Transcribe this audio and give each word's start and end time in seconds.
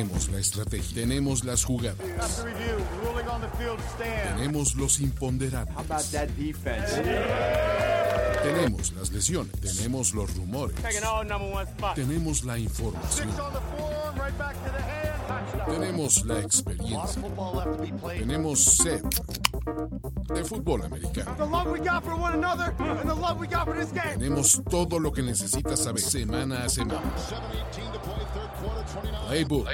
Tenemos 0.00 0.30
la 0.30 0.38
estrategia, 0.38 0.94
tenemos 0.94 1.44
las 1.44 1.62
jugadas, 1.62 1.98
tenemos 4.34 4.74
los 4.74 4.98
imponderables. 4.98 5.76
Tenemos 8.42 8.92
las 8.94 9.12
lesiones, 9.12 9.52
tenemos 9.60 10.14
los 10.14 10.34
rumores, 10.34 10.76
tenemos 11.94 12.44
la 12.44 12.58
información, 12.58 13.28
tenemos 15.66 16.24
la 16.24 16.40
experiencia, 16.40 17.22
tenemos 18.16 18.64
sed 18.64 19.02
de 20.34 20.44
fútbol 20.44 20.82
americano. 20.82 21.36
Tenemos 24.18 24.62
todo 24.70 24.98
lo 24.98 25.12
que 25.12 25.22
necesitas 25.22 25.80
saber 25.80 26.00
semana 26.00 26.64
a 26.64 26.68
semana. 26.68 27.02
Playbook, 29.28 29.68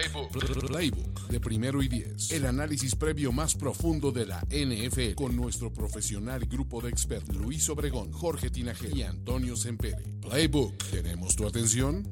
Playbook 0.69 1.29
de 1.29 1.41
primero 1.41 1.83
y 1.83 1.89
diez. 1.89 2.31
El 2.33 2.45
análisis 2.45 2.95
previo 2.95 3.33
más 3.33 3.55
profundo 3.55 4.13
de 4.13 4.27
la 4.27 4.41
NFL 4.51 5.15
con 5.15 5.35
nuestro 5.35 5.73
profesional 5.73 6.45
grupo 6.45 6.83
de 6.83 6.91
expertos 6.91 7.35
Luis 7.37 7.69
Obregón, 7.71 8.13
Jorge 8.13 8.51
Tinajero 8.51 8.95
y 8.95 9.03
Antonio 9.03 9.57
Sempere. 9.57 10.03
Playbook, 10.21 10.77
¿tenemos 10.91 11.35
tu 11.35 11.47
atención? 11.47 12.05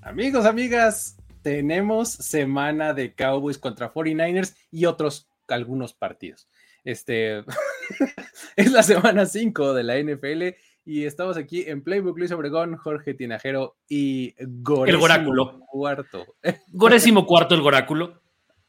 Amigos, 0.00 0.46
amigas, 0.46 1.16
tenemos 1.42 2.10
semana 2.10 2.94
de 2.94 3.14
Cowboys 3.14 3.58
contra 3.58 3.92
49ers 3.92 4.54
y 4.70 4.84
otros 4.84 5.28
algunos 5.48 5.92
partidos. 5.92 6.48
Este 6.84 7.38
es 8.56 8.72
la 8.72 8.82
semana 8.82 9.26
5 9.26 9.74
de 9.74 9.82
la 9.82 9.98
NFL 9.98 10.56
y 10.84 11.04
estamos 11.04 11.36
aquí 11.36 11.64
en 11.66 11.82
Playbook 11.82 12.18
Luis 12.18 12.32
Obregón, 12.32 12.76
Jorge 12.76 13.14
Tinajero 13.14 13.76
y 13.88 14.34
Gorésimo 14.38 14.86
el 14.86 14.96
Goráculo. 14.98 15.60
Cuarto. 15.70 16.36
Gorésimo 16.68 17.26
cuarto 17.26 17.54
el 17.54 17.62
Goráculo. 17.62 18.20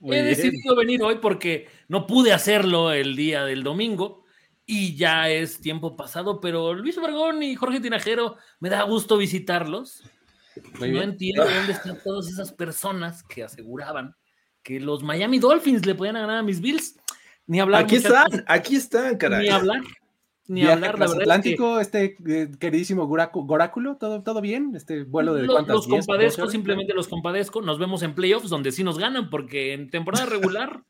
He 0.05 0.21
decidido 0.21 0.75
venir 0.75 1.01
hoy 1.01 1.15
porque 1.21 1.69
no 1.87 2.05
pude 2.05 2.33
hacerlo 2.33 2.91
el 2.91 3.15
día 3.15 3.45
del 3.45 3.63
domingo 3.63 4.25
y 4.65 4.95
ya 4.95 5.29
es 5.29 5.61
tiempo 5.61 5.95
pasado, 5.95 6.41
pero 6.41 6.73
Luis 6.73 6.97
Obregón 6.97 7.41
y 7.41 7.55
Jorge 7.55 7.79
Tinajero 7.79 8.35
me 8.59 8.69
da 8.69 8.83
gusto 8.83 9.17
visitarlos. 9.17 10.03
no 10.79 11.01
entiendo 11.01 11.45
dónde 11.45 11.71
están 11.71 11.97
todas 12.03 12.27
esas 12.27 12.51
personas 12.51 13.23
que 13.23 13.43
aseguraban 13.43 14.13
que 14.61 14.79
los 14.79 15.03
Miami 15.03 15.39
Dolphins 15.39 15.85
le 15.85 15.95
podían 15.95 16.15
ganar 16.15 16.37
a 16.37 16.43
mis 16.43 16.61
Bills. 16.61 16.97
Ni 17.45 17.59
hablar. 17.59 17.83
Aquí 17.83 17.95
están, 17.95 18.43
aquí 18.47 18.75
están, 18.75 19.17
caray. 19.17 19.43
Ni 19.43 19.49
hablar 19.49 19.81
ni 20.47 20.65
hablar, 20.65 20.99
la 20.99 21.05
Atlántico, 21.05 21.79
este 21.79 22.17
eh, 22.27 22.51
queridísimo 22.59 23.07
Goráculo, 23.07 23.97
¿todo, 23.97 24.23
¿todo 24.23 24.41
bien? 24.41 24.73
Este 24.75 25.03
vuelo 25.03 25.33
de 25.33 25.47
cuántas 25.47 25.75
Los 25.75 25.87
compadezco, 25.87 26.49
simplemente 26.49 26.93
los 26.93 27.07
compadezco. 27.07 27.61
Nos 27.61 27.79
vemos 27.79 28.03
en 28.03 28.13
playoffs 28.13 28.49
donde 28.49 28.71
sí 28.71 28.83
nos 28.83 28.99
ganan, 28.99 29.29
porque 29.29 29.73
en 29.73 29.89
temporada 29.89 30.25
regular. 30.25 30.83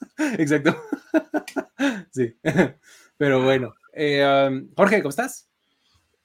Exacto. 0.38 0.76
sí. 2.12 2.36
Pero 3.16 3.42
bueno. 3.42 3.74
Eh, 3.92 4.24
um, 4.48 4.70
Jorge, 4.76 5.02
¿cómo 5.02 5.10
estás? 5.10 5.48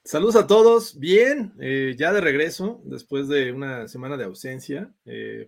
Saludos 0.04 0.36
a 0.36 0.46
todos, 0.46 1.00
bien, 1.00 1.52
eh, 1.58 1.96
ya 1.98 2.12
de 2.12 2.20
regreso 2.20 2.80
después 2.84 3.26
de 3.26 3.50
una 3.50 3.88
semana 3.88 4.16
de 4.16 4.22
ausencia, 4.22 4.94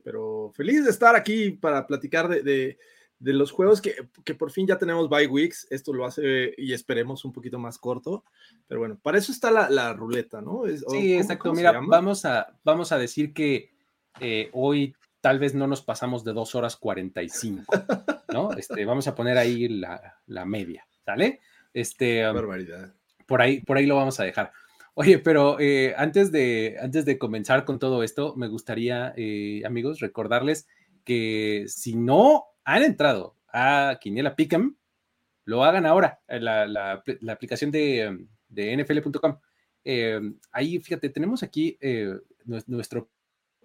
pero 0.03 0.51
feliz 0.53 0.83
de 0.83 0.91
estar 0.91 1.15
aquí 1.15 1.53
para 1.53 1.87
platicar 1.87 2.29
de 2.29 2.43
de 2.43 2.77
los 3.21 3.51
juegos 3.51 3.81
que, 3.81 3.95
por 4.35 4.51
fin 4.51 4.67
ya 4.67 4.79
tenemos 4.79 5.09
bye 5.09 5.27
weeks, 5.27 5.67
esto 5.71 5.93
lo 5.93 6.07
hace 6.07 6.55
y 6.57 6.73
esperemos 6.73 7.25
un 7.25 7.33
poquito 7.33 7.59
más 7.59 7.79
corto, 7.79 8.25
pero 8.67 8.81
bueno, 8.81 8.99
para 9.03 9.19
eso 9.19 9.33
está 9.33 9.51
la, 9.51 9.93
ruleta, 9.93 10.41
¿no? 10.41 10.63
sí, 10.91 11.15
exacto. 11.15 11.53
Mira, 11.53 11.81
vamos 11.87 12.25
a, 12.25 12.55
vamos 12.65 12.93
a 12.93 12.99
decir 12.99 13.33
que 13.33 13.71
eh, 14.21 14.51
hoy 14.53 14.95
tal 15.21 15.39
vez 15.39 15.55
no 15.55 15.67
nos 15.67 15.83
pasamos 15.83 16.25
de 16.25 16.33
dos 16.33 16.55
horas 16.55 16.77
45, 16.77 17.65
¿no? 18.33 18.53
Este, 18.53 18.85
vamos 18.85 19.09
a 19.09 19.15
poner 19.15 19.37
ahí 19.37 19.69
la, 19.69 20.45
media, 20.47 20.87
¿sale? 21.05 21.41
Este, 21.75 22.29
um, 22.29 22.35
barbaridad. 22.35 22.95
Por 23.27 23.43
ahí, 23.43 23.61
por 23.61 23.77
ahí 23.77 23.87
lo 23.87 23.97
vamos 23.97 24.19
a 24.21 24.25
dejar. 24.25 24.53
Oye, 24.95 25.19
pero 25.19 25.61
eh, 25.61 25.95
antes, 25.97 26.33
de, 26.33 26.77
antes 26.81 27.05
de 27.05 27.19
comenzar 27.19 27.65
con 27.65 27.79
todo 27.79 28.03
esto, 28.03 28.35
me 28.37 28.49
gustaría, 28.49 29.13
eh, 29.17 29.63
amigos, 29.65 30.01
recordarles 30.01 30.67
que 31.05 31.65
si 31.69 31.95
no 31.95 32.45
han 32.69 32.83
entrado 32.85 33.35
a 33.51 33.99
Quiniela 33.99 34.37
Pick'em, 34.37 34.77
lo 35.45 35.65
hagan 35.65 35.87
ahora, 35.87 36.21
la, 36.29 36.67
la, 36.67 37.33
aplicación 37.33 37.71
de, 37.71 38.27
de 38.47 38.77
NFL.com. 38.77 39.39
Eh, 39.85 40.21
ahí, 40.53 40.79
fíjate, 40.79 41.09
tenemos 41.09 41.43
aquí 41.43 41.79
eh, 41.81 42.13
nuestro 42.67 43.09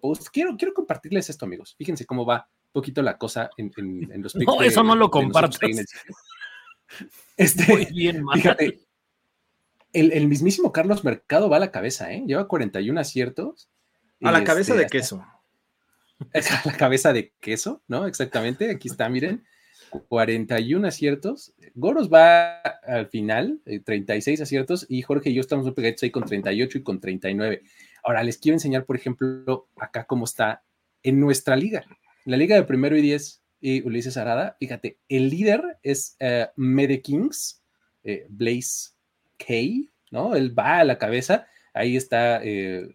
post. 0.00 0.28
Quiero, 0.32 0.56
quiero 0.56 0.72
compartirles 0.72 1.28
esto, 1.28 1.44
amigos. 1.44 1.74
Fíjense 1.76 2.06
cómo 2.06 2.24
va 2.24 2.48
un 2.48 2.72
poquito 2.72 3.02
la 3.02 3.18
cosa 3.18 3.50
en, 3.58 3.70
en, 3.76 4.22
los 4.22 4.34
No, 4.36 4.62
eso 4.62 4.82
no 4.82 4.94
lo 4.94 5.10
compartas. 5.10 5.58
Este, 7.36 7.72
Muy 7.72 7.84
bien, 7.86 8.24
fíjate, 8.32 8.80
el, 9.92 10.12
el, 10.12 10.28
mismísimo 10.28 10.72
Carlos 10.72 11.04
Mercado 11.04 11.50
va 11.50 11.58
a 11.58 11.60
la 11.60 11.72
cabeza, 11.72 12.10
¿eh? 12.10 12.24
Lleva 12.26 12.48
41 12.48 12.98
aciertos. 12.98 13.68
A 14.22 14.32
la 14.32 14.44
cabeza 14.44 14.72
este, 14.72 14.84
de 14.84 14.88
queso. 14.88 15.26
La 16.64 16.76
cabeza 16.76 17.12
de 17.12 17.32
queso, 17.40 17.82
¿no? 17.88 18.06
Exactamente, 18.06 18.70
aquí 18.70 18.88
está, 18.88 19.08
miren, 19.08 19.44
41 20.08 20.86
aciertos. 20.86 21.54
Goros 21.74 22.12
va 22.12 22.58
al 22.86 23.06
final, 23.08 23.60
36 23.84 24.38
eh, 24.38 24.42
aciertos, 24.42 24.86
y 24.88 25.02
Jorge 25.02 25.30
y 25.30 25.34
yo 25.34 25.40
estamos 25.40 25.64
muy 25.64 25.74
pegaditos 25.74 26.02
ahí 26.04 26.10
con 26.10 26.24
38 26.24 26.78
y 26.78 26.82
con 26.82 27.00
39. 27.00 27.62
Ahora 28.02 28.22
les 28.22 28.38
quiero 28.38 28.56
enseñar, 28.56 28.84
por 28.84 28.96
ejemplo, 28.96 29.68
acá 29.76 30.04
cómo 30.04 30.24
está 30.24 30.62
en 31.02 31.20
nuestra 31.20 31.56
liga. 31.56 31.84
la 32.24 32.36
liga 32.36 32.56
de 32.56 32.64
primero 32.64 32.96
y 32.96 33.02
10 33.02 33.42
y 33.60 33.82
Ulises 33.86 34.16
Arada, 34.16 34.56
fíjate, 34.58 34.98
el 35.08 35.30
líder 35.30 35.78
es 35.82 36.16
uh, 36.20 36.46
Mede 36.56 37.00
Kings, 37.00 37.62
eh, 38.02 38.26
Blaze 38.28 38.92
K, 39.38 39.54
¿no? 40.10 40.34
Él 40.34 40.58
va 40.58 40.78
a 40.78 40.84
la 40.84 40.98
cabeza, 40.98 41.46
ahí 41.72 41.96
está 41.96 42.40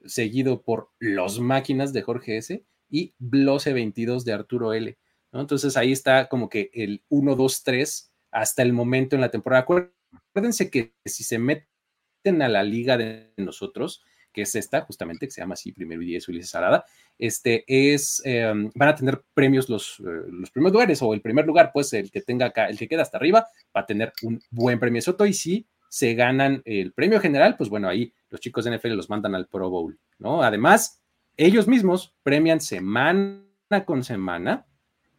seguido 0.05 0.61
por 0.61 0.89
los 0.99 1.39
máquinas 1.39 1.91
de 1.91 2.01
Jorge 2.01 2.37
S 2.37 2.63
y 2.89 3.13
Blose 3.19 3.73
22 3.73 4.25
de 4.25 4.33
Arturo 4.33 4.73
L. 4.73 4.97
Entonces 5.31 5.77
ahí 5.77 5.91
está 5.91 6.27
como 6.27 6.49
que 6.49 6.71
el 6.73 7.03
1, 7.09 7.35
2, 7.35 7.63
3 7.63 8.11
hasta 8.31 8.61
el 8.61 8.73
momento 8.73 9.15
en 9.15 9.21
la 9.21 9.31
temporada. 9.31 9.61
Acuérdense 9.61 10.69
que 10.69 10.93
si 11.05 11.23
se 11.23 11.37
meten 11.37 12.41
a 12.41 12.49
la 12.49 12.63
liga 12.63 12.97
de 12.97 13.33
nosotros, 13.37 14.03
que 14.31 14.43
es 14.43 14.55
esta, 14.55 14.81
justamente, 14.81 15.25
que 15.27 15.31
se 15.31 15.41
llama 15.41 15.53
así, 15.53 15.71
primero 15.71 16.01
y 16.01 16.05
diez, 16.05 16.27
Ulises 16.27 16.51
Salada, 16.51 16.85
este 17.17 17.63
es, 17.67 18.21
em, 18.25 18.71
van 18.75 18.89
a 18.89 18.95
tener 18.95 19.23
premios 19.33 19.69
los, 19.69 19.99
eh, 19.99 20.03
los 20.29 20.51
primeros 20.51 20.73
lugares, 20.73 21.01
o 21.01 21.13
el 21.13 21.21
primer 21.21 21.45
lugar, 21.45 21.71
pues 21.73 21.93
el 21.93 22.11
que 22.11 22.21
tenga 22.21 22.47
acá, 22.47 22.67
el 22.69 22.77
que 22.77 22.87
queda 22.87 23.01
hasta 23.01 23.17
arriba, 23.17 23.47
va 23.75 23.81
a 23.81 23.85
tener 23.85 24.13
un 24.21 24.41
buen 24.51 24.79
premio 24.79 25.01
Soto, 25.01 25.25
y 25.25 25.33
si 25.33 25.67
se 25.89 26.13
ganan 26.13 26.61
el 26.65 26.93
premio 26.93 27.19
general, 27.19 27.57
pues 27.57 27.69
bueno, 27.69 27.89
ahí 27.89 28.13
los 28.29 28.39
chicos 28.39 28.65
de 28.65 28.77
NFL 28.77 28.89
los 28.95 29.09
mandan 29.09 29.33
al 29.33 29.47
Pro 29.47 29.69
Bowl, 29.69 29.99
¿no? 30.19 30.43
Además, 30.43 30.98
ellos 31.39 31.69
mismos 31.69 32.13
premian 32.21 32.59
semana 32.59 33.45
con 33.85 34.03
semana 34.03 34.65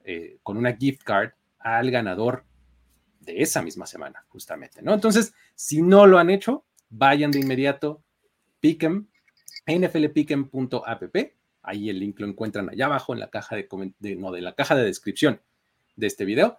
eh, 0.04 0.38
con 0.42 0.58
una 0.58 0.76
gift 0.76 1.02
card 1.02 1.30
al 1.58 1.90
ganador 1.90 2.44
de 3.20 3.40
esa 3.40 3.62
misma 3.62 3.86
semana, 3.86 4.24
justamente, 4.28 4.82
¿no? 4.82 4.92
Entonces, 4.92 5.32
si 5.54 5.80
no 5.80 6.06
lo 6.06 6.18
han 6.18 6.28
hecho, 6.28 6.64
vayan 6.90 7.30
de 7.30 7.40
inmediato, 7.40 8.02
piquen, 8.60 9.08
nflpiquen.app, 9.66 11.16
ahí 11.62 11.88
el 11.88 11.98
link 11.98 12.20
lo 12.20 12.26
encuentran 12.26 12.68
allá 12.68 12.84
abajo 12.86 13.14
en 13.14 13.20
la 13.20 13.30
caja 13.30 13.56
de, 13.56 13.68
no, 14.16 14.30
de 14.30 14.40
la 14.42 14.54
caja 14.54 14.74
de 14.74 14.84
descripción 14.84 15.40
de 15.96 16.06
este 16.06 16.26
video, 16.26 16.58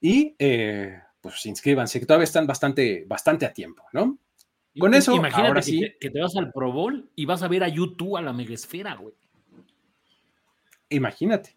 y 0.00 0.36
eh, 0.38 1.00
pues 1.20 1.44
inscríbanse, 1.44 2.00
que 2.00 2.06
todavía 2.06 2.24
están 2.24 2.46
bastante, 2.46 3.04
bastante 3.06 3.44
a 3.44 3.52
tiempo, 3.52 3.84
¿no? 3.92 4.18
Con 4.78 4.94
eso, 4.94 5.14
imagínate 5.14 5.48
ahora 5.48 5.60
que, 5.60 5.66
sí. 5.66 5.92
que, 6.00 6.10
te 6.10 6.20
vas 6.20 6.36
al 6.36 6.52
Pro 6.52 6.72
Bowl 6.72 7.08
y 7.14 7.24
vas 7.24 7.42
a 7.42 7.48
ver 7.48 7.64
a 7.64 7.68
YouTube 7.68 8.16
a 8.16 8.22
la 8.22 8.32
megasfera, 8.32 8.94
güey. 8.96 9.14
Imagínate. 10.90 11.56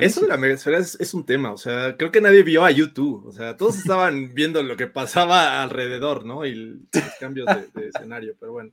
eso 0.00 0.20
de 0.22 0.28
la 0.28 0.36
megasfera 0.36 0.78
es, 0.78 1.14
un 1.14 1.24
tema, 1.24 1.52
o 1.52 1.56
sea, 1.56 1.96
creo 1.96 2.10
que 2.10 2.20
nadie 2.20 2.42
vio 2.42 2.64
a 2.64 2.70
YouTube, 2.70 3.26
o 3.26 3.32
sea, 3.32 3.56
todos 3.56 3.76
estaban 3.78 4.34
viendo 4.34 4.62
lo 4.62 4.76
que 4.76 4.86
pasaba 4.86 5.62
alrededor, 5.62 6.24
¿no? 6.24 6.44
Y 6.44 6.54
los 6.54 6.86
cambios 7.20 7.46
de, 7.46 7.88
escenario, 7.88 8.34
pero 8.38 8.52
bueno. 8.52 8.72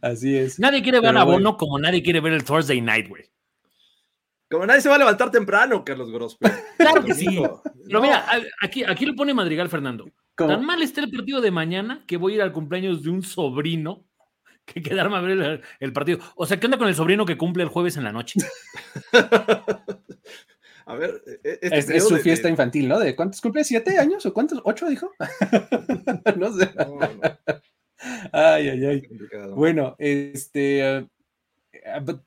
Así 0.00 0.36
es. 0.36 0.58
Nadie 0.58 0.82
quiere 0.82 1.00
ver 1.00 1.16
a 1.16 1.24
Bono 1.24 1.56
como 1.56 1.78
nadie 1.78 2.02
quiere 2.02 2.20
ver 2.20 2.32
el 2.32 2.44
Thursday 2.44 2.80
Night, 2.80 3.08
güey. 3.08 3.31
Como 4.52 4.66
nadie 4.66 4.82
se 4.82 4.90
va 4.90 4.96
a 4.96 4.98
levantar 4.98 5.30
temprano, 5.30 5.82
Carlos 5.82 6.12
Grospe. 6.12 6.46
Claro 6.76 7.02
que 7.04 7.14
sí. 7.14 7.40
Pero 7.86 8.02
mira, 8.02 8.26
aquí, 8.60 8.84
aquí 8.84 9.06
lo 9.06 9.14
pone 9.14 9.32
Madrigal 9.32 9.68
Fernando. 9.70 10.10
Tan 10.34 10.66
mal 10.66 10.82
está 10.82 11.00
el 11.00 11.10
partido 11.10 11.40
de 11.40 11.50
mañana 11.50 12.04
que 12.06 12.16
voy 12.16 12.32
a 12.32 12.34
ir 12.36 12.42
al 12.42 12.52
cumpleaños 12.52 13.02
de 13.02 13.10
un 13.10 13.22
sobrino 13.22 14.04
que 14.66 14.82
quedarme 14.82 15.16
a 15.16 15.20
ver 15.20 15.62
el, 15.78 15.92
partido. 15.92 16.18
O 16.34 16.44
sea, 16.44 16.58
¿qué 16.58 16.66
onda 16.66 16.76
con 16.76 16.88
el 16.88 16.94
sobrino 16.94 17.24
que 17.24 17.38
cumple 17.38 17.62
el 17.62 17.68
jueves 17.68 17.96
en 17.96 18.04
la 18.04 18.12
noche? 18.12 18.40
a 20.86 20.94
ver, 20.96 21.22
e, 21.44 21.50
e, 21.50 21.58
este 21.62 21.96
es, 21.96 22.08
su 22.08 22.16
fiesta 22.16 22.50
infantil, 22.50 22.88
¿no? 22.88 22.98
¿De 22.98 23.16
cuántos 23.16 23.40
cumple? 23.40 23.64
¿Siete 23.64 23.98
años 23.98 24.26
o 24.26 24.34
cuántos? 24.34 24.60
¿Ocho 24.64 24.88
dijo? 24.88 25.12
no 26.36 26.52
sé. 26.52 26.68
Ay, 28.32 28.68
ay, 28.68 28.84
ay. 28.84 29.02
Bueno, 29.54 29.94
este, 29.98 31.06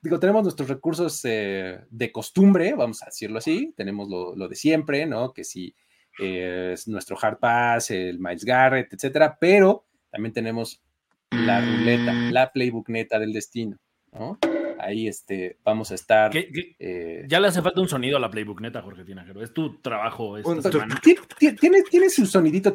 digo, 0.02 0.18
tenemos 0.18 0.42
nuestros 0.42 0.68
recursos 0.68 1.20
eh, 1.24 1.80
de 1.90 2.12
costumbre, 2.12 2.74
vamos 2.74 3.02
a 3.02 3.06
decirlo 3.06 3.38
así, 3.38 3.72
tenemos 3.76 4.08
lo, 4.08 4.34
lo 4.34 4.48
de 4.48 4.56
siempre, 4.56 5.06
¿no? 5.06 5.32
Que 5.32 5.44
si 5.44 5.74
eh, 6.18 6.70
es 6.72 6.88
nuestro 6.88 7.16
hard 7.20 7.38
pass, 7.38 7.90
el 7.90 8.18
Miles 8.18 8.44
Garrett, 8.44 8.92
etcétera, 8.92 9.36
pero 9.40 9.86
también 10.10 10.32
tenemos 10.32 10.82
la 11.30 11.60
ruleta, 11.60 12.12
la 12.12 12.52
playbook 12.52 12.88
neta 12.88 13.18
del 13.18 13.32
destino, 13.32 13.78
¿no? 14.12 14.38
Ahí 14.78 15.08
este, 15.08 15.58
vamos 15.64 15.90
a 15.90 15.94
estar. 15.94 16.30
Eh, 16.34 17.24
ya 17.26 17.40
le 17.40 17.48
hace 17.48 17.62
falta 17.62 17.80
un 17.80 17.88
sonido 17.88 18.16
a 18.16 18.20
la 18.20 18.30
playbook 18.30 18.60
neta, 18.60 18.82
Jorge 18.82 19.04
Tinajero. 19.04 19.42
Es 19.42 19.52
tu 19.52 19.80
trabajo 19.80 20.36
esta 20.36 20.70
semana. 20.70 21.00
Tiene, 21.02 21.82
tiene, 21.90 22.10
su 22.10 22.26
sonidito, 22.26 22.72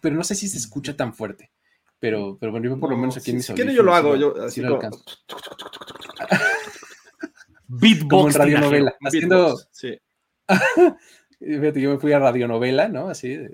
pero 0.00 0.14
no 0.14 0.22
sé 0.24 0.34
si 0.34 0.48
se 0.48 0.58
escucha 0.58 0.96
tan 0.96 1.14
fuerte. 1.14 1.50
Pero, 1.98 2.36
pero 2.38 2.52
bueno, 2.52 2.68
yo 2.68 2.78
por 2.78 2.90
lo 2.90 2.96
menos 2.96 3.16
aquí 3.16 3.30
en 3.30 3.38
mis 3.38 3.46
Si 3.46 3.74
yo 3.74 3.82
lo 3.82 3.94
hago, 3.94 4.16
yo 4.16 4.34
así 4.44 4.60
lo 4.60 4.74
alcanzo. 4.74 5.02
Beatbox. 7.68 8.08
Como 8.08 8.28
en 8.28 8.34
radionovela. 8.34 8.94
Haciendo. 9.00 9.56
Sí. 9.72 9.98
Fíjate, 11.38 11.80
yo 11.80 11.90
me 11.90 11.98
fui 11.98 12.12
a 12.12 12.18
radionovela, 12.18 12.88
¿no? 12.88 13.08
Así. 13.08 13.36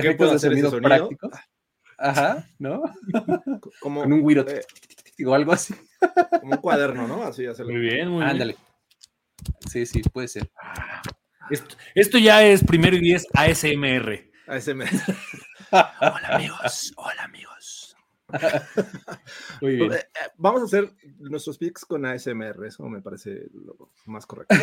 ¿Qué 0.00 0.14
puedo 0.16 0.32
hacer 0.32 0.52
ese 0.52 0.62
sonido? 0.62 0.80
prácticos. 0.80 1.32
Ajá, 1.98 2.46
¿no? 2.58 2.82
Como, 3.80 4.02
Con 4.02 4.12
un 4.12 4.20
güiro 4.20 4.44
eh, 4.48 4.64
o 5.24 5.34
algo 5.34 5.52
así. 5.52 5.74
Como 6.40 6.54
un 6.54 6.60
cuaderno, 6.60 7.06
¿no? 7.06 7.22
Así 7.22 7.46
hacerlo. 7.46 7.72
Muy 7.72 7.80
bien, 7.80 8.08
muy 8.08 8.24
Ándale. 8.24 8.56
Sí, 9.70 9.86
sí, 9.86 10.02
puede 10.02 10.28
ser. 10.28 10.50
Esto, 11.50 11.76
esto, 11.94 12.18
ya 12.18 12.44
es 12.44 12.64
primero 12.64 12.96
y 12.96 13.00
diez 13.00 13.26
ASMR. 13.34 14.31
ASMR. 14.52 14.84
hola 15.72 16.28
amigos, 16.28 16.92
hola 16.96 17.24
amigos. 17.24 17.96
Muy 19.62 19.76
bien. 19.76 19.92
Eh, 19.92 19.96
eh, 19.96 20.28
vamos 20.36 20.60
a 20.60 20.64
hacer 20.66 20.92
nuestros 21.20 21.56
picks 21.56 21.86
con 21.86 22.04
ASMR, 22.04 22.66
eso 22.66 22.86
me 22.86 23.00
parece 23.00 23.46
lo 23.54 23.90
más 24.04 24.26
correcto. 24.26 24.54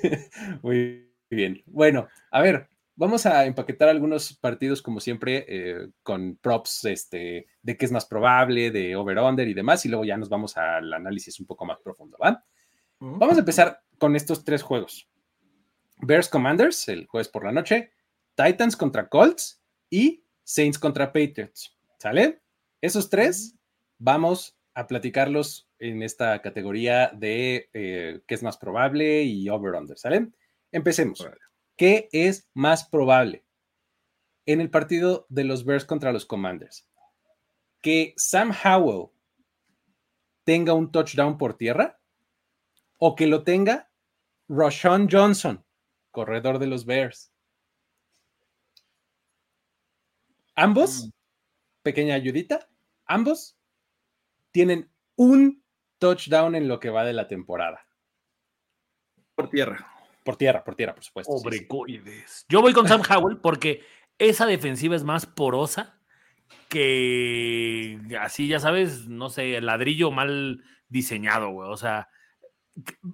Muy 0.62 1.08
bien. 1.30 1.62
Bueno, 1.66 2.08
a 2.32 2.42
ver, 2.42 2.68
vamos 2.96 3.26
a 3.26 3.44
empaquetar 3.46 3.88
algunos 3.88 4.32
partidos 4.34 4.82
como 4.82 4.98
siempre 4.98 5.44
eh, 5.48 5.88
con 6.02 6.36
props 6.42 6.86
este, 6.86 7.46
de 7.62 7.76
qué 7.76 7.84
es 7.84 7.92
más 7.92 8.06
probable, 8.06 8.72
de 8.72 8.96
over-under 8.96 9.46
y 9.46 9.54
demás, 9.54 9.86
y 9.86 9.88
luego 9.88 10.04
ya 10.04 10.16
nos 10.16 10.28
vamos 10.28 10.56
al 10.56 10.92
análisis 10.92 11.38
un 11.38 11.46
poco 11.46 11.64
más 11.64 11.78
profundo, 11.78 12.16
¿va? 12.20 12.44
Vamos 12.98 13.36
a 13.36 13.40
empezar 13.40 13.82
con 13.98 14.16
estos 14.16 14.42
tres 14.42 14.62
juegos. 14.62 15.08
Bears 15.98 16.28
Commanders, 16.28 16.88
el 16.88 17.06
jueves 17.06 17.28
por 17.28 17.44
la 17.44 17.52
noche, 17.52 17.92
Titans 18.38 18.76
contra 18.76 19.08
Colts 19.08 19.60
y 19.90 20.22
Saints 20.44 20.78
contra 20.78 21.12
Patriots, 21.12 21.76
¿sale? 21.98 22.40
Esos 22.80 23.10
tres 23.10 23.56
vamos 23.98 24.56
a 24.74 24.86
platicarlos 24.86 25.68
en 25.80 26.04
esta 26.04 26.40
categoría 26.40 27.10
de 27.12 27.68
eh, 27.72 28.20
qué 28.28 28.34
es 28.36 28.44
más 28.44 28.56
probable 28.56 29.24
y 29.24 29.48
over-under, 29.48 29.98
¿sale? 29.98 30.28
Empecemos. 30.70 31.26
¿Qué 31.76 32.08
es 32.12 32.48
más 32.54 32.88
probable 32.88 33.44
en 34.46 34.60
el 34.60 34.70
partido 34.70 35.26
de 35.28 35.42
los 35.42 35.64
Bears 35.64 35.84
contra 35.84 36.12
los 36.12 36.24
Commanders? 36.24 36.86
¿Que 37.82 38.14
Sam 38.16 38.52
Howell 38.52 39.08
tenga 40.44 40.74
un 40.74 40.92
touchdown 40.92 41.38
por 41.38 41.56
tierra 41.56 41.98
o 42.98 43.16
que 43.16 43.26
lo 43.26 43.42
tenga 43.42 43.90
Roshan 44.46 45.08
Johnson, 45.10 45.64
corredor 46.12 46.60
de 46.60 46.68
los 46.68 46.86
Bears? 46.86 47.32
Ambos, 50.60 51.12
pequeña 51.84 52.16
ayudita, 52.16 52.68
ambos 53.06 53.56
tienen 54.50 54.90
un 55.14 55.62
touchdown 55.98 56.56
en 56.56 56.66
lo 56.66 56.80
que 56.80 56.90
va 56.90 57.04
de 57.04 57.12
la 57.12 57.28
temporada. 57.28 57.86
Por 59.36 59.50
tierra. 59.50 59.86
Por 60.24 60.36
tierra, 60.36 60.64
por 60.64 60.74
tierra, 60.74 60.96
por 60.96 61.04
supuesto. 61.04 61.32
Yo 62.48 62.60
voy 62.60 62.72
con 62.72 62.88
Sam 62.88 63.02
Howell 63.08 63.38
porque 63.38 63.84
esa 64.18 64.46
defensiva 64.46 64.96
es 64.96 65.04
más 65.04 65.26
porosa 65.26 66.00
que 66.68 68.00
así, 68.20 68.48
ya 68.48 68.58
sabes, 68.58 69.06
no 69.06 69.30
sé, 69.30 69.60
ladrillo 69.60 70.10
mal 70.10 70.64
diseñado, 70.88 71.50
güey. 71.50 71.70
O 71.70 71.76
sea, 71.76 72.08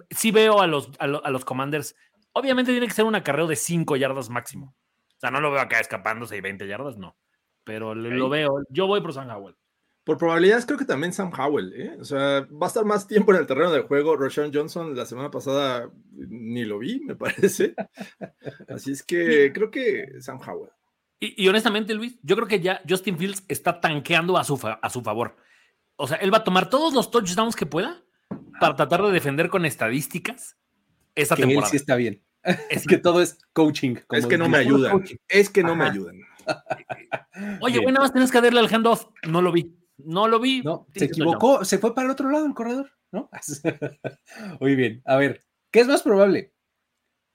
sí 0.09 0.31
veo 0.31 0.61
a 0.61 0.67
los, 0.67 0.89
a, 0.97 1.05
los 1.07 1.45
Commanders. 1.45 1.95
Obviamente 2.31 2.71
tiene 2.71 2.87
que 2.87 2.93
ser 2.93 3.05
un 3.05 3.13
acarreo 3.13 3.45
de 3.45 3.55
5 3.55 3.97
yardas 3.97 4.31
máximo. 4.31 4.75
O 5.15 5.19
sea, 5.19 5.29
no 5.29 5.41
lo 5.41 5.51
veo 5.51 5.61
acá 5.61 5.79
escapándose 5.79 6.35
y 6.37 6.41
20 6.41 6.67
yardas, 6.67 6.97
no. 6.97 7.15
Pero 7.65 7.93
lo 7.93 8.29
veo. 8.29 8.63
Yo 8.69 8.87
voy 8.87 9.01
por 9.01 9.13
Sam 9.13 9.29
Howell. 9.29 9.55
Por 10.05 10.19
probabilidades, 10.19 10.67
creo 10.67 10.77
que 10.77 10.85
también 10.85 11.11
Sam 11.11 11.31
Howell, 11.35 11.73
¿eh? 11.73 11.97
O 11.99 12.05
sea, 12.05 12.47
va 12.51 12.67
a 12.67 12.67
estar 12.67 12.85
más 12.85 13.07
tiempo 13.07 13.33
en 13.33 13.39
el 13.39 13.47
terreno 13.47 13.71
del 13.71 13.81
juego. 13.81 14.15
Roshan 14.15 14.53
Johnson 14.53 14.95
la 14.95 15.07
semana 15.07 15.31
pasada 15.31 15.89
ni 16.11 16.63
lo 16.63 16.77
vi, 16.77 16.99
me 16.99 17.15
parece. 17.15 17.73
Así 18.69 18.91
es 18.91 19.01
que 19.01 19.51
creo 19.51 19.71
que 19.71 20.21
Sam 20.21 20.39
Howell. 20.39 20.69
Y, 21.19 21.47
honestamente, 21.47 21.95
Luis, 21.95 22.19
yo 22.21 22.35
creo 22.35 22.47
que 22.47 22.59
ya 22.59 22.81
Justin 22.87 23.17
Fields 23.17 23.43
está 23.47 23.81
tanqueando 23.81 24.37
a 24.37 24.43
su, 24.43 24.59
a 24.79 24.89
su 24.89 25.01
favor. 25.01 25.37
O 25.95 26.07
sea, 26.07 26.17
él 26.17 26.31
va 26.31 26.39
a 26.39 26.43
tomar 26.43 26.69
todos 26.69 26.93
los 26.93 27.09
touchdowns 27.09 27.55
que 27.55 27.65
pueda 27.65 28.03
para 28.59 28.75
tratar 28.75 29.01
de 29.01 29.11
defender 29.11 29.49
con 29.49 29.65
estadísticas 29.65 30.57
esta 31.15 31.35
temporada. 31.35 31.65
Él 31.65 31.71
sí 31.71 31.77
está 31.77 31.95
bien. 31.95 32.23
Es 32.69 32.85
que 32.85 32.97
todo 32.97 33.21
es 33.21 33.39
coaching. 33.53 33.95
es 34.11 34.27
que 34.27 34.37
no 34.37 34.49
me 34.49 34.57
ayudan. 34.57 35.03
Es 35.27 35.49
que 35.49 35.63
no 35.63 35.75
me 35.75 35.85
ayudan. 35.85 36.21
Oye, 37.61 37.79
bueno, 37.81 37.99
más 37.99 38.11
tienes 38.11 38.31
que 38.31 38.41
darle 38.41 38.59
al 38.59 38.73
handoff. 38.73 39.07
No 39.27 39.41
lo 39.41 39.51
vi. 39.51 39.75
No 39.97 40.27
lo 40.27 40.39
vi. 40.39 40.61
No, 40.61 40.87
se 40.93 41.05
equivocó, 41.05 41.63
se 41.63 41.77
fue 41.77 41.93
para 41.95 42.05
el 42.05 42.11
otro 42.11 42.29
lado 42.29 42.43
del 42.43 42.53
corredor, 42.53 42.91
¿no? 43.11 43.29
Muy 44.59 44.75
bien. 44.75 45.01
A 45.05 45.15
ver, 45.17 45.43
¿qué 45.71 45.79
es 45.81 45.87
más 45.87 46.03
probable 46.03 46.53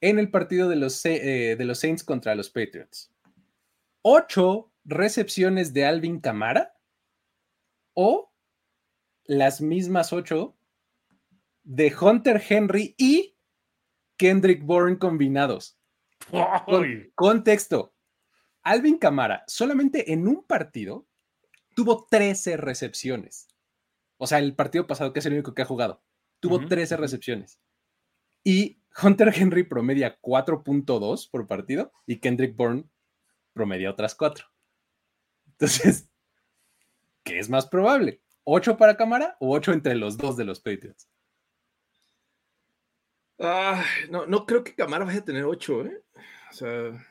en 0.01 0.19
el 0.19 0.31
partido 0.31 0.69
de 0.69 0.77
los, 0.77 1.05
eh, 1.05 1.57
de 1.57 1.65
los 1.65 1.79
Saints 1.79 2.05
contra 2.05 2.35
los 2.35 2.51
Patriots? 2.51 3.12
¿Ocho 4.03 4.73
recepciones 4.85 5.73
de 5.73 5.87
Alvin 5.87 6.21
Camara 6.21 6.75
o 7.95 8.33
las 9.25 9.61
mismas 9.61 10.12
ocho 10.12 10.57
de 11.62 11.95
Hunter 11.99 12.43
Henry 12.47 12.95
y 12.99 13.37
Kendrick 14.17 14.62
Bourne 14.64 14.99
combinados? 14.99 15.79
contexto. 17.14 17.95
Alvin 18.62 18.99
Camara 18.99 19.45
solamente 19.47 20.12
en 20.12 20.29
un 20.29 20.45
partido 20.45 21.07
tuvo 21.75 22.07
13 22.11 22.57
recepciones. 22.57 23.49
O 24.19 24.26
sea, 24.26 24.38
el 24.38 24.55
partido 24.55 24.87
pasado, 24.87 25.12
que 25.12 25.21
es 25.21 25.26
el 25.26 25.33
único 25.33 25.55
que 25.55 25.62
ha 25.62 25.67
jugado, 25.67 26.02
tuvo 26.40 26.67
13 26.67 26.97
recepciones. 26.97 27.61
Y 28.45 28.81
Hunter 29.02 29.33
Henry 29.35 29.64
promedia 29.64 30.21
4.2 30.21 31.31
por 31.31 31.47
partido 31.47 31.93
y 32.07 32.19
Kendrick 32.19 32.57
Bourne 32.57 32.85
promedia 33.52 33.90
otras 33.90 34.14
4. 34.14 34.47
Entonces, 35.52 36.11
¿qué 37.23 37.38
es 37.38 37.49
más 37.49 37.67
probable? 37.67 38.23
¿8 38.45 38.76
para 38.76 38.97
cámara 38.97 39.37
o 39.40 39.55
8 39.55 39.73
entre 39.73 39.95
los 39.95 40.17
dos 40.17 40.37
de 40.37 40.45
los 40.45 40.61
Patriots? 40.61 41.09
no, 44.11 44.26
no 44.26 44.45
creo 44.45 44.62
que 44.62 44.75
Camara 44.75 45.05
vaya 45.05 45.21
a 45.21 45.25
tener 45.25 45.45
8, 45.45 45.87
¿eh? 45.87 46.05
O 46.50 46.52
sea, 46.52 47.07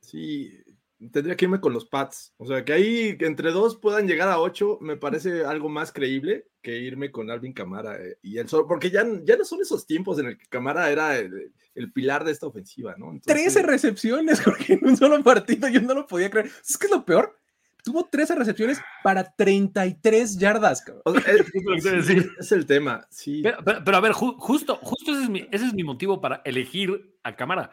sí, 0.00 0.63
tendría 1.10 1.36
que 1.36 1.44
irme 1.44 1.60
con 1.60 1.72
los 1.72 1.86
Pats. 1.86 2.32
O 2.36 2.46
sea, 2.46 2.64
que 2.64 2.72
ahí 2.72 3.16
entre 3.20 3.50
dos 3.50 3.76
puedan 3.76 4.06
llegar 4.06 4.28
a 4.28 4.40
ocho, 4.40 4.78
me 4.80 4.96
parece 4.96 5.44
algo 5.44 5.68
más 5.68 5.92
creíble 5.92 6.46
que 6.62 6.78
irme 6.78 7.10
con 7.10 7.30
Alvin 7.30 7.52
Camara 7.52 7.96
eh, 8.00 8.18
y 8.22 8.38
el 8.38 8.48
solo, 8.48 8.66
porque 8.66 8.90
ya, 8.90 9.04
ya 9.24 9.36
no 9.36 9.44
son 9.44 9.60
esos 9.60 9.86
tiempos 9.86 10.18
en 10.18 10.26
el 10.26 10.38
que 10.38 10.46
Camara 10.46 10.90
era 10.90 11.18
el, 11.18 11.52
pilar 11.92 12.24
de 12.24 12.32
esta 12.32 12.46
ofensiva, 12.46 12.94
¿no? 12.96 13.12
Trece 13.24 13.60
13 13.60 13.62
recepciones, 13.62 14.40
porque 14.44 14.74
en 14.74 14.86
un 14.86 14.96
solo 14.96 15.22
partido 15.22 15.68
yo 15.68 15.80
no 15.80 15.94
lo 15.94 16.06
podía 16.06 16.30
creer. 16.30 16.50
¿Es 16.66 16.78
que 16.78 16.86
es 16.86 16.92
lo 16.92 17.04
peor? 17.04 17.38
Tuvo 17.82 18.06
13 18.06 18.34
recepciones 18.36 18.80
para 19.02 19.34
33 19.34 20.38
yardas. 20.38 20.82
es, 22.38 22.52
el 22.52 22.64
tema, 22.64 23.06
sí. 23.10 23.42
Pero, 23.42 23.96
a 23.96 24.00
ver, 24.00 24.12
justo, 24.12 24.76
justo 24.76 25.12
ese 25.12 25.24
es, 25.24 25.28
mi, 25.28 25.46
ese 25.52 25.66
es 25.66 25.74
mi 25.74 25.84
motivo 25.84 26.20
para 26.20 26.40
elegir 26.46 27.14
a 27.22 27.36
Camara 27.36 27.70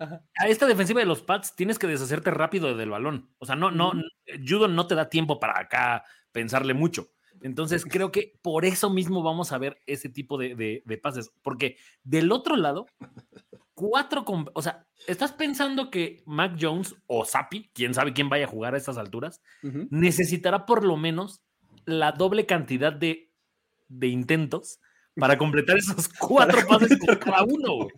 a 0.00 0.48
esta 0.48 0.66
defensiva 0.66 1.00
de 1.00 1.06
los 1.06 1.22
Pats 1.22 1.54
tienes 1.54 1.78
que 1.78 1.86
deshacerte 1.86 2.30
rápido 2.30 2.74
del 2.74 2.90
balón. 2.90 3.30
O 3.38 3.46
sea, 3.46 3.54
no, 3.54 3.70
no, 3.70 3.92
Judo 4.46 4.68
no 4.68 4.86
te 4.86 4.94
da 4.94 5.10
tiempo 5.10 5.38
para 5.38 5.60
acá 5.60 6.04
pensarle 6.32 6.74
mucho. 6.74 7.10
Entonces 7.42 7.84
creo 7.84 8.10
que 8.10 8.38
por 8.42 8.64
eso 8.64 8.90
mismo 8.90 9.22
vamos 9.22 9.52
a 9.52 9.58
ver 9.58 9.78
ese 9.86 10.08
tipo 10.08 10.38
de, 10.38 10.82
pases. 11.02 11.30
Porque 11.42 11.76
del 12.02 12.32
otro 12.32 12.56
lado, 12.56 12.86
cuatro, 13.74 14.24
o 14.54 14.62
sea, 14.62 14.86
estás 15.06 15.32
pensando 15.32 15.90
que 15.90 16.22
Mac 16.26 16.56
Jones 16.60 16.96
o 17.06 17.24
Sapi, 17.24 17.70
quién 17.74 17.94
sabe 17.94 18.12
quién 18.12 18.28
vaya 18.28 18.46
a 18.46 18.48
jugar 18.48 18.74
a 18.74 18.78
estas 18.78 18.98
alturas, 18.98 19.42
necesitará 19.90 20.66
por 20.66 20.84
lo 20.84 20.96
menos 20.96 21.42
la 21.84 22.12
doble 22.12 22.46
cantidad 22.46 22.92
de, 22.92 23.32
de 23.88 24.08
intentos 24.08 24.80
para 25.16 25.36
completar 25.38 25.76
esos 25.78 26.08
cuatro 26.18 26.58
pases 26.66 26.98
por 26.98 27.18
cada 27.18 27.44
uno 27.44 27.88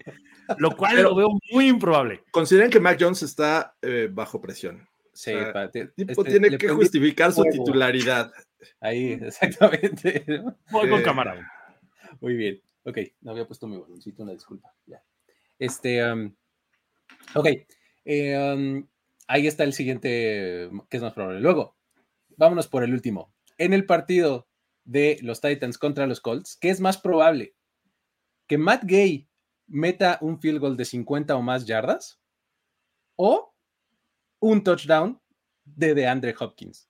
lo 0.58 0.76
cual 0.76 1.00
lo 1.02 1.14
veo 1.14 1.28
muy 1.52 1.68
improbable. 1.68 2.22
Consideren 2.30 2.70
que 2.70 2.80
Mac 2.80 2.98
Jones 3.00 3.22
está 3.22 3.76
eh, 3.80 4.08
bajo 4.10 4.40
presión. 4.40 4.86
Sí, 5.12 5.32
O 5.32 5.52
sea, 5.52 5.70
te- 5.70 5.86
tipo 5.88 6.22
este, 6.22 6.38
tiene 6.38 6.58
que 6.58 6.68
justificar 6.68 7.32
su 7.32 7.44
titularidad. 7.44 8.32
Ahí, 8.80 9.12
exactamente. 9.22 10.24
¿no? 10.26 10.56
Voy 10.70 10.88
con 10.90 11.00
Eh, 11.00 11.02
cámara. 11.02 11.34
güey. 11.34 11.46
Muy 12.20 12.34
bien. 12.34 12.60
Ok, 12.84 12.98
no 13.20 13.30
había 13.30 13.46
puesto 13.46 13.66
mi 13.68 13.78
baloncito, 13.78 14.22
una 14.24 14.32
disculpa. 14.32 14.74
Ya. 14.86 15.02
Este, 15.58 16.04
um, 16.12 16.34
ok. 17.34 17.46
eh, 18.04 18.54
um, 18.54 18.86
ahí 19.28 19.46
está 19.46 19.62
el 19.64 19.72
siguiente, 19.72 20.70
que 20.90 20.96
es 20.96 21.02
más 21.02 21.12
probable. 21.12 21.40
Luego, 21.40 21.76
vámonos 22.36 22.66
por 22.66 22.82
el 22.82 22.92
último. 22.92 23.32
En 23.58 23.72
el 23.72 23.86
partido 23.86 24.48
de 24.84 25.18
los 25.22 25.40
Titans 25.40 25.78
contra 25.78 26.06
los 26.06 26.20
Colts, 26.20 26.56
¿qué 26.56 26.70
es 26.70 26.80
más 26.80 26.98
probable? 26.98 27.54
¿Que 28.46 28.58
Matt 28.58 28.84
Gay 28.84 29.28
meta 29.66 30.18
un 30.20 30.40
field 30.40 30.60
goal 30.60 30.76
de 30.76 30.84
50 30.84 31.36
o 31.36 31.42
más 31.42 31.64
yardas? 31.66 32.20
¿O 33.16 33.54
un 34.40 34.64
touchdown 34.64 35.20
de 35.64 35.94
DeAndre 35.94 36.34
Hopkins? 36.38 36.88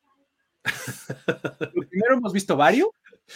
Lo 1.75 1.89
primero 1.89 2.15
hemos 2.15 2.33
visto 2.33 2.57
varios 2.57 2.89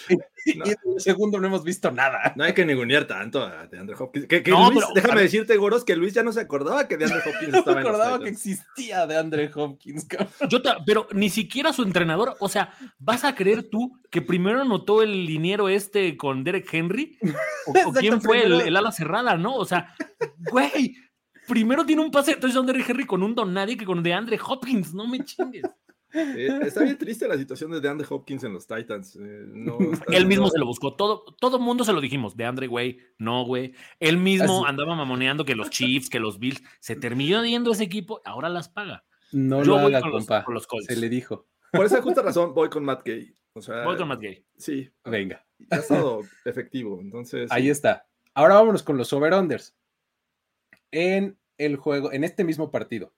y 0.46 0.58
No. 0.58 0.64
en 0.64 0.76
el 0.94 1.00
segundo 1.00 1.40
no 1.40 1.46
hemos 1.46 1.64
visto 1.64 1.90
nada. 1.90 2.32
No 2.36 2.44
hay 2.44 2.54
que 2.54 2.64
ningunear 2.64 3.06
tanto 3.06 3.42
a 3.42 3.66
DeAndre 3.66 3.96
Hopkins. 3.98 4.26
Que, 4.26 4.42
que 4.42 4.50
No, 4.50 4.70
Luis, 4.70 4.84
pero- 4.84 4.94
déjame 4.94 5.22
decirte, 5.22 5.56
Goros, 5.56 5.84
que 5.84 5.96
Luis 5.96 6.14
ya 6.14 6.22
no 6.22 6.32
se 6.32 6.40
acordaba 6.40 6.86
que 6.88 6.96
DeAndre 6.96 7.18
Hopkins 7.26 7.52
No 7.52 7.58
estaba 7.58 7.74
me 7.76 7.80
en 7.80 7.86
los 7.86 7.94
acordaba 7.96 8.22
que 8.24 8.30
existía 8.30 9.06
de 9.06 9.16
Andre 9.16 9.50
Hopkins. 9.54 10.04
cabrón. 10.06 10.28
Yo 10.48 10.62
ta- 10.62 10.78
pero 10.86 11.08
ni 11.12 11.30
siquiera 11.30 11.72
su 11.72 11.82
entrenador, 11.82 12.36
o 12.40 12.48
sea, 12.48 12.72
¿vas 12.98 13.24
a 13.24 13.34
creer 13.34 13.64
tú 13.70 13.98
que 14.10 14.22
primero 14.22 14.60
anotó 14.62 15.02
el 15.02 15.26
liniero 15.26 15.68
este 15.68 16.16
con 16.16 16.44
Derek 16.44 16.68
Henry? 16.72 17.18
¿O, 17.66 17.70
Exacto, 17.76 18.00
quién 18.00 18.20
fue 18.22 18.44
el, 18.44 18.60
el 18.60 18.76
ala 18.76 18.92
cerrada, 18.92 19.36
no? 19.36 19.56
O 19.56 19.64
sea, 19.64 19.94
güey, 20.50 20.94
primero 21.48 21.84
tiene 21.86 22.02
un 22.02 22.10
pase 22.10 22.34
de 22.34 22.40
touchdown 22.40 22.66
Derek 22.66 22.88
Henry 22.88 23.06
con 23.06 23.22
un 23.22 23.34
don 23.34 23.52
nadie 23.52 23.76
que 23.76 23.84
con 23.84 24.02
DeAndre 24.02 24.38
Hopkins, 24.44 24.94
no 24.94 25.06
me 25.06 25.24
chingues. 25.24 25.64
Eh, 26.16 26.60
está 26.62 26.82
bien 26.82 26.96
triste 26.98 27.28
la 27.28 27.36
situación 27.36 27.70
de 27.70 27.80
DeAndre 27.80 28.06
Hopkins 28.08 28.42
en 28.44 28.52
los 28.54 28.66
Titans. 28.66 29.16
eh, 29.16 29.44
no 29.46 29.78
está 29.92 30.04
Él 30.16 30.26
mismo 30.26 30.48
se 30.48 30.58
lo 30.58 30.66
buscó, 30.66 30.94
todo, 30.96 31.24
todo 31.40 31.58
mundo 31.58 31.84
se 31.84 31.92
lo 31.92 32.00
dijimos, 32.00 32.36
DeAndre, 32.36 32.66
güey, 32.66 32.98
no, 33.18 33.44
güey. 33.44 33.74
Él 34.00 34.16
mismo 34.18 34.64
Así- 34.64 34.70
andaba 34.70 34.94
mamoneando 34.94 35.44
que 35.44 35.54
los 35.54 35.70
Chiefs, 35.70 36.08
que 36.08 36.20
los 36.20 36.38
Bills, 36.38 36.62
se 36.80 36.96
terminó 36.96 37.44
yendo 37.44 37.72
ese 37.72 37.84
equipo, 37.84 38.20
ahora 38.24 38.48
las 38.48 38.68
paga. 38.68 39.04
No 39.32 39.62
Yo 39.62 39.76
lo 39.76 39.82
voy 39.82 39.94
haga, 39.94 40.00
con 40.02 40.10
los- 40.12 40.26
con 40.26 40.54
los 40.54 40.66
Colts. 40.66 40.86
Se 40.86 40.96
le 40.96 41.08
dijo. 41.08 41.46
Por 41.72 41.84
esa 41.84 42.00
justa 42.00 42.22
razón 42.22 42.54
voy 42.54 42.68
con 42.70 42.84
Matt 42.84 43.04
Gay. 43.04 43.34
O 43.52 43.60
sea, 43.62 43.84
Voy 43.84 43.96
con 43.96 44.08
Matt 44.08 44.20
Gay. 44.20 44.44
sí, 44.56 44.90
Venga, 45.04 45.44
ha 45.70 45.76
estado 45.76 46.20
efectivo. 46.44 47.00
Entonces, 47.00 47.50
ahí 47.50 47.64
sí. 47.64 47.70
está. 47.70 48.06
Ahora 48.34 48.54
vámonos 48.54 48.82
con 48.82 48.96
los 48.98 49.12
over-unders. 49.14 49.74
En 50.90 51.38
el 51.58 51.76
juego, 51.76 52.12
en 52.12 52.22
este 52.24 52.44
mismo 52.44 52.70
partido. 52.70 53.14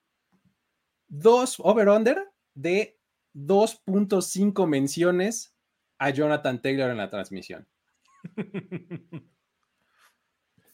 Dos 1.09 1.57
over-under 1.59 2.29
de 2.61 2.99
2.5 3.35 4.67
menciones 4.67 5.55
a 5.99 6.11
Jonathan 6.11 6.61
Taylor 6.61 6.91
en 6.91 6.97
la 6.97 7.11
transmisión. 7.11 7.67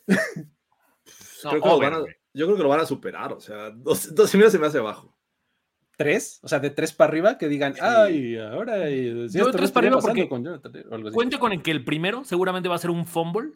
No, 0.07 0.09
Creo 1.51 1.63
que 1.63 1.69
lo 1.69 1.75
over, 1.75 1.91
van 1.91 1.99
a- 1.99 2.03
güey. 2.03 2.15
yo 2.33 2.47
creo 2.47 2.57
que 2.57 2.63
lo 2.63 2.69
van 2.69 2.81
a 2.81 2.87
superar. 2.87 3.33
O 3.33 3.41
sea, 3.41 3.71
dos, 3.71 4.15
dos 4.15 4.33
y 4.35 4.37
medio 4.39 4.51
se 4.51 4.59
me 4.59 4.67
hace 4.67 4.79
bajo. 4.81 5.15
¿Tres? 5.97 6.41
O 6.43 6.49
sea, 6.49 6.59
de 6.59 6.71
tres 6.71 6.93
para 6.93 7.09
arriba 7.11 7.39
que 7.39 7.47
digan, 7.49 7.75
Sí. 7.75 7.81
ay, 7.83 8.39
ahora. 8.39 8.89
eh, 8.89 9.29
si 9.29 9.39
Yo 9.39 9.51
tres 9.53 9.71
para 9.71 9.87
arriba 9.87 10.01
porque 10.01 10.29
con 10.29 10.43
Jonathan 10.45 10.73
Taylor", 10.73 10.93
o 10.93 10.97
algo 10.97 11.09
así. 11.09 11.15
Cuente 11.15 11.39
con 11.39 11.53
el 11.53 11.63
que 11.63 11.71
el 11.71 11.85
primero 11.85 12.25
seguramente 12.25 12.69
va 12.69 12.75
a 12.75 12.79
ser 12.79 12.91
un 12.91 13.07
fumble 13.07 13.53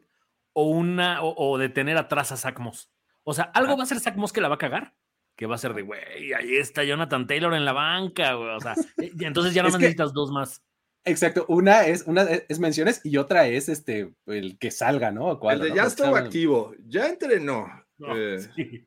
o 0.52 0.68
una 0.68 1.22
o, 1.22 1.34
o 1.36 1.58
de 1.58 1.68
tener 1.68 1.96
atrás 1.96 2.30
a 2.30 2.36
Zach 2.36 2.58
Moss. 2.60 2.92
O 3.24 3.34
sea, 3.34 3.44
algo 3.54 3.76
va 3.76 3.82
a 3.82 3.86
ser 3.86 3.98
Zach 4.00 4.14
Moss 4.16 4.32
que 4.32 4.40
la 4.40 4.48
va 4.48 4.54
a 4.54 4.58
cagar. 4.58 4.94
Que 5.38 5.46
va 5.46 5.54
a 5.54 5.58
ser 5.58 5.72
de, 5.72 5.82
güey, 5.82 6.32
ahí 6.32 6.56
está 6.56 6.82
Jonathan 6.82 7.28
Taylor 7.28 7.54
en 7.54 7.64
la 7.64 7.72
banca, 7.72 8.34
güey. 8.34 8.50
O 8.56 8.60
sea, 8.60 8.74
eh, 9.00 9.12
y 9.16 9.24
entonces 9.24 9.54
ya 9.54 9.62
no 9.62 9.68
que- 9.70 9.78
necesitas 9.78 10.12
dos 10.12 10.32
más. 10.32 10.62
Exacto, 11.04 11.46
una 11.48 11.86
es, 11.86 12.02
una 12.06 12.22
es 12.24 12.58
menciones 12.58 13.00
y 13.04 13.16
otra 13.18 13.46
es 13.46 13.68
este 13.68 14.12
el 14.26 14.58
que 14.58 14.70
salga, 14.72 15.12
¿no? 15.12 15.38
Cuadro, 15.38 15.62
el 15.62 15.68
de 15.68 15.70
¿no? 15.70 15.76
ya 15.76 15.84
estuvo 15.88 16.16
activo, 16.16 16.74
ya 16.86 17.08
entrenó. 17.08 17.66
No, 17.98 18.16
eh, 18.16 18.40
sí. 18.56 18.84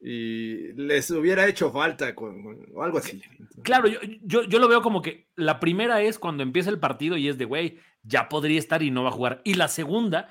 y 0.00 0.72
les 0.72 1.10
hubiera 1.10 1.46
hecho 1.46 1.70
falta 1.70 2.14
con, 2.14 2.42
con- 2.42 2.66
o 2.74 2.82
algo 2.82 2.98
así. 2.98 3.22
Claro, 3.62 3.86
yo, 3.86 4.00
yo, 4.22 4.44
yo 4.44 4.58
lo 4.58 4.66
veo 4.66 4.80
como 4.80 5.02
que 5.02 5.28
la 5.36 5.60
primera 5.60 6.00
es 6.00 6.18
cuando 6.18 6.42
empieza 6.42 6.70
el 6.70 6.80
partido 6.80 7.16
y 7.18 7.28
es 7.28 7.36
de, 7.36 7.44
güey, 7.44 7.78
ya 8.02 8.28
podría 8.30 8.58
estar 8.58 8.82
y 8.82 8.90
no 8.90 9.02
va 9.02 9.10
a 9.10 9.12
jugar. 9.12 9.42
Y 9.44 9.54
la 9.54 9.68
segunda 9.68 10.30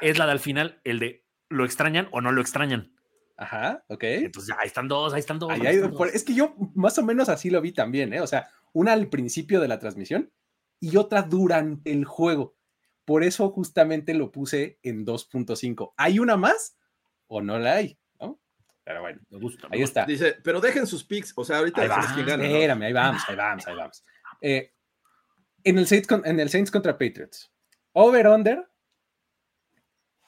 es 0.00 0.18
la 0.18 0.24
de 0.24 0.32
al 0.32 0.40
final, 0.40 0.80
el 0.84 0.98
de, 0.98 1.24
¿lo 1.50 1.66
extrañan 1.66 2.08
o 2.10 2.22
no 2.22 2.32
lo 2.32 2.40
extrañan? 2.40 2.94
Ajá, 3.36 3.84
ok. 3.88 4.02
Entonces, 4.04 4.54
ahí 4.58 4.66
están 4.68 4.88
dos, 4.88 5.12
ahí 5.14 5.20
están 5.20 5.38
dos. 5.38 5.50
Ahí 5.50 5.60
ahí 5.66 5.76
están 5.76 5.90
por- 5.92 6.06
dos. 6.08 6.14
es 6.16 6.24
que 6.24 6.34
yo 6.34 6.54
más 6.74 6.96
o 6.98 7.02
menos 7.02 7.28
así 7.28 7.50
lo 7.50 7.60
vi 7.60 7.72
también, 7.72 8.12
¿eh? 8.12 8.20
O 8.20 8.26
sea, 8.26 8.48
una 8.72 8.92
al 8.92 9.08
principio 9.08 9.60
de 9.60 9.68
la 9.68 9.78
transmisión 9.78 10.30
y 10.80 10.96
otra 10.96 11.22
durante 11.22 11.90
el 11.92 12.04
juego. 12.04 12.56
Por 13.04 13.24
eso 13.24 13.50
justamente 13.50 14.14
lo 14.14 14.30
puse 14.30 14.78
en 14.82 15.04
2.5. 15.04 15.92
¿Hay 15.96 16.18
una 16.20 16.36
más 16.36 16.76
o 17.26 17.40
no 17.42 17.58
la 17.58 17.74
hay? 17.76 17.98
¿no? 18.20 18.38
Pero 18.84 19.00
bueno, 19.00 19.20
Me 19.30 19.38
gusta. 19.38 19.68
me 19.68 19.76
ahí 19.76 19.82
gusta. 19.82 20.00
está. 20.02 20.10
Dice, 20.12 20.36
pero 20.44 20.60
dejen 20.60 20.86
sus 20.86 21.02
picks. 21.04 21.32
O 21.36 21.44
sea, 21.44 21.58
ahorita 21.58 21.80
Ahí 21.82 21.88
decimos 21.88 22.10
va. 22.10 22.14
quién 22.14 22.26
gana. 22.26 22.42
¿no? 22.44 22.48
Espérame, 22.54 22.82
ahí 22.82 22.92
vamos, 22.92 23.22
ahí 23.28 23.36
vamos, 23.36 23.66
ahí 23.66 23.74
vamos. 23.76 24.04
Eh, 24.40 24.72
en, 25.64 25.78
el 25.78 25.86
Saints, 25.86 26.08
en 26.24 26.38
el 26.40 26.48
Saints 26.48 26.70
contra 26.70 26.92
Patriots, 26.92 27.52
over-under 27.92 28.68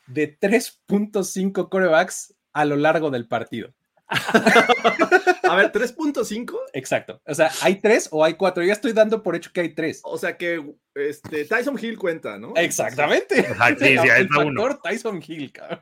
de 0.07 0.39
3.5 0.39 1.69
corebacks 1.69 2.35
a 2.55 2.65
lo 2.65 2.77
largo 2.77 3.11
del 3.11 3.27
partido. 3.29 3.75
A 4.09 5.57
ver, 5.57 5.73
3.5. 5.73 6.57
Exacto. 6.73 7.21
O 7.27 7.35
sea, 7.35 7.51
¿hay 7.63 7.77
tres 7.81 8.09
o 8.11 8.25
hay 8.25 8.35
cuatro? 8.35 8.63
Yo 8.63 8.69
ya 8.69 8.73
estoy 8.75 8.93
dando 8.93 9.23
por 9.23 9.37
hecho 9.37 9.51
que 9.53 9.61
hay 9.61 9.75
tres. 9.75 10.01
O 10.05 10.19
sea 10.19 10.37
que 10.37 10.75
este, 10.95 11.45
Tyson 11.45 11.79
Hill 11.81 11.99
cuenta, 11.99 12.39
¿no? 12.39 12.53
Exactamente. 12.57 13.37
Sí, 13.45 13.45
sí, 13.79 14.09
el 14.09 14.23
está 14.27 14.39
uno. 14.41 14.63
factor 14.63 14.81
Tyson 14.83 15.23
Hill, 15.27 15.53
cabrón. 15.53 15.81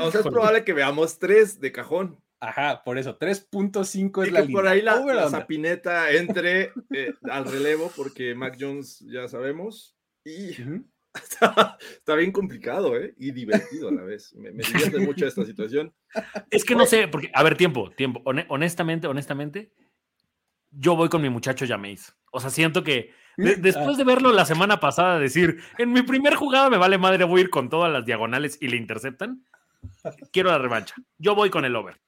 O 0.00 0.10
sea, 0.10 0.20
es 0.20 0.26
probable 0.26 0.64
que 0.64 0.72
veamos 0.72 1.18
tres 1.18 1.60
de 1.60 1.72
cajón. 1.72 2.20
Ajá, 2.40 2.82
por 2.84 2.98
eso, 2.98 3.18
3.5 3.18 4.24
es 4.26 4.32
la 4.32 4.40
que 4.40 4.46
línea. 4.48 4.60
por 4.60 4.68
ahí 4.68 4.82
la, 4.82 4.96
la 4.96 5.00
under. 5.00 5.30
sapineta 5.30 6.10
entre 6.10 6.72
eh, 6.92 7.14
al 7.30 7.44
relevo, 7.46 7.90
porque 7.96 8.34
Mac 8.34 8.56
Jones 8.60 8.98
ya 9.08 9.28
sabemos. 9.28 9.96
Y 10.24 10.60
Ujú. 10.60 10.84
Está, 11.14 11.76
está 11.80 12.14
bien 12.14 12.32
complicado, 12.32 12.96
¿eh? 12.96 13.14
Y 13.18 13.30
divertido 13.32 13.88
a 13.88 13.92
la 13.92 14.02
vez. 14.02 14.34
Me, 14.34 14.50
me 14.52 14.62
divierte 14.64 14.98
mucho 15.00 15.26
esta 15.26 15.44
situación. 15.44 15.92
Es 16.50 16.64
que 16.64 16.74
no 16.74 16.86
sé, 16.86 17.08
porque, 17.08 17.30
a 17.34 17.42
ver, 17.42 17.56
tiempo, 17.56 17.90
tiempo. 17.90 18.20
Hone- 18.24 18.46
honestamente, 18.48 19.06
honestamente, 19.06 19.72
yo 20.70 20.96
voy 20.96 21.08
con 21.08 21.22
mi 21.22 21.30
muchacho 21.30 21.66
Jameis. 21.66 22.14
O 22.32 22.40
sea, 22.40 22.50
siento 22.50 22.82
que 22.82 23.12
de- 23.36 23.56
después 23.56 23.96
de 23.96 24.04
verlo 24.04 24.32
la 24.32 24.44
semana 24.44 24.80
pasada 24.80 25.18
decir, 25.18 25.58
en 25.78 25.92
mi 25.92 26.02
primer 26.02 26.34
jugada 26.34 26.68
me 26.70 26.78
vale 26.78 26.98
madre, 26.98 27.24
voy 27.24 27.40
a 27.40 27.44
ir 27.44 27.50
con 27.50 27.68
todas 27.68 27.92
las 27.92 28.04
diagonales 28.04 28.58
y 28.60 28.68
le 28.68 28.76
interceptan, 28.76 29.44
quiero 30.32 30.50
la 30.50 30.58
revancha. 30.58 30.94
Yo 31.18 31.34
voy 31.34 31.50
con 31.50 31.64
el 31.64 31.76
over. 31.76 32.00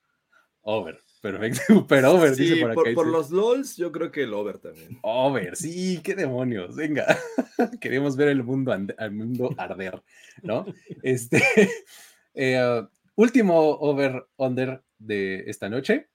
Over, 0.63 0.99
perfecto. 1.21 1.61
Super 1.67 2.05
over, 2.05 2.35
Sí, 2.35 2.45
dice 2.45 2.61
por 2.61 2.71
acá. 2.71 2.91
por 2.95 3.07
los 3.07 3.31
LOLs, 3.31 3.77
yo 3.77 3.93
creo 3.93 4.11
que 4.11 4.23
el 4.23 4.35
over 4.35 4.59
también. 4.59 4.99
Over, 5.03 5.57
sí, 5.57 6.01
qué 6.03 6.15
demonios. 6.15 6.75
Venga, 6.77 7.07
queremos 7.81 8.17
ver 8.17 8.29
el 8.29 8.43
mundo, 8.43 8.73
al 8.73 9.13
mundo 9.13 9.55
arder, 9.57 10.03
¿no? 10.43 10.67
Este, 11.03 11.43
eh, 12.35 12.83
último 13.15 13.71
over-under 13.81 14.83
de 14.99 15.45
esta 15.47 15.69
noche. 15.69 16.09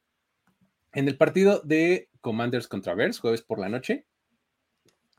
En 0.93 1.07
el 1.07 1.17
partido 1.17 1.61
de 1.63 2.09
Commanders 2.19 2.67
contra 2.67 2.95
Bears, 2.95 3.19
jueves 3.19 3.41
por 3.41 3.59
la 3.59 3.69
noche, 3.69 4.05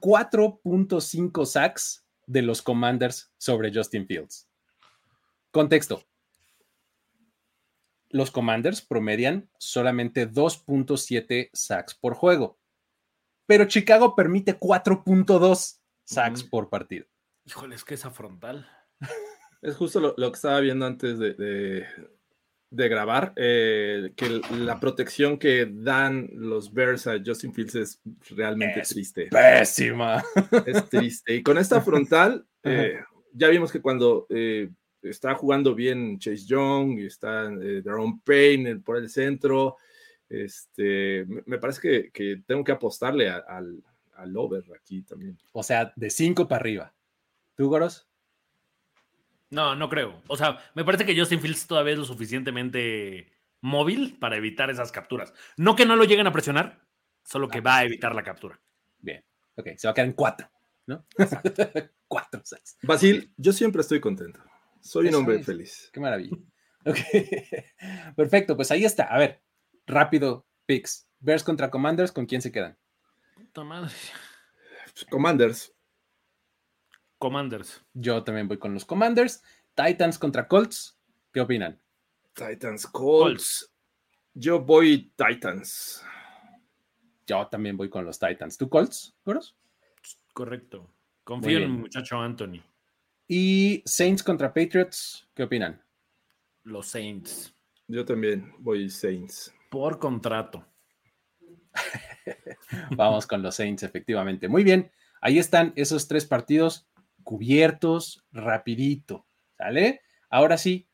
4.5 0.01 1.47
sacks 1.47 2.05
de 2.27 2.43
los 2.43 2.61
Commanders 2.61 3.33
sobre 3.39 3.73
Justin 3.73 4.07
Fields. 4.07 4.49
Contexto. 5.51 6.05
Los 8.13 8.31
Commanders 8.31 8.81
promedian 8.83 9.49
solamente 9.59 10.31
2.7 10.31 11.51
sacks 11.53 11.95
por 11.95 12.15
juego, 12.15 12.59
pero 13.47 13.65
Chicago 13.67 14.15
permite 14.15 14.59
4.2 14.59 15.81
sacks 16.05 16.43
por 16.45 16.69
partido. 16.71 17.07
Híjole, 17.45 17.75
es 17.75 17.85
que 17.85 17.95
esa 17.95 18.11
frontal. 18.11 18.69
Es 19.63 19.77
justo 19.77 20.01
lo, 20.01 20.13
lo 20.17 20.33
que 20.33 20.37
estaba 20.37 20.59
viendo 20.59 20.85
antes 20.87 21.21
de, 21.21 21.35
de- 21.35 21.87
de 22.73 22.89
grabar, 22.89 23.33
eh, 23.37 24.13
que 24.17 24.41
la 24.59 24.81
protección 24.81 25.39
que 25.39 25.69
dan 25.71 26.29
los 26.33 26.73
Bears 26.73 27.07
a 27.07 27.21
Justin 27.25 27.55
Fields 27.55 27.75
es 27.77 28.01
realmente 28.31 28.81
Es 28.81 28.89
triste. 28.89 29.29
Pésima. 29.31 30.21
Es 30.67 30.89
triste. 30.89 31.35
Y 31.37 31.43
con 31.45 31.59
esta 31.59 31.81
frontal, 31.81 32.45
eh, 32.65 32.99
ya 33.35 33.47
vimos 33.49 33.71
que 33.71 33.81
cuando 33.81 34.27
eh, 34.31 34.69
está 35.03 35.35
jugando 35.35 35.75
bien 35.75 36.19
Chase 36.19 36.45
Young 36.47 36.99
y 36.99 37.07
está 37.07 37.45
eh, 37.53 37.83
Daron 37.83 38.21
Payne 38.21 38.77
por 38.77 38.97
el 38.97 39.09
centro, 39.11 39.77
este, 40.29 41.27
me, 41.47 41.59
parece 41.59 41.81
que, 41.81 42.11
que 42.11 42.43
tengo 42.47 42.65
que 42.65 42.73
apostarle 42.73 43.29
a- 43.29 43.45
al, 43.47 43.83
al 44.15 44.37
over 44.37 44.65
aquí 44.75 45.03
también. 45.03 45.39
O 45.53 45.63
sea, 45.63 45.93
de 45.97 46.09
5 46.11 46.49
para 46.49 46.61
arriba. 46.61 46.95
¿Tú, 47.55 47.69
Goros? 47.69 48.09
No, 49.51 49.75
no 49.77 49.89
creo. 49.91 50.23
O 50.29 50.37
sea, 50.37 50.59
me 50.75 50.85
parece 50.85 51.05
que 51.05 51.19
Justin 51.19 51.41
Fields 51.41 51.67
todavía 51.67 51.93
es 51.93 51.99
lo 51.99 52.05
suficientemente 52.07 53.31
móvil 53.61 54.17
para 54.19 54.37
evitar 54.37 54.71
esas 54.71 54.91
capturas. 54.91 55.35
No 55.59 55.77
que 55.77 55.85
no 55.85 55.97
lo 55.97 56.05
lleguen 56.05 56.27
a 56.27 56.33
presionar, 56.33 56.81
solo 57.25 57.49
que 57.49 57.61
va 57.61 57.79
a 57.79 57.85
evitar 57.85 58.15
la 58.15 58.23
captura. 58.23 58.59
Bien, 58.99 59.23
ok, 59.57 59.69
se 59.77 59.87
va 59.87 59.91
a 59.91 59.95
quedar 59.95 60.09
en 60.09 60.15
cuatro, 60.15 60.51
¿no? 60.87 61.05
cuatro 62.09 62.41
sacks. 62.45 62.79
Basil, 62.83 63.31
yo 63.37 63.53
siempre 63.53 63.83
estoy 63.83 64.01
contento. 64.01 64.41
Soy 64.83 65.09
un 65.09 65.15
hombre 65.15 65.37
es. 65.37 65.47
feliz. 65.47 65.91
Qué 65.93 66.01
maravilla. 66.01 66.37
Ok, 66.85 66.99
perfecto, 68.17 68.57
pues 68.57 68.73
ahí 68.73 68.85
está. 68.85 69.05
A 69.05 69.17
ver, 69.17 69.41
rápido, 69.87 70.49
picks. 70.67 71.09
Bears 71.21 71.45
contra 71.45 71.71
Commanders, 71.71 72.11
¿con 72.11 72.27
quién 72.27 72.43
se 72.43 72.51
quedan? 72.51 72.77
Puta 73.37 73.63
madre. 73.63 73.93
Commanders. 75.09 75.73
Commanders. 77.19 77.85
Yo 77.95 78.25
también 78.25 78.49
voy 78.49 78.59
con 78.59 78.75
los 78.75 78.85
Commanders. 78.85 79.45
Titans 79.77 80.19
contra 80.19 80.49
Colts, 80.49 80.99
¿qué 81.33 81.41
opinan? 81.41 81.81
Titans, 82.35 82.85
Colts. 82.89 83.73
Yo 84.35 84.61
voy 84.61 85.13
Titans. 85.17 86.05
Yo 87.27 87.47
también 87.47 87.77
voy 87.77 87.89
con 87.89 88.05
los 88.05 88.19
Titans. 88.19 88.59
¿Tú, 88.59 88.69
Colts, 88.69 89.15
Goros? 89.25 89.57
Correcto. 90.33 90.93
Confío 91.23 91.59
en 91.59 91.63
el 91.63 91.69
muchacho 91.71 92.17
Anthony. 92.19 92.61
Y 93.35 93.83
Saints 93.87 94.23
contra 94.23 94.53
Patriots, 94.53 95.27
¿qué 95.35 95.45
opinan? 95.45 95.81
Los 96.65 96.89
Saints. 96.89 97.57
Yo 97.89 98.05
también 98.05 98.53
voy 98.59 98.91
Saints. 98.91 99.55
Por 99.71 99.99
contrato. 99.99 100.67
Vamos 102.91 103.27
con 103.27 103.41
los 103.41 103.55
Saints, 103.55 103.85
efectivamente. 103.85 104.51
Muy 104.51 104.65
bien, 104.65 104.93
ahí 105.23 105.39
están 105.39 105.73
esos 105.77 106.09
tres 106.09 106.27
partidos 106.27 106.87
cubiertos 107.23 108.23
rapidito, 108.33 109.25
¿sale? 109.57 110.03
Ahora 110.29 110.59
sí, 110.59 110.87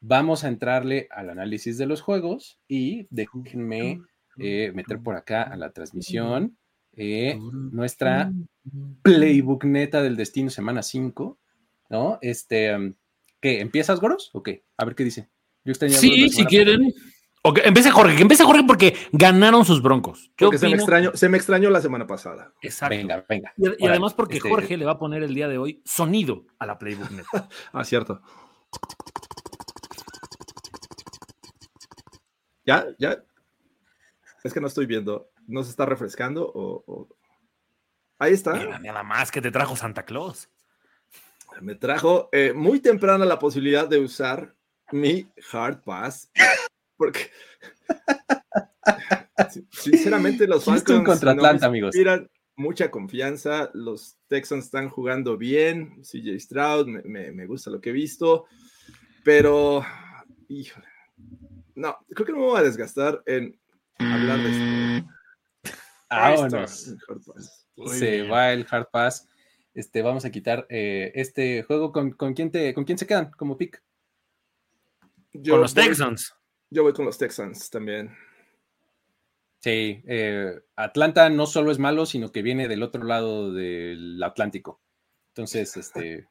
vamos 0.00 0.44
a 0.44 0.48
entrarle 0.48 1.08
al 1.10 1.30
análisis 1.30 1.78
de 1.78 1.86
los 1.86 2.02
juegos 2.02 2.60
y 2.68 3.06
déjenme 3.08 4.02
eh, 4.36 4.70
meter 4.74 5.02
por 5.02 5.16
acá 5.16 5.44
a 5.44 5.56
la 5.56 5.72
transmisión 5.72 6.58
eh, 6.92 7.38
nuestra 7.72 8.30
playbook 9.00 9.64
neta 9.64 10.02
del 10.02 10.16
destino 10.16 10.50
semana 10.50 10.82
5, 10.82 11.38
¿no? 11.94 12.18
Este, 12.20 12.74
um, 12.74 12.92
¿qué? 13.40 13.60
¿Empiezas, 13.60 14.00
Goros? 14.00 14.30
¿O 14.32 14.42
qué? 14.42 14.64
A 14.76 14.84
ver 14.84 14.96
qué 14.96 15.04
dice. 15.04 15.30
Yo 15.64 15.70
extrañé 15.70 15.94
Sí, 15.94 16.28
si 16.28 16.44
quieren. 16.44 16.92
Ok, 17.42 17.60
empiece 17.62 17.90
Jorge, 17.90 18.16
que 18.16 18.22
empiece 18.22 18.42
Jorge 18.42 18.64
porque 18.66 18.96
ganaron 19.12 19.64
sus 19.64 19.80
broncos. 19.80 20.32
Yo 20.36 20.46
Porque 20.48 20.58
se 20.58 20.68
me, 20.68 20.78
se 21.14 21.28
me 21.28 21.36
extrañó 21.36 21.70
la 21.70 21.80
semana 21.80 22.06
pasada. 22.06 22.52
Exacto. 22.62 22.96
Venga, 22.96 23.24
venga. 23.28 23.52
Y, 23.56 23.86
además 23.86 24.14
porque 24.14 24.38
este, 24.38 24.48
Jorge 24.48 24.76
le 24.76 24.84
va 24.86 24.92
a 24.92 24.98
poner 24.98 25.22
el 25.22 25.34
día 25.34 25.46
de 25.46 25.58
hoy 25.58 25.82
sonido 25.84 26.46
a 26.58 26.66
la 26.66 26.78
Playbook 26.78 27.10
Net. 27.10 27.26
Ah, 27.72 27.84
cierto. 27.84 28.20
¿Ya? 32.66 32.86
¿Ya? 32.98 33.22
Es 34.42 34.52
que 34.52 34.60
no 34.60 34.66
estoy 34.66 34.86
viendo. 34.86 35.30
¿No 35.46 35.62
se 35.62 35.70
está 35.70 35.86
refrescando 35.86 36.50
o...? 36.52 36.82
o- 36.86 37.08
Ahí 38.18 38.32
está. 38.32 38.54
Mira, 38.54 38.78
nada 38.78 39.02
más 39.02 39.30
que 39.30 39.42
te 39.42 39.50
trajo 39.50 39.76
Santa 39.76 40.04
Claus. 40.04 40.48
Me 41.60 41.74
trajo 41.74 42.28
eh, 42.32 42.52
muy 42.54 42.80
temprana 42.80 43.24
la 43.24 43.38
posibilidad 43.38 43.88
de 43.88 43.98
usar 43.98 44.54
mi 44.92 45.26
Hard 45.52 45.82
Pass. 45.82 46.30
Porque... 46.96 47.30
sin- 49.50 49.68
Sinceramente, 49.70 50.46
los 50.46 50.64
Houston 50.64 50.96
Falcons 50.98 51.06
contra 51.20 51.34
no 51.34 51.42
me 51.42 51.48
Atlanta, 51.48 51.66
amigos. 51.66 51.94
inspiran 51.94 52.30
mucha 52.56 52.90
confianza. 52.90 53.70
Los 53.74 54.16
Texans 54.28 54.66
están 54.66 54.88
jugando 54.90 55.36
bien. 55.36 56.02
CJ 56.02 56.38
Stroud, 56.40 56.86
me, 56.86 57.02
me- 57.02 57.32
me 57.32 57.46
gusta 57.46 57.70
lo 57.70 57.80
que 57.80 57.90
he 57.90 57.92
visto. 57.92 58.46
Pero, 59.24 59.84
híjole. 60.48 60.86
No, 61.74 61.96
creo 62.10 62.26
que 62.26 62.32
no 62.32 62.38
me 62.38 62.44
voy 62.44 62.60
a 62.60 62.64
desgastar 62.64 63.22
en 63.26 63.58
hablar 63.98 64.38
de 64.38 64.50
esto. 64.50 65.10
Está, 65.64 66.30
Vámonos. 66.30 66.94
se 67.86 68.10
bien. 68.10 68.30
va 68.30 68.52
el 68.52 68.66
Hard 68.70 68.88
Pass. 68.90 69.28
Este, 69.74 70.02
vamos 70.02 70.24
a 70.24 70.30
quitar 70.30 70.66
eh, 70.70 71.12
este 71.14 71.62
juego. 71.64 71.92
¿Con, 71.92 72.12
con 72.12 72.32
quién 72.34 72.50
te, 72.50 72.72
¿Con 72.74 72.84
quién 72.84 72.96
se 72.98 73.06
quedan 73.06 73.30
como 73.32 73.56
pick? 73.58 73.82
Yo 75.32 75.54
Con 75.54 75.62
los 75.62 75.74
voy- 75.74 75.84
Texans. 75.84 76.34
Yo 76.70 76.82
voy 76.82 76.92
con 76.92 77.04
los 77.04 77.18
Texans 77.18 77.70
también. 77.70 78.16
Sí, 79.60 80.02
eh, 80.06 80.60
Atlanta 80.76 81.30
no 81.30 81.46
solo 81.46 81.70
es 81.72 81.78
malo, 81.78 82.04
sino 82.06 82.30
que 82.30 82.42
viene 82.42 82.68
del 82.68 82.82
otro 82.82 83.02
lado 83.04 83.52
del 83.52 84.22
Atlántico. 84.22 84.80
Entonces, 85.28 85.76
este, 85.76 86.28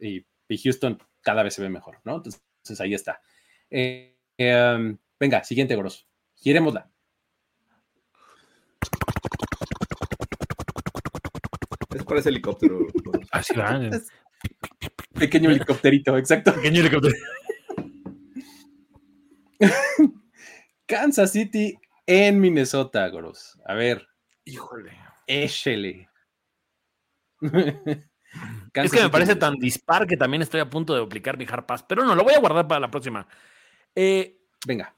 y, 0.00 0.26
y 0.48 0.58
Houston 0.58 0.98
cada 1.22 1.42
vez 1.42 1.54
se 1.54 1.62
ve 1.62 1.70
mejor, 1.70 1.98
¿no? 2.04 2.16
Entonces, 2.16 2.42
entonces, 2.58 2.80
ahí 2.80 2.94
está. 2.94 3.20
Eh, 3.70 4.18
eh, 4.36 4.74
um, 4.76 4.98
venga, 5.20 5.44
siguiente, 5.44 5.76
Goros. 5.76 6.06
Girémosla. 6.34 6.90
Ese 12.16 12.28
helicóptero. 12.28 12.86
Así 13.30 13.54
van. 13.54 13.90
Pequeño 15.14 15.50
helicópterito, 15.50 16.16
exacto. 16.18 16.54
Pequeño 16.54 16.80
helicóptero. 16.80 17.14
Kansas 20.86 21.32
City 21.32 21.78
en 22.06 22.40
Minnesota, 22.40 23.08
Goros. 23.08 23.58
A 23.66 23.74
ver, 23.74 24.06
Híjole. 24.44 24.92
échele. 25.26 26.08
es 28.74 28.92
que 28.92 29.02
me 29.02 29.10
parece 29.10 29.36
tan 29.36 29.54
dispar 29.54 30.06
que 30.06 30.16
también 30.16 30.42
estoy 30.42 30.60
a 30.60 30.70
punto 30.70 30.94
de 30.94 31.02
aplicar 31.02 31.38
mi 31.38 31.46
Hard 31.48 31.66
Pass, 31.66 31.82
pero 31.82 32.04
no, 32.04 32.14
lo 32.14 32.24
voy 32.24 32.34
a 32.34 32.40
guardar 32.40 32.66
para 32.66 32.80
la 32.80 32.90
próxima. 32.90 33.26
Eh, 33.94 34.38
Venga. 34.66 34.94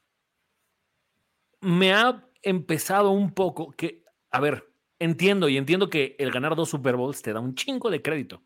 me 1.61 1.92
ha 1.92 2.24
empezado 2.42 3.11
un 3.11 3.33
poco 3.33 3.72
que, 3.72 4.05
a 4.31 4.40
ver, 4.40 4.68
entiendo 4.98 5.48
y 5.48 5.56
entiendo 5.56 5.90
que 5.90 6.16
el 6.18 6.30
ganar 6.30 6.56
dos 6.56 6.70
Super 6.70 6.96
Bowls 6.96 7.22
te 7.22 7.32
da 7.32 7.40
un 7.40 7.54
chingo 7.54 7.90
de 7.90 8.02
crédito, 8.02 8.42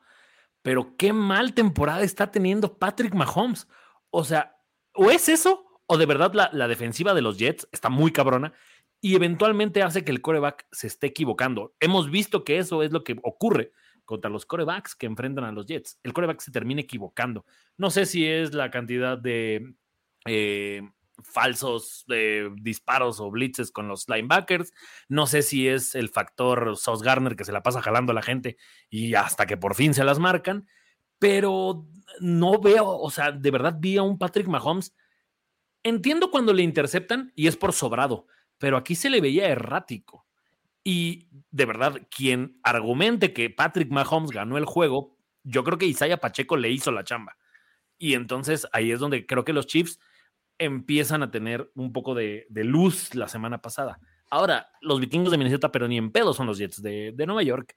pero 0.62 0.96
qué 0.96 1.12
mal 1.12 1.54
temporada 1.54 2.02
está 2.02 2.30
teniendo 2.30 2.78
Patrick 2.78 3.14
Mahomes. 3.14 3.68
O 4.10 4.24
sea, 4.24 4.56
o 4.94 5.10
es 5.10 5.28
eso, 5.28 5.80
o 5.86 5.96
de 5.96 6.06
verdad 6.06 6.32
la, 6.34 6.50
la 6.52 6.68
defensiva 6.68 7.14
de 7.14 7.22
los 7.22 7.38
Jets 7.38 7.68
está 7.72 7.88
muy 7.88 8.12
cabrona 8.12 8.52
y 9.00 9.14
eventualmente 9.14 9.82
hace 9.82 10.04
que 10.04 10.12
el 10.12 10.20
coreback 10.20 10.66
se 10.72 10.86
esté 10.86 11.08
equivocando. 11.08 11.74
Hemos 11.80 12.10
visto 12.10 12.44
que 12.44 12.58
eso 12.58 12.82
es 12.82 12.92
lo 12.92 13.02
que 13.02 13.16
ocurre 13.22 13.72
contra 14.04 14.30
los 14.30 14.44
corebacks 14.44 14.94
que 14.94 15.06
enfrentan 15.06 15.44
a 15.44 15.52
los 15.52 15.66
Jets. 15.66 15.98
El 16.02 16.12
coreback 16.12 16.40
se 16.40 16.50
termina 16.50 16.80
equivocando. 16.80 17.46
No 17.76 17.90
sé 17.90 18.06
si 18.06 18.26
es 18.26 18.52
la 18.52 18.70
cantidad 18.70 19.16
de 19.16 19.74
eh, 20.26 20.82
falsos 21.24 22.04
eh, 22.08 22.48
disparos 22.54 23.20
o 23.20 23.30
blitzes 23.30 23.70
con 23.70 23.88
los 23.88 24.08
linebackers. 24.08 24.72
No 25.08 25.26
sé 25.26 25.42
si 25.42 25.68
es 25.68 25.94
el 25.94 26.08
factor 26.08 26.76
Sauce 26.76 27.04
Garner 27.04 27.36
que 27.36 27.44
se 27.44 27.52
la 27.52 27.62
pasa 27.62 27.82
jalando 27.82 28.12
a 28.12 28.14
la 28.14 28.22
gente 28.22 28.56
y 28.88 29.14
hasta 29.14 29.46
que 29.46 29.56
por 29.56 29.74
fin 29.74 29.94
se 29.94 30.04
las 30.04 30.18
marcan. 30.18 30.66
Pero 31.18 31.86
no 32.20 32.60
veo, 32.60 32.88
o 32.88 33.10
sea, 33.10 33.32
de 33.32 33.50
verdad 33.50 33.76
vi 33.78 33.96
a 33.96 34.02
un 34.02 34.18
Patrick 34.18 34.46
Mahomes. 34.46 34.94
Entiendo 35.82 36.30
cuando 36.30 36.52
le 36.52 36.62
interceptan 36.62 37.32
y 37.34 37.46
es 37.46 37.56
por 37.56 37.72
sobrado, 37.72 38.26
pero 38.58 38.76
aquí 38.76 38.94
se 38.94 39.10
le 39.10 39.20
veía 39.20 39.48
errático. 39.48 40.26
Y 40.82 41.28
de 41.50 41.66
verdad, 41.66 42.00
quien 42.14 42.58
argumente 42.62 43.32
que 43.32 43.50
Patrick 43.50 43.90
Mahomes 43.90 44.30
ganó 44.30 44.56
el 44.56 44.64
juego, 44.64 45.18
yo 45.42 45.64
creo 45.64 45.78
que 45.78 45.86
Isaiah 45.86 46.18
Pacheco 46.18 46.56
le 46.56 46.70
hizo 46.70 46.90
la 46.90 47.04
chamba. 47.04 47.36
Y 47.98 48.14
entonces 48.14 48.66
ahí 48.72 48.92
es 48.92 48.98
donde 48.98 49.26
creo 49.26 49.44
que 49.44 49.52
los 49.52 49.66
Chiefs 49.66 50.00
empiezan 50.60 51.22
a 51.22 51.30
tener 51.30 51.72
un 51.74 51.92
poco 51.92 52.14
de, 52.14 52.46
luz 52.50 53.14
la 53.14 53.26
semana 53.26 53.60
pasada. 53.60 53.98
Ahora, 54.30 54.68
los 54.80 55.00
vikingos 55.00 55.32
de 55.32 55.38
Minnesota, 55.38 55.72
pero 55.72 55.88
ni 55.88 55.96
en 55.96 56.12
pedo 56.12 56.32
son 56.34 56.46
los 56.46 56.58
Jets 56.58 56.80
de, 56.82 57.12
de 57.16 57.26
Nueva 57.26 57.42
York. 57.42 57.74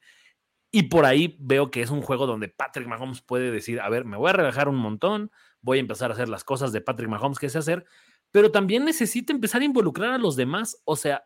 Y 0.70 0.84
por 0.84 1.06
ahí 1.06 1.38
veo 1.40 1.72
que 1.72 1.82
es 1.82 1.90
un 1.90 2.02
juego 2.02 2.28
donde 2.28 2.50
Patrick 2.50 2.88
Mahomes 2.88 3.22
puede 3.22 3.52
decir, 3.52 3.80
a 3.80 3.90
ver, 3.90 4.06
me 4.06 4.18
voy 4.18 4.30
a 4.30 4.34
relajar 4.34 4.68
un 4.68 4.76
montón, 4.76 5.32
voy 5.62 5.78
a 5.78 5.82
empezar 5.82 6.12
a 6.12 6.14
hacer 6.14 6.30
las 6.30 6.44
cosas 6.44 6.72
de 6.74 6.82
Patrick 6.82 7.10
Mahomes 7.10 7.40
que 7.40 7.50
sé 7.50 7.58
hacer, 7.58 7.86
pero 8.32 8.52
también 8.52 8.84
necesita 8.84 9.32
empezar 9.32 9.62
a 9.62 9.66
involucrar 9.66 10.12
a 10.12 10.18
los 10.18 10.36
demás. 10.36 10.82
O 10.84 10.96
sea, 10.96 11.24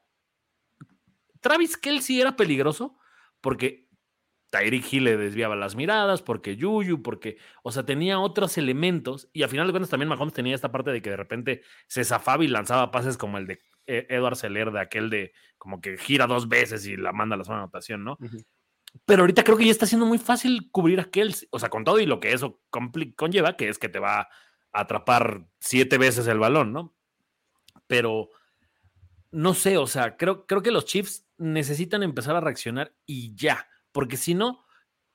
Travis 1.41 1.77
Kelsey 1.77 2.21
era 2.21 2.35
peligroso 2.35 2.97
porque 3.41 3.86
Tyreek 4.49 4.93
Hill 4.93 5.03
le 5.03 5.17
desviaba 5.17 5.55
las 5.55 5.75
miradas, 5.75 6.21
porque 6.21 6.55
Yuyu, 6.55 7.01
porque, 7.01 7.37
o 7.63 7.71
sea, 7.71 7.85
tenía 7.85 8.19
otros 8.19 8.57
elementos 8.57 9.29
y 9.33 9.43
a 9.43 9.47
final 9.47 9.67
de 9.67 9.73
cuentas 9.73 9.89
también 9.89 10.09
Mahomes 10.09 10.33
tenía 10.33 10.55
esta 10.55 10.71
parte 10.71 10.91
de 10.91 11.01
que 11.01 11.09
de 11.09 11.17
repente 11.17 11.61
se 11.87 12.03
zafaba 12.03 12.43
y 12.43 12.47
lanzaba 12.47 12.91
pases 12.91 13.17
como 13.17 13.37
el 13.37 13.47
de 13.47 13.59
eh, 13.87 14.05
Edward 14.09 14.35
Seller, 14.35 14.71
de 14.71 14.79
aquel 14.79 15.09
de 15.09 15.33
como 15.57 15.81
que 15.81 15.97
gira 15.97 16.27
dos 16.27 16.47
veces 16.47 16.85
y 16.85 16.95
la 16.97 17.11
manda 17.13 17.35
a 17.35 17.37
la 17.37 17.43
zona 17.43 17.57
de 17.57 17.63
anotación, 17.63 18.03
¿no? 18.03 18.17
Pero 19.05 19.23
ahorita 19.23 19.43
creo 19.43 19.57
que 19.57 19.65
ya 19.65 19.71
está 19.71 19.85
siendo 19.85 20.05
muy 20.05 20.17
fácil 20.17 20.69
cubrir 20.71 20.99
a 20.99 21.05
Kelsey, 21.05 21.47
o 21.51 21.59
sea, 21.59 21.69
con 21.69 21.83
todo 21.83 21.99
y 21.99 22.05
lo 22.05 22.19
que 22.19 22.31
eso 22.31 22.61
conlleva, 23.15 23.57
que 23.57 23.69
es 23.69 23.77
que 23.79 23.89
te 23.89 23.99
va 23.99 24.21
a 24.21 24.29
atrapar 24.71 25.45
siete 25.59 25.97
veces 25.97 26.27
el 26.27 26.39
balón, 26.39 26.73
¿no? 26.73 26.95
Pero 27.87 28.29
no 29.31 29.53
sé, 29.53 29.77
o 29.77 29.87
sea, 29.87 30.17
creo, 30.17 30.45
creo 30.45 30.61
que 30.61 30.71
los 30.71 30.85
Chiefs 30.85 31.25
necesitan 31.37 32.03
empezar 32.03 32.35
a 32.35 32.41
reaccionar 32.41 32.95
y 33.05 33.35
ya, 33.35 33.67
porque 33.97 34.15
si 34.15 34.35
no, 34.35 34.63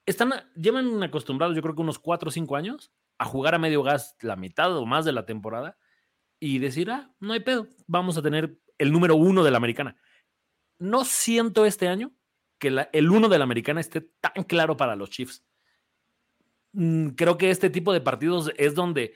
están, 0.07 0.33
llevan 0.57 1.01
acostumbrados, 1.05 1.55
yo 1.55 1.63
creo 1.63 1.77
que 1.77 1.83
unos 1.83 2.01
cuatro 2.01 2.31
o 2.31 2.33
cinco 2.33 2.57
años, 2.57 2.91
a 3.17 3.25
jugar 3.25 3.55
a 3.55 3.59
medio 3.61 3.85
gas 3.85 4.17
la 4.23 4.35
mitad 4.35 4.77
o 4.77 4.85
más 4.87 5.05
de 5.05 5.13
la 5.13 5.25
temporada 5.25 5.79
y 6.41 6.59
decir, 6.59 6.91
ah, 6.91 7.15
no 7.21 7.33
hay 7.33 7.39
pedo, 7.39 7.69
vamos 7.87 8.19
a 8.19 8.23
tener 8.23 8.59
el 8.79 8.91
número 8.91 9.15
uno 9.15 9.45
de 9.45 9.53
la 9.53 9.59
americana. 9.59 9.95
No 10.81 11.05
siento 11.05 11.65
este 11.65 11.87
año 11.87 12.11
que 12.59 12.89
el 12.93 13.09
uno 13.09 13.29
de 13.29 13.39
la 13.39 13.45
americana 13.45 13.81
esté 13.81 14.01
tan 14.01 14.43
claro 14.49 14.77
para 14.77 14.97
los 14.97 15.11
Chiefs. 15.11 15.45
Mm, 16.73 17.11
creo 17.11 17.39
que 17.39 17.53
este 17.53 17.71
tipo 17.71 17.93
de 17.93 18.01
partidos 18.01 18.51
es 18.57 18.75
donde 18.75 19.15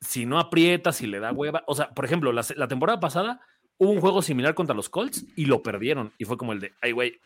si 0.00 0.26
no 0.26 0.40
aprieta, 0.40 0.90
si 0.90 1.06
le 1.06 1.20
da 1.20 1.30
hueva, 1.30 1.62
o 1.68 1.76
sea, 1.76 1.94
por 1.94 2.04
ejemplo, 2.04 2.32
la, 2.32 2.44
la 2.56 2.66
temporada 2.66 2.98
pasada 2.98 3.40
hubo 3.78 3.92
un 3.92 4.00
juego 4.00 4.22
similar 4.22 4.56
contra 4.56 4.74
los 4.74 4.88
Colts 4.88 5.24
y 5.36 5.46
lo 5.46 5.62
perdieron 5.62 6.12
y 6.18 6.24
fue 6.24 6.36
como 6.36 6.52
el 6.52 6.58
de, 6.58 6.72
ay, 6.80 6.90
güey, 6.90 7.20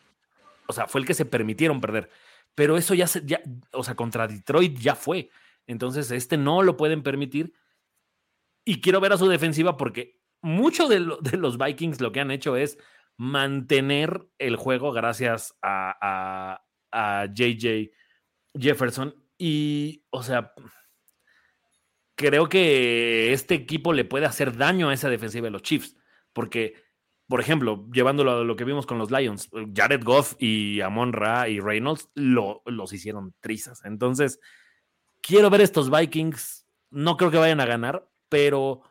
o 0.69 0.73
sea, 0.73 0.87
fue 0.87 1.01
el 1.01 1.07
que 1.07 1.15
se 1.15 1.25
permitieron 1.25 1.81
perder. 1.81 2.11
Pero 2.53 2.77
eso 2.77 2.93
ya 2.93 3.07
se, 3.07 3.25
ya, 3.25 3.41
o 3.73 3.83
sea, 3.83 3.95
contra 3.95 4.27
Detroit 4.27 4.77
ya 4.77 4.93
fue. 4.93 5.31
Entonces, 5.65 6.11
este 6.11 6.37
no 6.37 6.61
lo 6.61 6.77
pueden 6.77 7.01
permitir. 7.01 7.53
Y 8.63 8.79
quiero 8.79 9.01
ver 9.01 9.13
a 9.13 9.17
su 9.17 9.27
defensiva 9.27 9.77
porque 9.77 10.21
mucho 10.41 10.87
de, 10.87 10.99
los 10.99 11.57
Vikings 11.57 12.01
lo 12.01 12.11
que 12.11 12.19
han 12.19 12.29
hecho 12.29 12.55
es 12.55 12.77
mantener 13.17 14.27
el 14.37 14.57
juego 14.57 14.91
gracias 14.91 15.57
a, 15.63 16.61
a, 16.91 17.21
a 17.21 17.25
JJ 17.25 17.89
Jefferson. 18.53 19.15
Y, 19.39 20.05
o 20.11 20.21
sea, 20.21 20.53
creo 22.13 22.47
que 22.47 23.33
este 23.33 23.55
equipo 23.55 23.91
le 23.91 24.05
puede 24.05 24.27
hacer 24.27 24.55
daño 24.55 24.89
a 24.89 24.93
esa 24.93 25.09
defensiva 25.09 25.45
de 25.45 25.51
los 25.51 25.63
Chiefs. 25.63 25.97
Porque 26.31 26.75
por 27.29 27.39
ejemplo, 27.39 27.87
llevándolo 27.93 28.31
a 28.31 28.43
lo 28.43 28.55
que 28.55 28.65
vimos 28.65 28.87
con 28.87 28.97
los 28.97 29.11
Lions, 29.11 29.51
Jared 29.75 30.03
Goff 30.03 30.33
y 30.39 30.81
Amon 30.81 31.13
Ra 31.13 31.47
y 31.47 31.59
Reynolds 31.59 32.09
lo, 32.15 32.63
los 32.65 32.91
hicieron 32.91 33.35
trizas. 33.39 33.85
Entonces, 33.85 34.39
quiero 35.21 35.51
ver 35.51 35.61
estos 35.61 35.91
Vikings. 35.91 36.65
No 36.89 37.17
creo 37.17 37.29
que 37.29 37.37
vayan 37.37 37.59
a 37.59 37.67
ganar, 37.67 38.09
pero 38.29 38.81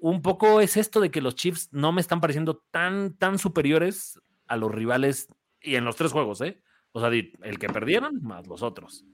un 0.00 0.22
poco 0.22 0.60
es 0.60 0.76
esto 0.76 1.00
de 1.00 1.10
que 1.10 1.20
los 1.20 1.34
Chiefs 1.34 1.70
no 1.72 1.90
me 1.90 2.00
están 2.00 2.20
pareciendo 2.20 2.62
tan, 2.70 3.16
tan 3.16 3.40
superiores 3.40 4.20
a 4.46 4.56
los 4.56 4.70
rivales 4.70 5.26
y 5.60 5.74
en 5.74 5.84
los 5.84 5.96
tres 5.96 6.12
juegos, 6.12 6.40
¿eh? 6.40 6.62
O 6.92 7.00
sea, 7.00 7.08
el 7.08 7.58
que 7.58 7.68
perdieron 7.68 8.22
más 8.22 8.46
los 8.46 8.62
otros. 8.62 9.04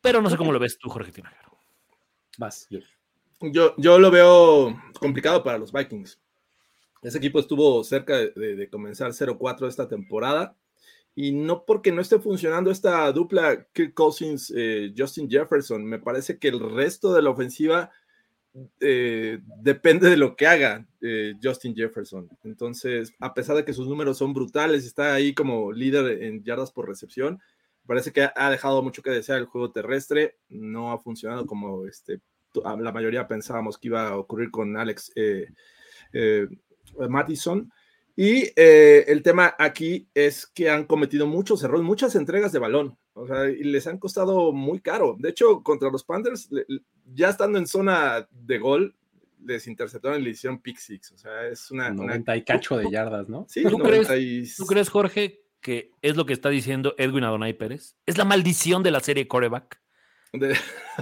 Pero 0.00 0.20
no 0.20 0.28
sé 0.30 0.36
cómo 0.36 0.50
lo 0.50 0.58
ves 0.58 0.78
tú, 0.80 0.88
Jorge 0.88 1.12
Tinajero. 1.12 1.56
Vas, 2.38 2.66
yo, 3.40 3.74
yo 3.76 3.98
lo 4.00 4.10
veo 4.10 4.76
complicado 4.98 5.44
para 5.44 5.58
los 5.58 5.72
Vikings. 5.72 6.20
Ese 7.06 7.18
equipo 7.18 7.38
estuvo 7.38 7.84
cerca 7.84 8.16
de, 8.18 8.68
comenzar 8.68 9.12
0-4 9.12 9.68
esta 9.68 9.86
temporada. 9.86 10.56
Y 11.14 11.30
no 11.30 11.64
porque 11.64 11.92
no 11.92 12.00
esté 12.00 12.18
funcionando 12.18 12.68
esta 12.68 13.12
dupla 13.12 13.64
Kirk 13.72 13.94
Cousins, 13.94 14.52
eh, 14.54 14.92
Justin 14.98 15.30
Jefferson, 15.30 15.84
me 15.84 16.00
parece 16.00 16.36
que 16.40 16.48
el 16.48 16.58
resto 16.58 17.14
de 17.14 17.22
la 17.22 17.30
ofensiva 17.30 17.92
eh, 18.80 19.38
depende 19.62 20.10
de 20.10 20.16
lo 20.16 20.34
que 20.34 20.48
haga 20.48 20.84
eh, 21.00 21.34
Justin 21.40 21.76
Jefferson. 21.76 22.28
Entonces, 22.42 23.14
a 23.20 23.32
pesar 23.34 23.54
de 23.54 23.64
que 23.64 23.72
sus 23.72 23.86
números 23.86 24.18
son 24.18 24.34
brutales, 24.34 24.84
está 24.84 25.14
ahí 25.14 25.32
como 25.32 25.70
líder 25.70 26.24
en 26.24 26.42
yardas 26.42 26.72
por 26.72 26.88
recepción, 26.88 27.40
parece 27.86 28.12
que 28.12 28.28
ha 28.34 28.50
dejado 28.50 28.82
mucho 28.82 29.00
que 29.00 29.10
desear 29.10 29.38
el 29.38 29.46
juego 29.46 29.70
terrestre, 29.70 30.38
no 30.48 30.90
ha 30.90 30.98
funcionado 30.98 31.46
como 31.46 31.86
este, 31.86 32.20
la 32.52 32.90
mayoría 32.90 33.28
pensábamos 33.28 33.78
que 33.78 33.88
iba 33.88 34.08
a 34.08 34.16
ocurrir 34.16 34.50
con 34.50 34.76
Alex 34.76 35.12
Madison. 37.08 37.70
Y 38.16 38.50
eh, 38.56 39.04
el 39.08 39.22
tema 39.22 39.54
aquí 39.58 40.08
es 40.14 40.46
que 40.46 40.70
han 40.70 40.84
cometido 40.84 41.26
muchos 41.26 41.62
errores, 41.62 41.84
muchas 41.84 42.14
entregas 42.14 42.50
de 42.50 42.58
balón, 42.58 42.96
o 43.12 43.26
sea, 43.26 43.50
y 43.50 43.62
les 43.64 43.86
han 43.86 43.98
costado 43.98 44.52
muy 44.52 44.80
caro. 44.80 45.16
De 45.18 45.28
hecho, 45.28 45.62
contra 45.62 45.90
los 45.90 46.02
Panthers, 46.02 46.48
ya 47.12 47.28
estando 47.28 47.58
en 47.58 47.66
zona 47.66 48.26
de 48.30 48.58
gol, 48.58 48.94
les 49.44 49.66
interceptaron 49.66 50.20
y 50.20 50.24
le 50.24 50.30
hicieron 50.30 50.60
pick 50.60 50.78
six. 50.78 51.12
O 51.12 51.18
sea, 51.18 51.46
es 51.46 51.70
una. 51.70 51.90
90 51.90 52.36
y 52.36 52.42
cacho 52.42 52.78
de 52.78 52.90
yardas, 52.90 53.28
¿no? 53.28 53.44
Sí, 53.50 53.62
¿Tú, 53.64 53.78
crees, 53.78 54.08
¿Tú 54.56 54.64
crees, 54.64 54.88
Jorge, 54.88 55.42
que 55.60 55.90
es 56.00 56.16
lo 56.16 56.24
que 56.24 56.32
está 56.32 56.48
diciendo 56.48 56.94
Edwin 56.96 57.24
Adonai 57.24 57.52
Pérez? 57.52 57.96
Es 58.06 58.16
la 58.16 58.24
maldición 58.24 58.82
de 58.82 58.92
la 58.92 59.00
serie 59.00 59.28
coreback. 59.28 59.78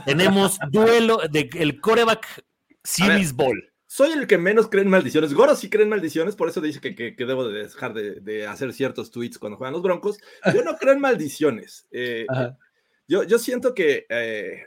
Tenemos 0.04 0.58
duelo 0.70 1.18
de 1.30 1.48
el 1.54 1.80
coreback 1.80 2.44
Series 2.82 3.34
Ball 3.34 3.73
soy 3.94 4.10
el 4.10 4.26
que 4.26 4.38
menos 4.38 4.66
cree 4.66 4.82
en 4.82 4.90
maldiciones. 4.90 5.34
Goro 5.34 5.54
sí 5.54 5.70
cree 5.70 5.84
en 5.84 5.88
maldiciones, 5.88 6.34
por 6.34 6.48
eso 6.48 6.60
dice 6.60 6.80
que, 6.80 6.96
que, 6.96 7.14
debo 7.24 7.46
de 7.46 7.62
dejar 7.62 7.94
de, 7.94 8.44
hacer 8.44 8.72
ciertos 8.72 9.12
tweets 9.12 9.38
cuando 9.38 9.56
juegan 9.56 9.72
los 9.72 9.84
Broncos. 9.84 10.18
Yo 10.52 10.64
no 10.64 10.76
creo 10.76 10.94
en 10.94 11.00
maldiciones. 11.00 11.86
Eh, 11.92 12.26
yo, 13.06 13.22
yo 13.22 13.38
siento 13.38 13.72
que, 13.72 14.06
eh, 14.08 14.66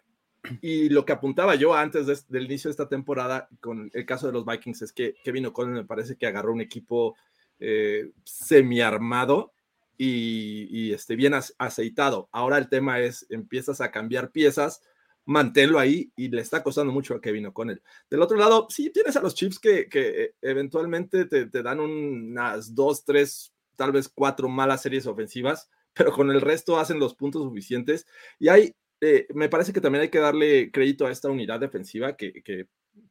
y 0.61 0.87
lo 0.87 1.03
que 1.03 1.11
apuntaba 1.11 1.55
yo 1.55 1.73
antes 1.73 2.29
del 2.29 2.45
inicio 2.45 2.69
de 2.69 2.71
esta 2.71 2.87
temporada 2.87 3.49
con 3.59 3.89
el 3.93 4.05
caso 4.05 4.27
de 4.27 4.33
los 4.33 4.45
Vikings 4.45 4.83
es 4.83 4.93
que 4.93 5.15
Kevin 5.25 5.47
O'Connell 5.47 5.75
me 5.75 5.83
parece 5.83 6.15
que 6.15 6.25
agarró 6.25 6.53
un 6.53 6.61
equipo 6.61 7.17
eh, 7.59 8.11
semi-armado 8.23 9.51
y, 9.97 10.69
y 10.71 10.93
este, 10.93 11.17
bien 11.17 11.33
aceitado. 11.57 12.29
Ahora 12.31 12.59
el 12.59 12.69
tema 12.69 13.01
es, 13.01 13.25
empiezas 13.29 13.81
a 13.81 13.91
cambiar 13.91 14.31
piezas 14.31 14.83
manténlo 15.27 15.77
ahí 15.77 16.11
y 16.15 16.29
le 16.29 16.41
está 16.41 16.63
costando 16.63 16.91
mucho 16.91 17.13
a 17.13 17.21
Kevin 17.21 17.47
O'Connell. 17.47 17.83
Del 18.09 18.21
otro 18.21 18.37
lado, 18.37 18.67
sí 18.69 18.89
tienes 18.89 19.17
a 19.17 19.21
los 19.21 19.35
Chiefs 19.35 19.59
que, 19.59 19.87
que 19.89 20.35
eventualmente 20.41 21.25
te, 21.25 21.47
te, 21.47 21.61
dan 21.61 21.81
unas 21.81 22.73
dos, 22.73 23.03
tres, 23.03 23.53
tal 23.75 23.91
vez 23.91 24.07
cuatro 24.07 24.47
malas 24.47 24.81
series 24.81 25.05
ofensivas, 25.05 25.69
pero 25.93 26.13
con 26.13 26.31
el 26.31 26.39
resto 26.39 26.79
hacen 26.79 26.97
los 26.97 27.13
puntos 27.13 27.43
suficientes. 27.43 28.07
Y 28.39 28.47
hay, 28.47 28.73
eh, 29.01 29.27
me 29.33 29.49
parece 29.49 29.73
que 29.73 29.81
también 29.81 30.03
hay 30.03 30.09
que 30.09 30.19
darle 30.19 30.71
crédito 30.71 31.05
a 31.05 31.11
esta 31.11 31.29
unidad 31.29 31.59
defensiva 31.59 32.15
que, 32.15 32.41
que 32.41 32.67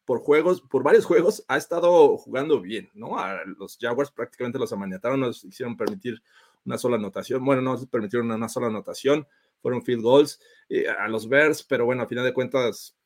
por 0.06 0.20
juegos, 0.20 0.62
por 0.62 0.82
varios 0.82 1.04
juegos, 1.04 1.44
ha 1.48 1.58
estado 1.58 2.16
jugando 2.16 2.62
bien, 2.62 2.88
¿no? 2.94 3.18
A 3.18 3.44
los 3.44 3.76
Jaguars 3.78 4.10
prácticamente 4.10 4.58
los 4.58 4.72
amaniataron, 4.72 5.20
nos 5.20 5.44
hicieron 5.44 5.76
permitir 5.76 6.22
una 6.64 6.78
sola 6.78 6.96
anotación, 6.96 7.44
bueno, 7.44 7.60
no 7.60 7.78
permitieron 7.88 8.30
una 8.30 8.48
sola 8.48 8.68
anotación 8.68 9.26
fueron 9.66 9.82
field 9.82 10.02
goals 10.02 10.40
eh, 10.68 10.86
a 10.88 11.08
los 11.08 11.28
Bears, 11.28 11.64
pero 11.64 11.84
bueno, 11.84 12.04
a 12.04 12.06
final 12.06 12.24
de 12.24 12.32
cuentas 12.32 12.96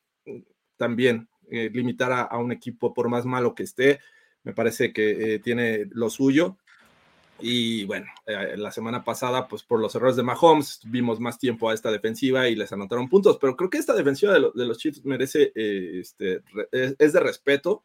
también 0.77 1.27
eh, 1.51 1.71
limitar 1.73 2.13
a, 2.13 2.37
un 2.37 2.53
equipo 2.53 2.93
por 2.93 3.09
más 3.09 3.25
malo 3.25 3.55
que 3.55 3.63
esté, 3.63 3.99
me 4.43 4.53
parece 4.53 4.93
que 4.93 5.37
eh, 5.37 5.39
tiene 5.39 5.87
lo 5.93 6.11
suyo. 6.11 6.59
Y 7.39 7.85
bueno, 7.87 8.05
la 8.27 8.71
semana 8.71 9.03
pasada, 9.03 9.49
pues 9.49 9.63
por 9.63 9.81
los 9.81 9.95
errores 9.95 10.17
de 10.17 10.23
Mahomes, 10.23 10.81
vimos 10.85 11.19
más 11.19 11.39
tiempo 11.39 11.71
a 11.71 11.73
esta 11.73 11.91
defensiva 11.91 12.47
y 12.49 12.55
les 12.55 12.71
anotaron 12.71 13.09
puntos, 13.09 13.39
pero 13.41 13.57
creo 13.57 13.71
que 13.71 13.79
esta 13.79 13.95
defensiva 13.95 14.35
de, 14.35 14.41
los 14.41 14.77
Chiefs 14.77 15.03
merece, 15.07 15.51
este, 15.55 16.43
es, 16.71 17.13
de 17.15 17.21
respeto 17.21 17.83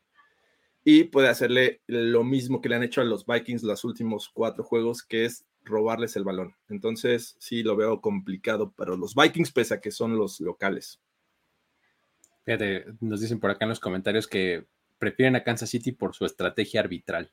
y 0.84 1.06
puede 1.06 1.30
hacerle 1.30 1.80
lo 1.88 2.26
mismo 2.26 2.60
que 2.60 2.68
le 2.68 2.76
han 2.76 2.84
hecho 2.84 3.00
a 3.00 3.06
los 3.06 3.26
Vikings 3.26 3.64
los 3.64 3.86
últimos 3.86 4.28
cuatro 4.28 4.66
juegos, 4.66 5.02
que 5.02 5.24
es 5.24 5.46
robarles 5.66 6.16
el 6.16 6.24
balón. 6.24 6.56
Entonces, 6.70 7.36
sí 7.40 7.64
lo 7.64 7.76
veo 7.76 8.02
complicado 8.02 8.72
para 8.72 8.96
los 8.96 9.16
Vikings, 9.16 9.52
pese 9.52 9.74
a 9.74 9.82
que 9.82 9.92
son 9.92 10.18
los 10.18 10.40
locales. 10.40 11.02
Fíjate, 12.46 12.86
nos 13.02 13.22
dicen 13.22 13.40
por 13.40 13.50
acá 13.52 13.66
en 13.66 13.70
los 13.70 13.80
comentarios 13.80 14.28
que 14.28 14.66
prefieren 15.00 15.36
a 15.36 15.44
Kansas 15.44 15.70
City 15.70 15.92
por 15.92 16.16
su 16.16 16.26
estrategia 16.26 16.80
arbitral. 16.80 17.32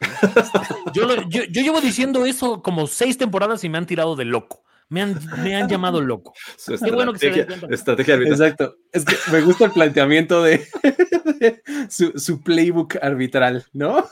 yo, 0.92 1.06
llevo 1.44 1.80
diciendo 1.80 2.24
eso 2.24 2.62
como 2.62 2.86
seis 2.86 3.18
temporadas 3.18 3.64
y 3.64 3.68
me 3.68 3.78
han 3.78 3.86
tirado 3.86 4.16
de 4.16 4.24
loco. 4.24 4.64
Me 4.90 5.02
han, 5.02 5.18
me 5.42 5.54
han 5.54 5.68
llamado 5.68 6.00
loco. 6.00 6.32
Qué 6.66 6.90
bueno 6.90 7.12
que 7.12 7.18
se 7.18 7.46
estrategia 7.70 8.14
arbitral. 8.14 8.40
Exacto. 8.40 8.76
Es 8.90 9.04
que 9.04 9.16
me 9.30 9.42
gusta 9.42 9.66
el 9.66 9.72
planteamiento 9.72 10.42
de, 10.42 10.66
su, 11.90 12.12
su, 12.18 12.40
playbook 12.40 12.96
arbitral, 13.02 13.66
¿no? 13.72 14.08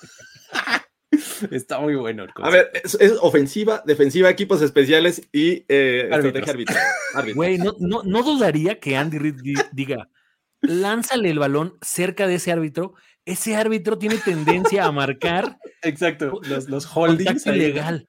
Está 1.50 1.80
muy 1.80 1.94
bueno. 1.94 2.26
a 2.36 2.50
ver, 2.50 2.70
es, 2.82 2.96
ofensiva, 3.20 3.82
defensiva, 3.86 4.30
equipos 4.30 4.62
especiales 4.62 5.28
y 5.32 5.64
eh, 5.68 6.08
estrategia 6.10 6.52
arbitral. 6.52 6.82
Güey, 7.34 7.58
no, 7.58 7.74
no, 7.78 8.22
dudaría 8.22 8.80
que 8.80 8.96
Andy 8.96 9.18
Reid 9.18 9.40
diga, 9.72 10.08
lánzale 10.60 11.30
el 11.30 11.38
balón 11.38 11.78
cerca 11.80 12.26
de 12.26 12.36
ese 12.36 12.52
árbitro. 12.52 12.94
Ese 13.24 13.56
árbitro 13.56 13.98
tiene 13.98 14.18
tendencia 14.18 14.84
a 14.84 14.92
marcar. 14.92 15.58
Exacto, 15.82 16.40
los, 16.44 16.68
los 16.68 16.86
holdings. 16.96 17.46
ilegal. 17.46 18.06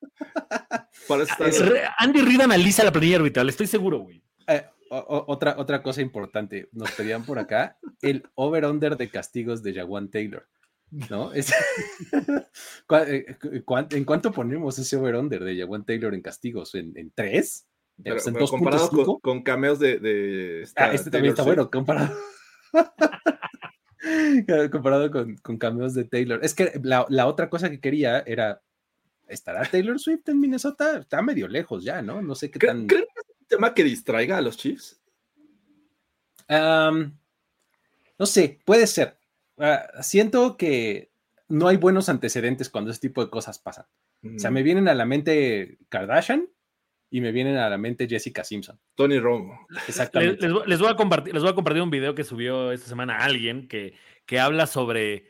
Andy 1.99 2.21
Reid 2.21 2.41
analiza 2.41 2.83
la 2.83 2.91
planilla 2.91 3.17
arbitral, 3.17 3.49
estoy 3.49 3.67
seguro, 3.67 3.99
güey. 3.99 4.21
Eh, 4.47 4.65
otra, 4.89 5.55
otra 5.57 5.81
cosa 5.83 6.01
importante, 6.01 6.69
nos 6.71 6.91
pedían 6.91 7.25
por 7.25 7.39
acá 7.39 7.77
el 8.01 8.23
over-under 8.35 8.95
de 8.95 9.09
castigos 9.09 9.61
de 9.63 9.73
Jaguan 9.73 10.09
Taylor. 10.09 10.47
¿No? 10.91 11.33
Es, 11.33 11.51
eh, 13.07 13.37
¿En 13.91 14.05
cuánto 14.05 14.31
ponemos 14.31 14.79
ese 14.79 14.95
over-under 14.95 15.43
de 15.43 15.57
Jaguan 15.57 15.85
Taylor 15.85 16.13
en 16.13 16.21
castigos? 16.21 16.75
¿En, 16.75 17.11
tres? 17.13 17.67
Pero, 18.01 18.19
comparado 18.47 19.19
con, 19.21 19.41
cameos 19.41 19.79
de... 19.79 20.63
ah, 20.75 20.93
este 20.93 21.09
también 21.09 21.31
está 21.31 21.43
bueno, 21.43 21.69
comparado. 21.71 22.15
comparado 24.71 25.11
con, 25.11 25.35
con, 25.37 25.57
cameos 25.57 25.93
de 25.95 26.03
Taylor. 26.03 26.39
Es 26.43 26.53
que 26.53 26.79
la, 26.83 27.05
la, 27.09 27.27
otra 27.27 27.49
cosa 27.49 27.69
que 27.69 27.79
quería 27.79 28.19
era, 28.19 28.61
¿estará 29.27 29.63
Taylor 29.65 29.99
Swift 29.99 30.29
en 30.29 30.39
Minnesota? 30.39 30.99
Está 30.99 31.21
medio 31.23 31.47
lejos 31.47 31.83
ya, 31.83 32.01
¿no? 32.01 32.21
No 32.21 32.35
sé 32.35 32.51
qué 32.51 32.59
tan... 32.59 32.85
¿Creen 32.85 33.05
que 33.05 33.19
es 33.19 33.35
un 33.39 33.47
tema 33.47 33.73
que 33.73 33.83
distraiga 33.83 34.37
a 34.37 34.41
los 34.41 34.57
Chiefs? 34.57 35.01
Um, 36.49 37.17
no 38.19 38.25
sé, 38.25 38.59
puede 38.63 38.87
ser. 38.87 39.16
Ah, 39.57 39.87
siento 40.01 40.57
que 40.57 41.11
no 41.47 41.67
hay 41.67 41.77
buenos 41.77 42.09
antecedentes 42.09 42.69
cuando 42.69 42.91
ese 42.91 42.99
tipo 42.99 43.23
de 43.23 43.29
cosas 43.29 43.59
pasan. 43.59 43.85
O 44.23 44.39
sea, 44.39 44.51
me 44.51 44.63
vienen 44.63 44.87
a 44.87 44.95
la 44.95 45.05
mente 45.05 45.77
Kardashian 45.89 46.49
y 47.09 47.21
me 47.21 47.31
vienen 47.31 47.57
a 47.57 47.69
la 47.69 47.77
mente 47.77 48.07
Jessica 48.07 48.43
Simpson. 48.43 48.79
Tony 48.95 49.19
Romo. 49.19 49.65
Exactamente. 49.87 50.47
Les, 50.65 50.79
voy 50.79 50.89
a 50.89 50.95
compartir, 50.95 51.33
les 51.33 51.43
voy 51.43 51.51
a 51.51 51.55
compartir 51.55 51.81
un 51.81 51.91
video 51.91 52.15
que 52.15 52.23
subió 52.23 52.71
esta 52.71 52.87
semana 52.87 53.19
alguien 53.19 53.67
que, 53.67 53.93
que 54.25 54.39
habla 54.39 54.67
sobre 54.67 55.27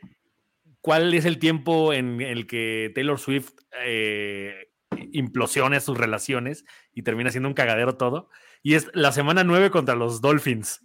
cuál 0.80 1.12
es 1.14 1.24
el 1.24 1.38
tiempo 1.38 1.92
en, 1.92 2.20
el 2.20 2.46
que 2.46 2.90
Taylor 2.94 3.18
Swift 3.18 3.52
eh, 3.84 4.70
implosiona 5.12 5.78
sus 5.80 5.98
relaciones 5.98 6.64
y 6.92 7.02
termina 7.02 7.30
siendo 7.30 7.48
un 7.48 7.54
cagadero 7.54 7.96
todo. 7.96 8.30
Y 8.62 8.74
es 8.74 8.90
la 8.94 9.12
semana 9.12 9.44
9 9.44 9.70
contra 9.70 9.94
los 9.94 10.20
Dolphins. 10.20 10.84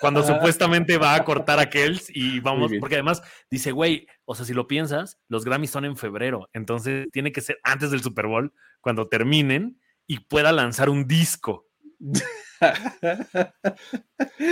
Cuando 0.00 0.20
ah. 0.20 0.26
supuestamente 0.26 0.98
va 0.98 1.14
a 1.14 1.24
cortar 1.24 1.58
a 1.58 1.68
Kells 1.68 2.06
y 2.08 2.40
vamos, 2.40 2.70
porque 2.78 2.94
además 2.96 3.22
dice, 3.50 3.72
güey, 3.72 4.06
o 4.24 4.34
sea, 4.34 4.44
si 4.44 4.54
lo 4.54 4.66
piensas, 4.66 5.18
los 5.28 5.44
Grammys 5.44 5.70
son 5.70 5.84
en 5.84 5.96
febrero, 5.96 6.48
entonces 6.52 7.08
tiene 7.12 7.32
que 7.32 7.40
ser 7.40 7.58
antes 7.62 7.90
del 7.90 8.02
Super 8.02 8.26
Bowl, 8.26 8.52
cuando 8.80 9.08
terminen 9.08 9.80
y 10.06 10.20
pueda 10.20 10.52
lanzar 10.52 10.88
un 10.90 11.06
disco. 11.06 11.66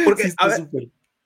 porque, 0.05 0.33
a 0.37 0.49
ver, 0.49 0.69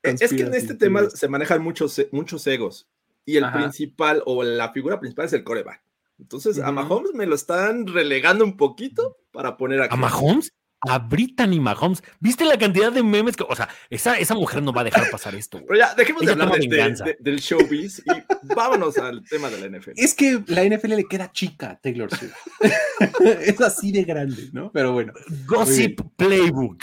es 0.02 0.30
que 0.30 0.42
en 0.42 0.54
este 0.54 0.74
tema 0.74 1.08
se 1.10 1.28
manejan 1.28 1.62
muchos, 1.62 2.00
muchos 2.12 2.46
egos 2.46 2.88
y 3.24 3.36
el 3.36 3.50
principal 3.52 4.22
o 4.26 4.42
la 4.42 4.72
figura 4.72 4.98
principal 4.98 5.26
es 5.26 5.32
el 5.32 5.44
coreback. 5.44 5.82
Entonces, 6.18 6.58
a 6.58 6.70
Mahomes 6.70 7.14
me 7.14 7.26
lo 7.26 7.34
están 7.34 7.86
relegando 7.86 8.44
un 8.44 8.56
poquito 8.56 9.16
para 9.32 9.56
poner 9.56 9.80
aquí. 9.80 9.94
¿A 9.94 9.96
Mahomes? 9.96 10.52
A 10.88 10.98
Brittany 10.98 11.60
Mahomes. 11.60 12.02
¿Viste 12.20 12.44
la 12.44 12.58
cantidad 12.58 12.92
de 12.92 13.02
memes 13.02 13.36
que, 13.36 13.44
o 13.48 13.54
sea, 13.54 13.68
esa, 13.90 14.18
esa 14.18 14.34
mujer 14.34 14.62
no 14.62 14.72
va 14.72 14.80
a 14.82 14.84
dejar 14.84 15.10
pasar 15.10 15.34
esto? 15.34 15.60
Pero 15.66 15.78
ya, 15.78 15.94
dejemos 15.94 16.22
de 16.22 16.32
hablar 16.32 16.50
de, 16.58 17.16
del 17.20 17.38
showbiz 17.38 18.02
y 18.04 18.54
vámonos 18.54 18.96
al 18.98 19.22
tema 19.24 19.50
de 19.50 19.68
la 19.68 19.78
NFL. 19.78 19.92
Es 19.96 20.14
que 20.14 20.42
la 20.46 20.64
NFL 20.64 20.94
le 20.94 21.04
queda 21.04 21.30
chica 21.32 21.70
a 21.70 21.80
Taylor 21.80 22.10
Swift. 22.14 22.34
es 23.40 23.60
así 23.60 23.92
de 23.92 24.04
grande, 24.04 24.48
¿no? 24.52 24.70
Pero 24.72 24.92
bueno. 24.92 25.12
Gossip 25.46 26.00
Playbook. 26.16 26.82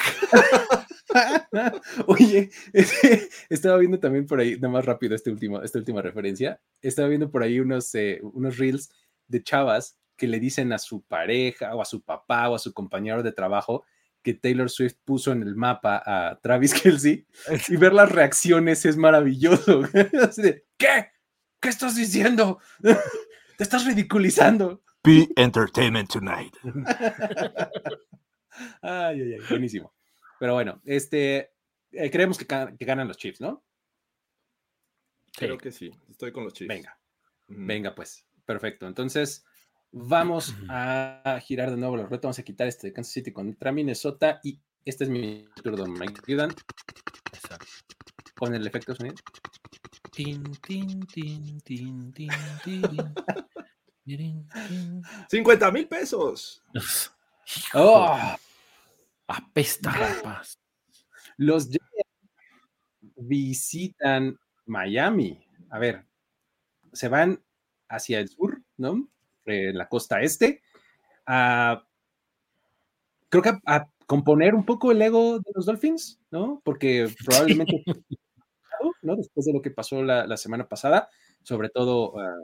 Oye, 2.07 2.49
estaba 3.49 3.77
viendo 3.77 3.99
también 3.99 4.27
por 4.27 4.39
ahí, 4.39 4.55
nada 4.55 4.69
más 4.69 4.85
rápido 4.85 5.15
este 5.15 5.31
último, 5.31 5.61
esta 5.61 5.79
última 5.79 6.01
referencia. 6.01 6.59
Estaba 6.81 7.07
viendo 7.07 7.31
por 7.31 7.43
ahí 7.43 7.59
unos, 7.59 7.93
eh, 7.95 8.19
unos 8.21 8.57
reels 8.57 8.91
de 9.27 9.41
chavas 9.43 9.97
que 10.17 10.27
le 10.27 10.39
dicen 10.39 10.73
a 10.73 10.79
su 10.79 11.03
pareja 11.03 11.75
o 11.75 11.81
a 11.81 11.85
su 11.85 12.01
papá 12.01 12.49
o 12.49 12.55
a 12.55 12.59
su 12.59 12.73
compañero 12.73 13.23
de 13.23 13.31
trabajo 13.31 13.85
que 14.27 14.33
Taylor 14.33 14.69
Swift 14.69 14.97
puso 15.05 15.31
en 15.31 15.41
el 15.41 15.55
mapa 15.55 16.03
a 16.05 16.39
Travis 16.41 16.73
Kelsey 16.81 17.25
y 17.69 17.75
ver 17.77 17.93
las 17.93 18.11
reacciones 18.11 18.83
es 18.85 18.97
maravilloso. 18.97 19.83
¿Qué? 20.77 21.11
¿Qué 21.59 21.69
estás 21.69 21.95
diciendo? 21.95 22.59
Te 23.57 23.63
estás 23.63 23.85
ridiculizando. 23.85 24.83
Be 25.03 25.29
entertainment 25.37 26.11
tonight. 26.11 26.53
ay, 28.81 29.21
ay, 29.21 29.33
ay, 29.33 29.39
buenísimo. 29.49 29.93
Pero 30.39 30.53
bueno, 30.53 30.81
este, 30.83 31.53
eh, 31.91 32.11
creemos 32.11 32.37
que, 32.37 32.45
que, 32.45 32.85
ganan 32.85 33.07
los 33.07 33.17
Chiefs, 33.17 33.39
¿no? 33.39 33.63
Creo 35.33 35.57
que 35.57 35.71
sí, 35.71 35.91
estoy 36.09 36.31
con 36.31 36.43
los 36.43 36.53
Chiefs. 36.53 36.67
Venga, 36.67 36.99
venga 37.47 37.95
pues, 37.95 38.27
perfecto. 38.45 38.87
Entonces, 38.87 39.45
Vamos 39.91 40.53
a 40.69 41.39
girar 41.43 41.71
de 41.71 41.77
nuevo 41.77 41.97
los 41.97 42.09
retos. 42.09 42.23
Vamos 42.23 42.39
a 42.39 42.43
quitar 42.43 42.67
este 42.67 42.87
de 42.87 42.93
Kansas 42.93 43.13
City 43.13 43.31
contra 43.31 43.71
Minnesota. 43.71 44.39
Y 44.43 44.59
este 44.85 45.05
es 45.05 45.09
mi 45.09 45.47
turno, 45.63 45.85
Mike 45.85 46.21
ayudan? 46.27 46.53
Con 48.35 48.53
el 48.53 48.65
efecto 48.67 48.93
sonido. 48.95 49.15
Tin, 50.11 50.43
tin, 50.61 51.05
tin, 51.07 51.61
tin, 51.61 52.11
tin, 52.13 52.29
tin. 52.63 53.15
50 55.29 55.71
mil 55.71 55.87
pesos. 55.87 56.63
Oh, 57.73 58.17
apesta, 59.27 59.91
rapaz. 59.91 60.59
Los 61.37 61.69
visitan 63.15 64.37
Miami. 64.65 65.45
A 65.69 65.79
ver, 65.79 66.05
se 66.93 67.09
van 67.09 67.43
hacia 67.89 68.19
el 68.19 68.29
sur, 68.29 68.61
¿no? 68.77 69.09
En 69.47 69.77
la 69.77 69.87
costa 69.87 70.21
este, 70.21 70.61
a, 71.25 71.83
creo 73.29 73.43
que 73.43 73.51
a, 73.65 73.89
componer 74.07 74.55
un 74.55 74.65
poco 74.65 74.91
el 74.91 75.01
ego 75.01 75.39
de 75.39 75.51
los 75.53 75.65
Dolphins, 75.65 76.19
¿no? 76.31 76.61
Porque 76.63 77.07
probablemente, 77.25 77.83
¿no? 79.01 79.15
Después 79.15 79.45
de 79.45 79.53
lo 79.53 79.61
que 79.61 79.71
pasó 79.71 80.01
la, 80.01 80.37
semana 80.37 80.67
pasada, 80.67 81.09
sobre 81.43 81.69
todo, 81.69 82.17
ah, 82.19 82.35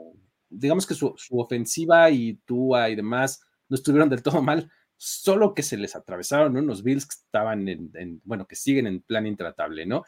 digamos 0.50 0.86
que 0.86 0.94
su, 0.94 1.14
ofensiva 1.30 2.10
y 2.10 2.34
Tua 2.44 2.90
y 2.90 2.96
demás 2.96 3.40
no 3.68 3.76
estuvieron 3.76 4.10
del 4.10 4.22
todo 4.22 4.42
mal, 4.42 4.70
solo 4.96 5.54
que 5.54 5.62
se 5.62 5.76
les 5.76 5.96
atravesaron 5.96 6.56
unos 6.56 6.82
Bills 6.82 7.06
que 7.06 7.14
estaban 7.14 7.66
en, 7.68 8.20
bueno, 8.24 8.46
que 8.46 8.56
siguen 8.56 8.86
en 8.86 9.00
plan 9.00 9.26
intratable, 9.26 9.86
¿no? 9.86 10.04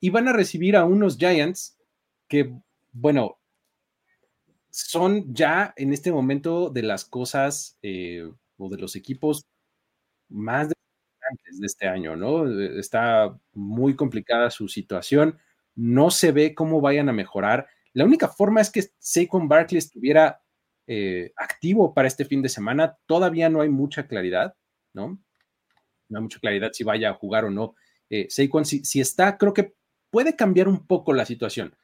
Y 0.00 0.10
van 0.10 0.28
a 0.28 0.32
recibir 0.32 0.76
a 0.76 0.84
unos 0.84 1.16
Giants 1.16 1.78
que, 2.28 2.52
bueno, 2.92 3.38
son 4.76 5.32
ya 5.32 5.72
en 5.78 5.94
este 5.94 6.12
momento 6.12 6.68
de 6.68 6.82
las 6.82 7.06
cosas 7.06 7.78
eh, 7.80 8.30
o 8.58 8.68
de 8.68 8.76
los 8.76 8.94
equipos 8.94 9.46
más 10.28 10.68
de 10.68 10.74
este 11.62 11.88
año, 11.88 12.14
¿no? 12.14 12.46
Eh, 12.46 12.78
está 12.78 13.40
muy 13.54 13.96
complicada 13.96 14.50
su 14.50 14.68
situación, 14.68 15.38
no 15.74 16.10
se 16.10 16.30
ve 16.30 16.54
cómo 16.54 16.82
vayan 16.82 17.08
a 17.08 17.14
mejorar. 17.14 17.66
La 17.94 18.04
única 18.04 18.28
forma 18.28 18.60
es 18.60 18.70
que 18.70 18.84
Saquon 18.98 19.48
Barkley 19.48 19.78
estuviera 19.78 20.42
eh, 20.86 21.32
activo 21.36 21.94
para 21.94 22.08
este 22.08 22.26
fin 22.26 22.42
de 22.42 22.50
semana. 22.50 22.98
Todavía 23.06 23.48
no 23.48 23.62
hay 23.62 23.70
mucha 23.70 24.06
claridad, 24.06 24.56
¿no? 24.92 25.18
No 26.10 26.18
hay 26.18 26.22
mucha 26.22 26.38
claridad 26.38 26.72
si 26.74 26.84
vaya 26.84 27.08
a 27.08 27.14
jugar 27.14 27.46
o 27.46 27.50
no. 27.50 27.76
Saquon, 28.28 28.66
si 28.66 29.00
está, 29.00 29.38
creo 29.38 29.54
que 29.54 29.74
puede 30.10 30.36
cambiar 30.36 30.68
un 30.68 30.86
poco 30.86 31.14
la 31.14 31.24
situación. 31.24 31.74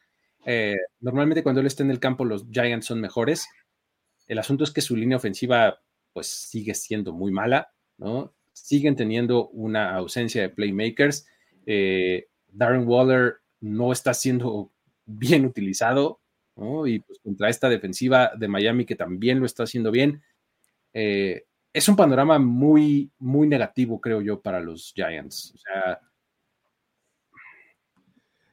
Eh, 0.44 0.76
normalmente 1.00 1.42
cuando 1.42 1.60
él 1.60 1.66
está 1.66 1.82
en 1.82 1.90
el 1.90 2.00
campo 2.00 2.24
los 2.24 2.46
Giants 2.50 2.86
son 2.86 3.00
mejores. 3.00 3.48
El 4.26 4.38
asunto 4.38 4.64
es 4.64 4.70
que 4.70 4.80
su 4.80 4.96
línea 4.96 5.16
ofensiva 5.16 5.80
pues 6.12 6.26
sigue 6.26 6.74
siendo 6.74 7.12
muy 7.12 7.32
mala, 7.32 7.72
¿no? 7.98 8.34
Siguen 8.52 8.96
teniendo 8.96 9.48
una 9.48 9.94
ausencia 9.96 10.42
de 10.42 10.48
playmakers. 10.50 11.26
Eh, 11.66 12.28
Darren 12.48 12.86
Waller 12.86 13.36
no 13.60 13.92
está 13.92 14.14
siendo 14.14 14.72
bien 15.06 15.46
utilizado, 15.46 16.20
¿no? 16.56 16.86
Y 16.86 17.00
pues 17.00 17.18
contra 17.20 17.48
esta 17.48 17.68
defensiva 17.68 18.32
de 18.36 18.48
Miami 18.48 18.84
que 18.84 18.96
también 18.96 19.40
lo 19.40 19.46
está 19.46 19.62
haciendo 19.64 19.90
bien, 19.90 20.22
eh, 20.92 21.44
es 21.72 21.88
un 21.88 21.96
panorama 21.96 22.38
muy, 22.38 23.10
muy 23.18 23.48
negativo, 23.48 24.00
creo 24.00 24.20
yo, 24.20 24.42
para 24.42 24.60
los 24.60 24.92
Giants. 24.94 25.54
O 25.54 25.58
sea, 25.58 26.00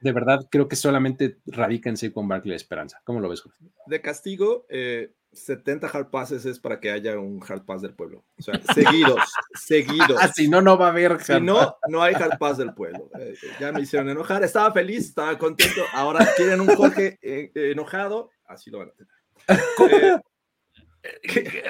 de 0.01 0.11
verdad 0.11 0.47
creo 0.49 0.67
que 0.67 0.75
solamente 0.75 1.37
radica 1.45 1.89
en 1.89 1.97
Saquon 1.97 2.27
Barkley 2.27 2.51
la 2.51 2.55
esperanza. 2.55 3.01
¿Cómo 3.03 3.19
lo 3.19 3.29
ves, 3.29 3.41
Jorge? 3.41 3.65
De 3.85 4.01
castigo, 4.01 4.65
70 4.69 5.87
eh, 5.87 5.89
hard 5.91 6.09
passes 6.09 6.45
es 6.45 6.59
para 6.59 6.79
que 6.79 6.91
haya 6.91 7.19
un 7.19 7.43
hard 7.45 7.65
pass 7.65 7.81
del 7.81 7.93
pueblo. 7.93 8.23
O 8.37 8.41
sea, 8.41 8.59
seguidos, 8.73 9.19
seguidos. 9.53 10.17
Ah, 10.19 10.29
si 10.29 10.47
no, 10.47 10.61
no 10.61 10.77
va 10.77 10.87
a 10.87 10.89
haber. 10.91 11.21
Si 11.21 11.39
no, 11.41 11.77
no 11.89 12.01
hay 12.01 12.13
hard 12.13 12.37
pass 12.37 12.57
del 12.57 12.73
pueblo. 12.73 13.09
Eh, 13.19 13.35
ya 13.59 13.71
me 13.71 13.81
hicieron 13.81 14.09
enojar. 14.09 14.43
Estaba 14.43 14.71
feliz, 14.71 15.07
estaba 15.09 15.37
contento. 15.37 15.81
Ahora 15.93 16.27
quieren 16.37 16.61
un 16.61 16.75
Jorge 16.75 17.19
eh, 17.21 17.51
enojado. 17.53 18.29
Así 18.45 18.69
lo 18.69 18.79
van 18.79 18.89
a 18.89 18.93
tener. 18.93 20.21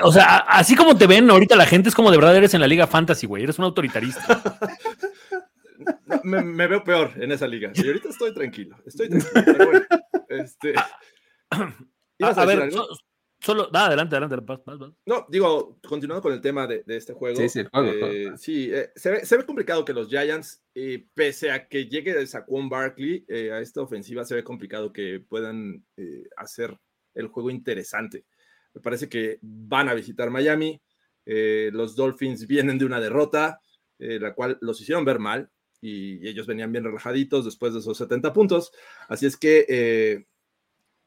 o 0.02 0.12
sea, 0.12 0.38
así 0.38 0.76
como 0.76 0.98
te 0.98 1.08
ven 1.08 1.30
ahorita 1.30 1.56
la 1.56 1.66
gente 1.66 1.90
es 1.90 1.96
como 1.96 2.10
de 2.12 2.18
verdad 2.18 2.36
eres 2.36 2.54
en 2.54 2.62
la 2.62 2.68
Liga 2.68 2.88
Fantasy, 2.88 3.28
güey. 3.28 3.44
Eres 3.44 3.58
un 3.58 3.66
autoritarista. 3.66 4.42
me, 6.24 6.68
veo 6.68 6.84
peor 6.84 7.12
en 7.16 7.32
esa 7.32 7.48
liga. 7.48 7.72
Y 7.76 7.88
ahorita 7.88 8.10
estoy 8.10 8.34
tranquilo, 8.34 8.78
estoy 8.86 9.10
tranquilo. 9.10 9.44
Pero 9.46 9.66
bueno, 9.66 9.86
este, 10.30 10.74
a, 12.20 12.46
ver, 12.46 12.72
solo, 13.40 13.70
adelante, 13.74 14.16
adelante, 14.16 14.96
No, 15.06 15.26
digo, 15.30 15.80
continuando 15.88 16.22
con 16.22 16.34
el 16.34 16.42
tema 16.42 16.68
de, 16.68 16.84
este 16.88 17.14
juego. 17.14 17.38
Sí, 17.38 17.50
sí, 17.50 17.62
eh, 17.74 18.32
sí 18.38 18.70
eh, 18.72 18.92
se, 18.96 19.12
ve, 19.12 19.26
se, 19.26 19.38
ve, 19.38 19.46
complicado 19.46 19.86
que 19.86 19.94
los 19.94 20.10
Giants, 20.10 20.64
eh, 20.76 21.08
pese 21.14 21.52
a 21.52 21.68
que 21.68 21.86
llegue 21.86 22.12
el 22.12 22.28
Saquon 22.28 22.70
Barkley 22.70 23.26
a 23.52 23.60
esta 23.60 23.82
ofensiva, 23.82 24.26
se 24.26 24.36
ve 24.36 24.44
complicado 24.44 24.94
que 24.94 25.20
puedan 25.20 25.86
hacer 26.38 26.78
el 27.16 27.28
juego 27.28 27.50
interesante. 27.50 28.26
Me 28.74 28.82
parece 28.82 29.10
que 29.10 29.40
van 29.42 29.90
a 29.90 29.94
visitar 29.94 30.30
Miami. 30.30 30.82
los 31.26 31.96
Dolphins 31.96 32.46
vienen 32.46 32.78
de 32.78 32.86
una 32.86 33.00
derrota, 33.00 33.60
la 33.98 34.34
cual 34.34 34.58
los 34.62 34.80
hicieron 34.80 35.06
ver 35.06 35.20
mal 35.20 35.50
y, 35.82 36.28
ellos 36.28 36.48
venían 36.48 36.72
bien 36.72 36.84
relajaditos 36.84 37.46
después 37.46 37.74
de 37.74 37.80
esos 37.80 37.98
70 37.98 38.34
puntos. 38.34 38.72
Así 39.08 39.26
es 39.26 39.38
que 39.38 39.66
eh, 39.68 40.26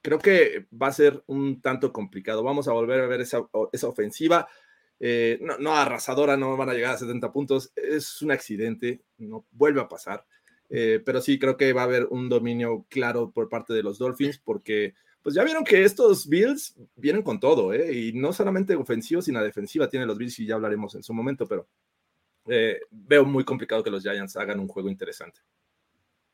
creo 0.00 0.18
que 0.18 0.66
va 0.70 0.88
a 0.88 0.92
ser 0.92 1.22
un 1.26 1.60
tanto 1.60 1.92
complicado. 1.92 2.42
Vamos 2.42 2.68
a 2.68 2.72
volver 2.72 3.00
a 3.00 3.06
ver 3.06 3.20
esa, 3.20 3.46
esa 3.72 3.88
ofensiva. 3.88 4.48
Eh, 5.00 5.40
no, 5.58 5.74
arrasadora, 5.74 6.36
no 6.36 6.56
van 6.56 6.70
a 6.70 6.74
llegar 6.74 6.94
a 6.94 6.98
70 6.98 7.32
puntos. 7.32 7.72
Es 7.74 8.22
un 8.22 8.30
accidente, 8.30 9.02
no 9.18 9.46
vuelve 9.52 9.80
a 9.80 9.88
pasar. 9.88 10.24
Eh, 10.70 11.02
pero 11.04 11.20
sí 11.20 11.38
creo 11.38 11.56
que 11.56 11.72
va 11.72 11.82
a 11.82 11.84
haber 11.84 12.06
un 12.10 12.28
dominio 12.28 12.86
claro 12.88 13.30
por 13.30 13.48
parte 13.50 13.74
de 13.74 13.82
los 13.82 13.98
Dolphins 13.98 14.38
porque 14.38 14.94
pues 15.22 15.34
ya 15.34 15.44
vieron 15.44 15.64
que 15.64 15.84
estos 15.84 16.26
Bills 16.26 16.74
vienen 16.96 17.22
con 17.22 17.38
todo, 17.38 17.74
¿eh? 17.74 17.92
y 17.94 18.12
no 18.14 18.32
solamente 18.32 18.74
ofensivo, 18.74 19.22
sino 19.22 19.42
defensiva 19.42 19.88
tienen 19.88 20.08
los 20.08 20.18
Bills 20.18 20.38
y 20.40 20.46
ya 20.46 20.54
hablaremos 20.54 20.94
en 20.94 21.02
su 21.02 21.14
momento, 21.14 21.46
pero 21.46 21.68
eh, 22.46 22.80
veo 22.90 23.24
muy 23.24 23.44
complicado 23.44 23.82
que 23.82 23.90
los 23.90 24.02
Giants 24.02 24.36
hagan 24.36 24.60
un 24.60 24.68
juego 24.68 24.88
interesante. 24.88 25.40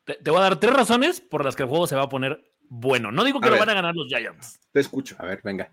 Te, 0.05 0.31
voy 0.31 0.38
a 0.38 0.44
dar 0.44 0.61
tres 0.61 0.73
razones 0.73 1.21
por 1.21 1.44
las 1.44 1.55
que 1.55 1.64
el 1.64 1.68
juego 1.68 1.87
se 1.87 1.97
va 1.97 2.05
a 2.05 2.09
poner 2.09 2.42
bueno. 2.68 3.12
No 3.12 3.25
digo 3.25 3.40
que 3.40 3.51
lo 3.51 3.59
van 3.59 3.68
a 3.68 3.75
ganar 3.75 3.94
los 3.94 4.09
Giants. 4.09 4.59
Te 4.73 4.81
escucho. 4.81 5.16
A 5.18 5.27
ver, 5.27 5.40
venga. 5.44 5.71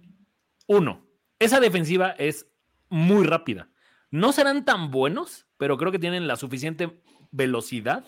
Uno, 0.67 1.08
esa 1.39 1.60
defensiva 1.60 2.12
es 2.12 2.48
muy 2.89 3.26
rápida. 3.26 3.69
No 4.12 4.32
serán 4.32 4.65
tan 4.65 4.91
buenos, 4.91 5.48
pero 5.58 5.78
creo 5.78 5.91
que 5.91 6.00
tienen 6.00 6.28
la 6.28 6.36
suficiente 6.36 7.02
velocidad 7.32 8.06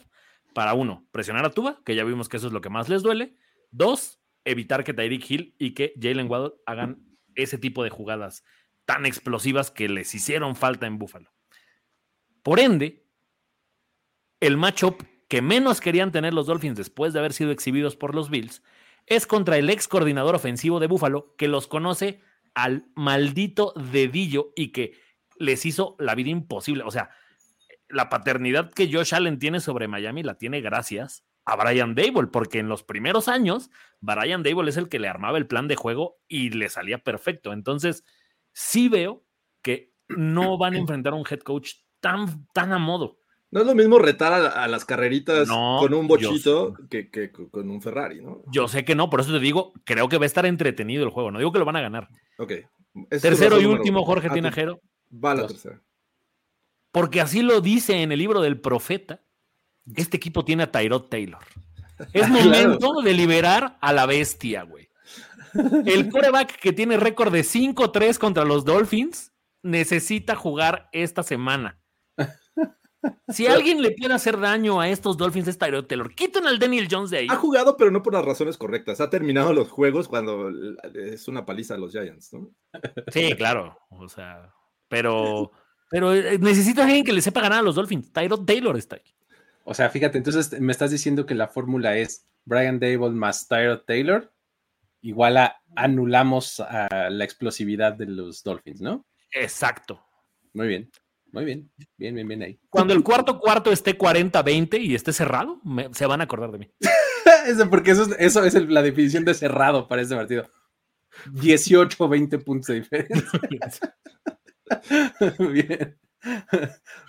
para 0.54 0.74
uno, 0.74 1.08
presionar 1.12 1.46
a 1.46 1.52
Tuba, 1.52 1.82
que 1.86 1.96
ya 1.96 2.04
vimos 2.04 2.30
que 2.30 2.38
eso 2.38 2.48
es 2.48 2.54
lo 2.54 2.62
que 2.62 2.70
más 2.70 2.90
les 2.90 3.04
duele. 3.04 3.36
Dos, 3.72 4.20
evitar 4.44 4.84
que 4.84 4.94
Tyreek 4.94 5.30
Hill 5.30 5.56
y 5.60 5.74
que 5.74 5.94
Jalen 6.02 6.30
Waddle 6.30 6.56
hagan 6.66 7.06
ese 7.36 7.58
tipo 7.58 7.84
de 7.84 7.90
jugadas 7.90 8.44
tan 8.86 9.06
explosivas 9.06 9.70
que 9.70 9.90
les 9.90 10.16
hicieron 10.16 10.56
falta 10.56 10.88
en 10.88 10.98
Buffalo. 10.98 11.37
Por 12.48 12.62
ende, 12.62 13.06
el 14.40 14.56
matchup 14.56 15.04
que 15.28 15.42
menos 15.42 15.82
querían 15.82 16.14
tener 16.14 16.34
los 16.34 16.48
Dolphins 16.48 16.78
después 16.78 17.12
de 17.12 17.20
haber 17.20 17.34
sido 17.34 17.52
exhibidos 17.52 17.98
por 17.98 18.16
los 18.16 18.30
Bills 18.30 18.64
es 19.06 19.28
contra 19.28 19.58
el 19.58 19.70
ex 19.70 19.90
coordinador 19.90 20.34
ofensivo 20.34 20.80
de 20.80 20.88
Buffalo 20.88 21.36
que 21.38 21.50
los 21.50 21.68
conoce 21.68 22.22
al 22.56 22.86
maldito 22.96 23.74
dedillo 23.92 24.54
y 24.56 24.72
que 24.72 24.98
les 25.38 25.66
hizo 25.66 25.98
la 26.00 26.16
vida 26.16 26.30
imposible. 26.30 26.86
O 26.86 26.90
sea, 26.90 27.10
la 27.90 28.08
paternidad 28.08 28.72
que 28.72 28.90
Josh 28.90 29.14
Allen 29.14 29.40
tiene 29.40 29.60
sobre 29.60 29.90
Miami 29.90 30.24
la 30.24 30.38
tiene 30.38 30.62
gracias 30.62 31.26
a 31.44 31.58
Brian 31.58 31.96
Dable, 31.96 32.28
porque 32.28 32.60
en 32.60 32.70
los 32.70 32.82
primeros 32.82 33.28
años, 33.28 33.72
Brian 34.00 34.42
Dable 34.42 34.70
es 34.70 34.78
el 34.78 34.88
que 34.88 35.00
le 35.00 35.10
armaba 35.10 35.38
el 35.38 35.48
plan 35.48 35.68
de 35.68 35.76
juego 35.76 36.22
y 36.30 36.52
le 36.52 36.70
salía 36.70 37.00
perfecto. 37.00 37.52
Entonces, 37.52 38.06
sí 38.54 38.88
veo 38.88 39.26
que 39.62 39.92
no 40.08 40.58
van 40.58 40.76
a 40.76 40.78
enfrentar 40.78 41.12
a 41.12 41.18
un 41.18 41.26
head 41.30 41.40
coach 41.40 41.74
tan, 42.00 42.48
tan 42.54 42.74
a 42.74 42.80
modo. 42.80 43.20
No 43.50 43.62
es 43.62 43.66
lo 43.66 43.76
mismo 43.76 43.98
retar 43.98 44.34
a, 44.34 44.68
las 44.68 44.84
carreritas 44.84 45.48
con 45.48 45.94
un 45.94 46.08
bochito 46.08 46.74
que, 46.90 47.32
con 47.50 47.70
un 47.70 47.82
Ferrari, 47.82 48.22
¿no? 48.22 48.44
Yo 48.52 48.68
sé 48.68 48.84
que 48.84 48.94
no, 48.94 49.10
por 49.10 49.22
eso 49.22 49.32
te 49.32 49.40
digo, 49.40 49.72
creo 49.86 50.10
que 50.10 50.18
va 50.18 50.24
a 50.24 50.28
estar 50.28 50.46
entretenido 50.46 51.06
el 51.06 51.12
juego. 51.12 51.32
No 51.32 51.40
digo 51.40 51.54
que 51.54 51.60
lo 51.60 51.66
van 51.66 51.78
a 51.78 51.82
ganar. 51.82 52.10
Ok. 52.38 52.54
Tercero 53.10 53.62
y 53.62 53.66
último, 53.66 54.04
Jorge 54.04 54.28
ah, 54.30 54.34
Tinajero. 54.34 54.82
Va 55.14 55.34
la 55.34 55.48
tercera. 55.48 55.82
Porque 56.92 57.22
así 57.22 57.42
lo 57.42 57.62
dice 57.62 58.02
en 58.02 58.12
el 58.12 58.20
libro 58.20 58.42
del 58.42 58.60
profeta. 58.60 59.22
Este 59.96 60.18
equipo 60.18 60.44
tiene 60.44 60.64
a 60.64 60.72
Tyrod 60.72 61.04
Taylor. 61.04 61.44
Es 62.12 62.28
momento 62.30 63.02
de 63.02 63.14
liberar 63.14 63.78
a 63.80 63.94
la 63.94 64.06
bestia, 64.06 64.64
güey. 64.64 64.90
El 65.86 66.10
coreback 66.10 66.60
que 66.60 66.74
tiene 66.74 66.98
récord 66.98 67.32
de 67.32 67.42
5-3 67.42 68.18
contra 68.18 68.44
los 68.44 68.66
Dolphins 68.66 69.32
necesita 69.64 70.36
jugar 70.36 70.90
esta 70.92 71.24
semana. 71.24 71.80
Si 73.30 73.48
alguien 73.48 73.82
le 73.82 73.91
puede 73.91 74.13
hacer 74.13 74.39
daño 74.39 74.80
a 74.80 74.89
estos 74.89 75.17
Dolphins 75.17 75.48
es 75.48 75.58
Tyrod 75.58 75.86
Taylor. 75.86 76.13
Quiten 76.13 76.48
al 76.48 76.60
Daniel 76.60 76.88
Jones 76.89 77.10
de 77.10 77.17
ahí. 77.20 77.28
Ha 77.30 77.36
jugado, 77.36 77.78
pero 77.78 77.91
no 77.91 78.04
por 78.04 78.13
las 78.13 78.26
razones 78.26 78.58
correctas. 78.58 79.02
Ha 79.02 79.10
terminado 79.10 79.54
los 79.54 79.70
juegos 79.70 80.08
cuando 80.08 80.50
es 80.93 81.28
una 81.28 81.46
paliza 81.46 81.76
a 81.76 81.78
los 81.78 81.91
Giants, 81.91 82.34
¿no? 82.34 82.52
Sí, 83.12 83.34
claro. 83.36 83.78
O 83.89 84.08
sea, 84.08 84.54
pero, 84.88 85.52
pero 85.89 86.13
eh, 86.13 86.38
necesita 86.39 86.86
alguien 86.86 87.04
que 87.04 87.13
le 87.13 87.22
sepa 87.22 87.41
ganar 87.41 87.60
a 87.60 87.63
los 87.63 87.76
Dolphins. 87.76 88.12
Tyrod 88.12 88.46
Taylor 88.46 88.78
está 88.78 88.96
ahí. 88.96 89.13
O 89.63 89.74
sea, 89.74 89.89
fíjate, 89.89 90.17
entonces 90.17 90.60
me 90.62 90.72
estás 90.72 90.91
diciendo 90.91 91.26
que 91.26 91.36
la 91.36 91.50
fórmula 91.50 91.98
es 91.98 92.26
Brian 92.46 92.80
Dable 92.80 93.10
más 93.10 93.48
Tyrod 93.50 93.82
Taylor, 93.82 94.32
igual 95.02 95.36
a 95.36 95.62
anulamos 95.76 96.60
a 96.62 97.10
la 97.10 97.24
explosividad 97.24 97.93
de 97.93 98.08
los 98.08 98.43
Dolphins, 98.43 98.82
¿no? 98.82 99.06
Exacto. 99.32 100.02
Muy 100.54 100.67
bien, 100.67 100.89
muy 101.32 101.46
bien, 101.46 101.70
bien, 101.98 102.16
bien, 102.16 102.28
bien 102.28 102.44
ahí. 102.44 102.60
Cuando 102.70 102.94
el 102.94 103.04
cuarto 103.04 103.40
cuarto 103.40 103.72
esté 103.72 103.98
40-20 103.98 104.82
y 104.82 104.96
esté 104.96 105.13
cerrado, 105.13 105.62
se 105.92 106.06
van 106.06 106.22
a 106.22 106.26
acordar 106.26 106.52
de 106.52 106.60
mí. 106.60 106.72
porque 107.70 107.92
eso, 107.92 108.08
eso 108.18 108.44
es 108.44 108.54
la 108.54 108.82
definición 108.82 109.26
de 109.26 109.34
cerrado 109.34 109.88
para 109.88 110.02
este 110.02 110.16
partido. 110.16 110.50
18 111.34 112.08
20 112.08 112.40
puntos 112.40 112.68
de 112.68 112.76
diferencia. 112.76 113.40
bien. 115.40 115.98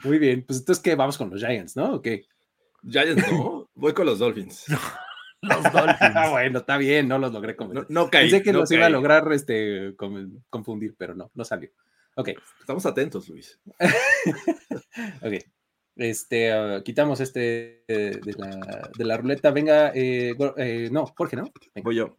Muy 0.05 0.19
bien. 0.19 0.45
Pues 0.45 0.61
entonces, 0.61 0.83
¿qué? 0.83 0.95
Vamos 0.95 1.19
con 1.19 1.31
los 1.31 1.41
Giants, 1.41 1.77
¿no? 1.77 1.95
¿O 1.95 2.03
qué? 2.03 2.27
Giants 2.83 3.31
no, 3.31 3.69
voy 3.75 3.93
con 3.93 4.07
los 4.07 4.19
Dolphins. 4.19 4.67
los 5.43 5.63
Dolphins. 5.73 6.31
bueno, 6.31 6.59
está 6.59 6.77
bien, 6.79 7.09
no 7.09 7.19
los 7.19 7.33
logré 7.33 7.57
convencer. 7.57 7.87
No, 7.89 8.05
no 8.05 8.11
Pensé 8.11 8.43
que 8.43 8.53
los 8.53 8.71
iba 8.71 8.87
a 8.87 8.91
lograr 8.91 9.31
este, 9.33 9.95
confundir, 10.51 10.95
pero 10.97 11.15
no, 11.15 11.31
no 11.35 11.45
salió. 11.45 11.71
Ok. 12.19 12.31
Estamos 12.59 12.85
atentos, 12.85 13.29
Luis. 13.29 13.61
ok. 15.23 15.35
Este, 15.95 16.53
uh, 16.53 16.83
quitamos 16.83 17.21
este 17.21 17.85
de, 17.87 18.35
la, 18.37 18.91
de, 18.97 19.05
la, 19.05 19.17
ruleta. 19.17 19.53
Venga, 19.53 19.93
eh, 19.95 20.35
eh, 20.57 20.89
no, 20.91 21.07
Jorge, 21.07 21.37
¿no? 21.37 21.45
Voy 21.77 21.95
yo. 21.95 22.19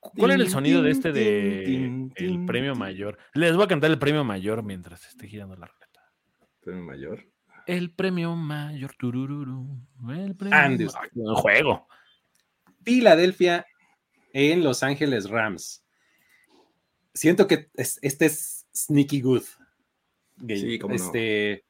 ¿Cuál 0.00 0.32
era 0.32 0.42
el 0.42 0.50
sonido 0.50 0.82
de 0.82 0.90
este 0.90 1.12
de 1.12 2.10
el 2.16 2.44
premio 2.44 2.74
mayor? 2.74 3.18
Les 3.34 3.54
voy 3.54 3.64
a 3.64 3.68
cantar 3.68 3.90
el 3.90 4.00
premio 4.00 4.24
mayor 4.24 4.64
mientras 4.64 5.06
esté 5.06 5.28
girando 5.28 5.54
la 5.54 5.66
ruleta. 5.66 6.12
¿Premio 6.60 6.82
mayor? 6.82 7.24
El 7.68 7.92
premio 7.92 8.34
mayor. 8.34 8.92
Turururu, 8.98 9.80
el 10.08 10.34
premio 10.34 10.88
juego. 11.36 11.86
Filadelfia 12.82 13.64
en 14.32 14.64
Los 14.64 14.82
Ángeles 14.82 15.30
Rams. 15.30 15.84
Siento 17.20 17.46
que 17.46 17.68
este 17.74 18.24
es 18.24 18.66
sneaky 18.74 19.20
good. 19.20 19.42
Sí, 20.48 20.78
como 20.78 20.94
este, 20.94 21.66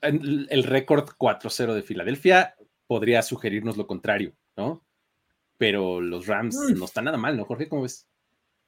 El, 0.00 0.46
el 0.48 0.62
récord 0.62 1.08
4-0 1.18 1.74
de 1.74 1.82
Filadelfia 1.82 2.54
podría 2.86 3.22
sugerirnos 3.22 3.76
lo 3.76 3.88
contrario, 3.88 4.36
¿no? 4.56 4.84
Pero 5.58 6.00
los 6.00 6.28
Rams 6.28 6.54
mm. 6.54 6.78
no 6.78 6.84
están 6.84 7.06
nada 7.06 7.16
mal, 7.16 7.36
¿no, 7.36 7.44
Jorge? 7.44 7.68
¿Cómo 7.68 7.82
ves? 7.82 8.06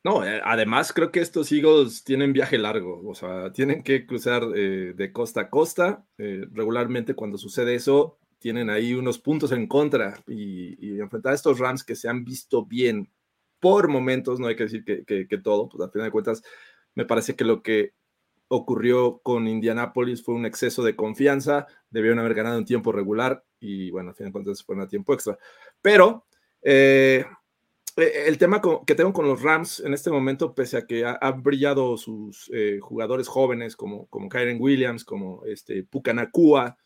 No, 0.02 0.26
eh, 0.26 0.40
además 0.42 0.92
creo 0.92 1.12
que 1.12 1.20
estos 1.20 1.52
Eagles 1.52 2.02
tienen 2.02 2.32
viaje 2.32 2.58
largo, 2.58 3.08
o 3.08 3.14
sea, 3.14 3.52
tienen 3.52 3.84
que 3.84 4.04
cruzar 4.04 4.42
eh, 4.56 4.94
de 4.96 5.12
costa 5.12 5.42
a 5.42 5.48
costa. 5.48 6.04
Eh, 6.18 6.44
regularmente 6.50 7.14
cuando 7.14 7.38
sucede 7.38 7.76
eso, 7.76 8.18
tienen 8.40 8.68
ahí 8.68 8.94
unos 8.94 9.20
puntos 9.20 9.52
en 9.52 9.68
contra 9.68 10.24
y, 10.26 10.98
enfrentar 10.98 11.30
a 11.30 11.36
estos 11.36 11.60
Rams 11.60 11.84
que 11.84 11.94
se 11.94 12.08
han 12.08 12.24
visto 12.24 12.66
bien 12.66 13.12
por 13.60 13.88
momentos, 13.88 14.40
no 14.40 14.46
hay 14.46 14.56
que 14.56 14.64
decir 14.64 14.84
que, 14.84 15.38
todo, 15.38 15.68
pues 15.68 15.82
al 15.82 15.90
final 15.90 16.08
de 16.08 16.12
cuentas, 16.12 16.42
me 16.94 17.04
parece 17.04 17.36
que 17.36 17.44
lo 17.44 17.62
que 17.62 17.92
ocurrió 18.48 19.18
con 19.22 19.48
Indianapolis 19.48 20.24
fue 20.24 20.34
un 20.34 20.46
exceso 20.46 20.84
de 20.84 20.96
confianza, 20.96 21.66
debieron 21.90 22.18
haber 22.18 22.34
ganado 22.34 22.58
en 22.58 22.64
tiempo 22.64 22.92
regular 22.92 23.44
y 23.58 23.90
bueno, 23.90 24.10
al 24.10 24.16
final 24.16 24.28
de 24.28 24.32
cuentas 24.32 24.62
fueron 24.62 24.84
a 24.84 24.88
tiempo 24.88 25.12
extra. 25.12 25.36
Pero 25.82 26.26
eh, 26.62 27.24
el 27.96 28.36
tema 28.36 28.60
que 28.86 28.94
tengo 28.94 29.12
con 29.12 29.26
los 29.26 29.42
Rams 29.42 29.80
en 29.80 29.94
este 29.94 30.10
momento, 30.10 30.54
pese 30.54 30.76
a 30.76 30.86
que 30.86 31.04
han 31.04 31.42
brillado 31.42 31.96
sus 31.96 32.50
eh, 32.52 32.78
jugadores 32.80 33.26
jóvenes 33.26 33.74
como, 33.74 34.06
como 34.08 34.28
Kyren 34.28 34.60
Williams, 34.60 35.04
como 35.04 35.44
este, 35.46 35.82
Pucanacua, 35.82 36.76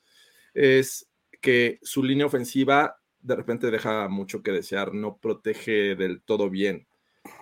es 0.54 1.10
que 1.40 1.78
su 1.82 2.04
línea 2.04 2.26
ofensiva 2.26 2.99
de 3.22 3.36
repente 3.36 3.70
deja 3.70 4.08
mucho 4.08 4.42
que 4.42 4.52
desear, 4.52 4.94
no 4.94 5.16
protege 5.16 5.94
del 5.94 6.22
todo 6.22 6.50
bien. 6.50 6.86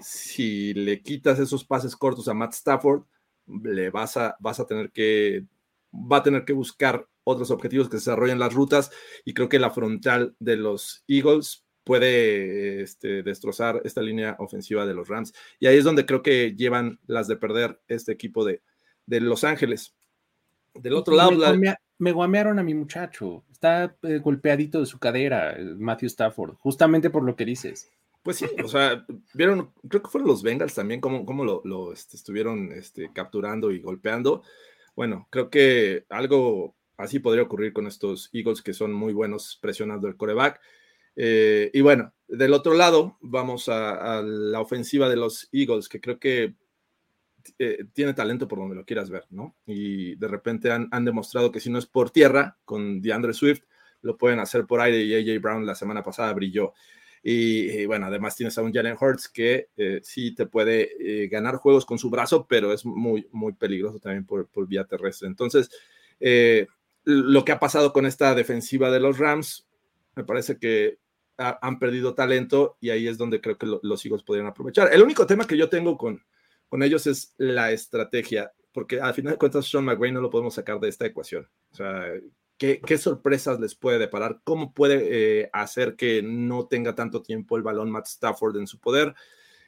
Si 0.01 0.75
le 0.75 1.03
quitas 1.03 1.39
esos 1.39 1.65
pases 1.65 1.97
cortos 1.97 2.29
a 2.29 2.35
Matt 2.35 2.55
Stafford, 2.55 3.05
le 3.47 3.91
vas 3.91 4.17
a, 4.17 4.37
vas 4.41 4.61
a 4.61 4.67
tener 4.67 4.91
que, 4.91 5.45
va 5.93 6.19
a 6.19 6.23
tener 6.23 6.45
que 6.45 6.53
buscar 6.53 7.07
otros 7.25 7.51
objetivos 7.51 7.89
que 7.89 7.99
se 7.99 8.11
desarrollen 8.11 8.39
las 8.39 8.55
rutas 8.55 8.91
y 9.25 9.35
creo 9.35 9.49
que 9.49 9.59
la 9.59 9.71
frontal 9.71 10.35
de 10.39 10.57
los 10.57 11.05
Eagles 11.07 11.65
puede 11.85 12.83
este, 12.83 13.23
destrozar 13.23 13.81
esta 13.85 14.03
línea 14.03 14.37
ofensiva 14.41 14.85
de 14.85 14.95
los 14.95 15.09
Rams. 15.09 15.33
Y 15.59 15.67
ahí 15.67 15.79
es 15.79 15.85
donde 15.85 16.05
creo 16.05 16.23
que 16.23 16.55
llevan 16.55 16.99
las 17.07 17.29
de 17.29 17.37
perder 17.37 17.81
este 17.89 18.13
equipo 18.13 18.45
de, 18.45 18.61
Los 19.07 19.45
Ángeles. 19.45 19.95
Del 20.75 20.95
otro 20.95 21.17
lado... 21.17 21.31
Me, 21.99 22.13
guamearon 22.13 22.59
a 22.59 22.63
mi 22.63 22.75
muchacho. 22.75 23.45
Está 23.51 23.97
eh, 24.03 24.19
golpeadito 24.19 24.81
de 24.81 24.87
su 24.87 24.99
cadera, 24.99 25.57
Matthew 25.77 26.07
Stafford, 26.09 26.55
justamente 26.55 27.11
por 27.11 27.25
lo 27.25 27.37
que 27.37 27.45
dices. 27.45 27.91
Pues 28.23 28.37
sí, 28.37 28.47
o 28.63 28.69
sea, 28.69 29.07
vieron, 29.35 29.73
creo 29.89 30.03
que 30.03 30.11
fueron 30.11 30.29
los 30.29 30.43
Bengals 30.43 30.75
también, 30.75 31.01
cómo, 31.01 31.45
lo, 31.45 31.93
este, 31.93 32.17
estuvieron 32.17 32.73
este, 32.73 33.11
capturando 33.13 33.71
y 33.71 33.81
golpeando. 33.81 34.43
Bueno, 34.95 35.29
creo 35.31 35.49
que 35.49 36.05
algo 36.11 36.75
así 36.97 37.21
podría 37.21 37.45
ocurrir 37.45 37.73
con 37.73 37.87
estos 37.87 38.29
Eagles 38.33 38.61
que 38.61 38.75
son 38.75 38.93
muy 38.93 39.13
buenos 39.13 39.59
presionando 39.63 40.09
el 40.09 40.17
coreback. 40.17 40.61
Eh, 41.17 41.71
y 41.73 41.81
bueno, 41.81 42.13
del 42.27 42.53
otro 42.53 42.75
lado, 42.75 43.17
vamos 43.21 43.69
a, 43.69 44.23
la 44.23 44.61
ofensiva 44.61 45.09
de 45.09 45.17
los 45.17 45.49
Eagles, 45.53 45.89
que 45.89 46.01
creo 46.01 46.19
que 46.19 46.55
eh, 47.59 47.85
tiene 47.93 48.15
talento 48.15 48.49
por 48.49 48.59
donde 48.59 48.77
lo 48.77 48.85
quieras 48.85 49.11
ver, 49.11 49.25
¿no? 49.31 49.57
Y 49.67 50.15
de 50.17 50.29
repente 50.29 50.71
han, 50.71 51.05
demostrado 51.05 51.51
que 51.51 51.61
si 51.61 51.71
no 51.71 51.79
es 51.79 51.87
por 51.87 52.11
tierra, 52.11 52.57
con 52.65 53.01
DeAndre 53.01 53.33
Swift, 53.33 53.63
lo 54.03 54.17
pueden 54.17 54.39
hacer 54.39 54.67
por 54.67 54.81
aire 54.81 55.03
y 55.03 55.15
AJ 55.15 55.41
Brown 55.41 55.67
la 55.67 55.75
semana 55.75 56.03
pasada 56.03 56.33
brilló. 56.33 56.73
Y, 57.23 57.85
bueno, 57.87 58.07
además 58.07 58.37
tienes 58.37 58.57
a 58.57 58.63
un 58.63 58.73
Jalen 58.73 58.97
Hurts 58.99 59.29
que 59.29 59.69
eh, 59.77 60.01
sí 60.03 60.35
te 60.35 60.47
puede 60.47 60.93
eh, 61.01 61.29
ganar 61.29 61.57
juegos 61.57 61.85
con 61.85 61.99
su 61.99 62.09
brazo, 62.09 62.47
pero 62.49 62.73
es 62.73 62.87
muy, 62.87 63.29
muy 63.33 63.53
peligroso 63.53 63.99
también 63.99 64.25
por, 64.25 64.47
por 64.49 64.67
vía 64.69 64.85
terrestre. 64.85 65.27
Entonces, 65.29 65.69
lo 67.05 67.45
que 67.45 67.53
ha 67.53 67.59
pasado 67.59 67.93
con 67.93 68.07
esta 68.07 68.35
defensiva 68.35 68.91
de 68.91 69.01
los 69.01 69.19
Rams, 69.19 69.67
me 70.15 70.25
parece 70.25 70.59
que 70.59 70.99
han 71.39 71.79
perdido 71.79 72.15
talento 72.15 72.77
y 72.81 72.91
ahí 72.91 73.07
es 73.07 73.17
donde 73.17 73.41
creo 73.41 73.57
que 73.57 73.67
los 73.67 74.05
Eagles 74.05 74.25
podrían 74.25 74.49
aprovechar. 74.49 74.93
El 74.93 75.03
único 75.03 75.25
tema 75.25 75.47
que 75.47 75.57
yo 75.57 75.69
tengo 75.69 75.97
con, 75.97 76.21
con 76.69 76.83
ellos 76.83 77.07
es 77.07 77.35
la 77.39 77.73
estrategia, 77.73 78.53
porque 78.73 79.01
al 79.01 79.15
final 79.15 79.35
de 79.35 79.39
cuentas 79.39 79.67
Sean 79.67 79.85
McVay 79.85 80.13
no 80.13 80.21
lo 80.21 80.31
podemos 80.31 80.55
sacar 80.55 80.81
de 80.81 80.89
esta 80.89 81.07
ecuación. 81.07 81.49
O 81.73 81.75
sea, 81.75 82.13
¿qué, 82.57 82.99
sorpresas 82.99 83.61
les 83.61 83.75
puede 83.75 83.99
deparar? 83.99 84.41
¿Cómo 84.45 84.73
puede 84.73 85.43
eh, 85.43 85.51
hacer 85.53 85.97
que 85.97 86.23
no 86.23 86.67
tenga 86.67 86.95
tanto 86.95 87.23
tiempo 87.23 87.57
el 87.57 87.63
balón 87.63 87.91
Matt 87.91 88.07
Stafford 88.07 88.57
en 88.57 88.67
su 88.67 88.79
poder? 88.79 89.15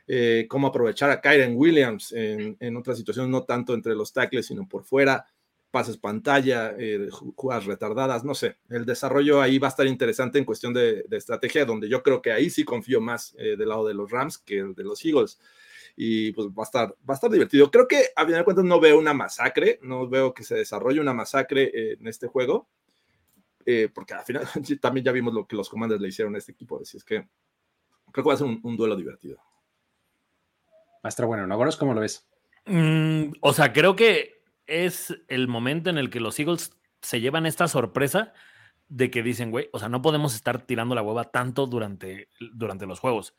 Eh, 0.07 0.46
¿Cómo 0.48 0.66
aprovechar 0.68 1.11
a 1.11 1.20
Kyren 1.20 1.57
Williams 1.57 2.12
en, 2.12 2.57
en 2.59 2.76
otras 2.76 2.98
situaciones, 2.98 3.30
no 3.30 3.44
tanto 3.44 3.74
entre 3.74 3.94
los 3.94 4.12
tackles, 4.12 4.46
sino 4.46 4.66
por 4.68 4.84
fuera? 4.84 5.26
pases 5.70 5.96
pantalla, 5.96 6.74
eh, 6.78 7.09
jugadas 7.11 7.66
retardadas, 7.66 8.24
no 8.24 8.34
sé. 8.34 8.57
El 8.68 8.84
desarrollo 8.84 9.40
ahí 9.40 9.59
va 9.59 9.68
a 9.68 9.70
estar 9.70 9.86
interesante 9.86 10.38
en 10.38 10.44
cuestión 10.44 10.74
de, 10.74 11.05
estrategia, 11.11 11.64
donde 11.64 11.88
yo 11.88 12.03
creo 12.03 12.20
que 12.20 12.32
ahí 12.32 12.51
sí 12.51 12.64
confío 12.64 13.01
más 13.01 13.34
eh, 13.38 13.57
del 13.57 13.68
lado 13.68 13.86
de 13.86 13.94
los 13.94 14.11
Rams 14.11 14.38
que 14.38 14.62
de 14.62 14.84
los 14.84 15.05
Eagles. 15.05 15.38
Y 16.03 16.32
pues 16.32 16.48
va 16.48 16.62
a 16.62 16.64
estar, 16.64 16.88
va 16.88 17.12
a 17.12 17.14
estar 17.14 17.30
divertido. 17.30 17.70
Creo 17.70 17.86
que 17.86 18.07
a 18.16 18.24
final 18.24 18.40
de 18.40 18.44
cuentas 18.44 18.64
no 18.64 18.80
veo 18.80 18.98
una 18.98 19.12
masacre, 19.12 19.78
no 19.82 20.09
veo 20.09 20.32
que 20.32 20.44
se 20.44 20.55
desarrolle 20.55 20.98
una 20.98 21.12
masacre 21.12 21.92
en 21.92 22.07
este 22.09 22.26
juego, 22.26 22.70
eh, 23.66 23.90
porque 23.92 24.14
al 24.14 24.24
final 24.24 24.48
también 24.80 25.05
ya 25.05 25.12
vimos 25.12 25.34
lo 25.34 25.46
que 25.46 25.57
los 25.57 25.68
comandos 25.68 26.01
le 26.01 26.09
hicieron 26.09 26.34
a 26.34 26.38
este 26.38 26.53
equipo, 26.53 26.80
así 26.80 26.96
es 26.96 27.05
que 27.05 27.28
creo 28.12 28.24
que 28.24 28.28
va 28.28 28.32
a 28.32 28.38
ser 28.38 28.46
un, 28.46 28.76
duelo 28.78 28.96
divertido. 28.96 29.36
Va 30.96 31.01
a 31.05 31.09
estar 31.09 31.26
bueno, 31.26 31.46
¿no? 31.46 31.55
Ahora 31.55 31.70
cómo 31.78 31.92
lo 31.92 32.01
ves. 32.01 32.26
Mm, 32.64 33.32
o 33.42 33.53
sea, 33.53 33.74
creo 33.74 33.94
que 33.94 34.42
es 34.66 35.14
el 35.28 35.48
momento 35.48 35.90
en 35.90 35.98
el 35.98 36.09
que 36.09 36.20
los 36.20 36.40
Eagles 36.40 36.72
se 37.03 37.20
llevan 37.20 37.44
esta 37.44 37.68
sorpresa 37.68 38.32
de 38.88 39.11
que 39.11 39.22
dicen, 39.22 39.51
güey, 39.51 39.68
o 39.74 39.78
sea, 39.78 39.90
no 39.90 40.01
podemos 40.01 40.34
estar 40.34 40.62
tirando 40.62 40.94
la 40.94 41.03
hueva 41.03 41.24
tanto 41.24 41.66
durante, 41.66 42.30
durante 42.55 42.86
los 42.86 43.01
juegos. 43.01 43.34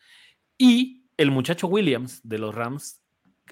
Y 0.60 1.01
el 1.18 1.32
muchacho 1.32 1.68
Williams 1.68 2.22
de 2.24 2.38
los 2.40 2.54
Rams 2.54 3.02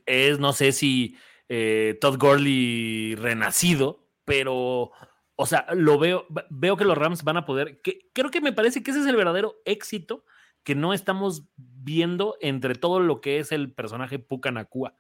es, 0.06 0.40
no 0.40 0.54
sé 0.54 0.72
si 0.72 1.18
eh, 1.48 1.98
Todd 2.02 2.18
Gurley 2.18 3.16
renacido, 3.16 4.08
pero, 4.26 4.92
o 5.36 5.46
sea, 5.46 5.66
lo 5.74 5.98
veo, 6.00 6.26
veo 6.50 6.78
que 6.78 6.86
los 6.86 6.98
Rams 6.98 7.24
van 7.24 7.38
a 7.38 7.46
poder, 7.46 7.82
que, 7.82 8.10
creo 8.14 8.32
que 8.32 8.42
me 8.42 8.54
parece 8.54 8.84
que 8.84 8.92
ese 8.92 9.02
es 9.02 9.06
el 9.06 9.16
verdadero 9.16 9.62
éxito 9.66 10.26
que 10.64 10.76
no 10.76 10.94
estamos 10.94 11.46
viendo 11.56 12.38
entre 12.42 12.76
todo 12.76 13.00
lo 13.00 13.22
que 13.22 13.40
es 13.40 13.52
el 13.52 13.72
personaje 13.72 14.20
Puka 14.20 14.52
Nakua 14.52 14.96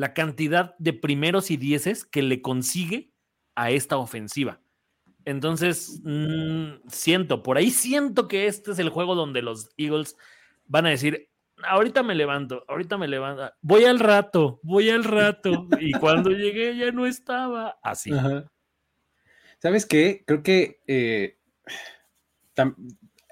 la 0.00 0.14
cantidad 0.14 0.74
de 0.78 0.94
primeros 0.94 1.50
y 1.50 1.58
dieces 1.58 2.06
que 2.06 2.22
le 2.22 2.40
consigue 2.40 3.12
a 3.54 3.70
esta 3.70 3.98
ofensiva. 3.98 4.60
Entonces, 5.26 6.00
mm, 6.02 6.88
siento, 6.88 7.42
por 7.42 7.58
ahí 7.58 7.70
siento 7.70 8.26
que 8.26 8.46
este 8.46 8.72
es 8.72 8.78
el 8.78 8.88
juego 8.88 9.14
donde 9.14 9.42
los 9.42 9.68
Eagles 9.76 10.16
van 10.66 10.86
a 10.86 10.88
decir, 10.90 11.28
ahorita 11.66 12.02
me 12.02 12.14
levanto, 12.14 12.64
ahorita 12.68 12.98
me 12.98 13.08
levanto, 13.08 13.52
voy 13.60 13.84
al 13.84 13.98
rato, 13.98 14.60
voy 14.62 14.90
al 14.90 15.04
rato. 15.04 15.68
y 15.80 15.92
cuando 16.00 16.30
llegué 16.30 16.76
ya 16.76 16.92
no 16.92 17.06
estaba 17.06 17.78
así. 17.82 18.10
¿Sabes 19.58 19.86
qué? 19.86 20.24
Creo 20.26 20.42
que 20.42 20.80
eh, 20.86 21.38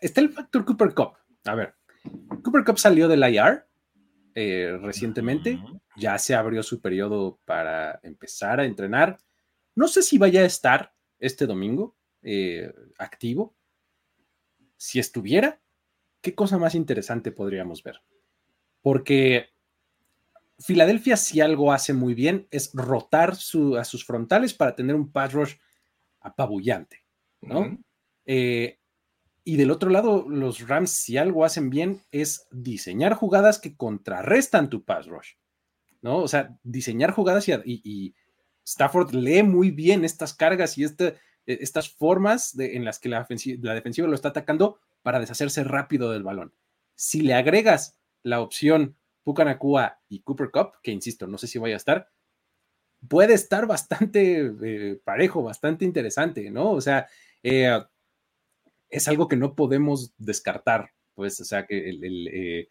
está 0.01 0.21
el 0.21 0.31
factor 0.31 0.65
Cooper 0.65 0.95
Cup. 0.95 1.13
A 1.45 1.55
ver, 1.55 1.75
Cooper 2.43 2.65
Cup 2.65 2.79
salió 2.79 3.09
del 3.09 3.23
IR 3.23 3.67
eh, 4.35 4.79
recientemente. 4.81 5.59
Ya 5.97 6.19
se 6.19 6.35
abrió 6.35 6.63
su 6.63 6.81
periodo 6.81 7.41
para 7.45 7.99
empezar 8.03 8.61
a 8.61 8.65
entrenar. 8.65 9.19
No 9.75 9.89
sé 9.89 10.03
si 10.03 10.19
vaya 10.19 10.43
a 10.43 10.47
estar 10.47 10.95
este 11.19 11.47
domingo 11.47 11.97
eh, 12.23 12.73
activo. 12.99 13.57
Si 14.77 14.99
estuviera, 14.99 15.61
¿qué 16.21 16.35
cosa 16.35 16.59
más 16.59 16.75
interesante 16.75 17.33
podríamos 17.33 17.83
ver? 17.83 18.01
Porque 18.83 19.51
Filadelfia 20.59 21.17
si 21.17 21.41
algo 21.41 21.73
hace 21.73 21.93
muy 21.93 22.15
bien 22.15 22.49
es 22.51 22.71
rotar 22.75 23.31
a 23.33 23.85
sus 23.85 24.05
frontales 24.05 24.55
para 24.55 24.75
tener 24.75 24.95
un 24.95 25.11
pass 25.11 25.33
rush 25.33 25.55
apabullante, 26.21 27.05
¿no? 27.41 27.79
Y 29.49 29.57
del 29.57 29.71
otro 29.71 29.89
lado, 29.89 30.29
los 30.29 30.69
Rams, 30.69 30.91
si 30.91 31.17
algo 31.17 31.43
hacen 31.43 31.71
bien, 31.71 32.03
es 32.11 32.47
diseñar 32.51 33.15
jugadas 33.15 33.59
que 33.59 33.79
contrarrestan 33.79 34.69
tu 34.69 34.85
pass 34.85 35.07
rush. 35.07 35.37
¿No? 36.03 36.19
O 36.19 36.29
sea, 36.29 36.59
diseñar 36.65 37.13
jugadas 37.13 37.49
y, 37.65 38.15
Stafford 38.63 39.15
lee 39.15 39.43
muy 39.43 39.71
bien 39.71 40.05
estas 40.05 40.35
cargas 40.35 40.77
y 40.77 40.85
este, 40.85 41.17
e, 41.47 41.61
estas 41.63 41.89
formas 41.89 42.59
en 42.59 42.85
las 42.85 42.99
que 42.99 43.09
la, 43.09 43.27
la 43.63 43.75
defensiva 43.75 44.07
lo 44.07 44.15
está 44.15 44.29
atacando 44.29 44.81
para 45.01 45.19
deshacerse 45.19 45.65
rápido 45.65 46.11
del 46.13 46.25
balón. 46.25 46.53
Si 46.95 47.23
le 47.23 47.33
agregas 47.33 47.99
la 48.23 48.41
opción 48.41 48.97
Pucanacua 49.25 50.01
y 50.09 50.21
Cooper 50.21 50.51
Cup, 50.51 50.73
que 50.83 50.91
insisto, 50.91 51.27
no 51.27 51.39
sé 51.39 51.47
si 51.47 51.59
vaya 51.59 51.75
a 51.75 51.77
estar, 51.77 52.09
puede 53.07 53.35
estar 53.35 53.67
bastante 53.67 54.53
eh, 54.63 55.01
parejo, 55.05 55.43
bastante 55.43 55.85
interesante, 55.85 56.51
¿no? 56.51 56.73
O 56.73 56.81
sea, 56.81 57.07
eh, 57.43 57.79
es 58.89 59.07
algo 59.09 59.29
que 59.29 59.37
no 59.37 59.55
podemos 59.55 60.15
descartar, 60.17 60.93
pues, 61.15 61.41
o 61.41 61.45
sea, 61.45 61.67
que 61.67 61.91
eh, 61.91 62.69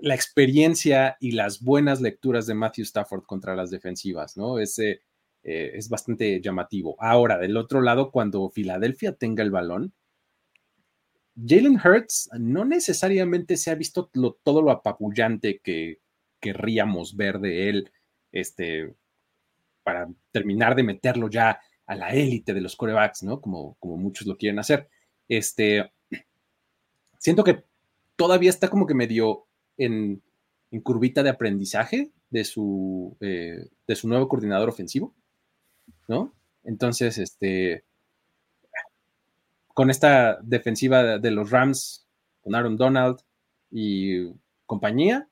la 0.00 0.14
experiencia 0.14 1.16
y 1.20 1.32
las 1.32 1.60
buenas 1.62 2.00
lecturas 2.00 2.46
de 2.46 2.54
Matthew 2.54 2.84
Stafford 2.84 3.24
contra 3.24 3.54
las 3.54 3.70
defensivas, 3.70 4.36
¿no? 4.36 4.58
Ese 4.58 5.02
es 5.44 5.88
bastante 5.88 6.40
llamativo. 6.40 6.94
Ahora, 7.00 7.36
del 7.36 7.56
otro 7.56 7.80
lado, 7.80 8.12
cuando 8.12 8.48
Filadelfia 8.48 9.12
tenga 9.14 9.42
el 9.42 9.50
balón, 9.50 9.92
Jalen 11.34 11.78
Hurts 11.82 12.30
no 12.38 12.64
necesariamente 12.64 13.56
se 13.56 13.70
ha 13.70 13.74
visto 13.74 14.10
todo 14.42 14.62
lo 14.62 14.70
apabullante 14.70 15.60
que 15.60 16.00
querríamos 16.40 17.16
ver 17.16 17.38
de 17.38 17.68
él, 17.68 17.92
este, 18.32 18.94
para 19.82 20.08
terminar 20.30 20.74
de 20.74 20.82
meterlo 20.82 21.30
ya 21.30 21.60
a 21.86 21.94
la 21.94 22.10
élite 22.10 22.54
de 22.54 22.60
los 22.60 22.76
corebacks, 22.76 23.22
¿no? 23.22 23.40
Como, 23.40 23.76
como 23.78 23.96
muchos 23.96 24.26
lo 24.26 24.36
quieren 24.36 24.58
hacer. 24.58 24.88
Este, 25.28 25.90
siento 27.18 27.44
que 27.44 27.64
todavía 28.16 28.50
está 28.50 28.68
como 28.68 28.86
que 28.86 28.94
medio 28.94 29.46
en, 29.76 30.22
en 30.70 30.80
curvita 30.80 31.22
de 31.22 31.30
aprendizaje 31.30 32.10
de 32.30 32.44
su, 32.44 33.16
eh, 33.20 33.68
de 33.86 33.94
su 33.96 34.08
nuevo 34.08 34.28
coordinador 34.28 34.68
ofensivo, 34.68 35.14
¿no? 36.08 36.34
Entonces, 36.64 37.18
este, 37.18 37.84
con 39.74 39.90
esta 39.90 40.38
defensiva 40.42 41.18
de 41.18 41.30
los 41.30 41.50
Rams, 41.50 42.06
con 42.42 42.54
Aaron 42.54 42.76
Donald 42.76 43.18
y 43.70 44.32
compañía, 44.66 45.28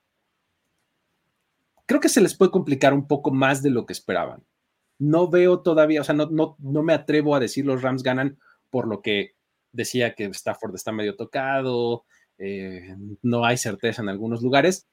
creo 1.86 2.00
que 2.00 2.08
se 2.08 2.20
les 2.20 2.36
puede 2.36 2.50
complicar 2.50 2.94
un 2.94 3.06
poco 3.06 3.30
más 3.30 3.62
de 3.62 3.70
lo 3.70 3.86
que 3.86 3.92
esperaban 3.92 4.44
no 5.00 5.28
veo 5.28 5.60
todavía, 5.60 6.02
o 6.02 6.04
sea, 6.04 6.14
no, 6.14 6.26
no, 6.26 6.56
no 6.58 6.82
me 6.82 6.92
atrevo 6.92 7.34
a 7.34 7.40
decir 7.40 7.64
los 7.64 7.80
Rams 7.82 8.02
ganan 8.02 8.38
por 8.68 8.86
lo 8.86 9.00
que 9.00 9.34
decía 9.72 10.14
que 10.14 10.26
Stafford 10.26 10.74
está 10.74 10.92
medio 10.92 11.16
tocado, 11.16 12.04
eh, 12.36 12.94
no 13.22 13.46
hay 13.46 13.56
certeza 13.56 14.02
en 14.02 14.10
algunos 14.10 14.42
lugares, 14.42 14.86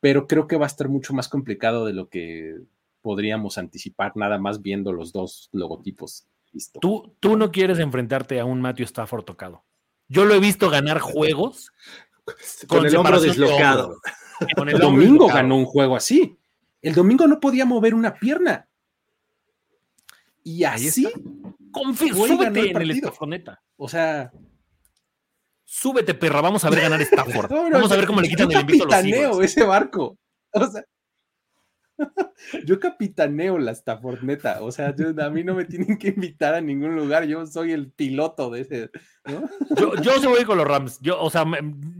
pero 0.00 0.26
creo 0.26 0.48
que 0.48 0.56
va 0.56 0.64
a 0.64 0.66
estar 0.66 0.88
mucho 0.88 1.12
más 1.12 1.28
complicado 1.28 1.84
de 1.84 1.92
lo 1.92 2.08
que 2.08 2.56
podríamos 3.02 3.58
anticipar 3.58 4.12
nada 4.16 4.38
más 4.38 4.62
viendo 4.62 4.94
los 4.94 5.12
dos 5.12 5.50
logotipos. 5.52 6.26
Listo. 6.52 6.80
Tú, 6.80 7.16
tú 7.20 7.36
no 7.36 7.52
quieres 7.52 7.78
enfrentarte 7.78 8.40
a 8.40 8.44
un 8.44 8.60
Matthew 8.60 8.84
Stafford 8.84 9.24
tocado. 9.24 9.64
Yo 10.08 10.24
lo 10.24 10.34
he 10.34 10.40
visto 10.40 10.70
ganar 10.70 10.98
juegos 10.98 11.72
con, 12.66 12.86
el 12.86 12.96
hombro 12.96 13.20
deslocado. 13.20 14.00
el, 14.66 14.78
domingo 14.78 15.28
ganó 15.28 15.56
un 15.56 15.64
juego 15.64 15.96
así. 15.96 16.36
El 16.82 16.94
domingo 16.94 17.26
no 17.26 17.38
podía 17.38 17.64
mover 17.64 17.94
una 17.94 18.14
pierna. 18.14 18.68
Y 20.42 20.64
así. 20.64 21.06
súbete 21.72 22.70
en 22.70 22.76
el 22.76 22.90
estafoneta. 22.90 23.62
O 23.76 23.88
sea. 23.88 24.32
Súbete, 25.64 26.14
perra. 26.14 26.40
Vamos 26.40 26.64
a 26.64 26.70
ver 26.70 26.80
ganar 26.80 27.00
Stafford. 27.02 27.50
vamos 27.50 27.92
a 27.92 27.96
ver 27.96 28.06
cómo 28.06 28.20
le 28.20 28.28
quitan 28.28 28.50
el 28.50 28.60
invito 28.60 28.92
a 28.92 29.02
los 29.02 29.44
ese 29.44 29.62
barco. 29.64 30.18
O 30.52 30.66
sea. 30.66 30.82
yo 32.66 32.80
capitaneo 32.80 33.58
la 33.58 33.72
Stafford, 33.72 34.22
neta. 34.22 34.62
O 34.62 34.72
sea, 34.72 34.94
a 35.22 35.30
mí 35.30 35.44
no 35.44 35.54
me 35.54 35.64
tienen 35.64 35.98
que 35.98 36.08
invitar 36.08 36.54
a 36.54 36.60
ningún 36.60 36.96
lugar. 36.96 37.24
Yo 37.24 37.46
soy 37.46 37.72
el 37.72 37.90
piloto 37.90 38.50
de 38.50 38.60
ese. 38.62 38.90
Yo, 39.76 39.94
yo 40.02 40.12
se 40.20 40.26
voy 40.26 40.44
con 40.44 40.58
los 40.58 40.66
Rams. 40.66 40.98
Yo, 41.00 41.20
o 41.20 41.30
sea, 41.30 41.44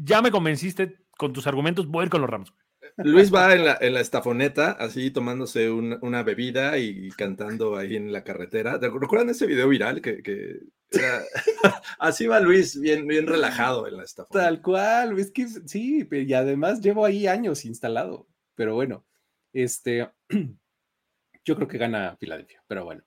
ya 0.02 0.22
me 0.22 0.30
convenciste 0.30 0.98
con 1.16 1.32
tus 1.32 1.46
argumentos. 1.46 1.86
Voy 1.86 2.02
a 2.02 2.04
ir 2.06 2.10
con 2.10 2.20
los 2.20 2.30
Rams. 2.30 2.52
Luis 2.96 3.32
va 3.32 3.54
en 3.54 3.64
la, 3.64 3.78
en 3.80 3.94
la 3.94 4.00
estafoneta, 4.00 4.72
así 4.72 5.10
tomándose 5.10 5.70
un- 5.70 5.98
una 6.02 6.22
bebida 6.22 6.76
y 6.78 7.08
cantando 7.10 7.76
ahí 7.76 7.96
en 7.96 8.12
la 8.12 8.24
carretera. 8.24 8.78
¿Te- 8.80 8.90
¿Recuerdan 8.90 9.30
ese 9.30 9.46
video 9.46 9.68
viral 9.68 10.00
que, 10.02 10.22
que 10.22 10.60
era- 10.90 11.22
así 11.98 12.26
va 12.26 12.40
Luis, 12.40 12.78
bien, 12.80 13.06
bien 13.06 13.26
relajado 13.26 13.86
en 13.86 13.96
la 13.96 14.02
estafoneta? 14.02 14.44
Tal 14.46 14.60
cual, 14.60 15.18
es 15.18 15.30
que 15.30 15.46
sí, 15.48 16.06
y 16.10 16.32
además 16.34 16.80
llevo 16.80 17.04
ahí 17.04 17.26
años 17.26 17.64
instalado. 17.64 18.26
Pero 18.54 18.74
bueno, 18.74 19.04
este, 19.52 20.08
yo 21.44 21.56
creo 21.56 21.68
que 21.68 21.78
gana 21.78 22.16
Filadelfia, 22.16 22.62
pero 22.66 22.84
bueno. 22.84 23.02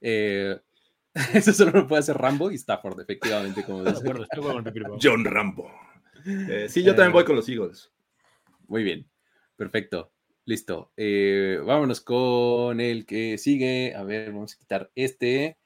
eh, 0.00 0.58
eso 1.34 1.52
solo 1.52 1.72
lo 1.72 1.86
puede 1.88 2.00
hacer 2.00 2.16
Rambo 2.16 2.50
y 2.50 2.54
Stafford, 2.56 3.00
efectivamente, 3.00 3.64
como 3.64 3.82
dice. 3.84 4.04
John 5.02 5.24
Rambo. 5.24 5.70
Eh, 6.26 6.66
sí, 6.68 6.82
yo 6.82 6.94
también 6.94 7.10
Eh, 7.10 7.14
voy 7.14 7.24
con 7.24 7.36
los 7.36 7.48
Eagles. 7.48 7.90
Muy 8.68 8.82
bien, 8.84 9.08
perfecto, 9.56 10.12
listo. 10.44 10.92
Eh, 10.96 11.60
vámonos 11.64 12.00
con 12.00 12.80
el 12.80 13.06
que 13.06 13.38
sigue. 13.38 13.94
A 13.96 14.02
ver, 14.04 14.32
vamos 14.32 14.54
a 14.54 14.58
quitar 14.58 14.90
este 14.94 15.56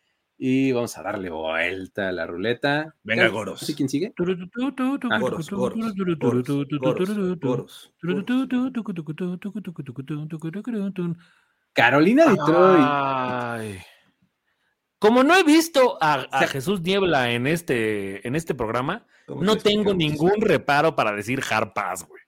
y 0.44 0.72
vamos 0.72 0.98
a 0.98 1.04
darle 1.04 1.30
vuelta 1.30 2.08
a 2.08 2.12
la 2.12 2.26
ruleta. 2.26 2.96
Venga, 3.04 3.28
Goros. 3.28 3.60
¿sí 3.60 3.76
quién 3.76 3.88
sigue? 3.88 4.12
Ah, 4.18 4.24
Goros, 5.20 5.48
goros, 5.48 5.48
goros, 5.48 5.94
goros, 6.18 6.68
goros, 6.80 7.38
goros. 7.38 7.94
Carolina 11.72 12.24
Detroit. 12.26 12.84
Ay. 12.84 13.78
Como 14.98 15.22
no 15.22 15.36
he 15.36 15.44
visto 15.44 15.96
a, 16.00 16.26
Jesús 16.48 16.80
Niebla 16.80 17.30
en 17.30 17.46
este, 17.46 18.26
en 18.26 18.34
este 18.34 18.56
programa, 18.56 19.06
¿Cómo 19.26 19.44
no 19.44 19.54
tengo 19.54 19.94
ningún 19.94 20.40
reparo 20.40 20.96
para 20.96 21.12
decir 21.12 21.40
hard 21.48 21.72
pass, 21.72 22.04
güey. 22.04 22.21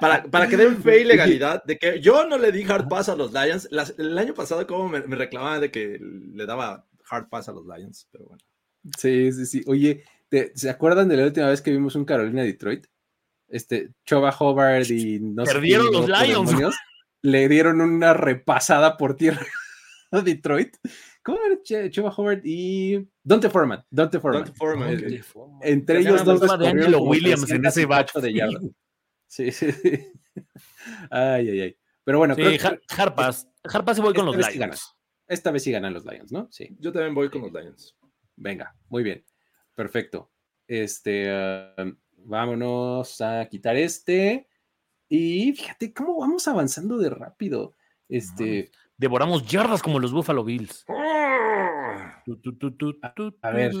Para, 0.00 0.24
para 0.24 0.48
que 0.48 0.56
den 0.56 0.82
fe 0.82 1.00
y 1.00 1.04
legalidad 1.04 1.64
de 1.64 1.78
que 1.78 2.00
yo 2.00 2.26
no 2.26 2.38
le 2.38 2.52
di 2.52 2.62
hard 2.64 2.88
pass 2.88 3.08
a 3.08 3.16
los 3.16 3.32
Lions. 3.32 3.68
Las- 3.70 3.94
el 3.98 4.16
año 4.18 4.34
pasado, 4.34 4.66
como 4.66 4.88
me, 4.88 5.00
me 5.02 5.16
reclamaban 5.16 5.60
de 5.60 5.70
que 5.70 5.98
le 6.00 6.46
daba 6.46 6.86
hard 7.10 7.28
pass 7.28 7.48
a 7.48 7.52
los 7.52 7.64
Lions, 7.66 8.08
pero 8.10 8.26
bueno. 8.26 8.42
Sí, 8.98 9.32
sí, 9.32 9.46
sí. 9.46 9.62
Oye, 9.66 10.04
¿te- 10.28 10.52
¿se 10.54 10.70
acuerdan 10.70 11.08
de 11.08 11.16
la 11.16 11.24
última 11.24 11.48
vez 11.48 11.60
que 11.62 11.70
vimos 11.72 11.94
un 11.96 12.04
Carolina 12.04 12.42
Detroit? 12.42 12.86
Este, 13.48 13.90
Choba 14.04 14.30
Hobart 14.38 14.90
y 14.90 15.20
no 15.20 15.46
sé 15.46 15.52
Perdieron 15.54 15.88
quién 15.88 16.00
los 16.00 16.08
Lions. 16.20 16.46
demonios, 16.48 16.76
le 17.22 17.48
dieron 17.48 17.80
una 17.80 18.12
repasada 18.12 18.96
por 18.96 19.16
tierra 19.16 19.44
a 20.10 20.20
Detroit. 20.20 20.76
¿Cómo 21.22 21.38
era 21.44 21.56
Ch- 21.62 21.90
Choba 21.90 22.10
Hobart 22.10 22.40
y 22.44 23.08
Dante 23.24 23.50
Foreman? 23.50 23.84
Dante 23.90 24.20
Foreman. 24.20 24.44
Dante 24.44 24.58
Foreman. 25.22 25.60
Entre 25.62 25.98
ellos 26.00 26.24
dos 26.24 26.40
de 26.58 26.68
Angelo 26.68 27.02
Williams 27.02 27.42
en 27.50 27.62
300 27.62 27.72
ese 27.72 27.82
y 27.82 27.86
cacho 27.88 28.20
de 28.20 28.32
yardas. 28.32 28.62
Sí, 29.26 29.50
sí, 29.52 29.72
sí. 29.72 30.12
Ay, 31.10 31.48
ay, 31.48 31.60
ay. 31.60 31.78
Pero 32.04 32.18
bueno, 32.18 32.34
Sí, 32.34 32.42
creo 32.42 32.52
que 32.52 33.10
pass 33.12 33.48
y 33.98 34.00
voy 34.00 34.14
con 34.14 34.20
esta 34.20 34.22
los 34.24 34.36
vez 34.36 34.46
sí 34.46 34.58
ganan. 34.58 34.70
Lions. 34.70 34.96
esta 35.26 35.50
vez 35.50 35.62
sí 35.64 35.72
ganan 35.72 35.92
los 35.92 36.04
Lions, 36.04 36.30
¿no? 36.30 36.48
Sí. 36.52 36.76
Yo 36.78 36.92
también 36.92 37.14
voy 37.14 37.28
con 37.30 37.42
los 37.42 37.52
Lions. 37.52 37.96
Venga, 38.36 38.76
muy 38.88 39.02
bien. 39.02 39.24
Perfecto. 39.74 40.30
Este, 40.68 41.30
ah, 41.30 41.74
vámonos 42.18 43.20
a 43.20 43.46
quitar 43.48 43.76
este. 43.76 44.48
Y 45.08 45.52
fíjate 45.52 45.92
cómo 45.92 46.18
vamos 46.18 46.46
avanzando 46.48 46.98
de 46.98 47.10
rápido. 47.10 47.74
Este, 48.08 48.70
Devoramos 48.96 49.46
yardas 49.46 49.82
como 49.82 50.00
los 50.00 50.12
Buffalo 50.12 50.44
Bills. 50.44 50.84
a 53.42 53.50
ver. 53.50 53.72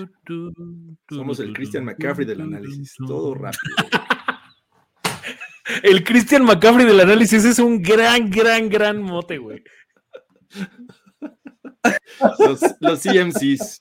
Somos 1.08 1.40
el 1.40 1.52
Christian 1.52 1.84
McCaffrey 1.84 2.26
del 2.26 2.42
análisis. 2.42 2.94
Todo 3.06 3.34
rápido. 3.34 3.76
El 5.82 6.04
Christian 6.04 6.44
McCaffrey 6.44 6.86
del 6.86 7.00
análisis 7.00 7.44
es 7.44 7.58
un 7.58 7.82
gran, 7.82 8.30
gran, 8.30 8.68
gran 8.68 9.00
mote, 9.02 9.38
güey. 9.38 9.62
Los, 12.38 12.60
los 12.80 13.00
CMCs. 13.02 13.80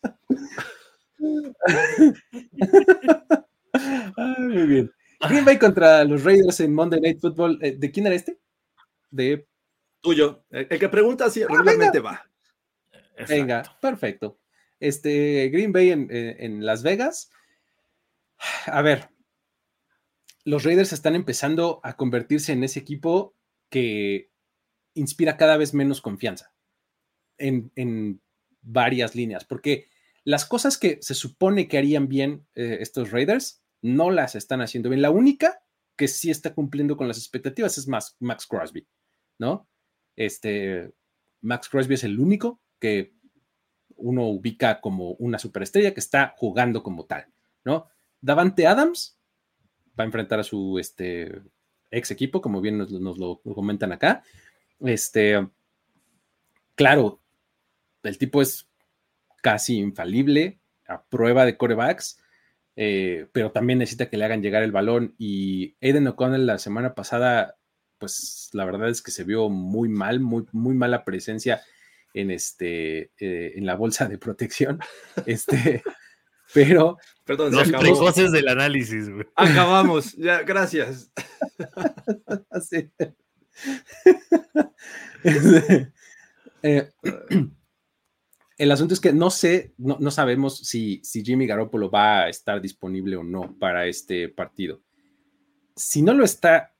ah, 4.17 4.35
muy 4.39 4.67
bien. 4.67 4.91
Green 5.27 5.45
Bay 5.45 5.57
contra 5.57 6.03
los 6.03 6.23
Raiders 6.23 6.59
en 6.59 6.73
Monday 6.73 6.99
Night 7.01 7.19
Football. 7.19 7.59
Eh, 7.61 7.75
¿De 7.77 7.91
quién 7.91 8.05
era 8.05 8.15
este? 8.15 8.39
De 9.09 9.47
Tuyo. 10.01 10.43
El, 10.49 10.67
el 10.69 10.79
que 10.79 10.89
pregunta 10.89 11.29
si 11.29 11.41
regularmente 11.43 11.99
va. 11.99 12.23
Venga, 13.27 13.63
perfecto. 13.81 14.39
Este, 14.79 15.49
Green 15.49 15.71
Bay 15.71 15.91
en, 15.91 16.07
en- 16.11 16.35
en 16.39 16.65
Las 16.65 16.83
Vegas. 16.83 17.31
A 18.65 18.81
ver, 18.81 19.09
los 20.45 20.63
Raiders 20.63 20.93
están 20.93 21.15
empezando 21.15 21.81
a 21.83 21.97
convertirse 21.97 22.53
en 22.53 22.63
ese 22.63 22.79
equipo 22.79 23.35
que 23.69 24.31
inspira 24.93 25.37
cada 25.37 25.57
vez 25.57 25.73
menos 25.73 26.01
confianza 26.01 26.53
en, 27.37 28.21
varias 28.67 29.13
líneas, 29.13 29.45
porque 29.45 29.89
las 30.23 30.43
cosas 30.45 30.79
que 30.79 30.97
se 30.99 31.13
supone 31.13 31.67
que 31.67 31.77
harían 31.77 32.07
bien 32.07 32.47
eh, 32.55 32.77
estos 32.79 33.11
Raiders 33.11 33.61
no 33.83 34.09
las 34.09 34.33
están 34.33 34.59
haciendo 34.61 34.89
bien. 34.89 35.03
La 35.03 35.11
única 35.11 35.61
que 35.95 36.07
sí 36.07 36.31
está 36.31 36.55
cumpliendo 36.55 36.97
con 36.97 37.07
las 37.07 37.19
expectativas 37.19 37.77
es 37.77 37.87
Max 37.87 38.47
Crosby, 38.47 38.87
¿no? 39.37 39.69
Este, 40.15 40.95
Max 41.41 41.69
Crosby 41.69 41.93
es 41.93 42.03
el 42.05 42.19
único 42.19 42.59
que 42.79 43.13
uno 43.97 44.27
ubica 44.29 44.81
como 44.81 45.11
una 45.11 45.37
superestrella 45.37 45.93
que 45.93 45.99
está 45.99 46.33
jugando 46.37 46.81
como 46.81 47.05
tal, 47.05 47.27
¿no? 47.63 47.87
Davante 48.19 48.65
Adams 48.65 49.14
va 49.97 50.03
a 50.03 50.05
enfrentar 50.05 50.39
a 50.39 50.43
su 50.43 50.77
este, 50.79 51.41
ex 51.91 52.11
equipo, 52.11 52.41
como 52.41 52.61
bien 52.61 52.77
nos, 52.77 52.91
lo 52.91 53.41
comentan 53.43 53.91
acá. 53.91 54.23
Este, 54.79 55.47
claro, 56.75 57.21
el 58.03 58.17
tipo 58.17 58.41
es 58.41 58.67
casi 59.41 59.77
infalible 59.77 60.59
a 60.87 61.03
prueba 61.03 61.45
de 61.45 61.57
corebacks, 61.57 62.19
eh, 62.75 63.27
pero 63.31 63.51
también 63.51 63.79
necesita 63.79 64.09
que 64.09 64.17
le 64.17 64.25
hagan 64.25 64.41
llegar 64.41 64.63
el 64.63 64.71
balón. 64.71 65.15
Y 65.17 65.75
Aiden 65.81 66.07
O'Connell 66.07 66.45
la 66.45 66.59
semana 66.59 66.93
pasada, 66.93 67.55
pues 67.97 68.49
la 68.53 68.65
verdad 68.65 68.89
es 68.89 69.01
que 69.01 69.11
se 69.11 69.23
vio 69.23 69.49
muy 69.49 69.89
mal, 69.89 70.19
muy, 70.19 70.45
muy 70.51 70.75
mala 70.75 71.03
presencia 71.03 71.61
en, 72.13 72.31
este, 72.31 73.11
eh, 73.19 73.53
en 73.55 73.65
la 73.65 73.75
bolsa 73.75 74.07
de 74.07 74.17
protección. 74.17 74.79
Este, 75.25 75.83
pero 76.53 76.97
Perdón, 77.25 77.51
se 77.51 77.57
Los 77.57 77.67
acabó. 77.69 77.83
precoces 77.83 78.31
del 78.31 78.47
análisis, 78.47 79.09
güey. 79.09 79.25
Acabamos. 79.35 80.13
Ya, 80.13 80.43
gracias. 80.43 81.11
Sí. 82.61 82.89
Este, 85.23 85.93
eh, 86.61 86.89
el 88.57 88.71
asunto 88.71 88.93
es 88.93 88.99
que 88.99 89.13
no 89.13 89.29
sé, 89.29 89.73
no, 89.77 89.97
no 89.99 90.11
sabemos 90.11 90.57
si, 90.59 91.01
si 91.03 91.23
Jimmy 91.23 91.47
Garoppolo 91.47 91.89
va 91.89 92.21
a 92.21 92.29
estar 92.29 92.61
disponible 92.61 93.17
o 93.17 93.23
no 93.23 93.57
para 93.59 93.87
este 93.87 94.29
partido. 94.29 94.81
Si 95.75 96.01
no 96.01 96.13
lo 96.13 96.23
está, 96.23 96.75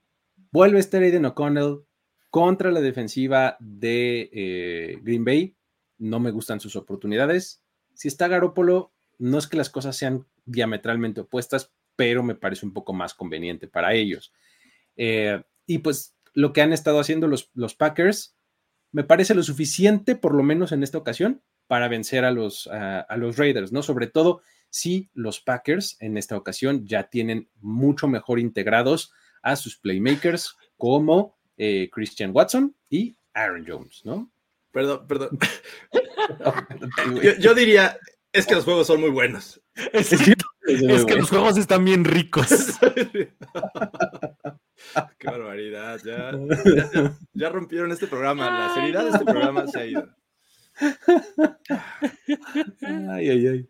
vuelve 0.52 0.78
a 0.78 0.82
estar 0.82 1.02
Aiden 1.02 1.26
O'Connell 1.26 1.82
contra 2.30 2.72
la 2.72 2.82
defensiva 2.82 3.58
de 3.60 4.30
eh, 4.32 5.00
Green 5.02 5.26
Bay. 5.26 5.56
No 5.98 6.20
me 6.20 6.32
gustan 6.32 6.60
sus 6.60 6.76
oportunidades. 6.76 7.62
Si 7.94 8.08
está 8.08 8.28
Garoppolo, 8.28 8.95
no 9.18 9.38
es 9.38 9.48
que 9.48 9.58
las 9.58 9.70
cosas 9.70 9.96
sean 9.96 10.26
diametralmente 10.46 11.22
opuestas, 11.22 11.72
pero 11.96 12.24
me 12.24 12.36
parece 12.36 12.66
un 12.66 12.74
poco 12.74 12.94
más 12.94 13.14
conveniente 13.14 13.68
para 13.68 13.94
ellos. 13.94 14.34
Eh, 14.98 15.42
y 15.66 15.80
pues 15.80 16.16
lo 16.34 16.54
que 16.54 16.62
han 16.62 16.74
estado 16.74 17.00
haciendo 17.00 17.28
los, 17.28 17.50
los 17.54 17.76
Packers 17.76 18.36
me 18.92 19.04
parece 19.04 19.36
lo 19.36 19.44
suficiente, 19.44 20.16
por 20.16 20.34
lo 20.34 20.44
menos 20.44 20.72
en 20.72 20.84
esta 20.84 20.98
ocasión, 20.98 21.42
para 21.68 21.88
vencer 21.88 22.26
a 22.26 22.32
los, 22.32 22.68
a, 22.68 23.02
a 23.02 23.18
los 23.18 23.38
Raiders, 23.38 23.72
¿no? 23.72 23.82
Sobre 23.82 24.08
todo 24.08 24.42
si 24.70 25.10
los 25.14 25.40
Packers 25.40 25.98
en 26.02 26.18
esta 26.18 26.38
ocasión 26.38 26.86
ya 26.86 27.10
tienen 27.10 27.50
mucho 27.62 28.08
mejor 28.08 28.40
integrados 28.40 29.14
a 29.42 29.56
sus 29.56 29.78
playmakers 29.78 30.58
como 30.78 31.38
eh, 31.58 31.90
Christian 31.92 32.32
Watson 32.34 32.76
y 32.90 33.16
Aaron 33.34 33.66
Jones, 33.66 34.02
¿no? 34.04 34.30
Perdón, 34.72 35.08
perdón. 35.08 35.40
Yo, 37.22 37.34
yo 37.40 37.54
diría, 37.54 38.00
es 38.36 38.46
que 38.48 38.56
los 38.56 38.64
juegos 38.66 38.88
son 38.88 39.02
muy 39.02 39.10
buenos. 39.10 39.62
Es, 39.94 40.12
Es 40.14 40.20
que, 40.22 40.34
que- 40.36 40.44
es 40.96 41.06
que 41.06 41.16
los 41.16 41.30
juegos 41.30 41.58
están 41.58 41.84
bien 41.86 42.04
ricos. 42.06 42.48
Qué 45.20 45.28
barbaridad. 45.28 46.00
Ya, 46.04 46.32
ya, 46.32 46.92
ya- 46.94 47.18
ya 47.34 47.50
rompieron 47.50 47.92
este 47.92 48.08
programa. 48.08 48.50
La 48.68 48.74
seriedad 48.76 49.04
de 49.04 49.10
este 49.12 49.26
programa 49.26 49.68
se 49.68 49.80
ha 49.80 49.86
ido. 49.86 50.08
Ay, 53.10 53.30
ay, 53.30 53.48
ay. 53.48 53.70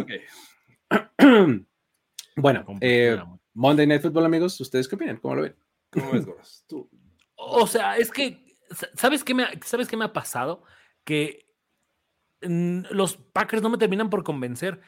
Ok. 0.00 0.10
bueno, 2.36 2.64
eh, 2.80 3.18
Monday 3.54 3.86
Night 3.86 4.02
Football, 4.02 4.26
amigos, 4.26 4.60
¿ustedes 4.60 4.86
qué 4.88 4.94
opinan? 4.96 5.16
¿Cómo 5.18 5.34
lo 5.36 5.42
ven? 5.42 5.56
¿Cómo 5.90 6.12
ves, 6.12 6.26
Goros? 6.26 6.64
Tú. 6.68 6.88
O 7.36 7.66
sea, 7.66 7.96
es 7.96 8.10
que, 8.10 8.44
¿sabes 8.94 9.24
qué 9.24 9.34
me 9.34 9.44
ha, 9.44 9.50
¿sabes 9.64 9.88
qué 9.88 9.96
me 9.96 10.04
ha 10.04 10.12
pasado? 10.12 10.62
Que 11.04 11.47
los 12.40 13.16
Packers 13.16 13.62
no 13.62 13.70
me 13.70 13.78
terminan 13.78 14.10
por 14.10 14.24
convencer. 14.24 14.80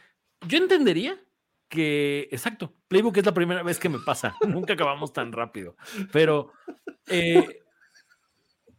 Yo 0.46 0.58
entendería 0.58 1.20
que, 1.70 2.28
exacto, 2.32 2.74
Playbook 2.88 3.16
es 3.16 3.26
la 3.26 3.32
primera 3.32 3.62
vez 3.62 3.78
que 3.78 3.88
me 3.88 4.00
pasa, 4.00 4.34
nunca 4.46 4.74
acabamos 4.74 5.12
tan 5.12 5.32
rápido, 5.32 5.76
pero 6.12 6.52
eh, 7.06 7.62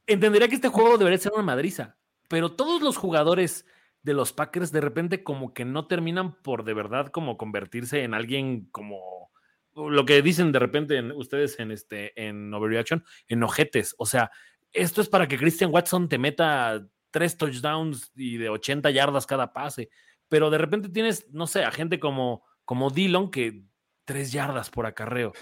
entendería 0.06 0.48
que 0.48 0.56
este 0.56 0.68
juego 0.68 0.98
debería 0.98 1.18
ser 1.18 1.32
una 1.34 1.44
madriza, 1.44 1.98
pero 2.28 2.52
todos 2.52 2.82
los 2.82 2.98
jugadores 2.98 3.66
de 4.04 4.14
los 4.14 4.34
Packers 4.34 4.72
de 4.72 4.82
repente 4.82 5.24
como 5.24 5.54
que 5.54 5.64
no 5.64 5.88
terminan 5.88 6.36
por 6.42 6.64
de 6.64 6.74
verdad 6.74 7.08
como 7.08 7.38
convertirse 7.38 8.04
en 8.04 8.14
alguien 8.14 8.68
como 8.72 9.32
lo 9.76 10.06
que 10.06 10.22
dicen 10.22 10.52
de 10.52 10.60
repente 10.60 11.02
ustedes 11.14 11.60
en 11.60 11.72
este 11.72 12.12
en 12.22 12.54
Overreaction, 12.54 13.06
en 13.28 13.44
ojetes, 13.44 13.96
o 13.98 14.06
sea, 14.06 14.32
esto 14.74 15.02
es 15.02 15.08
para 15.08 15.28
que 15.28 15.38
Christian 15.38 15.72
Watson 15.72 16.10
te 16.10 16.18
meta 16.18 16.86
tres 17.12 17.38
touchdowns 17.38 18.12
y 18.16 18.38
de 18.38 18.50
80 18.50 18.90
yardas 18.92 19.28
cada 19.28 19.54
pase, 19.54 19.90
pero 20.30 20.50
de 20.50 20.58
repente 20.58 20.90
tienes, 20.90 21.30
no 21.32 21.46
sé, 21.48 21.64
a 21.64 21.72
gente 21.72 22.00
como 22.00 22.44
como 22.72 22.90
Dillon 22.90 23.30
que 23.32 23.66
tres 24.06 24.32
yardas 24.32 24.70
por 24.70 24.86
acarreo. 24.86 25.34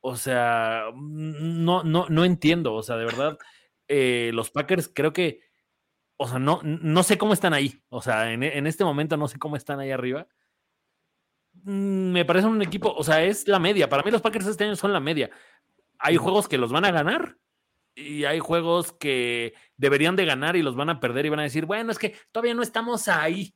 O 0.00 0.16
sea, 0.16 0.86
no, 0.94 1.82
no, 1.82 2.06
no 2.08 2.24
entiendo. 2.24 2.72
O 2.74 2.82
sea, 2.82 2.96
de 2.96 3.04
verdad, 3.04 3.38
eh, 3.88 4.30
los 4.32 4.50
Packers 4.50 4.90
creo 4.94 5.12
que, 5.12 5.42
o 6.16 6.26
sea, 6.26 6.38
no, 6.38 6.60
no 6.62 7.02
sé 7.02 7.18
cómo 7.18 7.34
están 7.34 7.52
ahí. 7.52 7.82
O 7.90 8.00
sea, 8.00 8.32
en, 8.32 8.42
en 8.42 8.66
este 8.66 8.84
momento 8.84 9.18
no 9.18 9.28
sé 9.28 9.38
cómo 9.38 9.56
están 9.56 9.80
ahí 9.80 9.90
arriba. 9.90 10.28
Mm, 11.64 12.12
me 12.12 12.24
parece 12.24 12.46
un 12.46 12.62
equipo, 12.62 12.94
o 12.94 13.04
sea, 13.04 13.22
es 13.22 13.46
la 13.48 13.58
media. 13.58 13.88
Para 13.88 14.02
mí 14.02 14.10
los 14.10 14.22
Packers 14.22 14.46
este 14.46 14.64
año 14.64 14.76
son 14.76 14.92
la 14.92 15.00
media. 15.00 15.30
Hay 15.98 16.16
juegos 16.16 16.48
que 16.48 16.58
los 16.58 16.72
van 16.72 16.84
a 16.86 16.92
ganar 16.92 17.36
y 17.94 18.24
hay 18.24 18.38
juegos 18.38 18.92
que 18.92 19.52
deberían 19.78 20.16
de 20.16 20.26
ganar 20.26 20.56
y 20.56 20.62
los 20.62 20.76
van 20.76 20.90
a 20.90 21.00
perder 21.00 21.24
y 21.24 21.30
van 21.30 21.40
a 21.40 21.44
decir, 21.44 21.64
bueno, 21.64 21.90
es 21.90 21.98
que 21.98 22.14
todavía 22.32 22.54
no 22.54 22.62
estamos 22.62 23.08
ahí. 23.08 23.54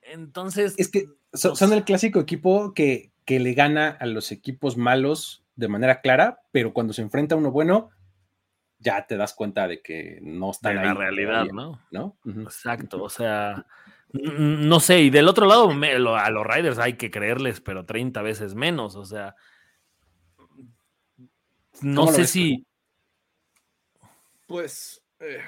Entonces. 0.00 0.74
Es 0.78 0.90
que 0.90 1.06
son, 1.34 1.72
el 1.72 1.84
clásico 1.84 2.20
equipo 2.20 2.72
que, 2.72 3.12
que, 3.26 3.40
le 3.40 3.52
gana 3.52 3.88
a 3.88 4.06
los 4.06 4.32
equipos 4.32 4.76
malos 4.76 5.44
de 5.56 5.68
manera 5.68 6.00
clara, 6.00 6.40
pero 6.52 6.72
cuando 6.72 6.92
se 6.92 7.02
enfrenta 7.02 7.34
a 7.34 7.38
uno 7.38 7.50
bueno, 7.50 7.90
ya 8.78 9.06
te 9.06 9.16
das 9.16 9.34
cuenta 9.34 9.66
de 9.66 9.82
que 9.82 10.20
no 10.22 10.50
está 10.50 10.70
en 10.70 10.76
la 10.76 10.94
realidad, 10.94 11.46
¿no? 11.46 11.80
¿no? 11.90 12.16
Exacto, 12.24 13.02
o 13.02 13.08
sea, 13.08 13.66
no 14.12 14.78
sé, 14.80 15.00
y 15.00 15.10
del 15.10 15.28
otro 15.28 15.46
lado, 15.46 15.70
a 15.70 16.30
los 16.30 16.46
Riders 16.46 16.78
hay 16.78 16.94
que 16.94 17.10
creerles, 17.10 17.60
pero 17.60 17.84
30 17.84 18.22
veces 18.22 18.54
menos, 18.54 18.94
o 18.94 19.04
sea, 19.04 19.34
no 21.80 22.06
sé 22.08 22.26
si... 22.26 22.66
Pues 24.46 25.03
eh, 25.20 25.40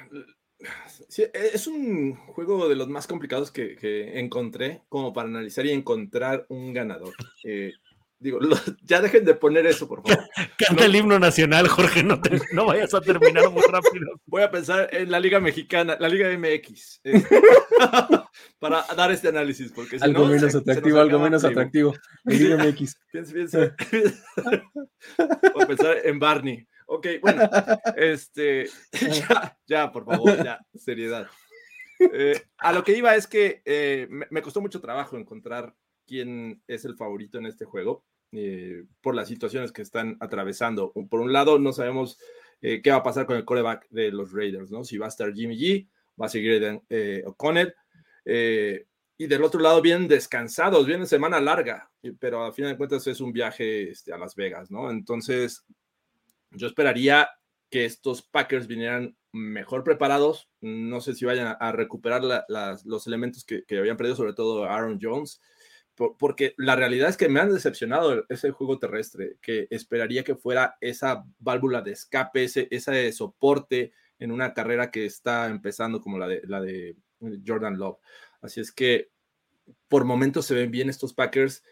e, 1.19 1.31
es 1.55 1.67
un 1.67 2.14
juego 2.14 2.69
de 2.69 2.77
los 2.77 2.89
más 2.89 3.07
complicados 3.07 3.51
que, 3.51 4.19
encontré 4.19 4.83
como 4.89 5.12
para 5.12 5.29
analizar 5.29 5.67
y 5.67 5.73
encontrar 5.73 6.47
un 6.49 6.73
ganador. 6.73 7.14
Eh, 7.45 7.73
digo, 8.19 8.39
ya 8.83 9.01
dejen 9.01 9.25
de 9.25 9.35
poner 9.35 9.67
eso, 9.67 9.89
por 9.89 10.03
favor. 10.03 10.25
Canta 10.57 10.87
el 10.87 10.97
himno 10.97 11.19
nacional, 11.19 11.69
Jorge, 11.69 12.03
no, 12.03 12.21
no 12.53 12.67
vayas 12.67 12.95
a 12.95 13.01
terminar 13.01 13.51
muy 13.51 13.62
rápido. 13.62 14.21
Voy 14.27 14.43
a 14.43 14.51
pensar 14.51 14.89
en 14.93 15.11
la 15.11 15.21
Liga 15.21 15.41
Mexicana, 15.41 15.97
la 16.01 16.09
Liga 16.09 16.29
MX, 16.37 17.01
eh, 17.05 17.23
para 18.59 18.85
dar 18.97 19.12
este 19.12 19.29
análisis. 19.29 19.73
Porque 19.73 19.99
algo 20.01 20.27
menos 20.27 20.55
atractivo, 20.55 21.01
algo 21.01 21.19
menos 21.19 21.45
atractivo. 21.45 21.95
Liga 22.25 22.57
MX. 22.57 22.97
Piensa, 23.12 23.75
Voy 25.55 25.62
a 25.62 25.67
pensar 25.67 25.99
en 26.05 26.19
Barney. 26.19 26.67
Ok, 26.87 27.07
bueno, 27.20 27.43
este, 27.97 28.68
ya, 29.28 29.59
ya, 29.66 29.93
por 29.93 30.05
favor, 30.05 30.43
ya, 30.43 30.61
seriedad. 30.74 31.28
Eh, 31.99 32.41
a 32.59 32.72
lo 32.72 32.84
que 32.84 32.97
iba 32.97 33.14
es 33.14 33.26
que 33.26 33.62
eh, 33.64 34.07
me, 34.09 34.43
costó 34.43 34.61
mucho 34.61 34.80
trabajo 34.80 35.16
encontrar 35.16 35.74
quién 36.07 36.62
es 36.66 36.84
el 36.84 36.95
favorito 36.95 37.39
en 37.39 37.47
este 37.47 37.64
juego 37.64 38.05
eh, 38.32 38.84
por 39.01 39.14
las 39.14 39.28
situaciones 39.28 39.72
que 39.72 39.82
están 39.82 40.16
atravesando. 40.20 40.93
Por 40.93 41.20
un 41.20 41.32
lado, 41.32 41.59
no 41.59 41.72
sabemos 41.72 42.18
qué 42.61 42.91
va 42.91 42.97
a 42.97 43.03
pasar 43.03 43.26
con 43.26 43.37
el 43.37 43.45
coreback 43.45 43.87
de 43.91 44.11
los 44.11 44.32
Raiders, 44.32 44.70
¿no? 44.70 44.82
Si 44.82 44.99
va 44.99 45.07
a 45.07 45.11
estar 45.11 45.32
Jimmy 45.32 45.57
G, 45.57 45.89
va 46.20 46.26
a 46.26 46.28
seguir 46.28 46.80
O'Connell. 47.26 47.74
y 48.24 49.26
del 49.26 49.43
otro 49.43 49.61
lado, 49.61 49.80
bien 49.82 50.09
descansados, 50.09 50.87
viene 50.87 51.07
semana 51.07 51.41
larga, 51.41 51.91
pero 52.18 52.45
a 52.45 52.53
fin 52.53 52.64
de 52.64 52.76
cuentas 52.76 53.07
es 53.07 53.20
un 53.20 53.32
viaje 53.32 53.91
este, 53.91 54.12
a 54.12 54.18
Las 54.18 54.34
Vegas, 54.34 54.70
¿no? 54.70 54.91
Entonces, 54.91 55.64
yo 56.51 56.66
esperaría 56.66 57.28
que 57.70 57.84
estos 57.84 58.22
Packers 58.22 58.66
vinieran 58.66 59.16
mejor 59.32 59.84
preparados. 59.84 60.49
No 60.61 61.01
sé 61.01 61.14
si 61.14 61.24
vayan 61.24 61.57
a 61.59 61.72
recuperar 61.72 62.22
los 62.84 63.07
elementos 63.07 63.44
que, 63.44 63.64
habían 63.78 63.97
perdido, 63.97 64.16
sobre 64.16 64.32
todo 64.32 64.64
Aaron 64.64 64.99
Jones, 65.01 65.40
porque 66.18 66.55
la 66.59 66.76
realidad 66.76 67.09
es 67.09 67.16
que 67.16 67.28
me 67.28 67.40
han 67.40 67.53
decepcionado 67.53 68.24
ese 68.28 68.51
juego 68.51 68.78
terrestre, 68.78 69.36
que 69.40 69.66
esperaría 69.70 70.24
que 70.24 70.36
fuera 70.36 70.76
esa 70.80 71.24
válvula 71.38 71.82
de 71.82 71.92
escape, 71.92 72.44
ese, 72.44 72.68
ese 72.70 73.12
soporte 73.12 73.92
en 74.18 74.30
una 74.30 74.55
carrera 74.55 74.90
que 74.90 75.07
está 75.07 75.47
empezando 75.47 76.01
como 76.01 76.18
la 76.18 76.28
de, 76.28 76.42
la 76.47 76.61
de 76.61 76.97
Jordan 77.47 77.78
Love. 77.78 77.99
Así 78.40 78.61
es 78.61 78.72
que 78.72 79.11
por 79.88 80.05
momentos 80.05 80.47
se 80.47 80.55
ven 80.55 80.70
bien 80.70 80.90
estos 80.90 81.14
Packers, 81.14 81.62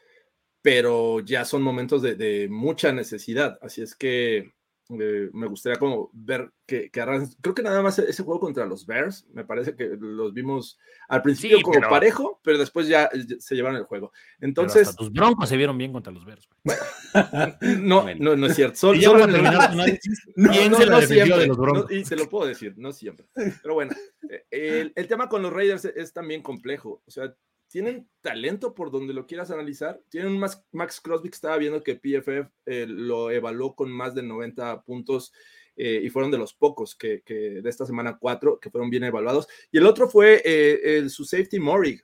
pero 0.62 1.20
ya 1.20 1.44
son 1.44 1.62
momentos 1.62 2.00
de, 2.00 2.14
de 2.14 2.48
mucha 2.48 2.92
necesidad. 2.92 3.58
Así 3.60 3.82
es 3.82 3.94
que 3.94 4.54
eh, 4.90 5.30
me 5.32 5.46
gustaría 5.46 5.78
como 5.78 6.10
ver 6.12 6.52
que, 6.66 6.90
que 6.90 7.02
creo 7.40 7.54
que 7.54 7.62
nada 7.62 7.80
más 7.82 7.98
ese 7.98 8.22
juego 8.22 8.40
contra 8.40 8.66
los 8.66 8.84
Bears, 8.84 9.26
me 9.32 9.44
parece 9.44 9.74
que 9.74 9.96
los 9.98 10.34
vimos 10.34 10.78
al 11.08 11.22
principio 11.22 11.60
como 11.62 11.80
parejo, 11.88 12.40
pero 12.42 12.58
después 12.58 12.86
ya 12.86 13.08
se 13.38 13.54
llevaron 13.54 13.78
el 13.78 13.84
juego. 13.84 14.12
Entonces, 14.40 14.94
tus 14.94 15.10
broncos 15.10 15.48
se 15.48 15.56
vieron 15.56 15.78
bien 15.78 15.92
contra 15.92 16.12
los 16.12 16.24
Bears. 16.24 16.48
no, 17.80 18.06
no, 18.14 18.36
no 18.36 18.46
es 18.46 18.54
cierto. 18.54 18.76
Solo, 18.76 19.00
solo 19.00 19.26
no, 20.36 20.52
siempre, 20.52 21.96
y 21.96 22.04
se 22.04 22.16
lo 22.16 22.28
puedo 22.28 22.46
decir, 22.46 22.74
no 22.76 22.92
siempre. 22.92 23.26
Pero 23.34 23.74
bueno, 23.74 23.92
eh, 24.28 24.44
el, 24.50 24.92
el 24.94 25.08
tema 25.08 25.28
con 25.28 25.40
los 25.42 25.52
Raiders 25.52 25.86
es 25.86 26.12
también 26.12 26.42
complejo. 26.42 27.02
O 27.06 27.10
sea, 27.10 27.34
tienen 27.74 28.08
talento 28.20 28.72
por 28.72 28.92
donde 28.92 29.12
lo 29.12 29.26
quieras 29.26 29.50
analizar. 29.50 30.00
Tienen 30.08 30.30
un 30.30 30.38
Max, 30.38 31.00
Crosby 31.00 31.28
que 31.28 31.34
estaba 31.34 31.56
viendo 31.56 31.82
que 31.82 31.96
PFF 31.96 32.48
eh, 32.66 32.86
lo 32.86 33.32
evaluó 33.32 33.74
con 33.74 33.90
más 33.90 34.14
de 34.14 34.22
90 34.22 34.82
puntos 34.82 35.32
eh, 35.74 36.00
y 36.00 36.08
fueron 36.08 36.30
de 36.30 36.38
los 36.38 36.54
pocos 36.54 36.94
que, 36.94 37.24
de 37.26 37.68
esta 37.68 37.84
semana 37.84 38.16
cuatro 38.16 38.60
que 38.60 38.70
fueron 38.70 38.90
bien 38.90 39.02
evaluados. 39.02 39.48
Y 39.72 39.78
el 39.78 39.86
otro 39.86 40.08
fue 40.08 40.40
eh, 40.44 41.08
su 41.08 41.24
safety 41.24 41.58
Morig. 41.58 42.00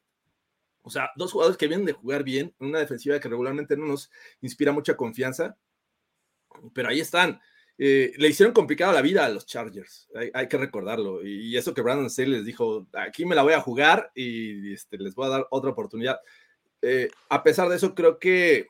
O 0.82 0.90
sea, 0.90 1.12
dos 1.14 1.30
jugadores 1.30 1.56
que 1.56 1.68
vienen 1.68 1.86
de 1.86 1.92
jugar 1.92 2.24
bien, 2.24 2.52
una 2.58 2.80
defensiva 2.80 3.20
que 3.20 3.28
regularmente 3.28 3.76
no 3.76 3.86
nos 3.86 4.10
inspira 4.40 4.72
mucha 4.72 4.96
confianza, 4.96 5.56
pero 6.74 6.88
ahí 6.88 6.98
están. 6.98 7.40
Eh, 7.83 8.12
le 8.18 8.28
hicieron 8.28 8.53
complicada 8.53 8.93
la 8.93 9.01
vida 9.01 9.24
a 9.24 9.31
los 9.31 9.47
Chargers, 9.47 10.11
hay, 10.35 10.49
que 10.49 10.59
recordarlo. 10.59 11.24
Y, 11.24 11.57
eso 11.57 11.72
que 11.72 11.81
Brandon 11.81 12.11
Staley 12.11 12.33
les 12.33 12.45
dijo, 12.45 12.87
aquí 12.93 13.24
me 13.24 13.35
la 13.35 13.43
voy 13.43 13.55
a 13.55 13.62
jugar 13.62 14.12
y 14.14 14.74
este, 14.74 14.99
les 14.99 15.14
voy 15.14 15.24
a 15.26 15.31
dar 15.31 15.47
otra 15.51 15.70
oportunidad. 15.70 16.20
Eh, 16.83 17.09
a 17.31 17.43
pesar 17.43 17.70
de 17.70 17.76
eso, 17.76 17.95
creo 17.95 18.18
que 18.18 18.66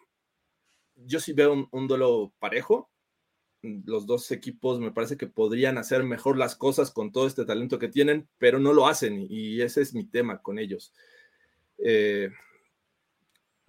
yo 0.94 1.18
sí 1.18 1.32
veo 1.32 1.52
un, 1.52 1.66
un, 1.72 1.88
duelo 1.88 2.32
parejo. 2.38 2.88
Los 3.62 4.06
dos 4.06 4.30
equipos 4.30 4.78
me 4.78 4.92
parece 4.92 5.16
que 5.16 5.26
podrían 5.26 5.76
hacer 5.76 6.04
mejor 6.04 6.38
las 6.38 6.54
cosas 6.54 6.92
con 6.92 7.10
todo 7.10 7.26
este 7.26 7.44
talento 7.44 7.80
que 7.80 7.88
tienen, 7.88 8.28
pero 8.38 8.60
no 8.60 8.72
lo 8.72 8.86
hacen 8.86 9.26
y 9.28 9.60
ese 9.60 9.82
es 9.82 9.92
mi 9.92 10.04
tema 10.04 10.40
con 10.40 10.56
ellos. 10.60 10.94
Eh, 11.78 12.30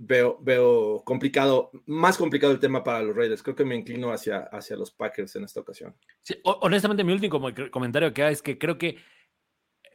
veo, 0.04 0.40
veo 0.42 1.04
complicado, 1.06 1.72
más 1.86 2.18
complicado 2.18 2.52
el 2.52 2.60
tema 2.60 2.84
para 2.84 3.04
los 3.04 3.16
Raiders. 3.16 3.44
Creo 3.44 3.56
que 3.56 3.66
me 3.66 3.76
inclino 3.76 4.12
hacia, 4.12 4.40
hacia 4.40 4.76
los 4.76 4.92
Packers 4.92 5.36
en 5.36 5.44
esta 5.44 5.60
ocasión. 5.60 5.96
honestamente, 6.44 7.04
mi 7.04 7.14
último 7.14 7.42
comentario 7.72 8.14
que 8.14 8.28
es 8.28 8.42
que 8.42 8.58
creo 8.58 8.78
que 8.78 8.98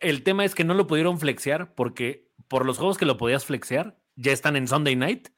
el 0.01 0.23
tema 0.23 0.45
es 0.45 0.55
que 0.55 0.65
no 0.65 0.75
lo 0.75 0.87
pudieron 0.87 1.19
flexear 1.19 1.75
porque 1.75 2.29
por 2.49 2.65
los 2.65 2.79
juegos 2.79 2.99
que 2.99 3.07
lo 3.07 3.17
podías 3.17 3.45
flexear 3.45 3.99
ya 4.15 4.33
están 4.33 4.57
en 4.57 4.69
Sunday 4.69 4.95
Night 4.95 5.29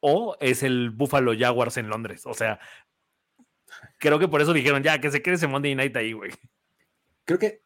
o 0.00 0.36
es 0.40 0.62
el 0.62 0.90
Buffalo 0.90 1.32
Jaguars 1.38 1.76
en 1.76 1.88
Londres. 1.88 2.24
O 2.24 2.32
sea, 2.32 2.58
creo 3.98 4.18
que 4.18 4.28
por 4.28 4.40
eso 4.40 4.52
dijeron 4.52 4.82
ya 4.82 5.00
que 5.00 5.10
se 5.10 5.22
quede 5.22 5.34
ese 5.34 5.46
Monday 5.46 5.74
Night 5.74 5.96
ahí, 5.96 6.12
güey. 6.12 6.30
Creo 7.24 7.38
que 7.38 7.60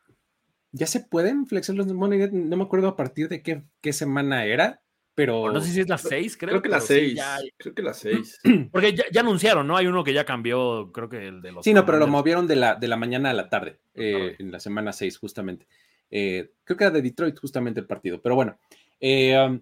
ya 0.72 0.86
se 0.86 1.00
pueden 1.00 1.46
flexear 1.46 1.76
los 1.76 1.86
Monday 1.86 2.18
Night. 2.18 2.32
No 2.32 2.56
me 2.56 2.64
acuerdo 2.64 2.88
a 2.88 2.96
partir 2.96 3.28
de 3.28 3.42
qué, 3.42 3.62
qué 3.80 3.92
semana 3.92 4.44
era 4.44 4.82
pero... 5.20 5.52
No 5.52 5.60
sé 5.60 5.70
si 5.70 5.80
es 5.80 5.88
la 5.90 5.98
6, 5.98 6.38
creo. 6.38 6.48
Creo 6.48 6.62
que 6.62 6.68
la 6.70 6.80
6. 6.80 7.20
Creo 7.58 7.74
que 7.74 7.82
la 7.82 7.92
6. 7.92 8.40
Porque 8.72 8.94
ya, 8.94 9.20
anunciaron, 9.20 9.66
¿no? 9.66 9.76
Hay 9.76 9.86
uno 9.86 10.02
que 10.02 10.14
ya 10.14 10.24
cambió, 10.24 10.90
creo 10.92 11.10
que 11.10 11.28
el 11.28 11.42
de 11.42 11.52
los... 11.52 11.62
Sí, 11.62 11.74
no, 11.74 11.84
pero 11.84 11.98
lo 11.98 12.06
movieron 12.06 12.46
de 12.46 12.56
la, 12.56 12.74
de 12.74 12.88
la 12.88 12.96
mañana 12.96 13.28
a 13.28 13.34
la 13.34 13.50
tarde, 13.50 13.80
eh, 13.92 14.34
en 14.38 14.50
la 14.50 14.58
semana 14.60 14.94
6, 14.94 15.18
justamente. 15.18 15.66
Eh, 16.10 16.52
creo 16.64 16.78
que 16.78 16.84
era 16.84 16.90
de 16.90 17.02
Detroit, 17.02 17.38
justamente 17.38 17.80
el 17.80 17.86
partido. 17.86 18.22
Pero 18.22 18.34
bueno, 18.34 18.58
eh, 18.98 19.38
um, 19.38 19.60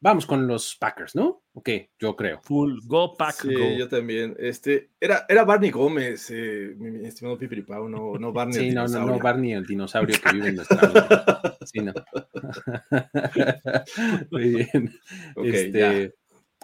Vamos 0.00 0.26
con 0.26 0.46
los 0.46 0.76
Packers, 0.76 1.14
¿no? 1.14 1.42
Ok, 1.54 1.70
yo 1.98 2.14
creo. 2.14 2.40
Full 2.42 2.80
go 2.84 3.16
pack 3.16 3.42
sí, 3.42 3.78
yo 3.78 3.88
también. 3.88 4.36
Este, 4.38 4.90
era, 5.00 5.24
era 5.28 5.44
Barney 5.44 5.70
Gómez, 5.70 6.30
eh, 6.30 6.74
mi, 6.76 7.06
estimado 7.06 7.38
Pipiripao, 7.38 7.88
no, 7.88 8.18
no 8.18 8.32
Barney 8.32 8.54
sí, 8.54 8.68
el 8.68 8.74
no, 8.74 8.82
dinosaurio. 8.82 9.08
no, 9.08 9.16
no 9.16 9.22
Barney 9.22 9.52
el 9.52 9.66
dinosaurio 9.66 10.16
que 10.22 10.32
vive 10.32 10.48
en 10.48 10.56
nuestra. 10.56 10.78
Sí, 11.66 11.80
no. 11.80 11.92
Muy 14.30 14.54
bien. 14.54 15.00
Okay, 15.34 15.52
este, 15.52 16.14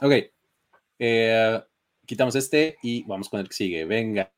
ok. 0.01 0.13
Eh, 1.01 1.61
quitamos 2.07 2.37
este 2.37 2.77
y 2.85 3.03
vamos 3.03 3.29
con 3.29 3.41
el 3.41 3.49
que 3.49 3.55
sigue. 3.55 3.85
Venga. 3.85 4.33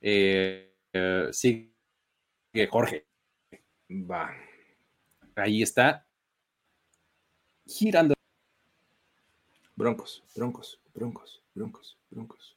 Eh, 0.00 0.74
eh, 0.92 1.28
sigue 1.32 1.72
Jorge. 2.70 3.06
Va. 3.90 4.30
Ahí 5.36 5.62
está. 5.62 6.06
Girando. 7.68 8.14
Broncos, 9.76 10.24
broncos, 10.34 10.80
broncos, 10.94 11.42
broncos, 11.54 11.96
broncos. 12.10 12.56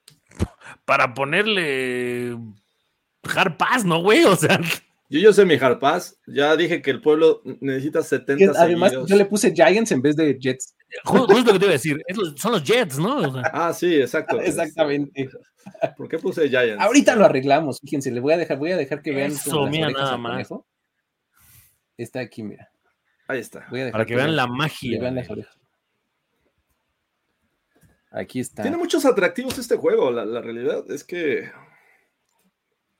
Para 0.86 1.14
ponerle 1.14 2.36
hard 3.36 3.58
pass, 3.58 3.86
¿no, 3.86 4.02
güey? 4.02 4.24
O 4.24 4.36
sea, 4.36 4.60
Yo, 5.10 5.20
yo 5.20 5.34
sé 5.34 5.46
mi 5.46 5.56
hard 5.56 5.78
pass. 5.80 6.18
Ya 6.26 6.56
dije 6.56 6.82
que 6.82 6.90
el 6.90 7.02
pueblo 7.02 7.42
necesita 7.60 8.02
70 8.02 8.54
Además, 8.60 8.92
seguidos. 8.92 9.10
yo 9.10 9.16
le 9.18 9.26
puse 9.26 9.54
Giants 9.54 9.92
en 9.92 10.02
vez 10.02 10.16
de 10.16 10.38
Jets. 10.40 10.74
ju- 11.06 11.20
justo 11.28 11.34
lo 11.44 11.54
que 11.54 11.60
te 11.60 11.66
iba 11.66 11.70
a 11.70 11.74
decir. 11.74 12.02
es 12.08 12.18
los- 12.18 12.40
son 12.40 12.54
los 12.54 12.64
Jets, 12.64 12.98
¿no? 12.98 13.18
O 13.18 13.34
sea, 13.34 13.42
Ah, 13.54 13.74
sí, 13.74 13.94
exacto. 13.96 14.40
Exactamente. 14.42 15.30
¿Por 15.96 16.08
qué 16.08 16.18
puse 16.18 16.50
Giants? 16.50 16.82
Ahorita 16.82 17.16
lo 17.16 17.26
arreglamos. 17.26 17.80
Fíjense, 17.82 18.10
le 18.10 18.20
voy 18.22 18.34
a 18.34 18.38
dejar, 18.38 18.58
voy 18.58 18.72
a 18.72 18.78
dejar 18.78 19.02
que 19.04 19.12
vean 19.12 19.32
Eso, 19.32 19.68
mira, 19.68 19.90
nada 19.92 20.18
más. 20.18 20.32
conejo. 20.48 20.66
Está 21.98 22.22
aquí, 22.22 22.42
mira. 22.42 22.71
Ahí 23.32 23.40
está. 23.40 23.66
Para 23.92 24.06
que 24.06 24.14
vean 24.16 24.36
la 24.36 24.46
magia. 24.46 25.00
vean 25.00 25.16
las 25.16 25.30
orejas. 25.30 25.58
Aquí 28.12 28.42
está. 28.42 28.62
Tiene 28.62 28.76
muchos 28.78 29.06
atractivos 29.06 29.58
este 29.58 29.78
juego. 29.78 30.12
La, 30.12 30.26
la 30.26 30.42
realidad 30.42 30.84
es 30.92 31.04
que. 31.06 31.50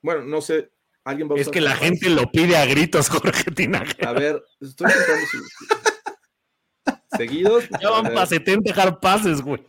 Bueno, 0.02 0.24
no 0.24 0.40
sé. 0.40 0.72
¿Alguien 1.04 1.30
va 1.30 1.36
a 1.36 1.40
Es 1.40 1.50
que 1.50 1.60
la 1.60 1.76
gente 1.76 2.10
lo 2.10 2.32
pide 2.32 2.56
a 2.56 2.66
gritos, 2.66 3.10
Jorge 3.10 3.52
Tinajero. 3.52 4.08
A 4.08 4.14
ver, 4.14 4.42
estoy 4.62 4.88
contando 4.90 5.26
sus- 5.28 5.54
seguidos. 7.18 7.68
Ya 7.82 7.90
van 7.90 8.04
para 8.06 8.26
70 8.26 8.74
hard 8.82 9.00
passes, 9.00 9.42
güey. 9.42 9.62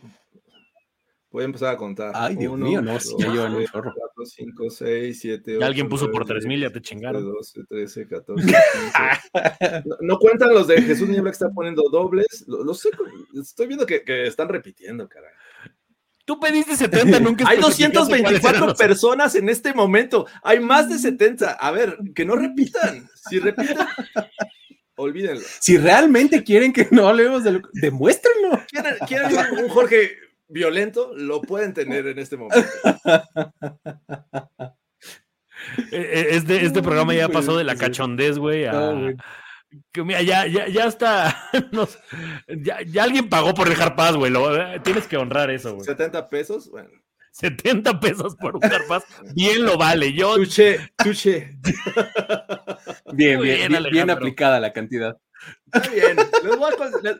Voy 1.33 1.41
a 1.41 1.45
empezar 1.45 1.73
a 1.73 1.77
contar. 1.77 2.11
Ay, 2.13 2.35
Dios 2.35 2.55
mío, 2.59 2.79
no, 2.79 2.95
ya 3.17 3.33
llevan 3.33 3.55
un 3.55 3.65
chorro. 3.65 3.91
4, 3.95 4.23
5, 4.23 4.69
6, 4.69 5.19
7, 5.19 5.57
Ya 5.59 5.65
alguien 5.65 5.89
puso 5.89 6.11
por 6.11 6.25
3000, 6.25 6.61
ya 6.61 6.69
te 6.69 6.79
chingaron. 6.79 7.23
12, 7.23 7.61
13, 7.67 8.07
14, 8.07 8.45
15. 8.45 9.83
No, 9.83 9.95
no 10.01 10.19
cuentan 10.19 10.53
los 10.53 10.67
de 10.67 10.79
Jesús 10.83 11.09
Niebla 11.09 11.31
que 11.31 11.33
está 11.33 11.49
poniendo 11.49 11.89
dobles. 11.91 12.45
Lo, 12.47 12.63
lo 12.63 12.75
sé, 12.75 12.89
estoy 13.33 13.65
viendo 13.65 13.83
que, 13.87 14.03
que 14.03 14.27
están 14.27 14.47
repitiendo, 14.47 15.09
caray. 15.09 15.31
Tú 16.23 16.39
pediste 16.39 16.75
70, 16.75 17.19
nunca 17.19 17.49
Hay 17.49 17.57
especificaste 17.57 18.21
cuáles 18.21 18.43
eran 18.43 18.59
224 18.61 18.65
los- 18.67 18.77
personas 18.77 19.33
en 19.33 19.49
este 19.49 19.73
momento. 19.73 20.27
Hay 20.43 20.59
más 20.59 20.87
de 20.87 20.99
70. 20.99 21.49
A 21.53 21.71
ver, 21.71 21.97
que 22.13 22.25
no 22.25 22.35
repitan. 22.35 23.09
Si 23.27 23.39
repiten, 23.39 23.77
olvídenlo. 24.97 25.41
Si 25.59 25.77
realmente 25.79 26.43
quieren 26.43 26.71
que 26.71 26.87
no 26.91 27.07
hablemos 27.07 27.43
de 27.43 27.53
lo... 27.53 27.61
demuéstrenlo. 27.73 28.61
¿Quieren, 28.69 28.93
quieren 29.07 29.31
un 29.63 29.69
Jorge 29.69 30.11
violento? 30.47 31.11
Lo 31.15 31.41
pueden 31.41 31.73
tener 31.73 32.07
en 32.07 32.19
este 32.19 32.37
momento. 32.37 32.59
Eh, 35.91 35.91
eh, 35.91 36.27
Este, 36.31 36.65
este 36.65 36.81
programa 36.81 37.13
ya 37.13 37.29
pasó 37.29 37.57
de 37.57 37.63
la 37.63 37.75
cachondez, 37.75 38.37
güey, 38.37 38.65
a... 38.65 39.13
Que 39.91 40.03
mira, 40.03 40.21
ya, 40.21 40.45
ya, 40.45 40.67
ya 40.67 40.85
está. 40.85 41.35
nos- 41.71 41.97
ya, 42.47 42.81
ya 42.83 43.03
alguien 43.03 43.27
pagó 43.27 43.55
por 43.55 43.67
el 43.67 43.81
hard 43.81 43.95
pass, 43.95 44.15
güey. 44.15 44.31
lo- 44.31 44.55
eh, 44.55 44.79
tienes 44.83 45.07
que 45.07 45.17
honrar 45.17 45.49
eso, 45.49 45.73
güey. 45.73 45.83
70 45.85 46.29
pesos. 46.29 46.69
Bueno, 46.69 46.89
70 47.31 47.99
pesos 47.99 48.35
por 48.35 48.55
un 48.55 48.63
hard 48.63 48.85
pass. 48.87 49.03
Bien 49.33 49.65
lo 49.65 49.75
vale. 49.75 50.13
Yo, 50.13 50.35
tuche, 50.35 50.91
tuche. 51.03 51.57
Bien, 53.13 53.37
Muy 53.39 53.47
bien, 53.47 53.71
bien, 53.71 53.83
bien, 53.91 54.09
aplicada 54.11 54.59
la 54.59 54.71
cantidad. 54.73 55.17
Está 55.73 55.89
bien. 55.89 56.17
Les 56.43 56.55
voy 56.55 56.71
a 56.71 56.75
con- 56.77 56.91
les- 57.01 57.15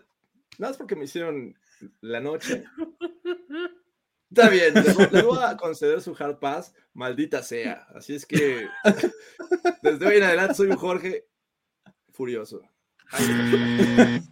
nada 0.60 0.70
más 0.72 0.78
porque 0.78 0.96
me 0.96 1.06
hicieron 1.06 1.56
la 2.02 2.20
noche. 2.20 2.64
Está 4.30 4.50
bien, 4.50 4.74
les, 4.74 4.96
voy- 5.24 5.38
a 5.44 5.56
conceder 5.58 6.02
su 6.02 6.16
hard 6.18 6.40
pass, 6.40 6.74
maldita 6.94 7.44
sea. 7.44 7.86
Así 7.94 8.16
es 8.16 8.26
que 8.26 8.68
desde 9.84 10.08
hoy 10.08 10.18
en 10.18 10.24
adelante 10.24 10.56
soy 10.56 10.68
un 10.70 10.76
Jorge 10.78 11.28
furioso. 12.12 12.62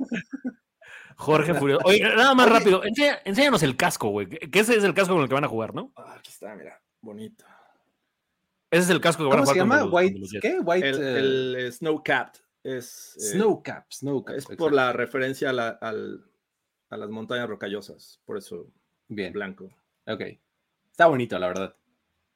Jorge 1.18 1.54
Furioso. 1.54 1.86
Oye, 1.86 2.02
nada 2.02 2.34
más 2.34 2.50
rápido. 2.50 2.84
enseña- 2.84 3.20
enséñanos 3.26 3.62
el 3.64 3.78
casco, 3.78 4.10
güey. 4.10 4.28
Que 4.28 4.60
ese 4.60 4.76
es 4.76 4.84
el 4.84 4.94
casco 4.96 5.14
con 5.14 5.22
el 5.24 5.28
que 5.30 5.36
van 5.36 5.44
a 5.44 5.48
jugar, 5.50 5.76
¿no? 5.76 5.94
Ah, 5.96 6.16
aquí 6.18 6.32
está, 6.32 6.56
mira, 6.56 6.82
bonito. 7.02 7.46
Ese 8.72 8.84
es 8.86 8.90
el 8.90 9.02
casco 9.02 9.24
que 9.24 9.30
van 9.30 9.40
a 9.40 9.42
¿Cómo 9.44 9.54
se 9.54 9.60
jugar. 9.60 9.68
llama? 9.80 9.84
los- 9.86 9.94
White, 9.94 10.18
los. 10.20 10.32
¿qué? 10.42 10.60
White 10.60 10.90
El, 10.90 11.02
eh, 11.56 11.66
el, 11.66 11.74
Snow 11.74 12.02
Capped 12.04 12.42
es, 12.64 13.16
eh, 13.18 13.34
Snow 13.38 13.62
Cap, 13.62 13.86
Snow 13.92 14.24
Cap. 14.24 14.36
es 14.36 14.46
por 14.48 14.74
la 14.74 14.94
referencia 14.94 15.52
a, 15.52 15.54
la- 15.54 15.70
al- 15.70 16.26
a 16.92 16.98
las 16.98 17.10
montañas 17.10 17.50
rocallosas, 17.50 18.22
por 18.26 18.38
eso 18.38 18.68
Bien, 19.08 19.34
blanco. 19.34 19.70
ok. 20.06 20.22
Está 20.92 21.08
bonito, 21.08 21.40
la 21.40 21.48
verdad. 21.48 21.76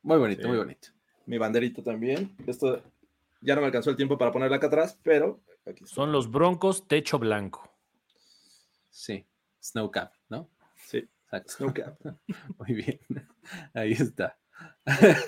Muy 0.02 0.18
bonito, 0.18 0.42
Sí. 0.44 0.48
muy 0.48 0.58
bonito. 0.58 0.88
Mi 1.28 1.38
banderita 1.38 1.84
también. 1.84 2.36
Esto 2.48 2.82
ya 3.42 3.54
no 3.56 3.62
me 3.62 3.68
alcanzó 3.68 3.90
el 3.92 3.96
tiempo 3.96 4.18
para 4.18 4.32
ponerla 4.32 4.58
acá 4.58 4.68
atrás, 4.68 4.98
pero 5.04 5.42
aquí 5.66 5.84
está. 5.84 5.96
Son 5.96 6.12
los 6.12 6.32
Broncos 6.32 6.88
techo 6.88 7.20
blanco. 7.20 7.72
Sí, 8.90 9.26
Snow 9.62 9.92
Cap, 9.92 10.14
¿no? 10.30 10.50
Sí, 10.76 11.08
Exacto. 11.26 11.54
Snow 11.58 11.74
Cap. 11.74 12.00
Muy 12.60 12.74
bien. 12.74 13.00
Ahí 13.74 13.92
está. 13.92 14.38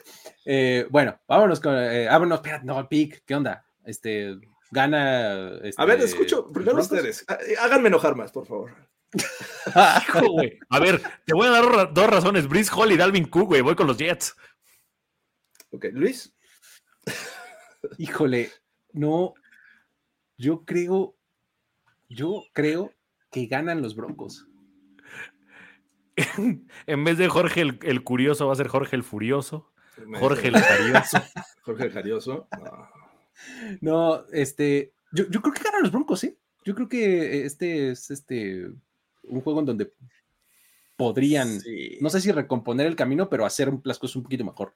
Eh, 0.50 0.88
bueno, 0.90 1.20
vámonos 1.28 1.60
con. 1.60 1.76
Eh, 1.76 2.08
ah, 2.10 2.18
no, 2.64 2.88
Pic, 2.88 3.22
¿qué 3.26 3.36
onda? 3.36 3.66
Este, 3.84 4.40
gana. 4.72 5.48
A 5.76 5.86
ver, 5.86 6.00
este, 6.00 6.06
escucho, 6.06 6.50
primero 6.54 6.76
Broncos? 6.78 6.90
ustedes. 6.94 7.26
Há- 7.28 7.66
Háganme 7.66 7.90
enojar 7.90 8.16
más, 8.16 8.32
por 8.32 8.46
favor. 8.46 8.72
Hijo, 10.02 10.32
güey. 10.32 10.60
A 10.70 10.80
ver, 10.80 11.02
te 11.26 11.34
voy 11.34 11.48
a 11.48 11.52
dar 11.52 11.94
dos 11.94 12.10
razones. 12.10 12.48
Brice 12.48 12.72
Hall 12.74 12.92
y 12.92 12.98
Dalvin 12.98 13.26
Cook, 13.26 13.48
güey. 13.48 13.62
Voy 13.62 13.76
con 13.76 13.88
los 13.88 13.98
Jets. 13.98 14.36
Ok, 15.72 15.86
Luis. 15.92 16.34
Híjole, 17.98 18.52
no. 18.94 19.34
Yo 20.38 20.64
creo. 20.66 21.16
Yo 22.10 22.44
creo 22.54 22.94
que 23.32 23.48
ganan 23.48 23.82
los 23.82 23.96
Broncos. 23.96 24.48
En 26.88 27.04
vez 27.04 27.18
de 27.18 27.28
Jorge 27.28 27.62
el, 27.62 27.80
el 27.84 28.04
curioso, 28.04 28.48
va 28.48 28.54
a 28.54 28.56
ser 28.56 28.68
Jorge 28.68 28.96
el 28.96 29.04
furioso. 29.04 29.72
Jorge 30.20 30.48
el 30.48 30.58
jarioso. 30.58 31.18
Jorge 31.62 31.86
el 31.86 31.92
Jarioso. 31.92 32.48
No. 32.60 32.90
No, 33.82 34.26
este. 34.32 34.94
Yo, 35.12 35.26
yo 35.30 35.42
creo 35.42 35.54
que 35.54 35.64
ganan 35.64 35.82
los 35.84 35.92
Broncos, 35.92 36.24
¿eh? 36.24 36.38
Yo 36.64 36.76
creo 36.76 36.88
que 36.88 37.46
este 37.46 37.92
es 37.92 38.12
este. 38.12 38.70
Un 39.28 39.42
juego 39.42 39.60
en 39.60 39.66
donde 39.66 39.94
podrían. 40.96 41.60
Sí. 41.62 41.98
No 42.02 42.10
sé 42.10 42.22
si 42.22 42.32
recomponer 42.32 42.88
el 42.88 42.96
camino, 42.96 43.30
pero 43.30 43.46
hacer 43.46 43.72
las 43.84 44.00
cosas 44.00 44.18
un 44.18 44.24
poquito 44.24 44.44
mejor. 44.44 44.74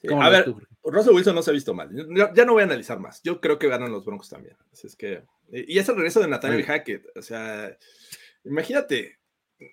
Sí, 0.00 0.08
¿Cómo 0.08 0.22
A 0.22 0.28
ver, 0.28 0.44
tú? 0.44 0.60
Russell 0.82 1.14
Wilson 1.14 1.34
no 1.34 1.42
se 1.42 1.50
ha 1.50 1.54
visto 1.54 1.72
mal. 1.72 1.90
Ya, 2.14 2.44
no 2.44 2.52
voy 2.52 2.62
a 2.62 2.66
analizar 2.66 2.98
más. 2.98 3.22
Yo 3.22 3.40
creo 3.40 3.58
que 3.58 3.68
ganan 3.68 3.92
los 3.92 4.04
Broncos 4.04 4.28
también. 4.28 4.56
Así 4.72 4.86
es 4.86 4.96
que. 4.96 5.22
Y 5.50 5.78
es 5.78 5.88
el 5.88 5.96
regreso 5.96 6.20
de 6.20 6.28
Nathaniel. 6.28 6.64
Hackett. 6.64 7.06
O 7.16 7.22
sea, 7.22 7.76
imagínate. 8.44 9.18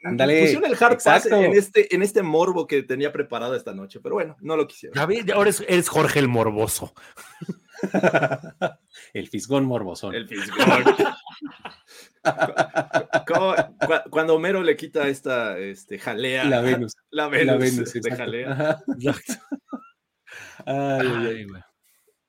Ándale, 0.03 0.41
Pusieron 0.41 0.65
el 0.65 0.77
hard 0.79 0.95
pass 1.03 1.25
exacto. 1.25 1.41
en 1.41 1.53
este, 1.53 1.93
en 1.95 2.01
este 2.03 2.21
morbo 2.21 2.67
que 2.67 2.83
tenía 2.83 3.11
preparado 3.11 3.55
esta 3.55 3.73
noche, 3.73 3.99
pero 3.99 4.15
bueno, 4.15 4.37
no 4.39 4.55
lo 4.55 4.67
quisieron. 4.67 4.97
Ahora 5.33 5.49
es, 5.49 5.61
eres 5.67 5.89
Jorge 5.89 6.19
el 6.19 6.27
morboso. 6.27 6.93
el 9.13 9.27
fisgón 9.27 9.65
morbosón. 9.65 10.13
El 10.15 10.27
fisgón. 10.27 10.83
Cu- 13.27 14.09
Cuando 14.09 14.35
Homero 14.35 14.61
le 14.61 14.75
quita 14.75 15.07
esta 15.07 15.57
este, 15.57 15.97
jalea. 15.97 16.45
La 16.45 16.61
Venus. 16.61 16.93
La 17.09 17.27
Venus, 17.27 17.47
la 17.47 17.57
Venus, 17.57 17.93
de 17.93 17.99
exacto. 17.99 18.17
jalea. 18.17 18.51
Ajá. 18.51 18.83
Ay, 20.65 21.07
ay, 21.07 21.07
ay. 21.07 21.27
Ay, 21.27 21.45
güey. 21.45 21.61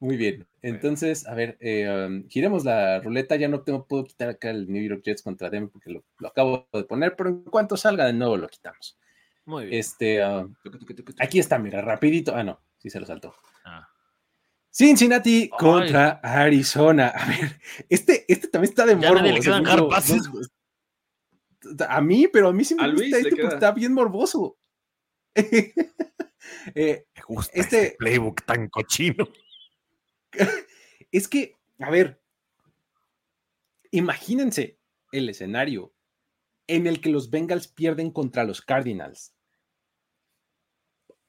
Muy 0.02 0.16
bien. 0.16 0.44
Entonces, 0.62 1.28
a 1.28 1.34
ver, 1.34 1.56
eh, 1.60 1.88
um, 1.88 2.28
giremos 2.28 2.64
la 2.64 2.98
ruleta. 2.98 3.36
Ya 3.36 3.46
no 3.46 3.60
tengo, 3.60 3.86
puedo 3.86 4.02
quitar 4.02 4.30
acá 4.30 4.50
el 4.50 4.68
New 4.68 4.82
York 4.82 5.02
Jets 5.04 5.22
contra 5.22 5.48
Denver 5.48 5.70
porque 5.70 5.90
lo, 5.90 6.02
lo 6.18 6.26
acabo 6.26 6.66
de 6.72 6.82
poner, 6.82 7.14
pero 7.14 7.30
en 7.30 7.44
cuanto 7.44 7.76
salga 7.76 8.06
de 8.06 8.12
nuevo 8.12 8.36
lo 8.36 8.48
quitamos. 8.48 8.98
Muy 9.44 9.66
bien. 9.66 9.78
Este, 9.78 10.26
uh, 10.26 10.52
aquí 11.20 11.38
está, 11.38 11.56
mira, 11.60 11.82
rapidito. 11.82 12.34
Ah, 12.34 12.42
no, 12.42 12.60
sí 12.78 12.90
se 12.90 12.98
lo 12.98 13.06
saltó. 13.06 13.32
Ah. 13.64 13.88
Cincinnati 14.72 15.48
contra 15.48 16.18
Arizona. 16.20 17.06
A 17.14 17.24
ver, 17.28 17.60
este, 17.88 18.24
este 18.26 18.48
también 18.48 18.70
está 18.70 18.84
de 18.84 19.00
Ya 19.00 19.08
morbo. 19.08 19.22
No, 19.22 19.88
a 21.88 22.00
mí, 22.00 22.26
pero 22.26 22.48
a 22.48 22.52
mí 22.52 22.64
sí 22.64 22.74
me 22.74 22.82
A 22.82 22.86
gusta 22.88 23.02
Luis 23.02 23.14
este 23.14 23.30
porque 23.30 23.54
está 23.54 23.70
bien 23.70 23.92
morboso. 23.92 24.58
Eh, 26.74 27.06
Me 27.14 27.22
gusta 27.22 27.52
este- 27.54 27.84
este 27.84 27.96
playbook 27.98 28.44
tan 28.44 28.68
cochino. 28.68 29.28
es 31.12 31.28
que, 31.28 31.56
a 31.78 31.90
ver, 31.90 32.22
imagínense 33.90 34.78
el 35.12 35.28
escenario 35.28 35.94
en 36.66 36.86
el 36.86 37.00
que 37.00 37.10
los 37.10 37.30
Bengals 37.30 37.68
pierden 37.68 38.10
contra 38.10 38.44
los 38.44 38.62
Cardinals. 38.62 39.34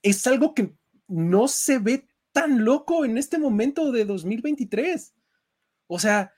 Es 0.01 0.25
algo 0.27 0.53
que 0.53 0.75
no 1.07 1.47
se 1.47 1.79
ve 1.79 2.07
tan 2.31 2.63
loco 2.65 3.05
en 3.05 3.17
este 3.17 3.37
momento 3.37 3.91
de 3.91 4.05
2023. 4.05 5.13
O 5.87 5.99
sea, 5.99 6.33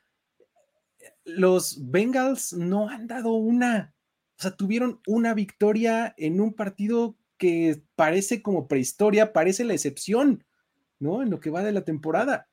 los 1.24 1.89
Bengals 1.89 2.53
no 2.53 2.89
han 2.89 3.07
dado 3.07 3.34
una 3.34 3.95
O 4.38 4.41
sea, 4.41 4.51
tuvieron 4.51 5.01
una 5.07 5.34
victoria 5.34 6.13
en 6.18 6.41
un 6.41 6.53
partido 6.53 7.18
que 7.38 7.82
parece 7.95 8.41
como 8.41 8.68
prehistoria, 8.68 9.34
parece 9.34 9.63
la 9.63 9.74
excepción, 9.74 10.45
¿no? 10.99 11.22
En 11.22 11.30
lo 11.30 11.39
que 11.39 11.49
va 11.49 11.63
de 11.63 11.72
la 11.72 11.84
temporada. 11.84 12.47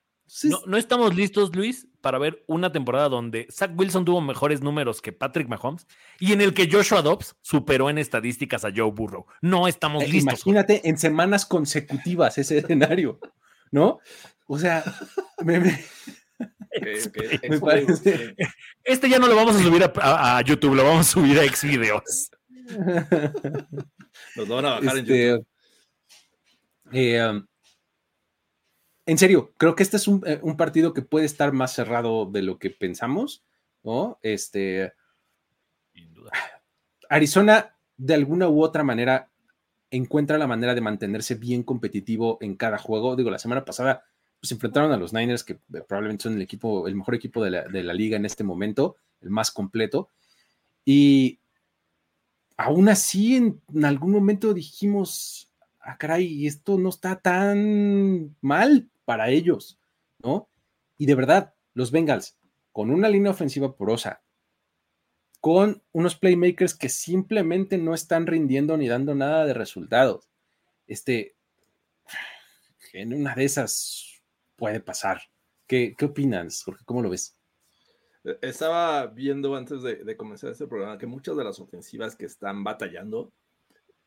No, 0.65 0.77
estamos 0.77 1.15
listos, 1.15 1.55
Luis, 1.55 1.87
para 2.01 2.17
ver 2.17 2.43
una 2.47 2.71
temporada 2.71 3.09
donde 3.09 3.47
Zach 3.51 3.71
Wilson 3.75 4.05
tuvo 4.05 4.21
mejores 4.21 4.61
números 4.61 5.01
que 5.01 5.11
Patrick 5.11 5.47
Mahomes 5.47 5.87
y 6.19 6.33
en 6.33 6.41
el 6.41 6.53
que 6.53 6.69
Joshua 6.69 7.01
Dobbs 7.01 7.35
superó 7.41 7.89
en 7.89 7.97
estadísticas 7.97 8.65
a 8.65 8.71
Joe 8.75 8.91
Burrow. 8.91 9.25
No 9.41 9.67
estamos 9.67 10.03
eh, 10.03 10.07
listos. 10.07 10.45
Imagínate 10.45 10.87
en 10.87 10.97
semanas 10.97 11.45
consecutivas 11.45 12.37
ese 12.37 12.59
escenario, 12.59 13.19
¿no? 13.71 13.99
O 14.47 14.57
sea, 14.57 14.83
me, 15.43 15.59
Este 18.83 19.09
ya 19.09 19.19
no 19.19 19.27
lo 19.27 19.35
vamos 19.35 19.55
a 19.55 19.59
subir 19.59 19.83
a, 19.83 20.41
YouTube, 20.41 20.73
lo 20.75 20.83
vamos 20.83 21.07
a 21.07 21.11
subir 21.11 21.39
a 21.39 21.43
Xvideos. 21.43 22.31
Nos 24.35 24.47
van 24.47 24.65
a 24.65 24.79
bajar 24.79 24.97
en 24.97 24.99
este, 24.99 25.27
YouTube. 25.27 25.47
Eh, 26.91 27.25
um, 27.25 27.45
en 29.05 29.17
serio, 29.17 29.53
creo 29.57 29.75
que 29.75 29.83
este 29.83 29.97
es 29.97 30.07
eh, 30.07 30.39
un, 30.41 30.55
partido 30.55 30.93
que 30.93 31.01
puede 31.01 31.25
estar 31.25 31.51
más 31.51 31.73
cerrado 31.73 32.25
de 32.25 32.41
lo 32.41 32.57
que 32.57 32.69
pensamos, 32.69 33.43
¿no? 33.83 34.17
Este. 34.21 34.93
Arizona, 37.09 37.75
de 37.97 38.13
alguna 38.13 38.47
u 38.47 38.63
otra 38.63 38.83
manera, 38.83 39.29
encuentra 39.91 40.37
la 40.37 40.47
manera 40.47 40.73
de 40.73 40.81
mantenerse 40.81 41.35
bien 41.35 41.63
competitivo 41.63 42.37
en 42.41 42.55
cada 42.55 42.77
juego. 42.77 43.15
Digo, 43.15 43.29
la 43.29 43.39
semana 43.39 43.65
pasada 43.65 44.03
pues 44.39 44.51
enfrentaron 44.51 44.91
a 44.91 44.97
los 44.97 45.13
Niners, 45.13 45.43
que 45.43 45.55
probablemente 45.87 46.23
son 46.23 46.33
el 46.33 46.41
equipo, 46.41 46.85
el 46.87 46.95
mejor 46.95 47.15
equipo 47.15 47.41
de 47.41 47.49
la, 47.49 47.93
liga 47.93 48.17
en 48.17 48.25
este 48.25 48.43
momento, 48.43 48.97
el 49.21 49.29
más 49.29 49.51
completo. 49.51 50.09
Y 50.83 51.39
aún 52.57 52.89
así, 52.89 53.37
en, 53.37 53.61
algún 53.85 54.11
momento 54.11 54.53
dijimos, 54.53 55.49
ah, 55.79 55.97
caray, 55.97 56.45
esto 56.45 56.77
no 56.77 56.89
está 56.89 57.15
tan 57.21 58.35
mal 58.41 58.89
para 59.05 59.29
ellos, 59.29 59.79
¿no? 60.19 60.49
Y 60.97 61.05
de 61.05 61.15
verdad, 61.15 61.53
los 61.73 61.91
Bengals, 61.91 62.37
con 62.71 62.91
una 62.91 63.09
línea 63.09 63.31
ofensiva 63.31 63.75
porosa, 63.75 64.23
con 65.39 65.83
unos 65.91 66.15
playmakers 66.15 66.75
que 66.75 66.89
simplemente 66.89 67.77
no 67.77 67.93
están 67.93 68.27
rindiendo 68.27 68.77
ni 68.77 68.87
dando 68.87 69.13
nada 69.13 69.45
de 69.45 69.53
resultados. 69.53 70.29
Este, 70.87 71.35
en 72.93 73.13
una 73.13 73.35
de 73.35 73.45
esas 73.45 74.21
puede 74.55 74.79
pasar. 74.79 75.21
¿Qué, 75.67 75.95
qué 75.97 76.05
opinas, 76.05 76.63
Jorge? 76.63 76.83
¿Cómo 76.85 77.01
lo 77.01 77.09
ves? 77.09 77.37
Estaba 78.41 79.07
viendo 79.07 79.53
antes 79.55 79.81
de, 79.81 80.15
comenzar 80.15 80.51
este 80.51 80.67
programa 80.67 80.97
que 80.97 81.05
muchas 81.05 81.35
de 81.35 81.43
las 81.43 81.59
ofensivas 81.59 82.15
que 82.15 82.25
están 82.25 82.63
batallando 82.63 83.33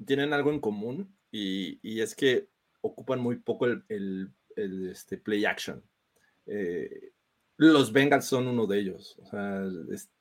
tienen 0.06 0.32
algo 0.32 0.50
en 0.50 0.60
común 0.60 1.14
y, 1.30 2.00
es 2.00 2.14
que 2.14 2.48
ocupan 2.80 3.20
muy 3.20 3.36
poco 3.36 3.66
el, 3.66 4.32
este, 4.56 5.18
play 5.18 5.44
action. 5.44 5.82
Eh, 6.46 7.12
los 7.58 7.92
Bengals 7.92 8.26
son 8.26 8.46
uno 8.48 8.66
de 8.66 8.78
ellos. 8.78 9.18
O 9.22 9.26
sea, 9.26 9.62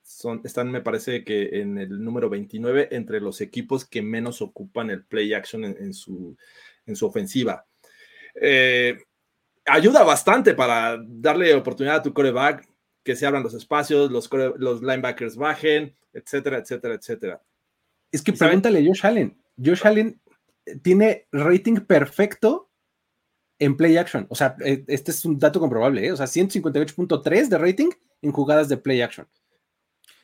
son, 0.02 0.40
están, 0.44 0.70
me 0.70 0.80
parece 0.80 1.24
que 1.24 1.60
en 1.60 1.78
el 1.78 2.02
número 2.02 2.30
29 2.30 2.88
entre 2.92 3.20
los 3.20 3.40
equipos 3.40 3.84
que 3.84 4.02
menos 4.02 4.40
ocupan 4.40 4.90
el 4.90 5.04
play 5.04 5.34
action 5.34 5.64
en, 5.64 5.92
su, 5.92 6.36
en 6.86 6.96
su 6.96 7.06
ofensiva. 7.06 7.66
Eh, 8.40 8.98
ayuda 9.66 10.02
bastante 10.02 10.54
para 10.54 10.98
darle 11.06 11.54
oportunidad 11.54 11.96
a 11.96 12.02
tu 12.02 12.14
coreback, 12.14 12.66
que 13.02 13.16
se 13.16 13.26
abran 13.26 13.42
los 13.42 13.54
espacios, 13.54 14.10
los, 14.10 14.28
los 14.56 14.82
linebackers 14.82 15.36
bajen, 15.36 15.94
etcétera, 16.12 16.58
etcétera, 16.58 16.94
etcétera. 16.94 17.42
Es 18.10 18.22
que 18.22 18.32
pregúntale 18.32 18.80
a 18.80 18.84
Josh 18.84 19.06
Allen. 19.06 19.36
Josh 19.62 19.86
Allen 19.86 20.20
tiene 20.82 21.26
rating 21.32 21.76
perfecto 21.80 22.65
en 23.58 23.76
play 23.76 23.96
action. 23.96 24.26
O 24.28 24.34
sea, 24.34 24.56
e, 24.64 24.84
este 24.88 25.10
es 25.10 25.24
un 25.24 25.38
dato 25.38 25.60
comprobable, 25.60 26.06
¿eh? 26.06 26.12
o 26.12 26.16
sea, 26.16 26.26
158.3 26.26 27.48
de 27.48 27.58
rating 27.58 27.90
en 28.22 28.32
jugadas 28.32 28.68
de 28.68 28.76
play 28.76 29.02
action. 29.02 29.26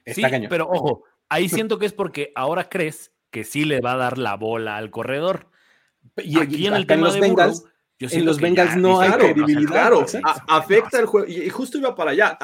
Está 0.05 0.28
sí, 0.28 0.47
pero 0.49 0.68
ojo, 0.68 1.05
ahí 1.28 1.49
siento 1.49 1.78
que 1.78 1.87
es 1.87 1.93
porque 1.93 2.33
ahora 2.35 2.68
crees 2.68 3.12
que 3.30 3.45
sí 3.45 3.64
le 3.64 3.80
va 3.80 3.95
a 3.95 3.97
dar 3.97 4.18
la 4.18 4.37
bola 4.37 4.76
al 4.76 4.91
corredor. 4.91 5.49
Y 6.16 6.39
aquí 6.39 6.66
en 6.66 6.74
el 6.74 6.87
tema 6.87 7.11
de 7.11 7.20
Bengals, 7.20 7.64
en 7.99 8.24
los 8.24 8.41
Bengals 8.41 8.76
no 8.76 9.01
hay 9.01 9.12
credibilidad. 9.12 9.70
Claro, 9.70 10.07
afecta 10.49 10.99
el 10.99 11.07
juego. 11.07 11.28
Y 11.28 11.49
justo 11.49 11.78
iba 11.78 11.95
para 11.95 12.11
allá. 12.11 12.39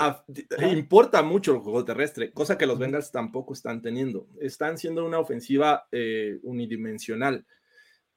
importa 0.70 1.22
mucho 1.22 1.52
el 1.52 1.58
juego 1.58 1.84
terrestre, 1.84 2.32
cosa 2.32 2.56
que 2.56 2.66
los 2.66 2.78
Bengals 2.78 3.10
tampoco 3.10 3.52
están 3.52 3.82
teniendo. 3.82 4.28
Están 4.40 4.78
siendo 4.78 5.04
una 5.04 5.18
ofensiva 5.18 5.88
eh, 5.90 6.38
unidimensional. 6.42 7.44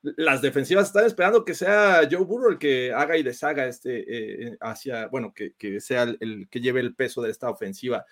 Las 0.01 0.41
defensivas 0.41 0.87
están 0.87 1.05
esperando 1.05 1.45
que 1.45 1.53
sea 1.53 2.07
Joe 2.09 2.23
Burrow 2.25 2.51
el 2.51 2.57
que 2.57 2.91
haga 2.91 3.17
y 3.17 3.23
deshaga 3.23 3.67
este 3.67 4.47
eh, 4.47 4.57
hacia, 4.59 5.07
bueno, 5.07 5.31
que, 5.33 5.53
que 5.53 5.79
sea 5.79 6.03
el, 6.03 6.47
que 6.49 6.59
lleve 6.59 6.79
el 6.79 6.95
peso 6.95 7.21
de 7.21 7.29
esta 7.29 7.49
ofensiva. 7.49 8.05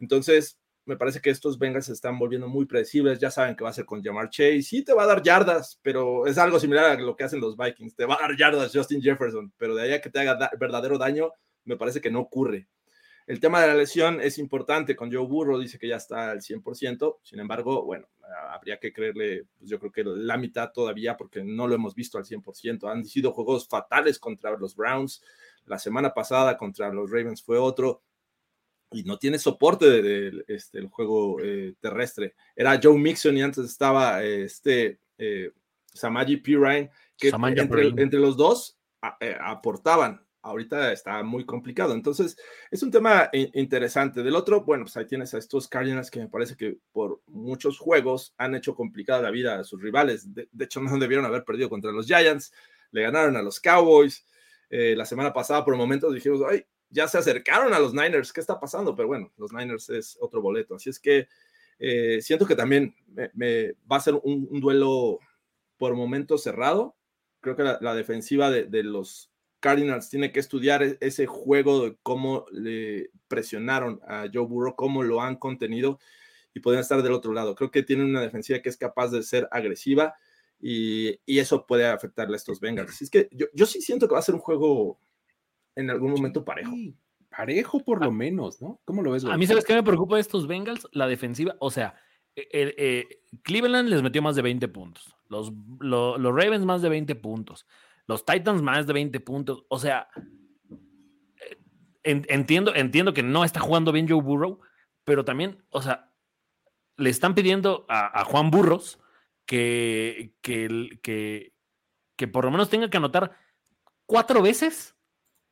Entonces, 0.00 0.58
me 0.86 0.96
parece 0.96 1.20
que 1.20 1.30
estos 1.30 1.58
Bengals 1.58 1.86
se 1.86 1.92
están 1.92 2.18
volviendo 2.18 2.48
muy 2.48 2.64
predecibles. 2.64 3.18
Ya 3.18 3.30
saben 3.30 3.56
que 3.56 3.64
va 3.64 3.70
a 3.70 3.72
ser 3.72 3.84
con 3.84 4.02
Jamar 4.02 4.30
Chase. 4.30 4.62
Sí, 4.62 4.84
te 4.84 4.92
va 4.92 5.02
a 5.02 5.06
dar 5.06 5.22
yardas, 5.22 5.80
pero 5.82 6.26
es 6.26 6.38
algo 6.38 6.60
similar 6.60 6.84
a 6.84 6.94
lo 6.94 7.16
que 7.16 7.24
hacen 7.24 7.40
los 7.40 7.56
Vikings. 7.56 7.96
Te 7.96 8.06
va 8.06 8.14
a 8.14 8.20
dar 8.20 8.36
yardas 8.36 8.72
Justin 8.72 9.02
Jefferson, 9.02 9.52
pero 9.56 9.74
de 9.74 9.82
ahí 9.82 9.92
a 9.92 10.00
que 10.00 10.10
te 10.10 10.20
haga 10.20 10.50
verdadero 10.58 10.96
daño, 10.96 11.32
me 11.64 11.76
parece 11.76 12.00
que 12.00 12.10
no 12.10 12.20
ocurre. 12.20 12.68
El 13.26 13.40
tema 13.40 13.60
de 13.60 13.66
la 13.66 13.74
lesión 13.74 14.20
es 14.20 14.38
importante. 14.38 14.94
Con 14.94 15.12
Joe 15.12 15.26
Burrow 15.26 15.58
dice 15.58 15.78
que 15.78 15.88
ya 15.88 15.96
está 15.96 16.30
al 16.30 16.40
100%. 16.40 17.18
Sin 17.22 17.40
embargo, 17.40 17.84
bueno, 17.84 18.06
habría 18.50 18.78
que 18.78 18.92
creerle, 18.92 19.46
pues 19.58 19.68
yo 19.68 19.80
creo 19.80 19.90
que 19.90 20.04
la 20.04 20.36
mitad 20.36 20.70
todavía, 20.72 21.16
porque 21.16 21.42
no 21.42 21.66
lo 21.66 21.74
hemos 21.74 21.94
visto 21.94 22.18
al 22.18 22.24
100%. 22.24 22.90
Han 22.90 23.04
sido 23.04 23.32
juegos 23.32 23.68
fatales 23.68 24.18
contra 24.18 24.56
los 24.56 24.76
Browns. 24.76 25.22
La 25.64 25.78
semana 25.78 26.14
pasada 26.14 26.56
contra 26.56 26.92
los 26.92 27.10
Ravens 27.10 27.42
fue 27.42 27.58
otro 27.58 28.02
y 28.92 29.02
no 29.02 29.18
tiene 29.18 29.38
soporte 29.38 29.90
del 29.90 30.44
de, 30.46 30.54
este, 30.54 30.78
el 30.78 30.88
juego 30.88 31.38
eh, 31.42 31.74
terrestre. 31.80 32.34
Era 32.54 32.78
Joe 32.80 32.98
Mixon 32.98 33.36
y 33.36 33.42
antes 33.42 33.64
estaba 33.64 34.22
este 34.22 35.00
eh, 35.18 35.50
Samaji 35.92 36.36
Pirine, 36.38 36.90
que 37.16 37.28
entre, 37.28 38.18
los 38.18 38.36
dos 38.36 38.78
eh, 39.20 39.36
aportaban. 39.40 40.25
Ahorita 40.46 40.92
está 40.92 41.22
muy 41.22 41.44
complicado. 41.44 41.94
Entonces, 41.94 42.36
es 42.70 42.82
un 42.82 42.90
tema 42.90 43.28
interesante. 43.32 44.22
Del 44.22 44.36
otro, 44.36 44.64
bueno, 44.64 44.84
pues 44.84 44.96
ahí 44.96 45.06
tienes 45.06 45.34
a 45.34 45.38
estos 45.38 45.68
Cardinals 45.68 46.10
que 46.10 46.20
me 46.20 46.28
parece 46.28 46.56
que 46.56 46.78
por 46.92 47.20
muchos 47.26 47.78
juegos 47.78 48.34
han 48.38 48.54
hecho 48.54 48.74
complicada 48.74 49.22
la 49.22 49.30
vida 49.30 49.58
a 49.58 49.64
sus 49.64 49.80
rivales. 49.82 50.34
De, 50.34 50.48
hecho, 50.60 50.80
no 50.82 50.98
debieron 50.98 51.26
haber 51.26 51.44
perdido 51.44 51.68
contra 51.68 51.92
los 51.92 52.06
Giants. 52.06 52.52
Le 52.92 53.02
ganaron 53.02 53.36
a 53.36 53.42
los 53.42 53.60
Cowboys. 53.60 54.24
la 54.70 55.04
semana 55.04 55.32
pasada, 55.32 55.64
por 55.64 55.76
momentos 55.76 56.14
dijimos, 56.14 56.40
ay, 56.48 56.64
ya 56.90 57.08
se 57.08 57.18
acercaron 57.18 57.74
a 57.74 57.78
los 57.78 57.92
Niners. 57.92 58.32
¿Qué 58.32 58.40
está 58.40 58.58
pasando? 58.60 58.94
Pero 58.94 59.08
bueno, 59.08 59.32
los 59.36 59.52
Niners 59.52 59.90
es 59.90 60.16
otro 60.20 60.40
boleto. 60.40 60.76
Así 60.76 60.90
es 60.90 61.00
que 61.00 61.28
eh, 61.78 62.20
siento 62.22 62.46
que 62.46 62.56
también 62.56 62.94
me, 63.34 63.72
va 63.90 63.96
a 63.96 64.00
ser 64.00 64.14
un, 64.22 64.60
duelo 64.60 65.18
por 65.76 65.94
momento 65.94 66.38
cerrado. 66.38 66.96
Creo 67.40 67.56
que 67.56 67.62
la, 67.62 67.94
defensiva 67.94 68.50
de, 68.50 68.82
los 68.82 69.30
Cardinals 69.66 70.08
tiene 70.08 70.30
que 70.30 70.38
estudiar 70.38 70.84
e, 70.84 70.96
ese 71.00 71.26
juego 71.26 71.86
de 71.86 71.96
cómo 72.04 72.46
le 72.52 73.10
presionaron 73.26 74.00
a 74.06 74.26
Joe 74.32 74.46
Burrow, 74.46 74.76
cómo 74.76 75.02
lo 75.02 75.20
han 75.20 75.34
contenido 75.34 75.98
y 76.54 76.60
pueden 76.60 76.78
estar 76.78 77.02
del 77.02 77.12
otro 77.12 77.32
lado. 77.32 77.56
Creo 77.56 77.72
que 77.72 77.82
tienen 77.82 78.06
una 78.06 78.20
defensiva 78.20 78.60
que 78.60 78.68
es 78.68 78.76
capaz 78.76 79.08
de 79.08 79.24
ser 79.24 79.48
agresiva 79.50 80.14
y, 80.60 81.18
eso 81.26 81.66
puede 81.66 81.84
afectarle 81.84 82.34
a 82.34 82.36
estos 82.36 82.60
Bengals. 82.60 82.92
Así 82.92 83.04
es 83.06 83.10
que 83.10 83.28
yo, 83.32 83.46
yo 83.54 83.66
sí 83.66 83.80
siento 83.82 84.06
que 84.06 84.12
va 84.14 84.20
a 84.20 84.22
ser 84.22 84.36
un 84.36 84.40
juego 84.40 85.00
en 85.74 85.90
algún 85.90 86.12
momento 86.12 86.44
parejo. 86.44 86.72
parejo 87.28 87.80
por 87.80 88.04
lo 88.04 88.12
menos, 88.12 88.62
¿no? 88.62 88.80
¿Cómo 88.84 89.02
lo 89.02 89.10
ves? 89.10 89.24
A 89.24 89.36
mí, 89.36 89.48
¿sabes 89.48 89.64
qué 89.64 89.74
me 89.74 89.82
preocupa 89.82 90.14
de 90.14 90.20
estos 90.20 90.46
Bengals? 90.46 90.86
La 90.92 91.08
defensiva, 91.08 91.56
o 91.58 91.72
sea, 91.72 91.96
e, 92.36 92.42
e, 92.52 92.74
eh, 92.78 93.08
Cleveland 93.42 93.88
les 93.88 94.02
metió 94.02 94.22
más 94.22 94.36
de 94.36 94.42
20 94.42 94.68
puntos, 94.68 95.16
los, 95.28 95.52
los 95.80 96.22
Ravens 96.22 96.64
más 96.64 96.82
de 96.82 96.88
20 96.88 97.16
puntos, 97.16 97.66
los 98.06 98.24
Titans 98.24 98.62
más 98.62 98.86
de 98.86 98.92
20 98.92 99.20
puntos, 99.20 99.64
o 99.68 99.78
sea, 99.78 100.08
entiendo, 102.02 102.74
entiendo 102.74 103.12
que 103.12 103.22
no 103.22 103.44
está 103.44 103.60
jugando 103.60 103.92
bien 103.92 104.08
Joe 104.08 104.22
Burrow, 104.22 104.60
pero 105.04 105.24
también, 105.24 105.64
o 105.70 105.82
sea, 105.82 106.12
le 106.96 107.10
están 107.10 107.34
pidiendo 107.34 107.84
a, 107.88 108.24
Juan 108.24 108.50
Burros 108.50 109.00
que, 109.44 110.34
que, 110.40 110.98
que, 111.02 111.52
que 112.16 112.28
por 112.28 112.44
lo 112.44 112.50
menos 112.50 112.70
tenga 112.70 112.88
que 112.88 112.96
anotar 112.96 113.36
cuatro 114.06 114.40
veces 114.40 114.96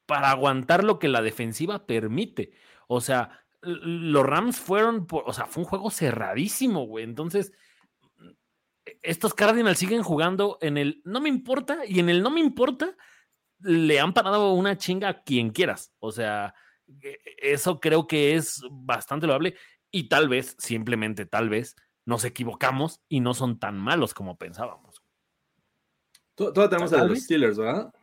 para 0.07 0.31
aguantar 0.31 0.85
lo 0.85 0.99
que 0.99 1.09
la 1.09 1.23
defensiva 1.23 1.87
permite. 1.87 2.53
O 2.87 3.01
sea, 3.01 3.45
los 3.63 4.25
Rams 4.25 4.59
fueron, 4.59 5.07
o 5.11 5.33
sea, 5.33 5.47
fue 5.47 5.63
un 5.63 5.69
juego 5.69 5.91
cerradísimo, 5.91 6.87
güey. 6.87 7.05
Entonces, 7.05 7.53
estos 9.03 9.35
Cardinals 9.35 9.79
siguen 9.79 10.03
jugando 10.03 10.59
en 10.61 10.77
el 10.77 11.01
no 11.05 11.21
me 11.21 11.29
importa 11.29 11.85
y 11.87 12.01
en 12.01 12.09
el 12.09 12.23
no 12.23 12.31
me 12.31 12.41
importa 12.41 12.97
le 13.61 13.99
han 13.99 14.13
parado 14.13 14.53
una 14.53 14.77
chinga 14.77 15.09
a 15.09 15.23
quien 15.23 15.51
quieras. 15.51 15.93
O 15.99 16.13
sea, 16.13 16.55
e, 17.03 17.19
eso 17.39 17.81
creo 17.81 18.07
que 18.07 18.35
es 18.35 18.63
bastante 18.71 19.27
loable 19.27 19.57
y 19.91 20.09
tal 20.09 20.29
vez, 20.29 20.57
simplemente 20.59 21.25
tal 21.27 21.49
vez, 21.49 21.77
nos 22.05 22.25
equivocamos 22.25 23.01
y 23.09 23.21
no 23.21 23.33
son 23.33 23.59
tan 23.59 23.79
malos 23.79 24.13
como 24.13 24.37
pensábamos. 24.37 25.03
Todavía 26.35 26.69
tenemos 26.69 26.93
a 26.93 27.05
los 27.05 27.21
Steelers, 27.21 27.57
¿verdad? 27.57 27.95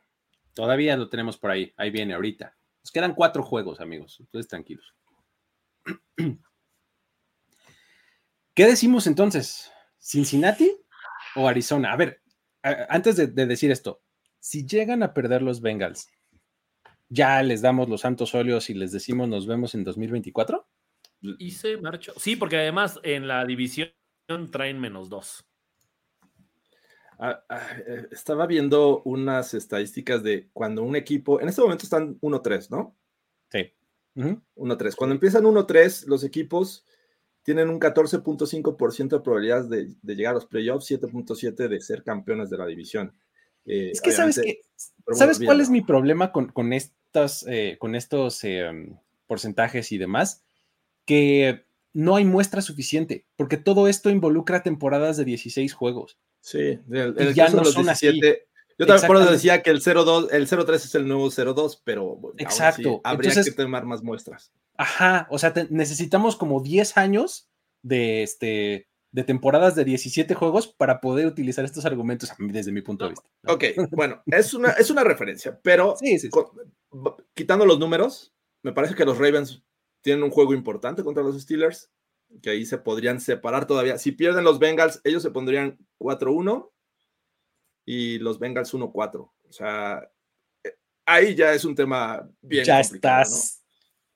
Todavía 0.53 0.95
lo 0.97 1.09
tenemos 1.09 1.37
por 1.37 1.51
ahí. 1.51 1.73
Ahí 1.77 1.91
viene 1.91 2.13
ahorita. 2.13 2.57
Nos 2.83 2.91
quedan 2.91 3.13
cuatro 3.13 3.43
juegos, 3.43 3.79
amigos. 3.81 4.17
Entonces, 4.19 4.47
tranquilos. 4.47 4.95
¿Qué 8.53 8.65
decimos 8.65 9.07
entonces? 9.07 9.71
¿Cincinnati 10.01 10.75
o 11.35 11.47
Arizona? 11.47 11.93
A 11.93 11.95
ver, 11.95 12.21
antes 12.89 13.15
de, 13.15 13.27
decir 13.27 13.71
esto, 13.71 14.01
si 14.39 14.65
llegan 14.65 15.03
a 15.03 15.13
perder 15.13 15.41
los 15.41 15.61
Bengals, 15.61 16.09
¿ya 17.09 17.41
les 17.43 17.61
damos 17.61 17.87
los 17.87 18.01
santos 18.01 18.33
óleos 18.35 18.69
y 18.69 18.73
les 18.73 18.91
decimos 18.91 19.29
nos 19.29 19.47
vemos 19.47 19.75
en 19.75 19.83
2024? 19.83 20.67
Y 21.37 21.51
se 21.51 21.77
marchó. 21.77 22.13
Sí, 22.17 22.35
porque 22.35 22.57
además 22.57 22.99
en 23.03 23.27
la 23.27 23.45
división 23.45 23.91
traen 24.51 24.79
menos 24.79 25.09
dos. 25.09 25.45
Ah, 27.19 27.43
ah, 27.49 27.67
eh, 27.85 28.07
estaba 28.11 28.47
viendo 28.47 29.03
unas 29.03 29.53
estadísticas 29.53 30.23
de 30.23 30.49
cuando 30.53 30.81
un 30.81 30.95
equipo, 30.95 31.39
en 31.39 31.49
este 31.49 31.61
momento 31.61 31.83
están 31.83 32.19
1-3, 32.19 32.71
¿no? 32.71 32.97
Sí. 33.51 33.71
1-3. 34.15 34.95
Cuando 34.95 35.13
empiezan 35.13 35.43
1-3, 35.43 36.07
los 36.07 36.23
equipos 36.23 36.83
tienen 37.43 37.69
un 37.69 37.79
14.5% 37.79 39.09
de 39.09 39.19
probabilidades 39.19 39.69
de, 39.69 40.15
llegar 40.15 40.31
a 40.31 40.35
los 40.35 40.45
playoffs, 40.45 40.89
7.7% 40.89 41.67
de 41.67 41.81
ser 41.81 42.03
campeones 42.03 42.49
de 42.49 42.57
la 42.57 42.65
división. 42.65 43.13
Eh, 43.65 43.91
es 43.91 44.01
que 44.01 44.11
sabes 44.11 44.39
que, 44.39 44.61
¿sabes 45.11 45.39
cuál 45.39 45.61
es 45.61 45.69
mi 45.69 45.81
problema 45.81 46.31
con, 46.31 46.47
con, 46.47 46.73
estas, 46.73 47.45
eh, 47.47 47.77
con 47.79 47.95
estos 47.95 48.43
em, 48.43 48.97
porcentajes 49.27 49.91
y 49.91 49.97
demás? 49.97 50.43
Que 51.05 51.65
no 51.93 52.15
hay 52.15 52.25
muestra 52.25 52.61
suficiente, 52.61 53.25
porque 53.35 53.57
todo 53.57 53.87
esto 53.87 54.09
involucra 54.09 54.63
temporadas 54.63 55.17
de 55.17 55.25
16 55.25 55.73
juegos. 55.73 56.17
Sí, 56.39 56.79
el, 56.89 57.33
ya 57.33 57.49
no 57.49 57.65
son 57.65 57.83
17, 57.83 58.47
Yo 58.79 58.87
también 58.87 59.07
por 59.07 59.17
eso 59.17 59.31
decía 59.31 59.61
que 59.61 59.69
el 59.69 59.81
0-2, 59.81 60.29
el 60.31 60.47
0-3 60.47 60.75
es 60.75 60.95
el 60.95 61.07
nuevo 61.07 61.27
0-2, 61.27 61.81
pero 61.83 62.19
Exacto. 62.37 63.01
habría 63.03 63.31
que 63.43 63.51
tomar 63.51 63.85
más 63.85 64.01
muestras. 64.01 64.51
Ajá, 64.81 65.27
o 65.29 65.37
sea, 65.37 65.53
necesitamos 65.69 66.35
como 66.35 66.59
10 66.59 66.97
años 66.97 67.47
de, 67.83 68.23
este, 68.23 68.89
de 69.11 69.23
temporadas 69.23 69.75
de 69.75 69.85
17 69.85 70.33
juegos 70.33 70.67
para 70.67 70.99
poder 70.99 71.27
utilizar 71.27 71.63
estos 71.63 71.85
argumentos 71.85 72.31
desde 72.39 72.71
mi 72.71 72.81
punto 72.81 73.05
de 73.05 73.11
vista. 73.11 73.29
Ok, 73.45 73.63
bueno, 73.91 74.23
es 74.25 74.55
una, 74.55 74.71
es 74.71 74.89
una 74.89 75.03
referencia, 75.03 75.59
pero 75.61 75.97
quitando 77.35 77.67
los 77.67 77.77
números, 77.77 78.33
me 78.63 78.73
parece 78.73 78.95
que 78.95 79.05
los 79.05 79.19
Ravens 79.19 79.63
tienen 80.01 80.23
un 80.23 80.31
juego 80.31 80.51
importante 80.55 81.03
contra 81.03 81.21
los 81.21 81.39
Steelers, 81.39 81.91
que 82.41 82.49
ahí 82.49 82.65
se 82.65 82.79
podrían 82.79 83.21
separar 83.21 83.67
todavía. 83.67 83.99
Si 83.99 84.13
pierden 84.13 84.43
los 84.43 84.57
Bengals, 84.57 84.99
ellos 85.03 85.21
se 85.21 85.29
pondrían 85.29 85.77
4-1 85.99 86.71
y 87.85 88.17
los 88.17 88.39
Bengals 88.39 88.73
1-4. 88.73 89.19
O 89.19 89.51
sea, 89.51 90.09
eh, 90.63 90.75
ahí 91.05 91.35
ya 91.35 91.53
es 91.53 91.65
un 91.65 91.75
tema 91.75 92.27
bien 92.41 92.65
ya 92.65 92.79
estás 92.79 93.60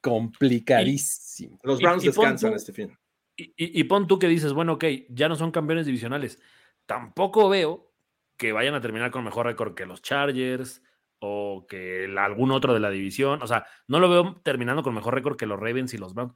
complicadísimo. 0.06 1.58
los 1.64 1.80
Browns 1.80 2.04
descansan 2.04 2.54
este 2.54 2.72
fin. 2.74 2.96
Y, 3.38 3.84
pon 3.86 4.08
tú 4.08 4.20
que 4.20 4.28
dices, 4.28 4.54
bueno, 4.54 4.74
ok, 4.74 4.86
ya 5.10 5.28
no 5.28 5.36
son 5.36 5.52
campeones 5.52 5.88
divisionales. 5.88 6.40
Tampoco 6.86 7.50
veo 7.50 7.92
que 8.38 8.52
vayan 8.52 8.76
a 8.76 8.82
terminar 8.82 9.10
con 9.10 9.26
mejor 9.26 9.48
récord 9.48 9.74
que 9.74 9.88
los 9.88 10.04
Chargers 10.04 10.84
o 11.20 11.66
que 11.68 12.08
algún 12.18 12.52
otro 12.52 12.74
de 12.74 12.80
la 12.80 12.92
división. 12.92 13.42
O 13.42 13.48
sea, 13.48 13.66
no 13.88 14.00
lo 14.00 14.10
veo 14.10 14.42
terminando 14.44 14.84
con 14.84 14.94
mejor 14.94 15.16
récord 15.16 15.38
que 15.38 15.48
los 15.48 15.60
Ravens 15.60 15.94
y 15.96 15.98
los 15.98 16.14
Browns. 16.14 16.36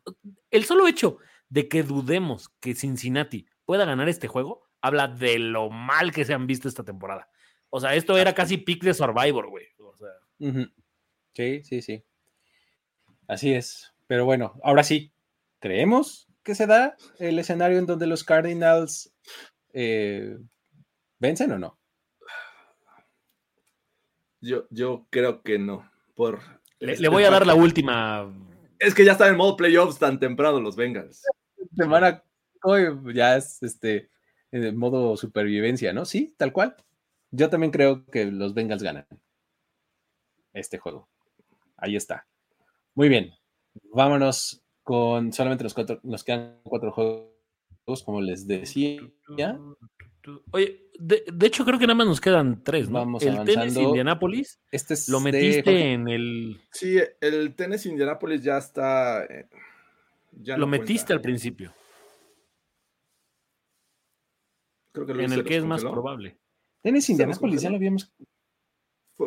El 0.50 0.66
solo 0.66 0.88
hecho 0.88 1.20
de 1.48 1.70
que 1.70 1.84
dudemos 1.84 2.50
que 2.60 2.74
Cincinnati 2.74 3.46
pueda 3.66 3.86
ganar 3.86 4.10
este 4.10 4.28
juego 4.28 4.68
habla 4.82 5.08
de 5.08 5.38
lo 5.38 5.70
mal 5.70 6.12
que 6.12 6.26
se 6.26 6.34
han 6.34 6.48
visto 6.48 6.68
esta 6.68 6.84
temporada. 6.84 7.30
O 7.70 7.80
sea, 7.80 7.94
esto 7.94 8.18
era 8.18 8.34
casi 8.34 8.58
pick 8.58 8.84
de 8.84 8.96
Survivor, 8.96 9.48
güey. 9.48 9.68
Sí, 11.34 11.64
sí, 11.64 11.82
sí. 11.82 12.04
Así 13.30 13.54
es. 13.54 13.94
Pero 14.08 14.26
bueno, 14.26 14.60
ahora 14.64 14.84
sí, 14.84 15.14
creemos 15.60 16.28
que 16.42 16.56
se 16.56 16.66
da 16.66 16.98
el 17.20 17.38
escenario 17.38 17.78
en 17.78 17.86
donde 17.86 18.08
los 18.08 18.24
Cardinals 18.24 19.14
eh, 19.72 20.36
vencen 21.20 21.52
o 21.52 21.60
no? 21.60 21.78
Yo, 24.42 24.66
yo 24.72 25.06
creo 25.12 25.44
que 25.44 25.60
no. 25.60 25.90
Por 26.16 26.42
le, 26.80 26.94
este 26.94 27.08
voy 27.08 27.24
a 27.24 27.30
dar 27.30 27.46
la 27.46 27.54
última. 27.54 28.34
Es 28.80 28.96
que 28.96 29.06
ya 29.06 29.12
están 29.12 29.30
en 29.30 29.38
modo 29.38 29.56
playoffs 29.56 30.00
tan 30.00 30.20
temprano 30.20 30.60
los 30.60 30.76
Bengals. 30.76 31.24
Semana 31.76 32.24
hoy 32.64 32.88
ya 33.14 33.38
es 33.38 33.62
este 33.62 34.10
en 34.52 34.76
modo 34.76 35.16
supervivencia, 35.18 35.94
¿no? 35.94 36.04
Sí, 36.06 36.34
tal 36.36 36.52
cual. 36.52 36.76
Yo 37.30 37.52
también 37.52 37.72
creo 37.72 38.08
que 38.08 38.26
los 38.26 38.56
Bengals 38.56 38.82
ganan 38.82 39.06
este 40.52 40.80
juego. 40.80 41.08
Ahí 41.78 41.96
está. 41.96 42.26
Muy 43.00 43.08
bien. 43.08 43.34
Vámonos 43.94 44.62
con 44.84 45.32
solamente 45.32 45.64
los 45.64 45.74
cuatro, 45.74 46.02
nos 46.04 46.22
quedan 46.22 46.60
cuatro 46.64 46.92
juegos, 46.92 48.04
como 48.04 48.20
les 48.20 48.46
decía. 48.46 49.00
Oye, 50.52 50.90
de, 51.00 51.24
hecho 51.48 51.64
creo 51.64 51.80
que 51.80 51.88
nada 51.88 51.96
más 51.96 52.08
nos 52.08 52.20
quedan 52.20 52.62
tres, 52.62 52.90
¿no? 52.90 53.00
Vamos 53.00 53.24
el 53.24 53.42
tenis 53.46 53.78
Indianapolis, 53.78 54.60
este 54.70 54.96
lo 55.08 55.22
metiste 55.22 55.94
en 55.94 56.10
el... 56.10 56.60
Sí, 56.74 56.98
el 57.22 57.56
tenis 57.56 57.86
Indianapolis 57.86 58.44
ya 58.44 58.58
está... 58.58 59.24
Eh, 59.24 59.48
ya 60.34 60.58
lo 60.58 60.68
metiste 60.68 61.14
al 61.14 61.22
principio. 61.22 61.74
Creo 64.92 65.06
que 65.06 65.14
en 65.14 65.32
el 65.32 65.46
que 65.46 65.56
es 65.56 65.64
más 65.64 65.84
probable. 65.84 66.38
Tenis 66.82 67.10
Indianapolis, 67.10 67.62
ya 67.62 67.70
lo 67.70 67.78
habíamos... 67.78 68.14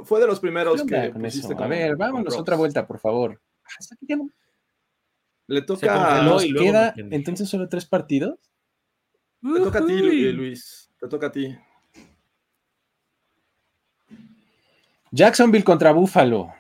Fue, 0.05 0.21
de 0.21 0.27
los 0.27 0.41
primeros 0.41 0.85
que... 0.85 0.95
A 0.95 1.67
ver, 1.69 1.97
vámonos 1.97 2.37
otra 2.37 2.57
vuelta, 2.57 2.87
por 2.87 2.99
favor. 2.99 3.41
Le 5.47 5.63
toca. 5.63 6.23
Nos 6.23 6.45
queda 6.45 6.95
entonces 6.97 7.49
solo 7.49 7.69
tres 7.69 7.87
partidos. 7.87 8.39
Te 9.43 9.61
toca 9.61 9.81
a 9.81 9.87
ti, 9.87 10.33
Luis. 10.33 10.91
Te 10.99 11.09
toca 11.09 11.27
a 11.27 11.33
ti. 11.33 11.55
Jacksonville 15.11 15.65
contra 15.65 15.93
Buffalo. 15.93 16.55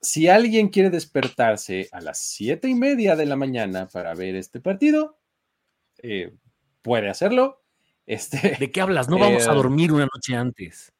Si 0.00 0.28
alguien 0.28 0.68
quiere 0.68 0.90
despertarse 0.90 1.88
a 1.90 2.00
las 2.00 2.18
siete 2.18 2.68
y 2.68 2.74
media 2.74 3.16
de 3.16 3.26
la 3.26 3.36
mañana 3.36 3.88
para 3.88 4.14
ver 4.14 4.36
este 4.36 4.60
partido, 4.60 5.18
eh, 6.02 6.36
puede 6.82 7.08
hacerlo. 7.08 7.64
Este, 8.06 8.56
¿De 8.60 8.70
qué 8.70 8.82
hablas? 8.82 9.08
No 9.08 9.18
vamos 9.18 9.48
a 9.48 9.52
eh, 9.52 9.54
dormir 9.54 9.92
una 9.92 10.06
noche 10.14 10.36
antes. 10.36 10.92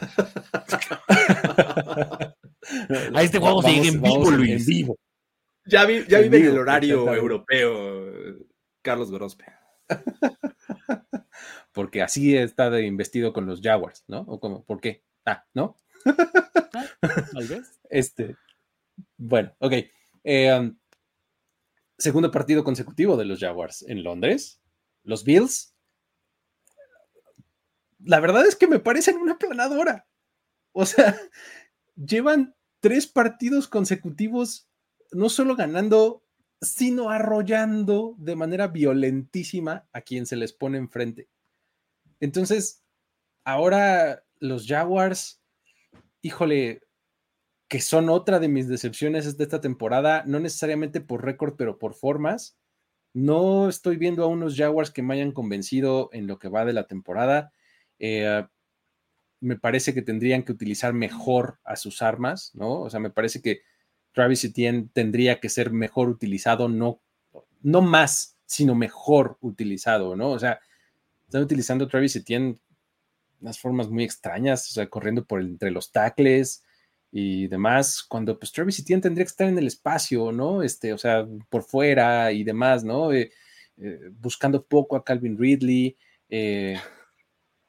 a 3.14 3.22
este 3.22 3.38
juego 3.38 3.62
se 3.62 3.72
llega 3.72 3.88
en 3.88 4.02
vivo, 4.02 4.30
Luis. 4.30 4.60
En 4.60 4.66
vivo. 4.66 4.98
Ya, 5.64 5.84
vi, 5.84 6.04
ya 6.08 6.20
vive 6.20 6.38
en 6.38 6.46
el 6.46 6.58
horario 6.58 7.12
europeo, 7.12 8.10
Carlos 8.82 9.10
Gorospe. 9.10 9.44
Porque 11.72 12.02
así 12.02 12.36
está 12.36 12.70
de 12.70 12.86
investido 12.86 13.32
con 13.32 13.46
los 13.46 13.60
Jaguars, 13.60 14.04
¿no? 14.08 14.20
¿O 14.22 14.40
como, 14.40 14.64
¿Por 14.64 14.80
qué? 14.80 15.04
Ah, 15.24 15.44
¿no? 15.54 15.76
Tal 16.02 17.46
vez. 17.46 17.74
Este, 17.90 18.36
bueno, 19.16 19.54
ok. 19.58 19.72
Eh, 20.24 20.52
um, 20.52 20.76
segundo 21.96 22.30
partido 22.30 22.62
consecutivo 22.64 23.16
de 23.16 23.24
los 23.24 23.40
Jaguars 23.40 23.82
en 23.88 24.02
Londres. 24.02 24.60
Los 25.04 25.24
Bills. 25.24 25.74
La 28.00 28.20
verdad 28.20 28.46
es 28.46 28.56
que 28.56 28.68
me 28.68 28.78
parecen 28.78 29.16
una 29.16 29.38
planadora. 29.38 30.06
O 30.72 30.86
sea, 30.86 31.18
llevan 31.96 32.54
tres 32.80 33.06
partidos 33.06 33.68
consecutivos 33.68 34.68
no 35.12 35.28
solo 35.28 35.56
ganando, 35.56 36.22
sino 36.60 37.10
arrollando 37.10 38.14
de 38.18 38.36
manera 38.36 38.68
violentísima 38.68 39.88
a 39.92 40.00
quien 40.00 40.26
se 40.26 40.36
les 40.36 40.52
pone 40.52 40.78
enfrente. 40.78 41.28
Entonces, 42.20 42.84
ahora 43.44 44.24
los 44.38 44.66
Jaguars, 44.66 45.40
híjole, 46.22 46.82
que 47.68 47.80
son 47.80 48.08
otra 48.08 48.38
de 48.38 48.48
mis 48.48 48.68
decepciones 48.68 49.36
de 49.36 49.44
esta 49.44 49.60
temporada, 49.60 50.24
no 50.26 50.40
necesariamente 50.40 51.00
por 51.00 51.24
récord, 51.24 51.54
pero 51.56 51.78
por 51.78 51.94
formas. 51.94 52.58
No 53.14 53.68
estoy 53.68 53.96
viendo 53.96 54.24
a 54.24 54.28
unos 54.28 54.56
Jaguars 54.56 54.90
que 54.90 55.02
me 55.02 55.14
hayan 55.14 55.32
convencido 55.32 56.08
en 56.12 56.26
lo 56.26 56.38
que 56.38 56.48
va 56.48 56.64
de 56.64 56.72
la 56.72 56.86
temporada. 56.86 57.52
Eh, 57.98 58.46
me 59.40 59.56
parece 59.56 59.94
que 59.94 60.02
tendrían 60.02 60.42
que 60.42 60.52
utilizar 60.52 60.92
mejor 60.92 61.58
a 61.64 61.76
sus 61.76 62.02
armas, 62.02 62.52
¿no? 62.54 62.80
O 62.80 62.90
sea, 62.90 63.00
me 63.00 63.10
parece 63.10 63.40
que 63.40 63.62
Travis 64.12 64.44
Etienne 64.44 64.88
tendría 64.92 65.40
que 65.40 65.48
ser 65.48 65.70
mejor 65.70 66.08
utilizado, 66.08 66.68
no, 66.68 67.00
no 67.62 67.82
más, 67.82 68.36
sino 68.46 68.74
mejor 68.74 69.38
utilizado, 69.40 70.16
¿no? 70.16 70.30
O 70.30 70.38
sea, 70.38 70.60
están 71.26 71.42
utilizando 71.42 71.86
Travis 71.86 72.16
Etienne 72.16 72.58
unas 73.40 73.58
formas 73.58 73.88
muy 73.88 74.04
extrañas, 74.04 74.68
o 74.70 74.72
sea, 74.72 74.88
corriendo 74.88 75.24
por 75.24 75.40
entre 75.40 75.70
los 75.70 75.92
tacles 75.92 76.64
y 77.12 77.46
demás, 77.46 78.02
cuando 78.02 78.38
pues 78.38 78.52
Travis 78.52 78.78
Etienne 78.80 79.02
tendría 79.02 79.24
que 79.24 79.30
estar 79.30 79.48
en 79.48 79.58
el 79.58 79.66
espacio, 79.66 80.32
¿no? 80.32 80.62
Este, 80.62 80.92
o 80.92 80.98
sea, 80.98 81.26
por 81.48 81.62
fuera 81.62 82.32
y 82.32 82.44
demás, 82.44 82.84
¿no? 82.84 83.12
Eh, 83.12 83.30
eh, 83.76 84.00
buscando 84.12 84.64
poco 84.64 84.96
a 84.96 85.04
Calvin 85.04 85.38
Ridley. 85.38 85.96
Eh, 86.28 86.76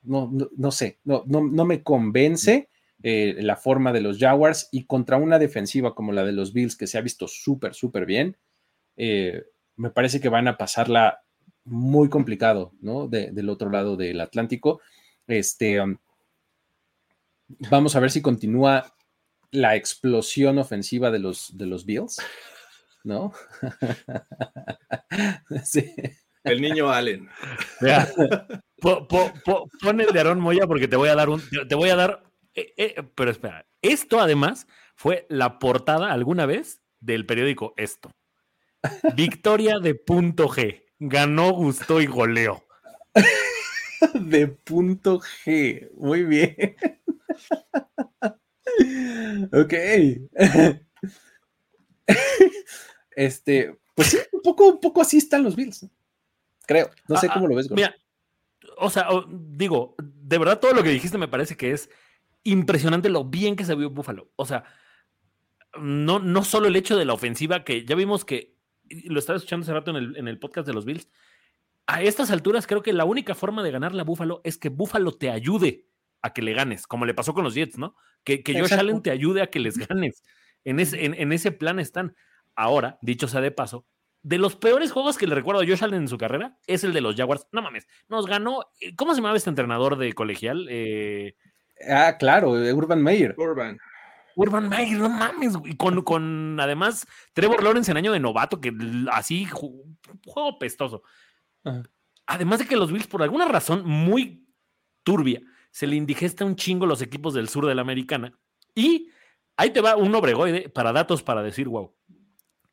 no, 0.04 0.32
no, 0.56 0.72
sé, 0.72 1.00
no, 1.04 1.24
no, 1.28 1.66
me 1.66 1.84
convence 1.84 2.70
la 3.02 3.56
forma 3.56 3.94
de 3.94 4.02
los 4.02 4.18
Jaguars 4.18 4.70
y 4.72 4.86
contra 4.86 5.18
una 5.18 5.40
defensiva 5.40 5.96
como 5.96 6.12
la 6.12 6.24
de 6.24 6.34
los 6.34 6.54
Bills, 6.54 6.76
que 6.76 6.88
se 6.88 6.98
ha 6.98 7.02
visto 7.02 7.28
súper, 7.28 7.74
súper 7.74 8.06
bien, 8.06 8.38
me 8.96 9.90
parece 9.90 10.20
que 10.20 10.30
van 10.30 10.48
a 10.48 10.58
pasarla 10.58 11.24
muy 11.64 12.10
complicado, 12.10 12.74
¿no? 12.82 13.08
del 13.08 13.50
otro 13.50 13.70
lado 13.70 13.96
del 13.96 14.22
Atlántico. 14.22 14.82
Este, 15.28 15.80
um, 15.80 15.98
vamos 17.70 17.96
a 17.96 18.00
ver 18.00 18.12
si 18.12 18.22
continúa 18.22 18.96
la 19.52 19.76
explosión 19.76 20.58
ofensiva 20.58 21.12
de 21.12 21.20
los, 21.20 21.58
de 21.58 21.66
los 21.66 21.86
Bills, 21.86 22.18
¿no? 23.04 23.34
sí. 25.64 25.94
El 26.44 26.62
niño 26.62 26.90
Allen. 26.90 27.30
pon 28.80 30.02
el 30.02 30.14
de 30.14 30.20
Aaron 30.20 30.40
Moya 30.40 30.68
porque 30.68 30.88
te 30.88 30.96
voy 30.96 31.10
a 31.10 31.16
dar 31.16 31.30
un, 31.30 31.42
te 31.68 31.76
voy 31.76 31.90
a 31.90 31.96
dar, 31.96 32.24
eh, 32.56 32.74
eh, 32.78 33.04
pero 33.16 33.32
espera, 33.32 33.66
esto 33.82 34.20
además 34.20 34.68
fue 34.96 35.26
la 35.30 35.60
portada 35.60 36.12
alguna 36.12 36.46
vez 36.46 36.82
del 37.00 37.26
periódico 37.26 37.74
Esto. 37.78 38.12
Victoria 39.16 39.80
de 39.80 39.96
punto 39.96 40.48
G. 40.48 40.84
Ganó, 41.00 41.52
gustó 41.52 42.02
y 42.02 42.06
goleó. 42.06 42.66
de 44.14 44.48
punto 44.48 45.20
G. 45.20 45.90
Muy 45.96 46.24
bien. 46.24 46.76
ok. 49.54 49.74
este, 53.16 53.78
pues 53.96 54.30
un 54.32 54.42
poco, 54.42 54.68
un 54.68 54.80
poco 54.80 55.02
así 55.02 55.18
están 55.18 55.44
los 55.44 55.56
Bills. 55.56 55.88
Creo. 56.66 56.90
No 57.08 57.18
sé 57.18 57.28
ah, 57.30 57.34
cómo 57.34 57.48
lo 57.48 57.56
ves. 57.56 57.70
Mira, 57.72 57.96
o 58.80 58.90
sea, 58.90 59.08
digo, 59.30 59.96
de 60.00 60.38
verdad 60.38 60.60
todo 60.60 60.74
lo 60.74 60.84
que 60.84 60.90
dijiste 60.90 61.18
me 61.18 61.28
parece 61.28 61.58
que 61.58 61.72
es 61.72 61.90
impresionante 62.44 63.10
lo 63.10 63.26
bien 63.26 63.56
que 63.56 63.66
se 63.66 63.76
vio 63.76 63.90
Buffalo. 63.90 64.32
O 64.36 64.46
sea, 64.46 64.64
no, 65.80 66.20
no 66.20 66.44
solo 66.44 66.68
el 66.68 66.76
hecho 66.76 66.98
de 66.98 67.06
la 67.06 67.14
ofensiva, 67.14 67.64
que 67.64 67.86
ya 67.86 67.96
vimos 67.96 68.26
que, 68.26 68.58
lo 69.06 69.20
estaba 69.20 69.38
escuchando 69.38 69.64
hace 69.64 69.74
rato 69.74 69.92
en 69.92 69.98
el, 69.98 70.18
en 70.18 70.28
el 70.28 70.40
podcast 70.40 70.66
de 70.68 70.74
los 70.74 70.86
Bills, 70.86 71.08
a 71.86 72.02
estas 72.04 72.32
alturas 72.32 72.68
creo 72.68 72.82
que 72.84 72.94
la 72.94 73.06
única 73.06 73.36
forma 73.36 73.64
de 73.64 73.72
ganar 73.72 73.94
la 73.96 74.04
Buffalo 74.04 74.42
es 74.44 74.58
que 74.58 74.70
Buffalo 74.70 75.12
te 75.12 75.30
ayude 75.30 75.88
a 76.22 76.34
que 76.34 76.42
le 76.42 76.54
ganes, 76.54 76.86
como 76.86 77.06
le 77.06 77.14
pasó 77.14 77.34
con 77.34 77.44
los 77.44 77.56
Jets, 77.56 77.78
¿no? 77.78 77.96
Que, 78.24 78.44
que 78.44 78.60
Josh 78.60 78.74
Allen 78.74 79.02
te 79.02 79.12
ayude 79.12 79.42
a 79.42 79.48
que 79.48 79.60
les 79.60 79.78
ganes. 79.88 80.24
En, 80.64 80.80
en, 80.80 81.32
ese 81.32 81.52
plan 81.52 81.80
están. 81.80 82.16
Ahora, 82.56 83.00
dicho 83.02 83.28
sea 83.28 83.42
de 83.42 83.52
paso, 83.52 83.88
de 84.22 84.38
los 84.38 84.56
peores 84.56 84.92
juegos 84.92 85.18
que 85.18 85.28
le 85.28 85.36
recuerdo 85.36 85.62
a 85.62 85.66
Josh 85.66 85.84
Allen 85.84 86.02
en 86.02 86.08
su 86.08 86.18
carrera 86.18 86.58
es 86.68 86.84
el 86.84 86.94
de 86.94 87.02
los 87.02 87.16
Jaguars. 87.16 87.48
No 87.52 87.62
mames, 87.62 87.88
nos 88.08 88.26
ganó. 88.26 88.66
Eh, 88.82 88.96
¿Cómo 88.96 89.14
se 89.14 89.18
llamaba 89.22 89.38
este 89.38 89.50
entrenador 89.50 89.98
de 89.98 90.14
colegial? 90.14 90.68
Eh, 90.70 91.36
ah, 91.90 92.18
claro, 92.18 92.62
eh, 92.62 92.74
Urban 92.74 93.02
Meyer. 93.02 93.36
Urban. 93.38 93.80
Urban 94.36 94.70
Meyer, 94.70 95.00
no 95.00 95.10
mames, 95.10 95.58
y 95.66 95.76
con, 95.76 96.02
con 96.04 96.58
además 96.60 97.06
Trevor 97.34 97.62
Lawrence 97.62 97.92
en 97.92 97.98
año 97.98 98.14
de 98.14 98.20
novato, 98.20 98.62
que 98.62 98.74
así, 99.12 99.46
juego 99.46 100.60
pestoso. 100.60 101.04
Además 102.26 102.60
de 102.60 102.66
que 102.66 102.78
los 102.78 102.92
Bills, 102.92 103.08
por 103.08 103.22
alguna 103.22 103.46
razón 103.46 103.86
muy 103.86 104.48
turbia, 105.04 105.42
se 105.72 105.88
le 105.88 105.98
indigesta 105.98 106.46
un 106.46 106.56
chingo 106.56 106.86
los 106.86 107.02
equipos 107.02 107.34
del 107.34 107.50
sur 107.50 107.66
de 107.66 107.76
la 107.76 107.82
americana. 107.82 108.32
Y 108.76 109.10
ahí 109.58 109.72
te 109.72 109.82
va 109.82 109.98
un 109.98 110.14
obregoide 110.16 110.70
para 110.70 110.94
datos 110.94 111.22
para 111.22 111.44
decir, 111.44 111.68
wow. 111.68 111.94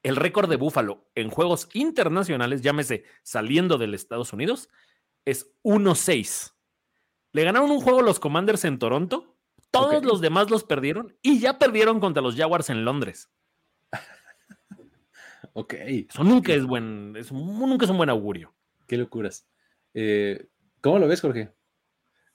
El 0.07 0.15
récord 0.15 0.49
de 0.49 0.55
Búfalo 0.55 1.11
en 1.17 1.31
juegos 1.31 1.69
internacionales, 1.73 2.63
llámese 2.63 3.03
saliendo 3.25 3.77
del 3.77 3.93
Estados 3.93 4.33
Unidos, 4.33 4.69
es 5.25 5.53
1-6. 5.65 6.55
Le 7.33 7.43
ganaron 7.43 7.73
un 7.73 7.81
juego 7.81 8.03
los 8.03 8.21
Commanders 8.21 8.65
en 8.67 8.79
Toronto, 8.79 9.37
todos 9.73 10.05
los 10.05 10.21
demás 10.21 10.49
los 10.49 10.63
perdieron 10.63 11.17
y 11.23 11.41
ya 11.41 11.59
perdieron 11.59 11.99
contra 11.99 12.23
los 12.23 12.37
Jaguars 12.37 12.71
en 12.71 12.85
Londres. 12.85 13.33
ok. 15.55 15.75
Eso 15.75 16.23
nunca 16.23 16.55
es 16.55 16.65
buen, 16.65 17.15
nunca 17.33 17.85
es 17.85 17.91
un 17.91 17.97
buen 17.97 18.09
augurio. 18.09 18.55
Qué 18.87 18.97
locuras. 18.97 19.49
Eh, 19.93 20.47
¿Cómo 20.83 21.01
lo 21.01 21.09
ves, 21.09 21.21
Jorge? 21.21 21.53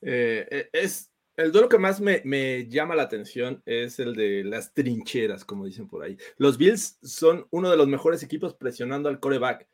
Eh, 0.02 0.46
eh, 0.52 0.70
es 0.74 1.11
el 1.42 1.52
duelo 1.52 1.70
que 1.70 1.78
más 1.78 2.00
me, 2.02 2.68
llama 2.68 2.96
la 2.96 3.04
atención 3.04 3.62
es 3.66 4.00
el 4.00 4.16
de 4.16 4.44
las 4.44 4.74
trincheras, 4.74 5.44
como 5.44 5.66
dicen 5.66 5.88
por 5.88 6.04
ahí. 6.04 6.18
Los 6.38 6.58
Bills 6.58 7.00
son 7.02 7.48
uno 7.50 7.70
de 7.70 7.78
los 7.78 7.88
mejores 7.88 8.24
equipos 8.24 8.54
presionando 8.54 9.10
al 9.10 9.20
coreback 9.20 9.68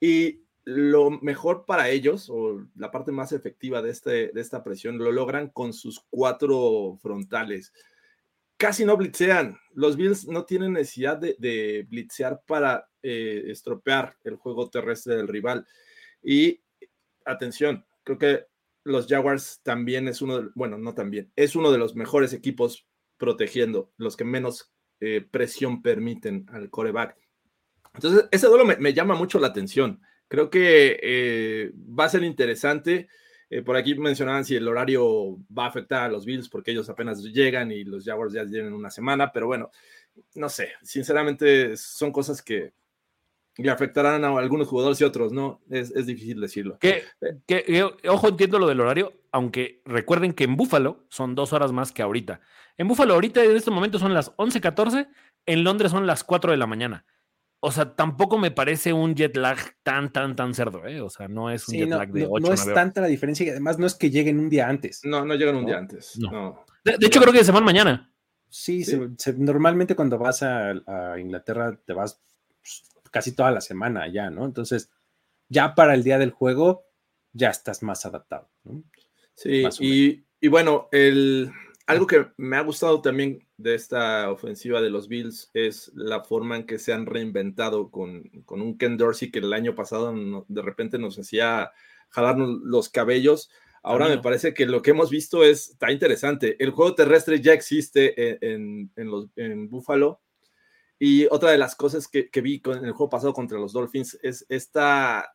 y 0.00 0.42
lo 0.64 1.10
mejor 1.10 1.64
para 1.64 1.88
ellos, 1.88 2.28
o 2.30 2.66
la 2.76 2.90
parte 2.90 3.10
más 3.10 3.32
efectiva 3.32 3.80
de, 3.80 3.90
este, 3.90 4.28
de 4.28 4.40
esta 4.40 4.62
presión, 4.62 4.98
lo 4.98 5.10
logran 5.12 5.48
con 5.48 5.72
sus 5.72 6.04
cuatro 6.10 6.98
frontales. 7.00 7.72
Casi 8.56 8.84
no 8.84 8.96
blitzean. 8.96 9.58
Los 9.72 9.96
Bills 9.96 10.26
no 10.26 10.44
tienen 10.44 10.74
necesidad 10.74 11.16
de, 11.16 11.86
blitzear 11.88 12.42
para 12.46 12.88
estropear 13.02 14.16
el 14.24 14.36
juego 14.36 14.68
terrestre 14.68 15.16
del 15.16 15.28
rival. 15.28 15.66
Y 16.22 16.60
atención, 17.24 17.86
creo 18.04 18.18
que 18.18 18.46
los 18.88 19.06
Jaguars 19.06 19.60
también 19.62 20.08
es 20.08 20.22
uno, 20.22 20.42
de, 20.42 20.48
bueno, 20.54 20.78
no 20.78 20.94
también, 20.94 21.30
es 21.36 21.54
uno 21.56 21.70
de 21.70 21.78
los 21.78 21.94
mejores 21.94 22.32
equipos 22.32 22.86
protegiendo, 23.16 23.92
los 23.96 24.16
que 24.16 24.24
menos 24.24 24.72
eh, 25.00 25.26
presión 25.30 25.82
permiten 25.82 26.46
al 26.50 26.70
coreback. 26.70 27.16
Entonces, 27.94 28.28
ese 28.30 28.46
duelo 28.46 28.64
me, 28.64 28.92
llama 28.94 29.14
mucho 29.14 29.38
la 29.38 29.48
atención. 29.48 30.00
Creo 30.28 30.50
que 30.50 30.98
eh, 31.02 31.72
va 31.76 32.04
a 32.04 32.08
ser 32.08 32.22
interesante. 32.22 33.08
Eh, 33.50 33.62
por 33.62 33.76
aquí 33.76 33.94
mencionaban 33.94 34.44
si 34.44 34.56
el 34.56 34.68
horario 34.68 35.38
va 35.56 35.64
a 35.64 35.68
afectar 35.68 36.04
a 36.04 36.08
los 36.08 36.26
Bills 36.26 36.48
porque 36.48 36.70
ellos 36.70 36.88
apenas 36.90 37.22
llegan 37.22 37.72
y 37.72 37.84
los 37.84 38.04
Jaguars 38.04 38.32
ya 38.34 38.44
llegan 38.44 38.74
una 38.74 38.90
semana, 38.90 39.32
pero 39.32 39.46
bueno, 39.46 39.70
no 40.34 40.48
sé, 40.48 40.72
sinceramente 40.82 41.76
son 41.76 42.12
cosas 42.12 42.42
que, 42.42 42.72
le 43.58 43.70
afectarán 43.70 44.24
a 44.24 44.38
algunos 44.38 44.68
jugadores 44.68 45.00
y 45.00 45.04
otros, 45.04 45.32
¿no? 45.32 45.60
Es, 45.68 45.92
difícil 46.06 46.40
decirlo. 46.40 46.78
Que, 46.78 47.02
ojo, 48.08 48.28
entiendo 48.28 48.58
lo 48.60 48.68
del 48.68 48.80
horario, 48.80 49.12
aunque 49.32 49.82
recuerden 49.84 50.32
que 50.32 50.44
en 50.44 50.56
Búfalo 50.56 51.04
son 51.10 51.34
dos 51.34 51.52
horas 51.52 51.72
más 51.72 51.90
que 51.90 52.02
ahorita. 52.02 52.40
En 52.76 52.86
Búfalo 52.86 53.14
ahorita 53.14 53.42
en 53.42 53.56
este 53.56 53.72
momento 53.72 53.98
son 53.98 54.14
las 54.14 54.34
11:14, 54.36 55.08
en 55.46 55.64
Londres 55.64 55.90
son 55.90 56.06
las 56.06 56.22
4 56.22 56.52
de 56.52 56.56
la 56.56 56.68
mañana. 56.68 57.04
O 57.60 57.72
sea, 57.72 57.96
tampoco 57.96 58.38
me 58.38 58.52
parece 58.52 58.92
un 58.92 59.16
jet 59.16 59.36
lag 59.36 59.58
tan, 59.82 60.12
tan, 60.12 60.36
tan 60.36 60.54
cerdo, 60.54 60.86
¿eh? 60.86 61.00
O 61.00 61.10
sea, 61.10 61.26
no 61.26 61.50
es 61.50 61.68
un 61.68 61.74
jet 61.74 61.88
lag 61.88 62.12
de 62.12 62.26
8 62.30 62.40
No, 62.40 62.48
no 62.48 62.54
es 62.54 62.72
tanta 62.72 63.00
la 63.00 63.08
diferencia 63.08 63.44
y 63.44 63.50
además 63.50 63.80
no 63.80 63.86
es 63.86 63.96
que 63.96 64.10
lleguen 64.10 64.38
un 64.38 64.48
día 64.48 64.68
antes. 64.68 65.00
No, 65.04 65.24
no 65.24 65.34
llegan 65.34 65.56
un 65.56 65.66
día 65.66 65.78
antes. 65.78 66.16
No. 66.16 66.64
De, 66.84 67.04
hecho, 67.04 67.20
creo 67.20 67.32
que 67.32 67.42
se 67.42 67.50
van 67.50 67.64
mañana. 67.64 68.14
Sí, 68.48 68.84
normalmente 69.36 69.96
cuando 69.96 70.16
vas 70.16 70.44
a, 70.44 70.70
a 70.86 71.18
Inglaterra 71.18 71.76
te 71.84 71.92
vas 71.92 72.22
casi 73.10 73.32
toda 73.32 73.50
la 73.50 73.60
semana 73.60 74.08
ya, 74.08 74.30
¿no? 74.30 74.44
Entonces, 74.44 74.90
ya 75.48 75.74
para 75.74 75.94
el 75.94 76.04
día 76.04 76.18
del 76.18 76.30
juego, 76.30 76.84
ya 77.32 77.50
estás 77.50 77.82
más 77.82 78.04
adaptado. 78.06 78.48
¿no? 78.64 78.82
Sí, 79.34 79.64
y, 80.40 80.48
bueno, 80.48 80.88
el, 80.92 81.50
algo 81.86 82.06
que 82.06 82.26
me 82.36 82.56
ha 82.56 82.62
gustado 82.62 83.00
también 83.00 83.46
de 83.56 83.74
esta 83.74 84.30
ofensiva 84.30 84.80
de 84.80 84.90
los 84.90 85.08
Bills 85.08 85.50
es 85.54 85.90
la 85.94 86.22
forma 86.22 86.56
en 86.56 86.66
que 86.66 86.78
se 86.78 86.92
han 86.92 87.06
reinventado 87.06 87.90
con, 87.90 88.24
con 88.44 88.60
un 88.60 88.76
Ken 88.78 88.96
Dorsey 88.96 89.30
que 89.30 89.40
el 89.40 89.52
año 89.52 89.74
pasado 89.74 90.12
de 90.48 90.62
repente 90.62 90.98
nos 90.98 91.18
hacía 91.18 91.72
jalarnos 92.10 92.60
los 92.62 92.88
cabellos. 92.88 93.50
Ahora 93.82 94.08
me 94.08 94.18
parece 94.18 94.54
que 94.54 94.66
lo 94.66 94.82
que 94.82 94.90
hemos 94.90 95.08
visto 95.08 95.44
es, 95.44 95.70
está 95.70 95.90
interesante. 95.92 96.62
El 96.62 96.70
juego 96.70 96.94
terrestre 96.94 97.40
ya 97.40 97.52
existe 97.52 98.44
en, 98.44 98.90
en, 98.96 99.10
los, 99.10 99.28
en 99.36 99.70
Buffalo 99.70 100.20
y 100.98 101.26
otra 101.26 101.50
de 101.50 101.58
las 101.58 101.76
cosas 101.76 102.08
que, 102.08 102.28
vi 102.40 102.60
en 102.64 102.84
el 102.84 102.92
juego 102.92 103.10
pasado 103.10 103.32
contra 103.32 103.58
los 103.58 103.72
Dolphins 103.72 104.18
es 104.22 104.44
esta 104.48 105.32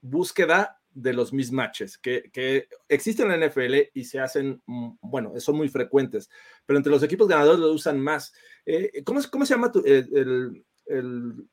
búsqueda 0.00 0.78
de 0.92 1.12
los 1.12 1.32
mismatches 1.32 1.96
que, 1.96 2.30
que 2.32 2.68
existen 2.88 3.30
en 3.30 3.40
la 3.40 3.46
NFL 3.46 3.74
y 3.94 4.04
se 4.04 4.20
hacen, 4.20 4.60
mm, 4.66 4.90
bueno, 5.00 5.32
son 5.38 5.56
muy 5.56 5.68
frecuentes, 5.68 6.28
pero 6.66 6.76
entre 6.76 6.92
los 6.92 7.02
equipos 7.02 7.28
ganadores 7.28 7.60
lo 7.60 7.72
usan 7.72 8.00
más. 8.00 8.32
Eh, 8.66 9.02
¿cómo, 9.04 9.20
¿cómo, 9.30 9.46
se 9.46 9.54
llama 9.54 9.72
el, 9.84 10.64
el, 10.86 11.46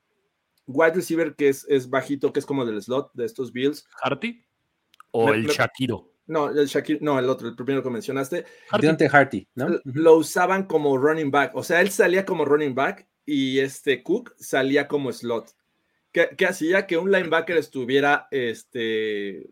wide 0.66 0.94
receiver 0.94 1.34
que 1.34 1.48
es, 1.48 1.64
es, 1.68 1.88
bajito, 1.88 2.32
que 2.32 2.40
es 2.40 2.46
como 2.46 2.66
del 2.66 2.82
slot 2.82 3.12
de 3.14 3.24
estos 3.24 3.52
Bills? 3.52 3.86
¿Harty? 4.02 4.44
¿O 5.12 5.32
el 5.32 5.46
Shakiro? 5.46 6.12
No, 6.26 6.50
el 6.50 6.66
Shakiro, 6.66 6.98
no, 7.02 7.18
el 7.18 7.28
otro, 7.28 7.48
el 7.48 7.54
primero 7.54 7.82
que 7.82 7.90
mencionaste. 7.90 8.44
Harty. 8.70 9.06
Harty, 9.10 9.48
¿no? 9.54 9.80
Lo 9.84 10.16
usaban 10.16 10.66
como 10.66 10.98
running 10.98 11.30
back, 11.30 11.54
o 11.54 11.62
sea, 11.62 11.80
él 11.80 11.90
salía 11.90 12.26
como 12.26 12.44
running 12.44 12.74
back 12.74 13.06
y 13.26 13.58
este 13.58 14.02
Cook 14.02 14.34
salía 14.38 14.88
como 14.88 15.12
slot. 15.12 15.54
Que, 16.12 16.46
hacía 16.46 16.86
que 16.86 16.96
un 16.96 17.12
linebacker 17.12 17.58
estuviera 17.58 18.26
este, 18.30 19.40
eh, 19.40 19.50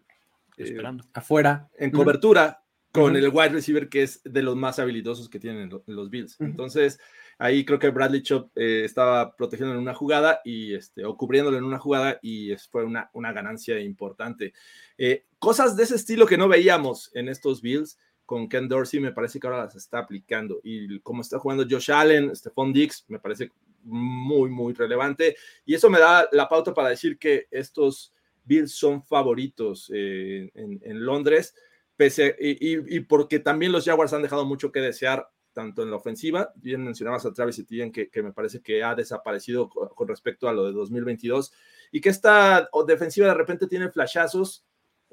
esperando 0.57 1.05
afuera 1.13 1.69
en 1.77 1.91
cobertura 1.91 2.65
con 2.91 3.17
el 3.17 3.29
wide 3.29 3.51
receiver 3.51 3.89
que 3.91 4.05
es 4.05 4.23
de 4.25 4.41
los 4.41 4.57
más 4.57 4.79
habilidosos 4.79 5.29
que 5.29 5.41
tienen 5.41 5.69
los 5.85 6.09
Bills. 6.09 6.41
Entonces, 6.41 7.01
ahí 7.39 7.65
creo 7.65 7.79
que 7.79 7.91
Bradley 7.91 8.23
Chop 8.23 8.51
eh, 8.57 8.83
estaba 8.85 9.37
protegiendo 9.37 9.75
en 9.75 9.81
una 9.81 9.95
jugada 9.95 10.41
y 10.45 10.75
este, 10.75 11.05
o 11.05 11.17
cubriéndolo 11.17 11.59
en 11.59 11.65
una 11.65 11.79
jugada 11.79 12.19
y 12.23 12.55
fue 12.71 12.85
una, 12.85 13.11
una 13.13 13.33
ganancia 13.33 13.79
importante. 13.81 14.55
Eh, 14.97 15.27
cosas 15.39 15.77
de 15.77 15.83
ese 15.83 15.97
estilo 15.97 16.25
que 16.25 16.39
no 16.39 16.49
veíamos 16.49 17.11
en 17.15 17.29
estos 17.29 17.61
Bills 17.61 17.99
con 18.27 18.49
Ken 18.49 18.69
Dorsey 18.69 19.01
me 19.01 19.13
parece 19.13 19.39
que 19.39 19.47
ahora 19.47 19.65
las 19.65 19.77
está 19.77 19.99
aplicando 19.99 20.61
y 20.63 21.01
como 21.01 21.23
está 21.23 21.39
jugando 21.39 21.67
Josh 21.69 21.91
Allen, 21.91 22.35
Stephon 22.35 22.73
Dix, 22.73 23.05
me 23.09 23.19
parece 23.19 23.51
muy, 23.83 24.49
muy 24.51 24.73
relevante 24.73 25.37
y 25.65 25.75
eso 25.75 25.91
me 25.91 25.99
da 25.99 26.29
la 26.33 26.49
pauta 26.49 26.73
para 26.73 26.89
decir 26.89 27.19
que 27.19 27.47
estos 27.51 28.15
Bills 28.45 28.73
son 28.73 29.03
favoritos 29.03 29.91
eh, 29.95 30.51
en, 30.55 31.05
Londres, 31.05 31.55
pese, 31.97 32.37
y, 32.39 33.01
porque 33.01 33.39
también 33.39 33.73
los 33.73 33.85
Jaguars 33.85 34.13
han 34.13 34.23
dejado 34.23 34.45
mucho 34.45 34.71
que 34.71 34.81
desear, 34.81 35.29
tanto 35.53 35.83
en 35.83 35.91
la 35.91 35.97
ofensiva, 35.97 36.53
bien 36.57 36.85
mencionabas 36.85 37.25
a 37.25 37.33
Travis 37.33 37.59
Etienne, 37.59 37.93
que, 37.93 38.11
que 38.11 38.23
me 38.23 38.33
parece 38.33 38.61
que 38.61 38.83
ha 38.83 38.95
desaparecido 38.95 39.69
con, 39.69 40.09
respecto 40.09 40.49
a 40.49 40.53
lo 40.53 40.67
de 40.67 40.73
2022, 40.73 41.53
y 41.93 42.01
que 42.01 42.11
esta 42.11 42.69
defensiva 42.87 43.29
de 43.29 43.35
repente 43.35 43.67
tiene 43.67 43.91
flashazos. 43.91 44.65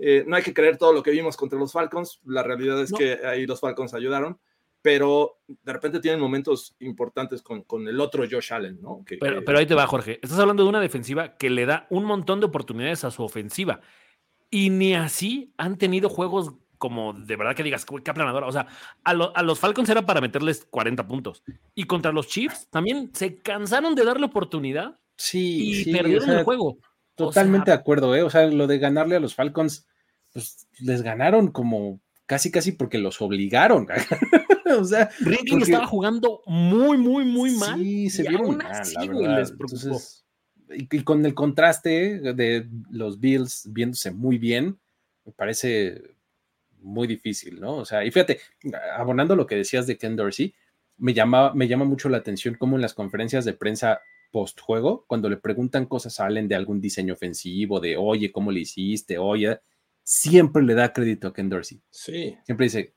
Eh, 0.04 0.24
no 0.26 0.36
hay 0.36 0.42
que 0.42 0.54
creer 0.54 0.78
todo 0.78 0.94
lo 0.94 1.04
que 1.04 1.12
vimos 1.12 1.38
contra 1.38 1.60
los 1.60 1.72
Falcons, 1.72 2.20
la 2.26 2.42
realidad 2.42 2.82
es 2.82 2.92
que 2.92 3.20
ahí 3.24 3.46
los 3.46 3.60
Falcons 3.60 3.94
ayudaron, 3.94 4.40
pero 4.82 5.38
de 5.48 5.74
repente 5.74 6.00
tienen 6.00 6.20
momentos 6.20 6.76
importantes 6.80 7.44
con, 7.44 7.62
con 7.62 7.88
el 7.88 8.00
otro 8.00 8.26
Josh 8.30 8.52
Allen, 8.52 8.82
¿no? 8.82 9.06
pero, 9.20 9.44
pero 9.46 9.60
ahí 9.60 9.68
te 9.68 9.76
va, 9.76 9.86
Jorge. 9.86 10.20
Estás 10.24 10.40
hablando 10.40 10.64
de 10.64 10.70
una 10.70 10.82
defensiva 10.82 11.38
que 11.38 11.52
le 11.52 11.68
da 11.68 11.86
un 11.92 12.06
montón 12.06 12.40
de 12.40 12.48
oportunidades 12.48 13.04
a 13.04 13.12
su 13.12 13.24
ofensiva. 13.24 13.82
Y 14.50 14.72
ni 14.72 14.96
así 14.96 15.54
han 15.58 15.78
tenido 15.78 16.10
juegos 16.10 16.56
como 16.80 17.14
de 17.14 17.36
verdad 17.36 17.56
que 17.56 17.62
digas, 17.62 17.86
qué 17.86 18.10
aplanadora. 18.10 18.48
O 18.48 18.52
sea, 18.52 18.66
a, 19.04 19.12
a, 19.12 19.44
los 19.44 19.60
Falcons 19.60 19.88
era 19.88 20.04
para 20.04 20.20
meterles 20.20 20.66
40 20.72 21.08
puntos. 21.08 21.44
Y 21.76 21.84
contra 21.84 22.12
los 22.12 22.28
Chiefs 22.28 22.68
también 22.72 23.12
se 23.14 23.38
cansaron 23.38 23.94
de 23.94 24.04
darle 24.04 24.26
oportunidad. 24.26 25.00
Sí, 25.16 25.84
y 25.84 25.94
perdieron 25.94 26.32
el 26.32 26.44
juego. 26.44 26.80
Totalmente 27.16 27.70
de 27.70 27.78
acuerdo, 27.78 28.16
¿eh? 28.16 28.24
O 28.24 28.32
sea, 28.32 28.48
lo 28.48 28.66
de 28.66 28.80
ganarle 28.80 29.16
a 29.16 29.20
los 29.20 29.36
Falcons, 29.36 29.88
pues 30.34 30.68
les 30.80 31.02
ganaron 31.02 31.52
como 31.52 32.00
casi, 32.26 32.52
casi 32.52 32.72
porque 32.72 32.98
los 32.98 33.22
obligaron. 33.22 33.88
o 34.80 34.86
sea, 34.86 35.10
Ridley 35.20 35.64
estaba 35.64 35.88
jugando 35.88 36.42
muy, 36.46 36.98
muy, 36.98 37.26
muy 37.26 37.52
mal. 37.56 37.80
Sí, 37.80 38.10
se 38.10 38.24
vieron 38.24 38.58
mal, 38.58 38.82
la 38.94 39.06
verdad. 39.06 39.54
y, 40.74 41.04
con 41.04 41.26
el 41.26 41.34
contraste 41.34 42.20
de 42.20 42.68
los 42.90 43.20
Bills 43.20 43.68
viéndose 43.72 44.12
muy 44.12 44.38
bien, 44.38 44.80
me 45.26 45.32
parece 45.32 46.02
muy 46.80 47.08
difícil, 47.08 47.60
¿no? 47.60 47.76
O 47.76 47.86
sea, 47.86 48.04
y 48.04 48.12
fíjate, 48.12 48.40
abonando 48.96 49.36
lo 49.36 49.46
que 49.46 49.56
decías 49.56 49.88
de 49.88 49.98
Ken 49.98 50.16
Dorsey, 50.16 50.54
me 50.98 51.14
llama, 51.14 51.54
me 51.54 51.68
llama 51.68 51.86
mucho 51.86 52.10
la 52.10 52.18
atención 52.18 52.56
cómo 52.56 52.76
en 52.76 52.82
las 52.82 52.94
conferencias 52.94 53.46
de 53.46 53.54
prensa 53.54 54.02
post 54.32 54.62
juego, 54.62 55.04
cuando 55.08 55.30
le 55.30 55.38
preguntan 55.38 55.86
cosas, 55.86 56.14
salen 56.14 56.48
de 56.48 56.56
algún 56.56 56.80
diseño 56.80 57.14
ofensivo, 57.14 57.80
de 57.80 57.98
oye, 57.98 58.32
¿cómo 58.32 58.52
le 58.52 58.62
hiciste? 58.62 59.18
Oye, 59.18 59.60
siempre 60.12 60.62
le 60.62 60.74
da 60.74 60.92
crédito 60.92 61.30
a 61.30 61.34
Ken 61.34 61.48
Dorsey. 61.48 61.82
Sí. 61.90 62.38
Siempre 62.44 62.66
dice, 62.66 62.96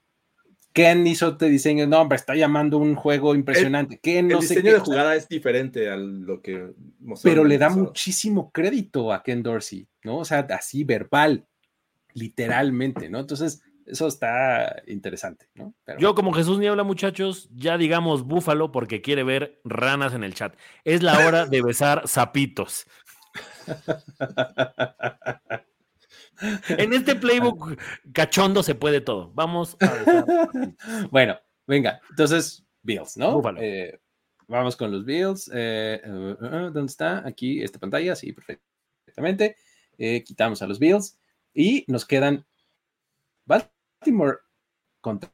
Ken 0.73 1.07
hizo 1.07 1.29
este 1.29 1.49
diseño, 1.49 1.87
no, 1.87 2.01
hombre, 2.01 2.17
está 2.17 2.35
llamando 2.35 2.79
un 2.79 2.97
juego 2.97 3.37
impresionante. 3.37 4.01
El, 4.03 4.27
no 4.27 4.35
el 4.35 4.41
diseño 4.41 4.73
de 4.73 4.81
jugada 4.81 5.15
es 5.15 5.29
diferente 5.29 5.89
a 5.89 5.97
lo 5.97 6.43
que 6.43 6.73
Pero 7.23 7.45
le 7.45 7.57
da 7.57 7.71
muchísimo 7.71 8.51
crédito 8.51 9.13
a 9.13 9.23
Ken 9.23 9.45
Dorsey, 9.45 9.87
¿no? 10.03 10.19
O 10.19 10.25
sea, 10.25 10.41
así 10.51 10.83
verbal, 10.83 11.47
literalmente, 12.15 13.09
¿no? 13.09 13.21
Entonces, 13.21 13.63
eso 13.87 14.09
está 14.09 14.83
interesante, 14.89 15.47
¿no? 15.55 15.73
Yo 16.01 16.17
como 16.17 16.33
Jesús 16.33 16.59
Niebla, 16.59 16.83
muchachos, 16.83 17.49
ya 17.55 17.79
digamos 17.79 18.25
búfalo 18.25 18.73
porque 18.73 19.03
quiere 19.03 19.23
ver 19.23 19.61
ranas 19.63 20.15
en 20.15 20.25
el 20.25 20.35
chat. 20.35 20.57
Es 20.83 21.05
la 21.05 21.25
hora 21.25 21.47
de 21.47 21.63
besar 21.63 22.09
sapitos. 22.09 22.89
en 26.69 26.93
este 26.93 27.15
playbook 27.15 27.79
cachondo 28.13 28.63
se 28.63 28.75
puede 28.75 29.01
todo. 29.01 29.33
Vamos 29.35 29.77
a 29.81 30.27
Bueno, 31.11 31.39
venga, 31.67 32.01
entonces, 32.11 32.67
Bills, 32.83 33.17
¿no? 33.17 33.43
Eh, 33.59 33.99
vamos 34.49 34.77
con 34.77 34.91
los 34.91 35.05
Bills. 35.05 35.51
Eh, 35.53 36.01
uh, 36.05 36.11
uh, 36.11 36.47
uh, 36.47 36.71
¿Dónde 36.71 36.91
está? 36.91 37.27
Aquí, 37.27 37.63
esta 37.63 37.79
pantalla, 37.79 38.15
sí, 38.17 38.33
perfectamente. 38.33 39.57
Eh, 39.99 40.25
quitamos 40.25 40.61
a 40.63 40.67
los 40.67 40.79
Bills 40.79 41.19
y 41.53 41.85
nos 41.89 42.05
quedan 42.05 42.45
Baltimore 43.47 44.39
contra 45.01 45.31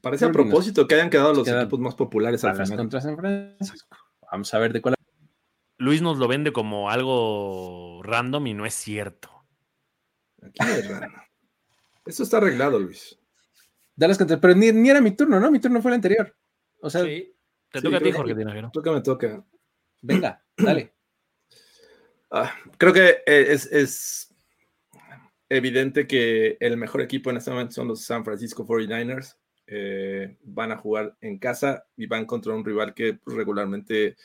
Parece 0.00 0.24
a 0.24 0.32
propósito 0.32 0.88
que 0.88 0.94
hayan 0.94 1.10
quedado 1.10 1.34
los 1.34 1.46
equipos 1.46 1.78
más 1.78 1.94
populares 1.94 2.42
al 2.44 2.54
final. 2.54 2.78
Contra 2.78 3.00
San 3.00 3.16
Francisco. 3.16 3.96
Vamos 4.30 4.54
a 4.54 4.58
ver 4.58 4.72
de 4.72 4.80
cuál. 4.80 4.94
Luis 5.76 6.00
nos 6.02 6.18
lo 6.18 6.28
vende 6.28 6.52
como 6.52 6.90
algo 6.90 8.02
random 8.02 8.46
y 8.46 8.54
no 8.54 8.66
es 8.66 8.74
cierto. 8.74 9.39
Aquí 10.42 10.70
es 10.70 10.88
raro. 10.88 11.12
Eso 12.04 12.22
está 12.22 12.38
arreglado, 12.38 12.78
Luis. 12.78 13.18
Dallas 13.94 14.18
contra, 14.18 14.40
pero 14.40 14.54
ni, 14.54 14.88
era 14.88 15.00
mi 15.00 15.12
turno, 15.12 15.38
¿no? 15.38 15.50
Mi 15.50 15.60
turno 15.60 15.82
fue 15.82 15.90
el 15.90 15.96
anterior. 15.96 16.34
O 16.80 16.88
sea, 16.88 17.02
sí. 17.04 17.34
Te 17.70 17.82
toca 17.82 17.98
a 17.98 18.00
ti, 18.00 18.10
Jorge 18.10 18.34
Tinajero. 18.34 18.70
Toca, 18.72 18.92
me 18.92 19.00
toca. 19.00 19.44
Venga, 20.02 20.42
dale. 20.56 20.94
Ah, 22.30 22.54
creo 22.78 22.92
que 22.92 23.22
eh, 23.26 23.46
es, 23.50 24.32
evidente 25.48 26.06
que 26.06 26.56
el 26.60 26.76
mejor 26.76 27.00
equipo 27.00 27.28
en 27.28 27.36
este 27.36 27.50
momento 27.50 27.74
son 27.74 27.88
los 27.88 28.04
San 28.04 28.24
Francisco 28.24 28.66
49ers. 28.66 29.36
Eh, 29.66 30.36
van 30.42 30.72
a 30.72 30.76
jugar 30.76 31.16
en 31.20 31.38
casa 31.38 31.84
y 31.96 32.06
van 32.06 32.26
contra 32.26 32.54
un 32.54 32.64
rival 32.64 32.94
que 32.94 33.18
regularmente 33.26 34.16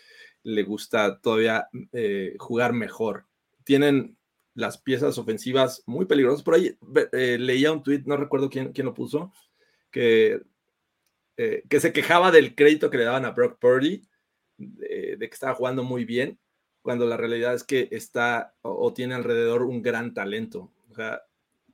le 0.44 0.64
gusta 0.64 1.20
todavía 1.20 1.68
eh, 1.92 2.36
jugar 2.40 2.74
mejor. 2.74 3.26
Tienen 3.64 4.18
las 4.56 4.77
piezas 4.77 5.18
ofensivas 5.18 5.84
muy 5.86 6.06
peligrosas. 6.06 6.41
Por 6.41 6.56
ahí 6.56 6.77
eh, 7.11 7.38
leía 7.38 7.72
un 7.72 7.84
tweet, 7.84 8.03
no 8.06 8.18
recuerdo 8.18 8.49
quién, 8.49 8.72
quién 8.72 8.86
lo 8.86 8.94
puso, 8.94 9.32
que, 9.91 10.41
eh, 11.38 11.64
que 11.69 11.80
se 11.80 11.94
quejaba 11.94 12.32
del 12.32 12.56
crédito 12.56 12.90
que 12.90 12.98
le 12.98 13.03
daban 13.03 13.26
a 13.26 13.32
Brock 13.32 13.60
Purdy, 13.60 14.07
de, 14.57 15.18
que 15.19 15.26
estaba 15.26 15.53
jugando 15.53 15.84
muy 15.84 16.06
bien, 16.06 16.40
cuando 16.82 17.06
la 17.06 17.18
realidad 17.18 17.53
es 17.53 17.64
que 17.64 17.90
está 17.91 18.56
o, 18.61 18.94
tiene 18.94 19.14
alrededor 19.14 19.64
un 19.64 19.82
gran 19.82 20.14
talento. 20.14 20.72
O 20.90 20.95
sea, 20.95 21.22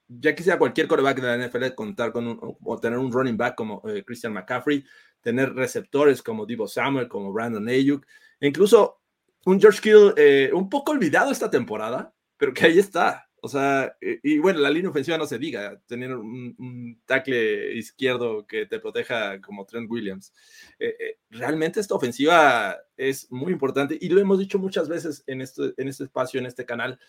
ya 0.08 0.34
quisiera 0.34 0.58
cualquier 0.58 0.88
coreback 0.88 1.22
de 1.22 1.38
la 1.38 1.48
NFL 1.48 1.76
contar 1.76 2.12
con 2.12 2.28
un, 2.28 2.58
o 2.64 2.80
tener 2.80 2.98
un 2.98 3.12
running 3.12 3.38
back 3.38 3.56
como 3.56 3.84
eh, 3.88 4.04
Christian 4.04 4.34
McCaffrey, 4.34 4.84
tener 5.22 5.54
receptores 5.54 6.24
como 6.24 6.48
Divo 6.48 6.68
Samuel, 6.68 7.08
como 7.08 7.32
Brandon 7.32 7.68
Ayuk, 7.68 8.08
e 8.40 8.48
incluso 8.48 9.02
un 9.46 9.62
George 9.62 9.82
Kittle 9.82 10.52
un 10.54 10.68
poco 10.68 10.92
olvidado 10.92 11.32
esta 11.32 11.50
temporada, 11.52 12.14
pero 12.42 12.56
que 12.56 12.66
ahí 12.66 12.80
está. 12.80 13.30
O 13.40 13.48
sea, 13.48 13.96
y, 14.02 14.40
bueno, 14.40 14.58
la 14.62 14.72
línea 14.72 14.90
ofensiva 14.90 15.16
no 15.16 15.28
se 15.28 15.38
diga, 15.38 15.80
tener 15.86 16.12
un, 16.16 17.00
tackle 17.06 17.76
izquierdo 17.76 18.48
que 18.48 18.66
te 18.66 18.80
proteja 18.80 19.40
como 19.40 19.64
Trent 19.68 19.88
Williams. 19.88 20.34
Eh, 20.80 20.96
eh, 21.00 21.20
realmente 21.30 21.80
esta 21.80 21.94
ofensiva 21.94 22.80
es 22.98 23.32
muy 23.32 23.54
importante 23.54 23.96
y 24.02 24.10
lo 24.10 24.20
hemos 24.20 24.40
dicho 24.40 24.58
muchas 24.58 24.90
veces 24.90 25.24
en 25.28 25.42
este, 25.42 25.76
en 25.78 25.88
este 25.88 26.06
espacio, 26.06 26.40
en 26.40 26.48
este 26.48 26.66
canal, 26.66 27.00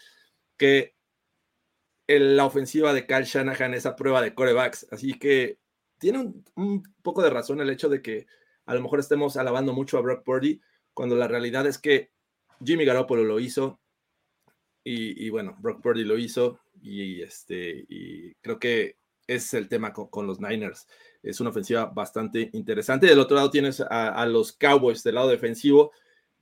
que 0.59 0.97
la 2.07 2.45
ofensiva 2.45 2.93
de 2.93 3.07
Kyle 3.07 3.25
Shanahan 3.25 3.73
es 3.73 3.87
a 3.87 3.97
prueba 3.97 4.21
de 4.21 4.35
corebacks. 4.35 4.87
Así 4.91 5.19
que 5.19 5.61
tiene 5.97 6.19
un, 6.19 6.45
un, 6.57 6.83
poco 7.01 7.23
de 7.23 7.31
razón 7.31 7.63
el 7.63 7.71
hecho 7.71 7.89
de 7.89 8.03
que 8.03 8.27
a 8.67 8.75
lo 8.75 8.83
mejor 8.83 9.01
estemos 9.01 9.39
alabando 9.39 9.73
mucho 9.73 9.97
a 9.97 10.03
Brock 10.03 10.25
Purdy, 10.25 10.61
cuando 10.93 11.17
la 11.17 11.27
realidad 11.27 11.67
es 11.67 11.79
que 11.79 12.13
Jimmy 12.63 12.85
Garoppolo 12.85 13.25
lo 13.25 13.41
hizo, 13.41 13.82
y, 14.85 15.31
bueno, 15.31 15.57
Brock 15.61 15.81
Purdy 15.81 16.05
lo 16.05 16.19
hizo 16.19 16.59
y, 16.81 17.23
este, 17.23 17.85
y 17.89 18.35
creo 18.37 18.59
que 18.59 18.97
es 19.27 19.55
el 19.55 19.69
tema 19.69 19.93
con, 19.93 20.27
los 20.27 20.41
Niners. 20.41 20.87
Es 21.23 21.41
una 21.41 21.51
ofensiva 21.51 21.87
bastante 21.87 22.51
interesante. 22.53 23.07
Del 23.07 23.21
otro 23.21 23.37
lado 23.37 23.51
tienes 23.51 23.81
a, 23.81 24.27
los 24.27 24.53
Cowboys 24.53 25.03
del 25.03 25.17
lado 25.17 25.29
defensivo, 25.29 25.93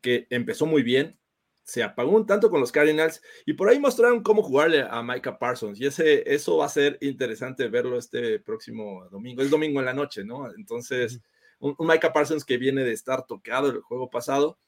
que 0.00 0.26
empezó 0.30 0.66
muy 0.66 0.82
bien, 0.82 1.18
se 1.62 1.82
apagó 1.82 2.12
un 2.12 2.26
tanto 2.26 2.50
con 2.50 2.60
los 2.60 2.72
Cardinals 2.72 3.22
y 3.46 3.52
por 3.52 3.68
ahí 3.68 3.78
mostraron 3.78 4.22
cómo 4.22 4.42
jugarle 4.42 4.82
a 4.88 5.02
Micah 5.02 5.38
Parsons. 5.38 5.78
Y 5.78 5.86
ese, 5.86 6.32
eso 6.32 6.56
va 6.56 6.66
a 6.66 6.70
ser 6.70 6.98
interesante 7.00 7.68
verlo 7.68 7.98
este 7.98 8.40
próximo 8.40 9.06
domingo. 9.10 9.42
Es 9.42 9.50
domingo 9.50 9.78
en 9.80 9.86
la 9.86 9.94
noche, 9.94 10.24
¿no? 10.24 10.50
Entonces, 10.52 11.20
un, 11.60 11.76
Micah 11.78 12.12
Parsons 12.12 12.44
que 12.44 12.56
viene 12.56 12.82
de 12.82 12.92
estar 12.92 13.26
tocado 13.26 13.68
el 13.68 13.80
juego 13.82 14.08
pasado. 14.10 14.58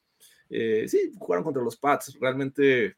Eh, 0.51 0.85
sí, 0.86 1.12
jugaron 1.19 1.43
contra 1.43 1.62
los 1.62 1.77
Pats. 1.77 2.16
Realmente 2.20 2.97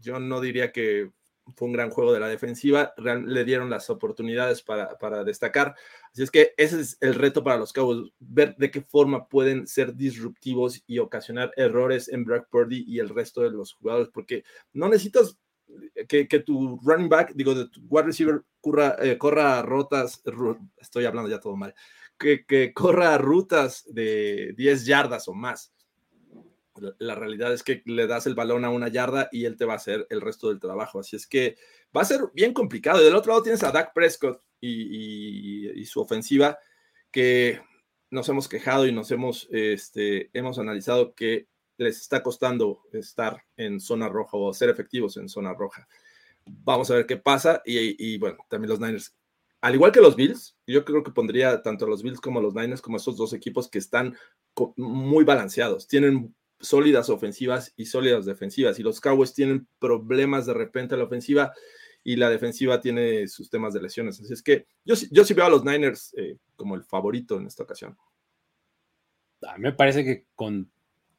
yo 0.00 0.18
no 0.18 0.40
diría 0.40 0.72
que 0.72 1.10
fue 1.56 1.68
un 1.68 1.72
gran 1.72 1.90
juego 1.90 2.12
de 2.12 2.20
la 2.20 2.28
defensiva, 2.28 2.92
le 2.96 3.44
dieron 3.44 3.70
las 3.70 3.90
oportunidades 3.90 4.62
para, 4.62 5.24
destacar. 5.24 5.74
Así 6.12 6.22
es 6.22 6.30
que 6.30 6.54
ese 6.56 6.80
es 6.80 6.98
el 7.00 7.14
reto 7.14 7.42
para 7.42 7.56
los 7.56 7.72
Cowboys, 7.72 8.12
ver 8.18 8.56
de 8.56 8.70
qué 8.70 8.82
forma 8.82 9.28
pueden 9.28 9.66
ser 9.66 9.94
disruptivos 9.94 10.82
y 10.86 10.98
ocasionar 10.98 11.52
errores 11.56 12.08
en 12.08 12.24
Brock 12.24 12.48
Purdy 12.50 12.84
y 12.86 12.98
el 12.98 13.08
resto 13.08 13.42
de 13.42 13.50
los 13.50 13.74
jugadores, 13.74 14.08
porque 14.12 14.44
no 14.72 14.88
necesitas 14.88 15.38
que, 16.08 16.26
tu 16.40 16.78
running 16.82 17.08
back, 17.08 17.32
digo, 17.34 17.54
de 17.54 17.68
tu 17.68 17.80
wide 17.88 18.06
receiver 18.06 18.42
corra, 18.60 18.96
eh, 19.00 19.18
corra 19.18 19.62
rotas, 19.62 20.22
estoy 20.78 21.04
hablando 21.04 21.30
ya 21.30 21.40
todo 21.40 21.56
mal, 21.56 21.74
que, 22.18 22.44
que 22.46 22.72
corra 22.72 23.16
rutas 23.18 23.84
de 23.86 24.54
10 24.56 24.86
yardas 24.86 25.28
o 25.28 25.34
más. 25.34 25.72
La 26.98 27.14
realidad 27.14 27.52
es 27.52 27.62
que 27.62 27.82
le 27.86 28.06
das 28.06 28.26
el 28.26 28.34
balón 28.34 28.64
a 28.64 28.70
una 28.70 28.88
yarda 28.88 29.28
y 29.32 29.44
él 29.44 29.56
te 29.56 29.64
va 29.64 29.74
a 29.74 29.76
hacer 29.76 30.06
el 30.10 30.20
resto 30.20 30.48
del 30.48 30.60
trabajo. 30.60 31.00
Así 31.00 31.16
es 31.16 31.26
que 31.26 31.56
va 31.96 32.02
a 32.02 32.06
ser 32.06 32.20
bien 32.34 32.52
complicado. 32.52 33.00
Y 33.00 33.04
del 33.04 33.14
otro 33.14 33.32
lado 33.32 33.42
tienes 33.42 33.62
a 33.62 33.72
Dak 33.72 33.92
Prescott 33.92 34.42
y, 34.60 35.84
su 35.86 36.00
ofensiva, 36.00 36.58
que 37.10 37.60
nos 38.10 38.28
hemos 38.28 38.48
quejado 38.48 38.86
y 38.86 38.92
nos 38.92 39.10
hemos, 39.10 39.48
este, 39.50 40.30
hemos 40.32 40.58
analizado 40.58 41.14
que 41.14 41.48
les 41.76 42.00
está 42.00 42.22
costando 42.22 42.82
estar 42.92 43.44
en 43.56 43.80
zona 43.80 44.08
roja 44.08 44.36
o 44.36 44.52
ser 44.52 44.70
efectivos 44.70 45.16
en 45.16 45.28
zona 45.28 45.54
roja. 45.54 45.88
Vamos 46.46 46.90
a 46.90 46.94
ver 46.94 47.06
qué 47.06 47.16
pasa. 47.16 47.62
Y, 47.64 47.96
y 47.98 48.18
bueno, 48.18 48.38
también 48.48 48.70
los 48.70 48.80
Niners 48.80 49.14
al 49.60 49.74
igual 49.74 49.92
que 49.92 50.00
los 50.00 50.14
Bills, 50.14 50.56
yo 50.66 50.84
creo 50.84 51.02
que 51.02 51.10
pondría 51.10 51.62
tanto 51.62 51.84
a 51.84 51.88
los 51.88 52.02
Bills 52.02 52.20
como 52.20 52.38
a 52.38 52.42
los 52.42 52.54
Niners 52.54 52.80
como 52.80 52.96
esos 52.96 53.16
dos 53.16 53.32
equipos 53.32 53.68
que 53.68 53.78
están 53.78 54.16
muy 54.76 55.24
balanceados. 55.24 55.88
Tienen 55.88 56.34
sólidas 56.60 57.10
ofensivas 57.10 57.72
y 57.76 57.86
sólidas 57.86 58.26
defensivas. 58.26 58.78
Y 58.78 58.82
los 58.82 59.00
Cowboys 59.00 59.34
tienen 59.34 59.68
problemas 59.78 60.46
de 60.46 60.54
repente 60.54 60.94
a 60.94 60.98
la 60.98 61.04
ofensiva 61.04 61.52
y 62.04 62.16
la 62.16 62.30
defensiva 62.30 62.80
tiene 62.80 63.28
sus 63.28 63.50
temas 63.50 63.74
de 63.74 63.82
lesiones. 63.82 64.20
Así 64.20 64.32
es 64.32 64.42
que 64.42 64.66
yo, 64.84 64.94
yo 65.10 65.24
sí 65.24 65.34
veo 65.34 65.46
a 65.46 65.50
los 65.50 65.64
Niners 65.64 66.14
eh, 66.16 66.38
como 66.56 66.74
el 66.74 66.84
favorito 66.84 67.36
en 67.36 67.46
esta 67.46 67.62
ocasión. 67.62 67.96
A 69.42 69.56
mí 69.56 69.62
me 69.62 69.72
parece 69.72 70.04
que 70.04 70.26
con 70.34 70.70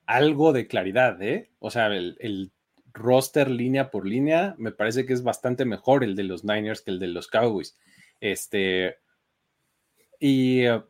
algo 0.06 0.52
de 0.52 0.68
claridad, 0.68 1.22
¿eh? 1.22 1.52
O 1.60 1.70
sea, 1.70 1.88
el, 1.88 2.18
el 2.20 2.52
roster 2.94 3.50
línea 3.50 3.92
por 3.92 4.06
línea, 4.06 4.56
me 4.58 4.72
parece 4.72 5.06
que 5.06 5.14
es 5.14 5.24
bastante 5.24 5.66
mejor 5.66 6.04
el 6.04 6.16
de 6.16 6.24
los 6.24 6.44
Niners 6.44 6.82
que 6.82 6.92
el 6.92 7.00
de 7.00 7.08
los 7.08 7.28
Cowboys. 7.28 7.78
Este. 8.20 8.98
Y. 10.20 10.66
Eh, 10.66 10.82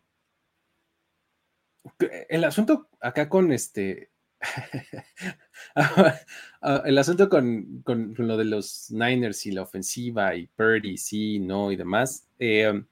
el 2.30 2.44
asunto 2.44 2.90
acá 3.00 3.30
con 3.30 3.52
este. 3.52 4.12
el 6.86 6.98
asunto 6.98 7.30
con, 7.30 7.84
lo 8.18 8.38
de 8.38 8.46
los 8.46 8.92
Niners 8.92 9.46
y 9.46 9.52
la 9.52 9.64
ofensiva 9.64 10.36
y 10.36 10.48
Purdy, 10.48 10.98
sí, 10.98 11.40
no 11.40 11.72
y 11.72 11.76
demás. 11.76 12.28
Eh, 12.40 12.84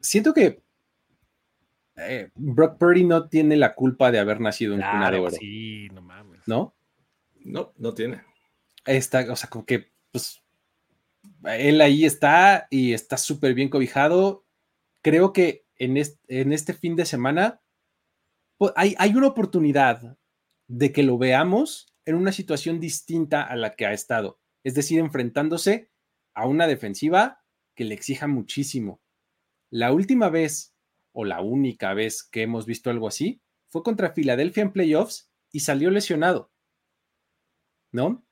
siento 0.00 0.34
que 0.34 0.62
eh, 1.96 2.30
Brock 2.34 2.78
Purdy 2.78 3.04
no 3.04 3.28
tiene 3.28 3.56
la 3.56 3.74
culpa 3.74 4.10
de 4.10 4.18
haber 4.18 4.40
nacido 4.40 4.74
en 4.74 4.80
cuna 4.80 5.10
de 5.10 5.18
oro. 5.18 5.30
Sí, 5.30 5.88
no 5.92 6.02
mames. 6.02 6.46
¿No? 6.46 6.74
No, 7.44 7.72
no 7.76 7.94
tiene. 7.94 8.22
Está, 8.84 9.30
o 9.30 9.36
sea, 9.36 9.50
como 9.50 9.66
que, 9.66 9.90
pues, 10.12 10.42
él 11.44 11.80
ahí 11.80 12.04
está 12.04 12.66
y 12.70 12.92
está 12.92 13.16
súper 13.16 13.54
bien 13.54 13.68
cobijado. 13.68 14.44
Creo 15.02 15.32
que 15.32 15.64
en 15.76 15.96
este, 15.96 16.74
fin 16.74 16.96
de 16.96 17.06
semana 17.06 17.60
hay, 18.76 18.94
hay, 18.98 19.14
una 19.14 19.28
oportunidad 19.28 20.18
de 20.66 20.92
que 20.92 21.02
lo 21.02 21.18
veamos 21.18 21.94
en 22.04 22.14
una 22.16 22.32
situación 22.32 22.80
distinta 22.80 23.42
a 23.42 23.56
la 23.56 23.74
que 23.74 23.86
ha 23.86 23.92
estado. 23.92 24.40
Es 24.64 24.74
decir, 24.74 24.98
enfrentándose 24.98 25.90
a 26.34 26.46
una 26.46 26.66
defensiva 26.66 27.44
que 27.74 27.84
le 27.84 27.94
exija 27.94 28.26
muchísimo. 28.26 29.00
La 29.70 29.92
última 29.92 30.28
vez 30.28 30.74
o 31.12 31.24
la 31.24 31.40
única 31.40 31.94
vez 31.94 32.22
que 32.22 32.42
hemos 32.42 32.66
visto 32.66 32.90
algo 32.90 33.08
así 33.08 33.40
fue 33.68 33.82
contra 33.82 34.12
Filadelfia 34.12 34.62
en 34.62 34.72
playoffs 34.72 35.30
y 35.52 35.60
salió 35.60 35.90
lesionado. 35.90 36.50
¿No? 37.90 38.24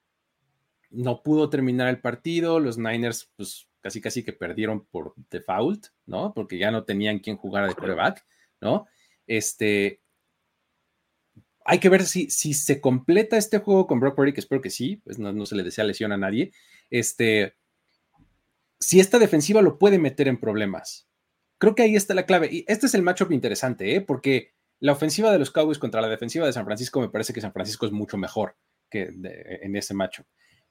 no 0.91 1.23
pudo 1.23 1.51
terminar 1.51 1.89
el 1.89 2.01
partido, 2.01 2.61
los 2.61 2.79
Niners 2.79 3.31
pues 3.37 3.69
casi 3.81 4.01
casi 4.01 4.25
que 4.25 4.33
perdieron 4.33 4.87
por 4.87 5.15
default, 5.31 5.87
¿no? 6.07 6.33
Porque 6.35 6.59
ya 6.59 6.71
no 6.71 6.85
tenían 6.85 7.19
quien 7.19 7.37
jugar 7.37 7.69
de 7.69 7.75
quarterback, 7.75 8.25
¿no? 8.61 8.87
Este, 9.27 10.01
hay 11.67 11.79
que 11.81 11.89
ver 11.89 12.05
si, 12.05 12.31
si 12.31 12.55
se 12.55 12.81
completa 12.81 13.37
este 13.37 13.59
juego 13.59 13.87
con 13.87 14.01
Brock 14.01 14.17
Purdy, 14.17 14.33
que 14.33 14.41
espero 14.41 14.63
que 14.63 14.71
sí, 14.71 14.97
pues 15.05 15.19
no, 15.19 15.47
se 15.47 15.57
le 15.57 15.63
desea 15.63 15.85
lesión 15.85 16.13
a 16.13 16.17
nadie, 16.17 16.53
este, 16.91 17.55
si 18.79 19.01
esta 19.01 19.19
defensiva 19.19 19.63
lo 19.63 19.79
puede 19.79 19.99
meter 19.99 20.29
en 20.29 20.39
problemas. 20.39 21.09
Creo 21.59 21.75
que 21.75 21.83
ahí 21.83 21.97
está 21.97 22.15
la 22.15 22.27
clave. 22.27 22.49
Y 22.53 22.65
este 22.69 22.87
es 22.87 22.95
el 22.95 23.03
matchup 23.03 23.33
interesante, 23.33 23.95
¿eh? 23.95 24.01
Porque 24.01 24.53
la 24.79 24.93
ofensiva 24.93 25.33
de 25.33 25.39
los 25.39 25.51
Cowboys 25.51 25.79
contra 25.79 26.01
la 26.01 26.09
defensiva 26.09 26.47
de 26.47 26.53
San 26.53 26.67
Francisco, 26.67 27.01
me 27.01 27.09
parece 27.09 27.33
que 27.33 27.41
San 27.41 27.53
Francisco 27.53 27.87
es 27.87 27.93
mucho 27.93 28.19
mejor 28.19 28.57
que 28.91 29.11
en 29.63 29.75
ese 29.75 29.95
matchup. 29.95 30.27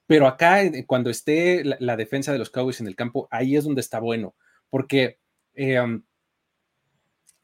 Pero 0.07 0.27
acá, 0.27 0.59
cuando 0.85 1.09
esté 1.09 1.63
la, 1.63 1.97
defensa 1.97 2.31
de 2.31 2.37
los 2.37 2.51
Cowboys 2.51 2.79
en 2.79 2.87
el 2.87 2.95
campo, 2.95 3.27
ahí 3.31 3.55
es 3.55 3.63
donde 3.63 3.81
está 3.81 3.99
bueno, 3.99 4.35
porque 4.69 5.19
eh, 5.55 5.79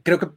creo 0.04 0.20
que 0.20 0.30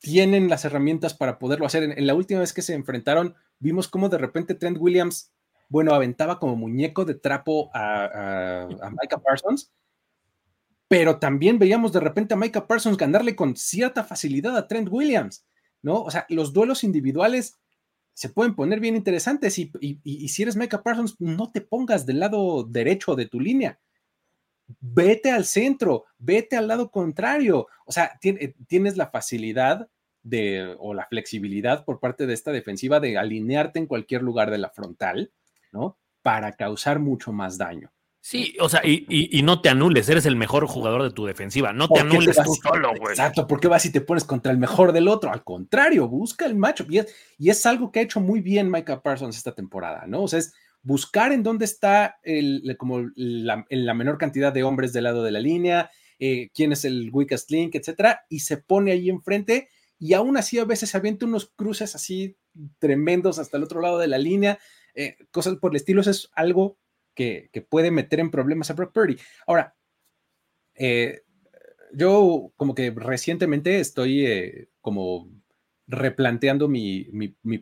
tienen 0.00 0.48
las 0.48 0.64
herramientas 0.64 1.14
para 1.14 1.38
poderlo 1.38 1.66
hacer. 1.66 1.82
En, 1.82 2.06
la 2.06 2.14
última 2.14 2.40
vez 2.40 2.52
que 2.52 2.62
se 2.62 2.74
enfrentaron, 2.74 3.34
vimos 3.58 3.88
cómo 3.88 4.08
de 4.08 4.18
repente 4.18 4.54
Trent 4.54 4.78
Williams, 4.78 5.32
bueno, 5.68 5.92
aventaba 5.94 6.38
como 6.38 6.56
muñeco 6.56 7.04
de 7.04 7.14
trapo 7.14 7.70
a, 7.74 8.68
Micah 9.00 9.18
Parsons, 9.18 9.72
pero 10.88 11.18
también 11.18 11.58
veíamos 11.58 11.92
de 11.92 12.00
repente 12.00 12.34
a 12.34 12.36
Micah 12.36 12.66
Parsons 12.66 12.96
ganarle 12.96 13.36
con 13.36 13.56
cierta 13.56 14.04
facilidad 14.04 14.56
a 14.56 14.66
Trent 14.66 14.88
Williams, 14.90 15.46
¿no? 15.82 16.02
O 16.02 16.10
sea, 16.10 16.24
los 16.30 16.52
duelos 16.52 16.84
individuales 16.84 17.58
se 18.14 18.30
pueden 18.30 18.54
poner 18.54 18.80
bien 18.80 18.96
interesantes 18.96 19.58
y, 19.58 19.70
si 20.28 20.42
eres 20.42 20.56
Micah 20.56 20.82
Parsons, 20.82 21.16
no 21.20 21.52
te 21.52 21.60
pongas 21.60 22.06
del 22.06 22.20
lado 22.20 22.64
derecho 22.64 23.14
de 23.14 23.26
tu 23.26 23.38
línea. 23.38 23.78
Vete 24.80 25.30
al 25.30 25.44
centro, 25.44 26.04
vete 26.18 26.56
al 26.56 26.68
lado 26.68 26.90
contrario. 26.90 27.68
O 27.86 27.92
sea, 27.92 28.18
eh, 28.22 28.54
tienes 28.66 28.96
la 28.96 29.08
facilidad 29.08 29.88
de, 30.22 30.76
o 30.78 30.94
la 30.94 31.06
flexibilidad 31.06 31.84
por 31.84 32.00
parte 32.00 32.26
de 32.26 32.34
esta 32.34 32.52
defensiva 32.52 33.00
de 33.00 33.16
alinearte 33.18 33.78
en 33.78 33.86
cualquier 33.86 34.22
lugar 34.22 34.50
de 34.50 34.58
la 34.58 34.70
frontal, 34.70 35.32
¿no? 35.72 35.98
Para 36.22 36.52
causar 36.52 36.98
mucho 36.98 37.32
más 37.32 37.56
daño. 37.56 37.90
Sí, 38.20 38.56
o 38.60 38.68
sea, 38.68 38.82
y, 38.84 39.40
no 39.42 39.62
te 39.62 39.70
anules, 39.70 40.06
eres 40.08 40.26
el 40.26 40.36
mejor 40.36 40.66
jugador 40.66 41.02
de 41.02 41.12
tu 41.12 41.24
defensiva, 41.24 41.72
no 41.72 41.88
te 41.88 42.00
anules 42.00 42.36
tú 42.36 42.52
solo, 42.62 42.90
güey. 42.98 43.12
Exacto, 43.12 43.46
¿por 43.46 43.58
qué 43.58 43.68
vas 43.68 43.86
y 43.86 43.92
te 43.92 44.02
pones 44.02 44.24
contra 44.24 44.52
el 44.52 44.58
mejor 44.58 44.92
del 44.92 45.08
otro? 45.08 45.32
Al 45.32 45.44
contrario, 45.44 46.08
busca 46.08 46.44
el 46.44 46.54
macho. 46.54 46.84
Y 46.90 46.98
es, 46.98 47.14
y 47.38 47.48
es 47.48 47.64
algo 47.64 47.90
que 47.90 48.00
ha 48.00 48.02
hecho 48.02 48.20
muy 48.20 48.40
bien 48.40 48.70
Micah 48.70 49.00
Parsons 49.00 49.36
esta 49.36 49.54
temporada, 49.54 50.04
¿no? 50.06 50.24
O 50.24 50.28
sea, 50.28 50.40
es 50.40 50.52
buscar 50.88 51.32
en 51.32 51.42
dónde 51.42 51.66
está 51.66 52.18
el, 52.22 52.74
como 52.78 53.10
la, 53.14 53.66
la 53.68 53.92
menor 53.92 54.16
cantidad 54.16 54.54
de 54.54 54.62
hombres 54.62 54.94
del 54.94 55.04
lado 55.04 55.22
de 55.22 55.30
la 55.30 55.38
línea, 55.38 55.90
eh, 56.18 56.48
quién 56.54 56.72
es 56.72 56.86
el 56.86 57.10
weakest 57.12 57.50
link, 57.50 57.74
etcétera, 57.74 58.22
y 58.30 58.40
se 58.40 58.56
pone 58.56 58.92
ahí 58.92 59.10
enfrente 59.10 59.68
y 59.98 60.14
aún 60.14 60.38
así 60.38 60.58
a 60.58 60.64
veces 60.64 60.88
se 60.88 60.96
avienta 60.96 61.26
unos 61.26 61.52
cruces 61.54 61.94
así 61.94 62.38
tremendos 62.78 63.38
hasta 63.38 63.58
el 63.58 63.64
otro 63.64 63.82
lado 63.82 63.98
de 63.98 64.08
la 64.08 64.16
línea, 64.16 64.58
eh, 64.94 65.18
cosas 65.30 65.56
por 65.56 65.72
el 65.72 65.76
estilo, 65.76 66.00
es 66.00 66.30
algo 66.32 66.78
que, 67.14 67.50
puede 67.68 67.90
meter 67.90 68.20
en 68.20 68.30
problemas 68.30 68.70
a 68.70 68.74
Brock 68.74 68.94
Purdy. 68.94 69.18
Ahora, 69.46 69.76
eh, 70.74 71.20
yo 71.92 72.50
como 72.56 72.74
que 72.74 72.92
recientemente 72.92 73.78
estoy 73.80 74.70
como 74.80 75.28
replanteando 75.86 76.66
mi, 76.66 77.04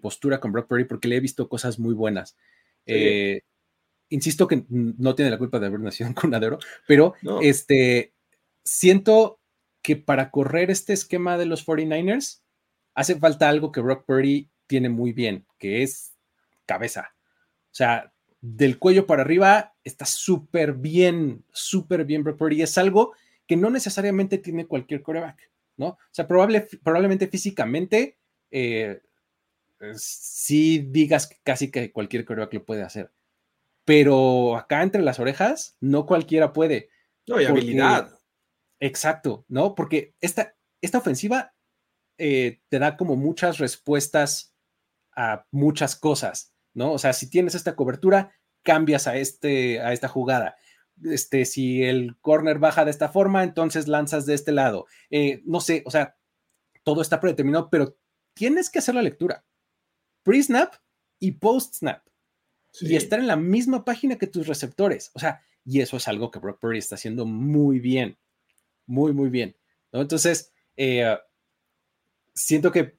postura 0.00 0.38
con 0.38 0.52
Brock 0.52 0.68
Purdy 0.68 0.84
porque 0.84 1.08
le 1.08 1.16
he 1.16 1.20
visto 1.20 1.48
cosas 1.48 1.80
muy 1.80 1.94
buenas. 1.94 2.36
Eh, 2.86 3.42
insisto 4.08 4.46
que 4.46 4.64
no 4.68 5.14
tiene 5.14 5.30
la 5.30 5.38
culpa 5.38 5.58
de 5.58 5.66
haber 5.66 5.80
nacido 5.80 6.08
en 6.08 6.14
Cunadero, 6.14 6.58
pero 6.86 7.14
este, 7.42 8.12
siento 8.62 9.40
que 9.82 9.96
para 9.96 10.30
correr 10.30 10.70
este 10.70 10.92
esquema 10.92 11.38
de 11.38 11.46
los 11.46 11.66
49ers 11.66 12.42
hace 12.94 13.16
falta 13.16 13.48
algo 13.48 13.72
que 13.72 13.80
Brock 13.80 14.04
Purdy 14.04 14.50
tiene 14.66 14.88
muy 14.88 15.12
bien, 15.12 15.46
que 15.58 15.82
es 15.82 16.16
cabeza. 16.64 17.14
O 17.66 17.74
sea, 17.76 18.12
del 18.40 18.78
cuello 18.78 19.06
para 19.06 19.22
arriba 19.22 19.74
está 19.84 20.04
súper 20.04 20.72
bien, 20.74 21.44
súper 21.52 22.04
bien 22.04 22.24
Brock 22.24 22.38
Purdy. 22.38 22.62
Es 22.62 22.78
algo 22.78 23.14
que 23.46 23.56
no 23.56 23.70
necesariamente 23.70 24.38
tiene 24.38 24.66
cualquier 24.66 25.02
coreback, 25.02 25.50
¿no? 25.76 25.88
O 25.88 25.98
sea, 26.10 26.26
probable, 26.26 26.66
probablemente 26.82 27.28
físicamente 27.28 28.16
eh, 28.50 29.02
sí 29.94 30.78
digas 30.90 31.26
que 31.26 31.36
casi 31.42 31.70
que 31.70 31.92
cualquier 31.92 32.24
coreback 32.24 32.54
lo 32.54 32.64
puede 32.64 32.82
hacer. 32.82 33.12
Pero 33.84 34.56
acá 34.56 34.82
entre 34.82 35.02
las 35.02 35.20
orejas, 35.20 35.76
no 35.80 36.06
cualquiera 36.06 36.52
puede. 36.52 36.90
No, 37.26 37.36
hay 37.36 37.46
habilidad. 37.46 38.18
Exacto, 38.80 39.44
¿no? 39.48 39.74
Porque 39.74 40.14
esta, 40.20 40.56
esta 40.80 40.98
ofensiva 40.98 41.54
eh, 42.18 42.60
te 42.68 42.78
da 42.78 42.96
como 42.96 43.16
muchas 43.16 43.58
respuestas 43.58 44.54
a 45.14 45.46
muchas 45.50 45.96
cosas. 45.96 46.52
¿no? 46.76 46.92
O 46.92 46.98
sea, 46.98 47.14
si 47.14 47.30
tienes 47.30 47.54
esta 47.54 47.74
cobertura, 47.74 48.32
cambias 48.62 49.06
a, 49.06 49.16
este, 49.16 49.80
a 49.80 49.92
esta 49.92 50.08
jugada. 50.08 50.56
Este, 51.02 51.46
si 51.46 51.82
el 51.82 52.16
corner 52.20 52.58
baja 52.58 52.84
de 52.84 52.90
esta 52.90 53.08
forma, 53.08 53.42
entonces 53.42 53.88
lanzas 53.88 54.26
de 54.26 54.34
este 54.34 54.52
lado. 54.52 54.86
Eh, 55.10 55.42
no 55.46 55.60
sé, 55.60 55.82
o 55.86 55.90
sea, 55.90 56.16
todo 56.84 57.00
está 57.00 57.18
predeterminado, 57.18 57.70
pero 57.70 57.96
tienes 58.34 58.68
que 58.68 58.78
hacer 58.80 58.94
la 58.94 59.02
lectura. 59.02 59.44
Pre-snap 60.26 60.74
y 61.20 61.30
post-snap. 61.32 62.02
Y 62.80 62.96
estar 62.96 63.20
en 63.20 63.28
la 63.28 63.36
misma 63.36 63.84
página 63.84 64.18
que 64.18 64.26
tus 64.26 64.48
receptores. 64.48 65.12
O 65.14 65.20
sea, 65.20 65.40
y 65.64 65.80
eso 65.80 65.96
es 65.96 66.08
algo 66.08 66.32
que 66.32 66.40
Brock 66.40 66.58
Purdy 66.58 66.78
está 66.78 66.96
haciendo 66.96 67.26
muy 67.26 67.78
bien. 67.78 68.18
Muy, 68.86 69.12
muy 69.12 69.30
bien. 69.30 69.56
¿no? 69.92 70.00
Entonces, 70.02 70.52
eh, 70.76 71.16
siento 72.34 72.72
que 72.72 72.98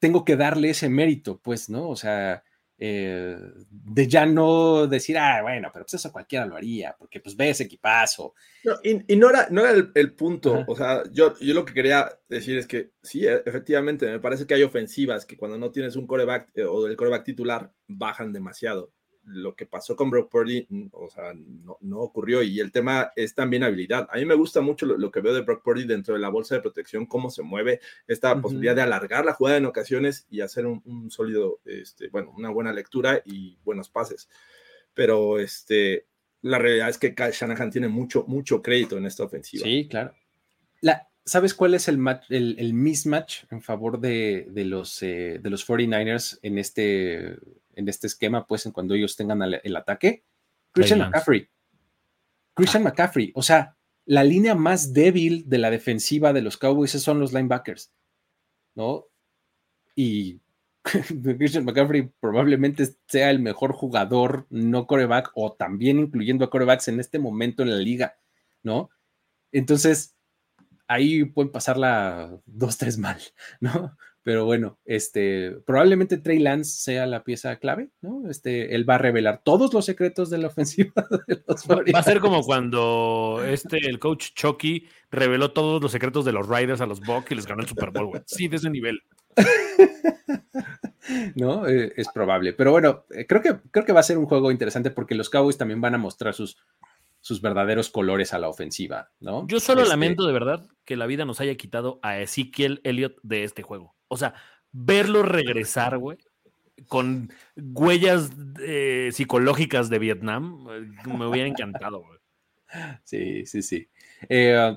tengo 0.00 0.24
que 0.24 0.36
darle 0.36 0.70
ese 0.70 0.88
mérito, 0.88 1.40
pues, 1.40 1.70
¿no? 1.70 1.88
O 1.88 1.94
sea, 1.94 2.42
eh, 2.84 3.38
de 3.70 4.08
ya 4.08 4.26
no 4.26 4.88
decir, 4.88 5.16
ah, 5.16 5.40
bueno, 5.40 5.70
pero 5.72 5.84
pues 5.84 5.94
eso 5.94 6.10
cualquiera 6.10 6.46
lo 6.46 6.56
haría, 6.56 6.96
porque 6.98 7.20
pues 7.20 7.36
ve 7.36 7.50
ese 7.50 7.62
equipazo. 7.62 8.34
y, 8.82 9.14
no 9.14 9.30
era, 9.30 9.46
no 9.50 9.60
era 9.64 9.88
el, 9.94 10.14
punto, 10.14 10.64
o 10.66 10.74
sea, 10.74 11.04
yo, 11.12 11.38
yo 11.38 11.54
lo 11.54 11.64
que 11.64 11.74
quería 11.74 12.10
decir 12.28 12.58
es 12.58 12.66
que 12.66 12.90
sí, 13.00 13.24
e, 13.24 13.40
efectivamente, 13.46 14.10
me 14.10 14.18
parece 14.18 14.48
que 14.48 14.54
hay 14.54 14.64
ofensivas 14.64 15.24
que 15.24 15.36
cuando 15.36 15.58
no 15.58 15.70
tienes 15.70 15.94
un 15.94 16.08
coreback 16.08 16.50
eh, 16.56 16.64
o 16.64 16.88
el 16.88 16.96
coreback 16.96 17.22
titular 17.22 17.72
bajan 17.86 18.32
demasiado 18.32 18.92
lo 19.24 19.54
que 19.54 19.66
pasó 19.66 19.94
con 19.94 20.10
Brock 20.10 20.30
Purdy, 20.30 20.66
mm, 20.68 20.86
o 20.92 21.08
sea, 21.08 21.32
no, 21.34 21.98
ocurrió 21.98 22.42
y 22.42 22.60
el 22.60 22.72
tema 22.72 23.12
es 23.16 23.34
también 23.34 23.62
habilidad. 23.62 24.08
A 24.10 24.16
mí 24.16 24.24
me 24.24 24.34
gusta 24.34 24.60
mucho 24.60 24.86
lo, 24.86 25.10
que 25.10 25.20
veo 25.20 25.34
de 25.34 25.42
Brock 25.42 25.62
Purdy 25.62 25.84
dentro 25.84 26.14
de 26.14 26.20
la 26.20 26.28
bolsa 26.28 26.54
de 26.54 26.60
protección, 26.60 27.06
cómo 27.06 27.30
se 27.30 27.42
mueve, 27.42 27.80
esta 28.06 28.40
posibilidad 28.40 28.74
de 28.74 28.82
alargar 28.82 29.24
la 29.24 29.34
jugada 29.34 29.58
en 29.58 29.66
ocasiones 29.66 30.26
y 30.30 30.40
hacer 30.40 30.66
un, 30.66 31.10
sólido, 31.10 31.60
este, 31.64 32.08
bueno, 32.08 32.32
una 32.36 32.50
buena 32.50 32.72
lectura 32.72 33.22
y 33.24 33.58
buenos 33.64 33.88
pases. 33.88 34.28
Pero 34.94 35.38
este, 35.38 36.06
la 36.42 36.58
realidad 36.58 36.88
es 36.88 36.98
que 36.98 37.14
Kyle 37.14 37.32
Shanahan 37.32 37.70
tiene 37.70 37.88
mucho, 37.88 38.24
mucho 38.26 38.62
crédito 38.62 38.98
en 38.98 39.06
esta 39.06 39.24
ofensiva. 39.24 39.64
Sí, 39.64 39.86
claro. 39.88 40.14
La, 40.80 41.08
¿Sabes 41.24 41.54
cuál 41.54 41.74
es 41.74 41.86
el, 41.86 42.00
el, 42.28 42.74
mismatch 42.74 43.44
en 43.52 43.62
favor 43.62 44.00
de, 44.00 44.50
los, 44.54 45.02
eh, 45.04 45.38
de 45.40 45.50
los 45.50 45.66
49ers 45.66 46.40
en 46.42 46.58
este 46.58 47.36
en 47.74 47.88
este 47.88 48.06
esquema, 48.06 48.46
pues 48.46 48.66
en 48.66 48.72
cuando 48.72 48.94
ellos 48.94 49.16
tengan 49.16 49.42
el, 49.42 49.76
ataque, 49.76 50.24
Christian 50.72 51.00
McCaffrey. 51.00 51.48
Christian 52.54 52.82
McCaffrey, 52.82 53.32
o 53.34 53.42
sea, 53.42 53.76
la 54.04 54.24
línea 54.24 54.54
más 54.54 54.92
débil 54.92 55.48
de 55.48 55.58
la 55.58 55.70
defensiva 55.70 56.32
de 56.32 56.42
los 56.42 56.56
Cowboys 56.56 56.90
son 56.90 57.20
los 57.20 57.32
linebackers, 57.32 57.92
¿no? 58.74 59.06
Y 59.94 60.40
Christian 61.38 61.64
McCaffrey 61.64 62.10
probablemente 62.20 62.88
sea 63.06 63.30
el 63.30 63.38
mejor 63.38 63.72
jugador 63.72 64.46
no 64.50 64.86
coreback 64.86 65.30
o 65.34 65.52
también 65.52 65.98
incluyendo 65.98 66.44
a 66.44 66.50
corebacks 66.50 66.88
en 66.88 67.00
este 67.00 67.18
momento 67.18 67.62
en 67.62 67.70
la 67.70 67.76
liga, 67.76 68.16
¿no? 68.62 68.90
Entonces, 69.52 70.16
ahí 70.88 71.24
pueden 71.24 71.52
pasarla 71.52 72.40
dos, 72.46 72.78
tres 72.78 72.98
mal, 72.98 73.20
¿no? 73.60 73.96
Pero 74.24 74.44
bueno, 74.44 74.78
este, 74.84 75.50
probablemente 75.66 76.16
Trey 76.16 76.38
Lance 76.38 76.80
sea 76.80 77.06
la 77.06 77.24
pieza 77.24 77.56
clave, 77.56 77.90
¿no? 78.00 78.30
Este, 78.30 78.74
él 78.74 78.88
va 78.88 78.94
a 78.94 78.98
revelar 78.98 79.42
todos 79.44 79.74
los 79.74 79.84
secretos 79.84 80.30
de 80.30 80.38
la 80.38 80.46
ofensiva 80.52 80.92
de 81.26 81.42
los 81.46 81.66
Va 81.68 81.98
a 81.98 82.02
ser 82.02 82.20
como 82.20 82.42
cuando 82.42 83.42
este, 83.44 83.78
el 83.78 83.98
coach 83.98 84.28
Chucky 84.34 84.86
reveló 85.10 85.52
todos 85.52 85.82
los 85.82 85.90
secretos 85.90 86.24
de 86.24 86.32
los 86.32 86.48
Riders 86.48 86.80
a 86.80 86.86
los 86.86 87.00
Bucks 87.00 87.32
y 87.32 87.34
les 87.34 87.46
ganó 87.46 87.62
el 87.62 87.68
Super 87.68 87.90
Bowl, 87.90 88.06
güey. 88.06 88.22
Sí, 88.26 88.46
de 88.46 88.56
ese 88.56 88.70
nivel. 88.70 89.00
no, 91.34 91.66
eh, 91.66 91.92
es 91.96 92.08
probable. 92.14 92.52
Pero 92.52 92.70
bueno, 92.70 93.04
eh, 93.10 93.26
creo, 93.26 93.42
que, 93.42 93.56
creo 93.70 93.84
que 93.84 93.92
va 93.92 94.00
a 94.00 94.04
ser 94.04 94.18
un 94.18 94.26
juego 94.26 94.52
interesante 94.52 94.90
porque 94.90 95.14
los 95.14 95.30
Cowboys 95.30 95.58
también 95.58 95.80
van 95.80 95.94
a 95.94 95.98
mostrar 95.98 96.34
sus, 96.34 96.58
sus 97.20 97.40
verdaderos 97.40 97.90
colores 97.90 98.34
a 98.34 98.38
la 98.38 98.48
ofensiva, 98.48 99.10
¿no? 99.20 99.46
Yo 99.46 99.60
solo 99.60 99.82
este 99.82 99.90
lamento 99.90 100.26
de 100.26 100.32
verdad 100.32 100.66
que 100.84 100.96
la 100.96 101.06
vida 101.06 101.24
nos 101.24 101.40
haya 101.40 101.56
quitado 101.56 102.00
a 102.02 102.18
Ezekiel 102.20 102.80
Elliott 102.84 103.16
de 103.22 103.44
este 103.44 103.62
juego. 103.62 103.94
O 104.12 104.16
sea, 104.18 104.34
verlo 104.72 105.22
regresar, 105.22 105.96
güey, 105.96 106.18
con 106.86 107.32
huellas 107.56 108.30
eh, 108.60 109.08
psicológicas 109.10 109.88
de 109.88 109.98
Vietnam, 109.98 110.66
eh, 110.70 111.08
me 111.08 111.26
hubiera 111.26 111.48
encantado, 111.48 112.04
güey. 112.04 112.18
Sí, 113.04 113.46
sí, 113.46 113.62
sí. 113.62 113.88
Eh, 114.28 114.76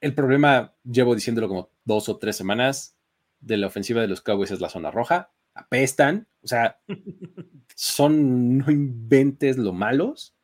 el 0.00 0.14
problema, 0.14 0.74
llevo 0.84 1.16
diciéndolo 1.16 1.48
como 1.48 1.70
dos 1.84 2.08
o 2.08 2.18
tres 2.18 2.36
semanas, 2.36 2.96
de 3.40 3.56
la 3.56 3.66
ofensiva 3.66 4.00
de 4.00 4.06
los 4.06 4.20
Cowboys 4.20 4.52
es 4.52 4.60
la 4.60 4.68
zona 4.68 4.92
roja. 4.92 5.32
Apestan, 5.54 6.28
o 6.42 6.46
sea, 6.46 6.80
son, 7.74 8.58
no 8.58 8.70
inventes 8.70 9.58
lo 9.58 9.72
malos, 9.72 10.36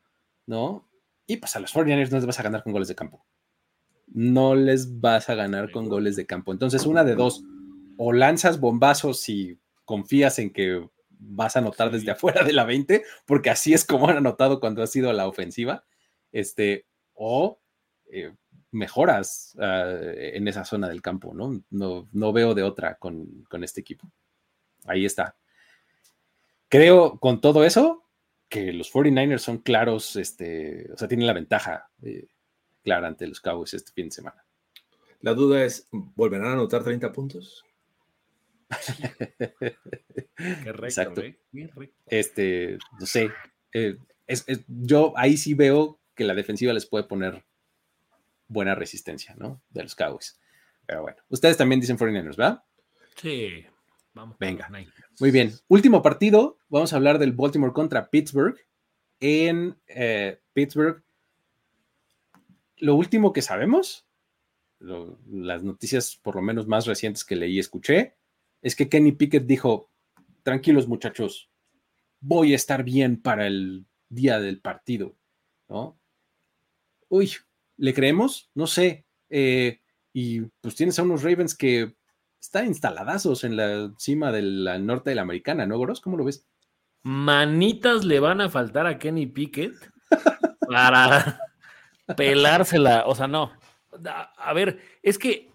¿no? 0.47 0.89
Y 1.28 1.36
pues 1.36 1.55
a 1.55 1.60
los 1.60 1.72
49ers 1.72 2.10
no 2.10 2.16
les 2.16 2.26
vas 2.26 2.40
a 2.40 2.43
ganar 2.43 2.64
con 2.64 2.72
goles 2.72 2.89
de 2.89 2.97
campo 2.97 3.24
no 4.12 4.55
les 4.55 5.01
vas 5.01 5.28
a 5.28 5.35
ganar 5.35 5.70
con 5.70 5.89
goles 5.89 6.16
de 6.16 6.26
campo. 6.26 6.52
Entonces, 6.52 6.86
una 6.86 7.05
de 7.05 7.14
dos, 7.14 7.44
o 7.97 8.12
lanzas 8.12 8.60
bombazos 8.60 9.28
y 9.28 9.59
confías 9.85 10.39
en 10.39 10.51
que 10.51 10.89
vas 11.10 11.56
a 11.56 11.59
anotar 11.59 11.90
desde 11.90 12.10
afuera 12.12 12.44
de 12.44 12.52
la 12.52 12.64
20, 12.64 13.02
porque 13.26 13.51
así 13.51 13.74
es 13.74 13.85
como 13.85 14.09
han 14.09 14.18
anotado 14.18 14.60
cuando 14.60 14.82
ha 14.82 14.86
sido 14.86 15.12
la 15.12 15.26
ofensiva, 15.26 15.85
este, 16.32 16.86
o 17.14 17.60
eh, 18.10 18.32
mejoras 18.70 19.56
ah, 19.59 19.98
en 20.02 20.47
esa 20.48 20.64
zona 20.64 20.89
del 20.89 21.02
campo, 21.02 21.35
¿no? 21.35 21.62
No, 21.70 22.32
veo 22.32 22.55
de 22.55 22.62
otra 22.62 22.97
con, 22.97 23.47
este 23.62 23.80
equipo. 23.80 24.10
Ahí 24.85 25.05
está. 25.05 25.36
Creo 26.68 27.18
con 27.18 27.40
todo 27.40 27.64
eso 27.64 28.05
que 28.48 28.72
los 28.72 28.93
49ers 28.93 29.39
son 29.39 29.59
claros, 29.59 30.16
este, 30.16 30.90
o 30.93 30.97
sea, 30.97 31.09
tienen 31.09 31.26
la 31.26 31.32
ventaja. 31.32 31.90
Eh, 32.02 32.28
ante 32.93 33.27
los 33.27 33.40
Cowboys 33.40 33.74
este 33.74 33.93
fin 33.93 34.06
de 34.06 34.12
semana. 34.12 34.44
La 35.20 35.35
duda 35.35 35.65
es, 35.65 35.89
¿volverán 35.90 36.48
a 36.48 36.52
anotar 36.52 36.85
30 36.85 37.12
puntos? 37.12 37.65
Qué 40.36 40.70
Exacto. 40.70 41.23
Este, 42.06 42.78
no 43.01 43.06
sé. 43.06 43.31
Eh, 43.73 43.97
yo 44.69 45.12
ahí 45.16 45.36
sí 45.36 45.55
veo 45.55 45.98
que 46.15 46.24
la 46.24 46.35
defensiva 46.35 46.73
les 46.73 46.86
puede 46.86 47.05
poner 47.05 47.44
buena 48.47 48.74
resistencia, 48.74 49.35
¿no? 49.36 49.60
De 49.70 49.82
los 49.82 49.94
Cowboys. 49.94 50.39
Pero 50.86 51.02
bueno, 51.02 51.19
ustedes 51.28 51.56
también 51.56 51.81
dicen 51.81 51.98
49ers, 51.98 52.36
¿verdad? 52.36 52.62
Sí, 53.16 53.65
vamos. 54.15 54.36
Venga. 54.39 54.70
Muy 55.20 55.31
bien. 55.31 55.52
Último 55.69 56.02
partido. 56.02 56.59
Vamos 56.69 56.93
a 56.93 56.97
hablar 56.97 57.19
del 57.19 57.32
Baltimore 57.32 57.73
contra 57.73 58.09
Pittsburgh. 58.09 58.56
En 59.20 59.77
eh, 59.89 60.40
Pittsburgh 60.52 61.02
lo 62.80 62.94
último 62.94 63.32
que 63.32 63.42
sabemos, 63.42 64.06
las 64.80 65.62
noticias 65.64 66.16
por 66.22 66.36
lo 66.36 66.42
menos 66.42 66.66
más 66.66 66.86
recientes 66.86 67.24
que 67.24 67.36
leí 67.36 67.56
y 67.56 67.59
escuché, 67.59 68.16
es 68.62 68.76
que 68.76 68.88
Kenny 68.88 69.12
Pickett 69.12 69.46
dijo, 69.46 69.90
tranquilos 70.42 70.88
muchachos, 70.88 71.50
voy 72.20 72.52
a 72.52 72.56
estar 72.56 72.84
bien 72.84 73.20
para 73.20 73.46
el 73.46 73.86
día 74.09 74.40
del 74.40 74.60
partido, 74.60 75.16
¿no? 75.68 76.00
Uy, 77.09 77.32
¿le 77.76 77.94
creemos? 77.94 78.50
No 78.55 78.66
sé. 78.66 79.06
Eh, 79.30 79.80
y 80.12 80.40
pues 80.60 80.74
tienes 80.74 80.98
a 80.98 81.02
unos 81.02 81.22
Ravens 81.22 81.55
que 81.55 81.96
están 82.40 82.66
instaladazos 82.66 83.44
en 83.44 83.56
la 83.56 83.92
cima 83.98 84.32
del 84.32 84.64
norte 84.84 85.10
de 85.10 85.16
la 85.16 85.22
americana, 85.22 85.66
¿no, 85.66 85.78
Goros? 85.78 86.00
¿Cómo 86.00 86.16
lo 86.16 86.24
ves? 86.24 86.46
Manitas 87.02 88.05
le 88.05 88.20
van 88.20 88.40
a 88.40 88.48
faltar 88.48 88.86
a 88.86 88.98
Kenny 88.98 89.26
Pickett 89.26 89.74
para 90.68 91.40
pelársela, 92.16 93.05
o 93.06 93.14
sea, 93.14 93.26
no. 93.26 93.52
A 94.36 94.52
ver, 94.52 94.80
es 95.02 95.18
que 95.18 95.51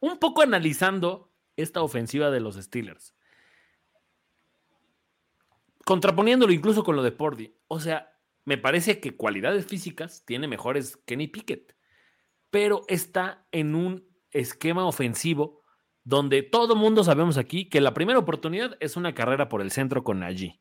un 0.00 0.18
poco 0.18 0.42
analizando 0.42 1.32
esta 1.56 1.82
ofensiva 1.82 2.30
de 2.30 2.40
los 2.40 2.56
Steelers, 2.56 3.14
contraponiéndolo 5.84 6.52
incluso 6.52 6.84
con 6.84 6.96
lo 6.96 7.02
de 7.02 7.12
Pordy, 7.12 7.54
o 7.66 7.80
sea, 7.80 8.14
me 8.44 8.58
parece 8.58 9.00
que 9.00 9.16
cualidades 9.16 9.66
físicas 9.66 10.24
tiene 10.24 10.48
mejores 10.48 10.96
Kenny 10.98 11.28
Pickett, 11.28 11.76
pero 12.50 12.84
está 12.88 13.46
en 13.52 13.74
un 13.74 14.06
esquema 14.30 14.86
ofensivo 14.86 15.64
donde 16.04 16.42
todo 16.42 16.74
mundo 16.74 17.04
sabemos 17.04 17.36
aquí 17.36 17.68
que 17.68 17.80
la 17.80 17.92
primera 17.92 18.18
oportunidad 18.18 18.76
es 18.80 18.96
una 18.96 19.14
carrera 19.14 19.48
por 19.48 19.60
el 19.60 19.70
centro 19.70 20.04
con 20.04 20.22
allí 20.22 20.60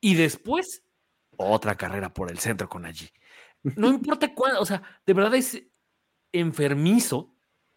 y 0.00 0.14
después 0.14 0.87
otra 1.38 1.76
carrera 1.76 2.12
por 2.12 2.30
el 2.30 2.38
centro 2.38 2.68
con 2.68 2.84
allí. 2.84 3.08
No 3.62 3.88
importa 3.88 4.34
cuánto, 4.34 4.60
o 4.60 4.66
sea, 4.66 4.82
de 5.06 5.14
verdad 5.14 5.34
es 5.34 5.62
enfermizo 6.32 7.34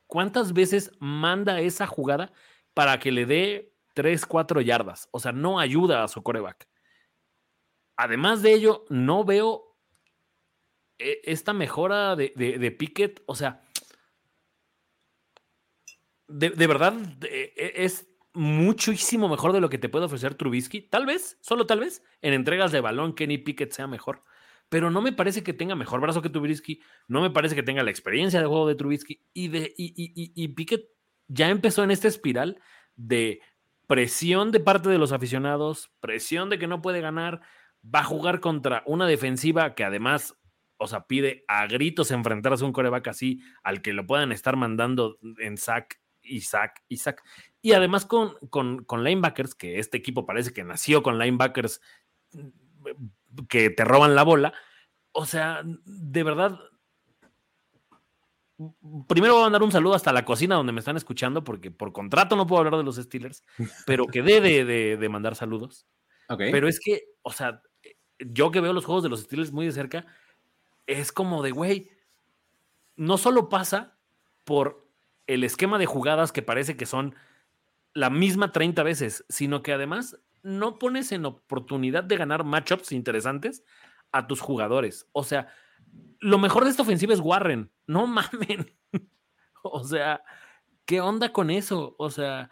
cuántas 0.08 0.52
veces 0.52 0.92
manda 1.00 1.62
esa 1.62 1.88
jugada 1.88 2.34
para 2.74 3.00
que 3.00 3.12
le 3.12 3.26
dé 3.26 3.74
3, 3.94 4.26
4 4.26 4.62
yardas. 4.62 5.08
O 5.12 5.20
sea, 5.20 5.32
no 5.32 5.60
ayuda 5.60 6.04
a 6.04 6.08
su 6.08 6.22
coreback. 6.22 6.68
Además 7.96 8.42
de 8.42 8.54
ello, 8.54 8.86
no 8.90 9.24
veo 9.24 9.78
e, 10.98 11.22
esta 11.24 11.54
mejora 11.54 12.16
de, 12.16 12.34
de, 12.36 12.72
Pickett. 12.72 13.22
O 13.26 13.36
sea, 13.36 13.64
de, 16.28 16.50
de 16.50 16.68
verdad 16.68 16.94
e, 17.24 17.54
e, 17.56 17.86
es 17.86 18.11
muchísimo 18.34 19.28
mejor 19.30 19.54
de 19.54 19.62
lo 19.62 19.70
que 19.70 19.78
te 19.78 19.90
puede 19.90 20.06
ofrecer 20.06 20.36
Trubisky. 20.36 20.82
Tal 20.82 21.06
vez, 21.06 21.38
solo 21.42 21.66
tal 21.66 21.80
vez, 21.80 22.04
en 22.22 22.34
entregas 22.34 22.72
de 22.72 22.82
balón, 22.82 23.14
Kenny 23.14 23.38
Pickett 23.38 23.72
sea 23.72 23.88
mejor. 23.88 24.24
Pero 24.70 24.90
no 24.90 25.02
me 25.02 25.12
parece 25.12 25.44
que 25.44 25.54
tenga 25.54 25.76
mejor 25.76 26.00
brazo 26.00 26.22
que 26.22 26.30
Trubisky. 26.30 26.82
No 27.08 27.22
me 27.22 27.30
parece 27.30 27.56
que 27.56 27.64
tenga 27.64 27.84
la 27.84 27.92
experiencia 27.92 28.40
de 28.40 28.46
juego 28.46 28.68
de 28.68 28.76
Trubisky. 28.76 29.22
Y, 29.34 29.50
de, 29.50 29.74
y, 29.78 30.48
Pickett 30.50 30.86
ya 31.28 31.50
empezó 31.50 31.84
en 31.84 31.92
esta 31.92 32.08
espiral 32.08 32.60
de 32.96 33.42
presión 33.88 34.52
de 34.52 34.62
parte 34.62 34.90
de 34.90 34.98
los 34.98 35.12
aficionados, 35.12 35.92
presión 36.00 36.50
de 36.50 36.58
que 36.58 36.68
no 36.68 36.82
puede 36.82 37.02
ganar. 37.02 37.42
Va 37.84 38.00
a 38.00 38.06
jugar 38.06 38.40
contra 38.40 38.84
una 38.86 39.08
defensiva 39.08 39.76
que 39.76 39.84
además 39.84 40.38
o 40.84 40.88
sea, 40.88 41.06
pide 41.06 41.46
a 41.48 41.68
gritos 41.68 42.10
enfrentarse 42.10 42.64
a 42.64 42.68
un 42.68 42.74
coreback 42.74 43.10
así, 43.10 43.40
al 43.62 43.84
que 43.84 43.94
lo 43.94 44.08
puedan 44.08 44.32
estar 44.32 44.56
mandando 44.56 45.20
en 45.38 45.56
sack 45.58 46.01
y 46.24 46.42
sack 46.42 46.84
y 47.62 47.74
además 47.74 48.06
con, 48.06 48.36
con, 48.50 48.84
con 48.84 49.04
linebackers, 49.04 49.56
que 49.56 49.80
este 49.80 49.98
equipo 49.98 50.26
parece 50.26 50.54
que 50.54 50.64
nació 50.64 51.04
con 51.04 51.20
linebackers 51.20 51.82
mm, 52.34 53.46
que 53.48 53.70
te 53.70 53.86
roban 53.86 54.16
la 54.16 54.24
bola. 54.24 54.54
O 55.12 55.26
sea, 55.26 55.62
de 55.64 56.24
verdad, 56.24 56.60
primero 59.08 59.34
voy 59.34 59.42
a 59.42 59.46
mandar 59.46 59.64
un 59.64 59.72
saludo 59.72 59.94
hasta 59.94 60.14
la 60.14 60.26
cocina 60.26 60.56
donde 60.56 60.74
me 60.74 60.80
están 60.80 60.98
escuchando, 60.98 61.44
porque 61.44 61.70
por 61.70 61.94
contrato 61.94 62.36
no 62.36 62.48
puedo 62.48 62.60
hablar 62.60 62.78
de 62.78 62.84
los 62.84 62.96
Steelers, 62.96 63.44
pero 63.86 64.08
quedé 64.08 64.42
de, 64.42 64.98
de, 64.98 65.10
mandar 65.10 65.36
saludos. 65.36 65.86
Pero 66.38 66.70
es 66.70 66.80
que, 66.80 67.04
o 67.24 67.32
sea, 67.34 67.62
yo 68.18 68.52
que 68.52 68.62
veo 68.62 68.72
los 68.72 68.86
juegos 68.86 69.04
de 69.04 69.10
los 69.10 69.22
Steelers 69.22 69.52
muy 69.52 69.66
de 69.66 69.74
cerca, 69.74 70.06
es 70.88 71.12
como 71.12 71.44
de, 71.44 71.52
güey, 71.52 71.92
no 72.96 73.18
solo 73.18 73.50
pasa 73.50 73.98
por 74.46 74.88
el 75.34 75.46
esquema 75.46 75.78
de 75.78 75.86
jugadas 75.86 76.34
que 76.34 76.42
parece 76.42 76.76
que 76.76 76.86
son 76.86 77.16
la 77.94 78.10
misma 78.10 78.52
30 78.52 78.84
veces, 78.84 79.26
sino 79.30 79.64
que 79.64 79.72
además 79.72 80.20
no 80.44 80.78
pones 80.78 81.12
en 81.12 81.26
oportunidad 81.26 82.04
de 82.04 82.18
ganar 82.18 82.44
matchups 82.44 82.92
interesantes 82.92 83.64
a 84.12 84.28
tus 84.28 84.42
jugadores. 84.42 85.08
O 85.14 85.24
sea, 85.24 85.48
lo 86.20 86.38
mejor 86.38 86.66
de 86.66 86.72
esta 86.72 86.84
ofensiva 86.84 87.14
es 87.14 87.22
Warren. 87.22 87.72
No 87.88 88.08
mamen. 88.08 88.76
o 89.64 89.84
sea, 89.86 90.22
¿qué 90.86 91.00
onda 91.00 91.32
con 91.32 91.50
eso? 91.50 91.96
O 91.98 92.10
sea, 92.10 92.50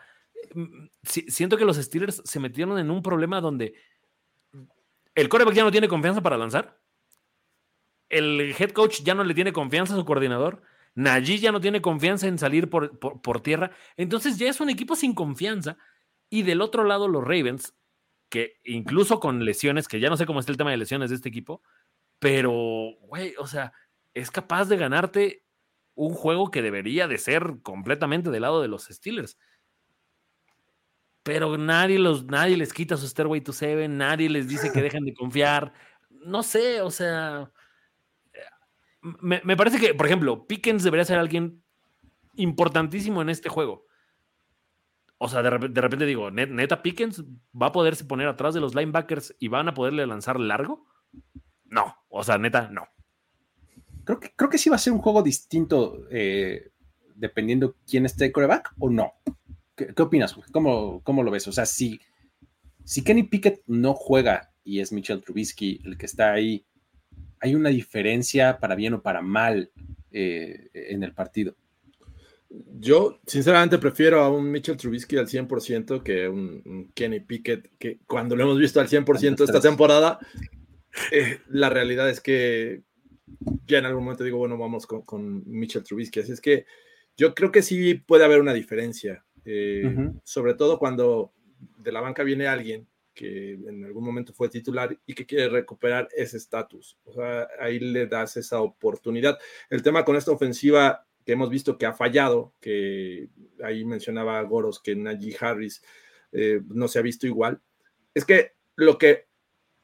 mm, 0.53 0.87
siento 1.03 1.57
que 1.57 1.65
los 1.65 1.77
Steelers 1.77 2.21
se 2.23 2.39
metieron 2.39 2.79
en 2.79 2.91
un 2.91 3.01
problema 3.01 3.41
donde 3.41 3.73
el 5.15 5.27
coreback 5.27 5.53
ya 5.53 5.63
no 5.63 5.71
tiene 5.71 5.89
confianza 5.89 6.21
para 6.21 6.37
lanzar. 6.37 6.79
El 8.07 8.55
head 8.57 8.71
coach 8.71 9.01
ya 9.01 9.15
no 9.15 9.25
le 9.25 9.33
tiene 9.33 9.51
confianza 9.51 9.93
a 9.93 9.97
su 9.97 10.05
coordinador. 10.05 10.61
Najee 10.95 11.39
ya 11.39 11.51
no 11.51 11.61
tiene 11.61 11.81
confianza 11.81 12.27
en 12.27 12.37
salir 12.37 12.69
por, 12.69 12.99
por, 12.99 13.41
tierra. 13.41 13.71
Entonces 13.97 14.37
ya 14.37 14.49
es 14.49 14.59
un 14.59 14.69
equipo 14.69 14.95
sin 14.95 15.13
confianza. 15.13 15.77
Y 16.29 16.43
del 16.43 16.61
otro 16.61 16.83
lado, 16.83 17.07
los 17.07 17.23
Ravens, 17.23 17.73
que 18.29 18.59
incluso 18.63 19.19
con 19.19 19.43
lesiones, 19.45 19.87
que 19.87 19.99
ya 19.99 20.09
no 20.09 20.17
sé 20.17 20.25
cómo 20.25 20.39
está 20.39 20.51
el 20.51 20.57
tema 20.57 20.71
de 20.71 20.77
lesiones 20.77 21.09
de 21.09 21.15
este 21.15 21.29
equipo, 21.29 21.61
pero, 22.19 22.51
güey, 23.01 23.33
o 23.37 23.47
sea, 23.47 23.73
es 24.13 24.29
capaz 24.31 24.65
de 24.65 24.77
ganarte 24.77 25.45
un 25.95 26.13
juego 26.13 26.51
que 26.51 26.61
debería 26.61 27.07
de 27.07 27.17
ser 27.17 27.57
completamente 27.63 28.29
del 28.29 28.41
lado 28.41 28.61
de 28.61 28.67
los 28.67 28.85
Steelers. 28.85 29.37
Pero 31.23 31.57
nadie, 31.57 31.99
los, 31.99 32.25
nadie 32.25 32.57
les 32.57 32.73
quita 32.73 32.97
su 32.97 33.07
Stairway 33.07 33.41
to 33.41 33.53
Seven, 33.53 33.97
nadie 33.97 34.29
les 34.29 34.47
dice 34.47 34.71
que 34.71 34.81
dejen 34.81 35.05
de 35.05 35.13
confiar. 35.13 35.73
No 36.09 36.43
sé, 36.43 36.81
o 36.81 36.91
sea, 36.91 37.51
me, 39.01 39.41
me 39.43 39.57
parece 39.57 39.79
que, 39.79 39.93
por 39.93 40.05
ejemplo, 40.05 40.45
Pickens 40.47 40.83
debería 40.83 41.05
ser 41.05 41.17
alguien 41.17 41.61
importantísimo 42.35 43.21
en 43.21 43.29
este 43.29 43.49
juego. 43.49 43.85
O 45.21 45.27
sea, 45.27 45.41
de 45.41 45.49
repente, 45.49 45.97
de 45.97 46.05
digo, 46.05 46.31
neta, 46.31 46.81
Pickens 46.81 47.25
va 47.53 47.67
a 47.67 47.71
poderse 47.73 48.05
poner 48.05 48.29
atrás 48.29 48.53
de 48.53 48.61
los 48.61 48.73
linebackers 48.73 49.35
y 49.37 49.49
van 49.49 49.67
a 49.67 49.73
poderle 49.73 50.07
lanzar 50.07 50.39
largo. 50.39 50.85
No, 51.65 51.97
o 52.07 52.23
sea, 52.23 52.37
neta, 52.37 52.69
no. 52.71 52.87
Creo 54.05 54.21
que, 54.21 54.31
creo 54.33 54.49
que 54.49 54.57
sí 54.57 54.69
va 54.69 54.77
a 54.77 54.79
ser 54.79 54.93
un 54.93 54.99
juego 54.99 55.21
distinto 55.21 56.07
eh, 56.09 56.71
dependiendo 57.15 57.75
quién 57.85 58.05
esté 58.05 58.31
coreback 58.31 58.73
o 58.79 58.89
no. 58.89 59.11
¿Qué, 59.75 59.93
opinas? 60.01 60.35
¿Cómo, 60.53 61.01
¿Cómo, 61.03 61.23
lo 61.23 61.31
ves? 61.31 61.49
O 61.49 61.51
sea, 61.51 61.65
si, 61.65 61.99
si 62.85 63.03
Kenny 63.03 63.23
Pickett 63.23 63.61
no 63.67 63.93
juega 63.93 64.53
y 64.63 64.79
es 64.79 64.93
Mitchell 64.93 65.21
Trubisky 65.21 65.81
el 65.83 65.97
que 65.97 66.05
está 66.05 66.31
ahí, 66.31 66.65
¿hay 67.39 67.55
una 67.55 67.69
diferencia 67.69 68.59
para 68.59 68.75
bien 68.75 68.93
o 68.93 69.01
para 69.01 69.21
mal 69.21 69.71
eh, 70.11 70.69
en 70.73 71.03
el 71.03 71.13
partido? 71.13 71.55
Yo, 72.79 73.19
sinceramente, 73.27 73.77
prefiero 73.77 74.21
a 74.21 74.29
un 74.29 74.49
Mitchell 74.49 74.77
Trubisky 74.77 75.17
al 75.17 75.27
100% 75.27 76.01
que 76.01 76.27
un, 76.27 76.61
un 76.65 76.91
Kenny 76.93 77.19
Pickett, 77.19 77.69
que 77.77 77.99
cuando 78.07 78.35
lo 78.35 78.43
hemos 78.43 78.57
visto 78.57 78.79
al 78.79 78.87
100% 78.87 79.43
esta 79.43 79.61
temporada, 79.61 80.19
eh, 81.11 81.39
la 81.49 81.69
realidad 81.69 82.09
es 82.09 82.21
que 82.21 82.81
ya 83.67 83.77
en 83.77 83.85
algún 83.85 84.03
momento 84.03 84.23
digo, 84.23 84.39
bueno, 84.39 84.57
vamos 84.57 84.87
con, 84.87 85.03
con, 85.03 85.43
Mitchell 85.45 85.83
Trubisky. 85.83 86.21
Así 86.21 86.31
es 86.31 86.41
que 86.41 86.65
yo 87.15 87.35
creo 87.35 87.51
que 87.51 87.61
sí 87.61 87.93
puede 87.93 88.25
haber 88.25 88.39
una 88.39 88.53
diferencia, 88.53 89.23
eh, 89.45 90.11
sobre 90.23 90.55
todo 90.55 90.79
cuando 90.79 91.33
de 91.77 91.91
la 91.91 92.01
banca 92.01 92.23
viene 92.23 92.47
alguien 92.47 92.87
que 93.19 93.51
en 93.51 93.83
algún 93.83 94.05
momento 94.05 94.31
fue 94.31 94.47
titular 94.47 94.97
y 95.05 95.13
que 95.13 95.25
quiere 95.25 95.49
recuperar 95.49 96.07
ese 96.15 96.37
estatus. 96.37 96.97
O 97.03 97.11
sea, 97.11 97.49
ahí 97.59 97.77
le 97.77 98.07
das 98.07 98.37
esa 98.37 98.61
oportunidad. 98.61 99.37
El 99.69 99.83
tema 99.83 100.05
con 100.05 100.15
esta 100.15 100.31
ofensiva 100.31 101.05
que 101.25 101.33
hemos 101.33 101.49
visto 101.49 101.77
que 101.77 101.85
ha 101.85 101.91
fallado, 101.91 102.53
que 102.61 103.27
ahí 103.61 103.83
mencionaba 103.83 104.41
Goros 104.43 104.79
que 104.81 104.95
Najee 104.95 105.35
Harris 105.37 105.83
eh, 106.31 106.61
no 106.69 106.87
se 106.87 106.99
ha 106.99 107.01
visto 107.01 107.27
igual, 107.27 107.61
es 108.13 108.23
que 108.23 108.53
lo 108.77 108.97
que 108.97 109.27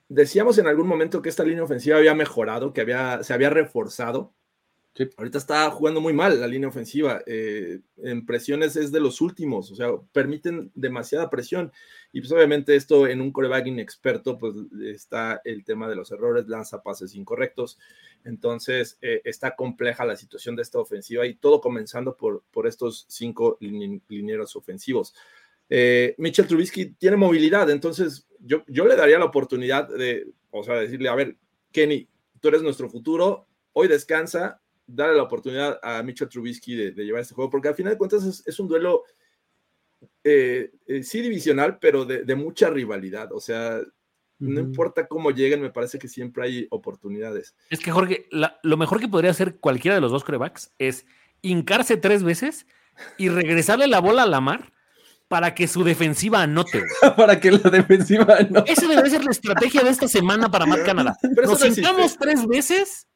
decíamos 0.07 0.57
en 0.57 0.67
algún 0.67 0.87
momento 0.87 1.21
que 1.21 1.27
esta 1.27 1.43
línea 1.43 1.65
ofensiva 1.65 1.97
había 1.97 2.15
mejorado, 2.15 2.71
que 2.71 2.79
había, 2.79 3.21
se 3.21 3.33
había 3.33 3.49
reforzado. 3.49 4.33
Ahorita 5.17 5.37
está 5.37 5.69
jugando 5.71 5.99
muy 5.99 6.13
mal 6.13 6.39
la 6.39 6.47
línea 6.47 6.69
ofensiva. 6.69 7.21
Eh, 7.25 7.81
en 7.97 8.25
presiones 8.25 8.77
es 8.77 8.93
de 8.93 9.01
los 9.01 9.19
últimos, 9.19 9.69
o 9.71 9.75
sea, 9.75 9.89
permiten 10.13 10.71
demasiada 10.73 11.29
presión. 11.29 11.71
Y 12.13 12.21
pues 12.21 12.31
obviamente 12.31 12.75
esto 12.75 13.05
en 13.05 13.19
un 13.19 13.33
coreback 13.33 13.67
inexperto, 13.67 14.37
pues 14.37 14.55
está 14.85 15.41
el 15.43 15.65
tema 15.65 15.89
de 15.89 15.95
los 15.95 16.11
errores, 16.11 16.47
lanza 16.47 16.81
pases 16.81 17.13
incorrectos. 17.13 17.77
Entonces 18.23 18.97
eh, 19.01 19.21
está 19.25 19.55
compleja 19.57 20.05
la 20.05 20.15
situación 20.15 20.55
de 20.55 20.61
esta 20.61 20.79
ofensiva 20.79 21.25
y 21.25 21.35
todo 21.35 21.59
comenzando 21.59 22.15
por, 22.15 22.43
por 22.51 22.65
estos 22.65 23.05
cinco 23.09 23.57
linieros 23.59 24.55
ofensivos. 24.55 25.13
Eh, 25.69 26.15
Mitchell 26.19 26.47
Trubisky 26.47 26.91
tiene 26.91 27.17
movilidad, 27.17 27.69
entonces 27.69 28.27
yo, 28.39 28.63
yo 28.67 28.85
le 28.85 28.95
daría 28.95 29.19
la 29.19 29.25
oportunidad 29.25 29.89
de, 29.89 30.27
o 30.51 30.63
sea, 30.63 30.75
decirle, 30.75 31.09
a 31.09 31.15
ver, 31.15 31.37
Kenny, 31.71 32.07
tú 32.39 32.49
eres 32.49 32.61
nuestro 32.61 32.89
futuro, 32.89 33.47
hoy 33.73 33.87
descansa, 33.87 34.61
dale 34.87 35.15
la 35.15 35.23
oportunidad 35.23 35.79
a 35.81 36.03
Mitchell 36.03 36.29
Trubisky 36.29 36.75
de, 36.75 37.05
llevar 37.05 37.21
este 37.21 37.35
juego, 37.35 37.49
porque 37.49 37.67
al 37.67 37.75
final 37.75 37.93
de 37.93 37.97
cuentas 37.97 38.43
es, 38.45 38.59
un 38.59 38.67
duelo, 38.67 39.03
eh, 40.23 40.71
eh, 40.87 41.03
sí 41.03 41.21
divisional, 41.21 41.79
pero 41.79 42.05
de, 42.05 42.35
mucha 42.35 42.69
rivalidad, 42.69 43.31
o 43.31 43.39
sea, 43.39 43.81
no 44.37 44.59
importa 44.59 45.07
cómo 45.07 45.31
lleguen, 45.31 45.61
me 45.61 45.71
parece 45.71 45.97
que 45.97 46.07
siempre 46.07 46.43
hay 46.43 46.67
oportunidades. 46.69 47.55
Es 47.69 47.79
que 47.79 47.91
Jorge, 47.91 48.27
lo 48.63 48.77
mejor 48.77 48.99
que 48.99 49.07
podría 49.07 49.31
hacer 49.31 49.59
cualquiera 49.59 49.95
de 49.95 50.01
los 50.01 50.11
dos 50.11 50.23
corebacks 50.23 50.73
es 50.77 51.05
hincarse 51.41 51.95
tres 51.97 52.23
veces 52.23 52.67
y 53.17 53.29
regresarle 53.29 53.87
la 53.87 53.99
bola 53.99 54.23
a 54.23 54.27
la 54.27 54.41
mar 54.41 54.73
para 55.27 55.55
que 55.55 55.67
su 55.67 55.83
defensiva 55.83 56.41
anote. 56.41 56.83
para 57.17 57.39
que 57.39 57.51
la 57.51 57.69
defensiva 57.69 58.35
anote. 58.37 58.71
Esa 58.71 58.87
debe 58.87 59.09
ser 59.09 59.23
la 59.23 59.31
estrategia 59.31 59.83
de 59.83 59.89
esta 59.89 60.07
semana 60.07 60.49
para 60.49 60.65
Matt 60.65 60.85
Canadá. 60.85 61.17
Nos 61.43 61.59
sentamos 61.59 62.17
tres 62.17 62.45
veces 62.45 63.07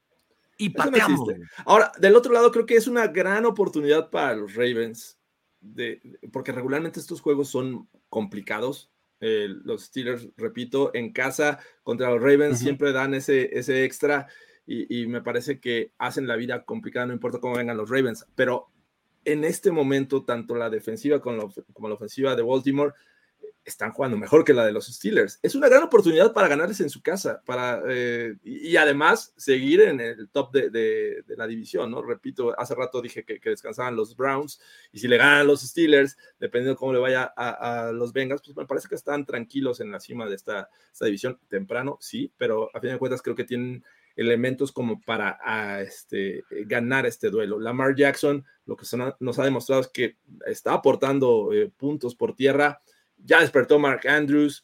y 0.59 0.69
pateamos. 0.69 1.27
Ahora, 1.65 1.91
del 1.99 2.15
otro 2.15 2.31
lado, 2.31 2.51
creo 2.51 2.67
que 2.67 2.75
es 2.75 2.85
una 2.85 3.07
gran 3.07 3.45
oportunidad 3.45 4.11
para 4.11 4.35
los 4.35 4.53
Ravens, 4.53 5.17
de, 5.59 5.99
porque 6.31 6.51
regularmente 6.51 6.99
estos 6.99 7.21
juegos 7.21 7.49
son 7.49 7.89
complicados. 8.09 8.91
los 9.19 9.85
Steelers, 9.85 10.29
repito, 10.37 10.91
en 10.93 11.11
casa 11.11 11.59
contra 11.81 12.11
los 12.11 12.21
Ravens 12.21 12.59
siempre 12.59 12.91
dan 12.91 13.15
ese, 13.15 13.57
ese 13.57 13.83
extra 13.83 14.27
y, 14.67 15.01
y 15.01 15.07
me 15.07 15.21
parece 15.21 15.59
que 15.59 15.93
hacen 15.97 16.27
la 16.27 16.35
vida 16.35 16.63
complicada, 16.63 17.07
no 17.07 17.13
importa 17.13 17.39
cómo 17.39 17.57
vengan 17.57 17.77
los 17.77 17.89
Ravens, 17.89 18.27
pero 18.35 18.69
en 19.25 19.43
este 19.43 19.71
momento, 19.71 20.23
tanto 20.23 20.55
la 20.55 20.69
defensiva 20.69 21.21
como 21.21 21.51
la, 21.89 21.93
ofensiva 21.93 22.35
de 22.35 22.43
Baltimore 22.43 22.93
están 23.65 23.91
jugando 23.91 24.17
mejor 24.17 24.43
que 24.43 24.53
la 24.53 24.65
de 24.65 24.71
los 24.71 24.87
Steelers. 24.87 25.39
Es 25.41 25.55
una 25.55 25.69
gran 25.69 25.83
oportunidad 25.83 26.33
para 26.33 26.47
ganarles 26.47 26.79
en 26.81 26.89
su 26.89 27.01
casa, 27.01 27.41
para, 27.45 27.81
eh, 27.87 28.35
y, 28.43 28.75
además 28.77 29.33
seguir 29.37 29.81
en 29.81 29.99
el 29.99 30.29
top 30.29 30.51
de, 30.51 31.23
la 31.27 31.47
división, 31.47 31.91
¿no? 31.91 32.01
Repito, 32.01 32.59
hace 32.59 32.75
rato 32.75 33.01
dije 33.01 33.23
que, 33.23 33.39
descansaban 33.43 33.95
los 33.95 34.15
Browns, 34.15 34.59
y 34.91 34.99
si 34.99 35.07
le 35.07 35.17
ganan 35.17 35.47
los 35.47 35.61
Steelers, 35.61 36.17
dependiendo 36.39 36.71
de 36.71 36.77
cómo 36.77 36.93
le 36.93 36.99
vaya 36.99 37.31
a, 37.35 37.91
los 37.91 38.13
Bengals, 38.13 38.41
pues 38.43 38.57
me 38.57 38.65
parece 38.65 38.87
que 38.87 38.95
están 38.95 39.25
tranquilos 39.25 39.79
en 39.79 39.91
la 39.91 39.99
cima 39.99 40.27
de 40.27 40.35
esta, 40.35 40.69
división 41.01 41.39
temprano, 41.47 41.97
sí, 42.01 42.31
pero 42.37 42.69
a 42.73 42.79
fin 42.79 42.91
de 42.91 42.97
cuentas 42.97 43.21
creo 43.21 43.35
que 43.35 43.43
tienen 43.43 43.83
elementos 44.15 44.73
como 44.73 44.99
para 44.99 45.81
este, 45.81 46.43
ganar 46.65 47.05
este 47.05 47.29
duelo. 47.29 47.57
Lamar 47.57 47.95
Jackson 47.95 48.45
lo 48.65 48.75
que 48.75 48.85
nos 49.19 49.39
ha 49.39 49.43
demostrado 49.43 49.81
es 49.81 49.87
que 49.87 50.17
está 50.45 50.73
aportando 50.73 51.51
eh, 51.53 51.71
puntos 51.75 52.15
por 52.15 52.35
tierra. 52.35 52.81
Ya 53.23 53.41
despertó 53.41 53.79
Mark 53.79 54.07
Andrews. 54.07 54.63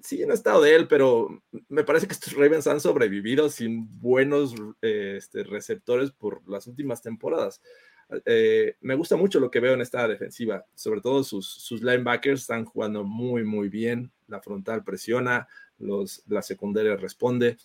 Sí, 0.00 0.24
no 0.24 0.32
ha 0.32 0.34
estado 0.34 0.62
de 0.62 0.74
él, 0.74 0.86
pero 0.88 1.42
me 1.68 1.82
parece 1.82 2.06
que 2.06 2.12
estos 2.12 2.34
Ravens 2.34 2.66
han 2.66 2.80
sobrevivido 2.80 3.48
sin 3.50 4.00
buenos 4.00 4.54
este, 4.80 5.42
receptores 5.42 6.12
por 6.12 6.48
las 6.48 6.66
últimas 6.66 7.02
temporadas. 7.02 7.60
Eh, 8.24 8.76
me 8.80 8.94
gusta 8.94 9.16
mucho 9.16 9.40
lo 9.40 9.50
que 9.50 9.58
veo 9.58 9.74
en 9.74 9.80
esta 9.80 10.06
defensiva, 10.06 10.64
sobre 10.74 11.00
todo 11.00 11.24
sus, 11.24 11.72
linebackers 11.82 12.42
están 12.42 12.64
jugando 12.64 13.04
muy, 13.04 13.44
muy 13.44 13.68
bien. 13.68 14.12
La 14.28 14.40
frontal 14.40 14.84
presiona, 14.84 15.48
los, 15.78 16.22
la 16.26 16.42
secundaria 16.42 16.96
responde. 16.96 17.56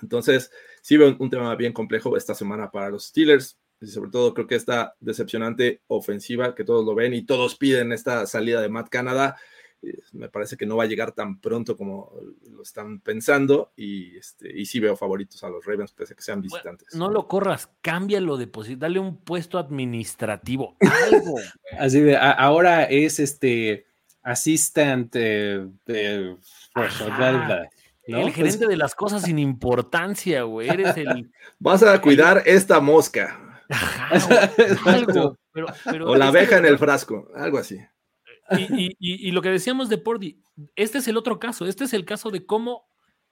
Entonces, 0.00 0.50
sí 0.82 0.96
veo 0.96 1.16
un, 1.18 1.30
tema 1.30 1.54
bien 1.56 1.72
complejo 1.72 2.16
esta 2.16 2.34
semana 2.34 2.70
para 2.70 2.90
los 2.90 3.06
Steelers. 3.06 3.58
Y 3.84 3.88
sobre 3.88 4.10
todo 4.10 4.34
creo 4.34 4.46
que 4.46 4.54
esta 4.54 4.94
decepcionante 5.00 5.82
ofensiva 5.86 6.54
que 6.54 6.64
todos 6.64 6.84
lo 6.84 6.94
ven 6.94 7.14
y 7.14 7.22
todos 7.22 7.56
piden 7.56 7.92
esta 7.92 8.26
salida 8.26 8.60
de 8.60 8.68
Matt 8.68 8.88
Canada 8.88 9.36
me 10.12 10.28
parece 10.28 10.56
que 10.56 10.66
no 10.66 10.76
va 10.76 10.84
a 10.84 10.86
llegar 10.86 11.12
tan 11.12 11.40
pronto 11.40 11.76
como 11.76 12.12
lo 12.50 12.62
están 12.62 13.00
pensando 13.00 13.72
y, 13.76 14.16
este, 14.16 14.50
y 14.58 14.66
sí 14.66 14.80
veo 14.80 14.96
favoritos 14.96 15.42
a 15.44 15.48
los 15.48 15.64
Ravens 15.64 15.92
pese 15.92 16.14
a 16.14 16.16
que 16.16 16.22
sean 16.22 16.40
visitantes. 16.40 16.94
no 16.94 17.10
lo 17.10 17.28
corras, 17.28 17.70
cámbialo, 17.80 18.36
deposit, 18.36 18.78
dale 18.78 18.98
un 18.98 19.18
puesto 19.18 19.58
administrativo, 19.58 20.76
algo. 21.12 21.36
Así 21.78 22.00
de, 22.00 22.16
ahora 22.16 22.84
es 22.84 23.20
este 23.20 23.86
assistant 24.22 25.14
eh, 25.16 25.66
El 28.06 28.32
gerente 28.32 28.66
de 28.66 28.76
las 28.76 28.94
cosas 28.94 29.22
sin 29.22 29.38
importancia, 29.38 30.42
güey. 30.42 30.68
Eres 30.68 30.96
el. 30.96 31.30
Vas 31.58 31.82
a 31.82 32.00
cuidar 32.00 32.42
esta 32.46 32.80
mosca. 32.80 33.43
o 36.04 36.16
la 36.16 36.28
abeja 36.28 36.58
en 36.58 36.66
el 36.66 36.78
frasco, 36.78 37.28
algo 37.34 37.58
así. 37.58 37.78
Y, 38.50 39.30
lo 39.30 39.42
que 39.42 39.50
decíamos 39.50 39.88
de 39.88 39.98
Pordy, 39.98 40.42
este 40.76 40.98
es 40.98 41.08
el 41.08 41.16
otro 41.16 41.38
caso. 41.38 41.66
Este 41.66 41.84
es 41.84 41.94
el 41.94 42.04
caso 42.04 42.30
de 42.30 42.46
cómo 42.46 42.86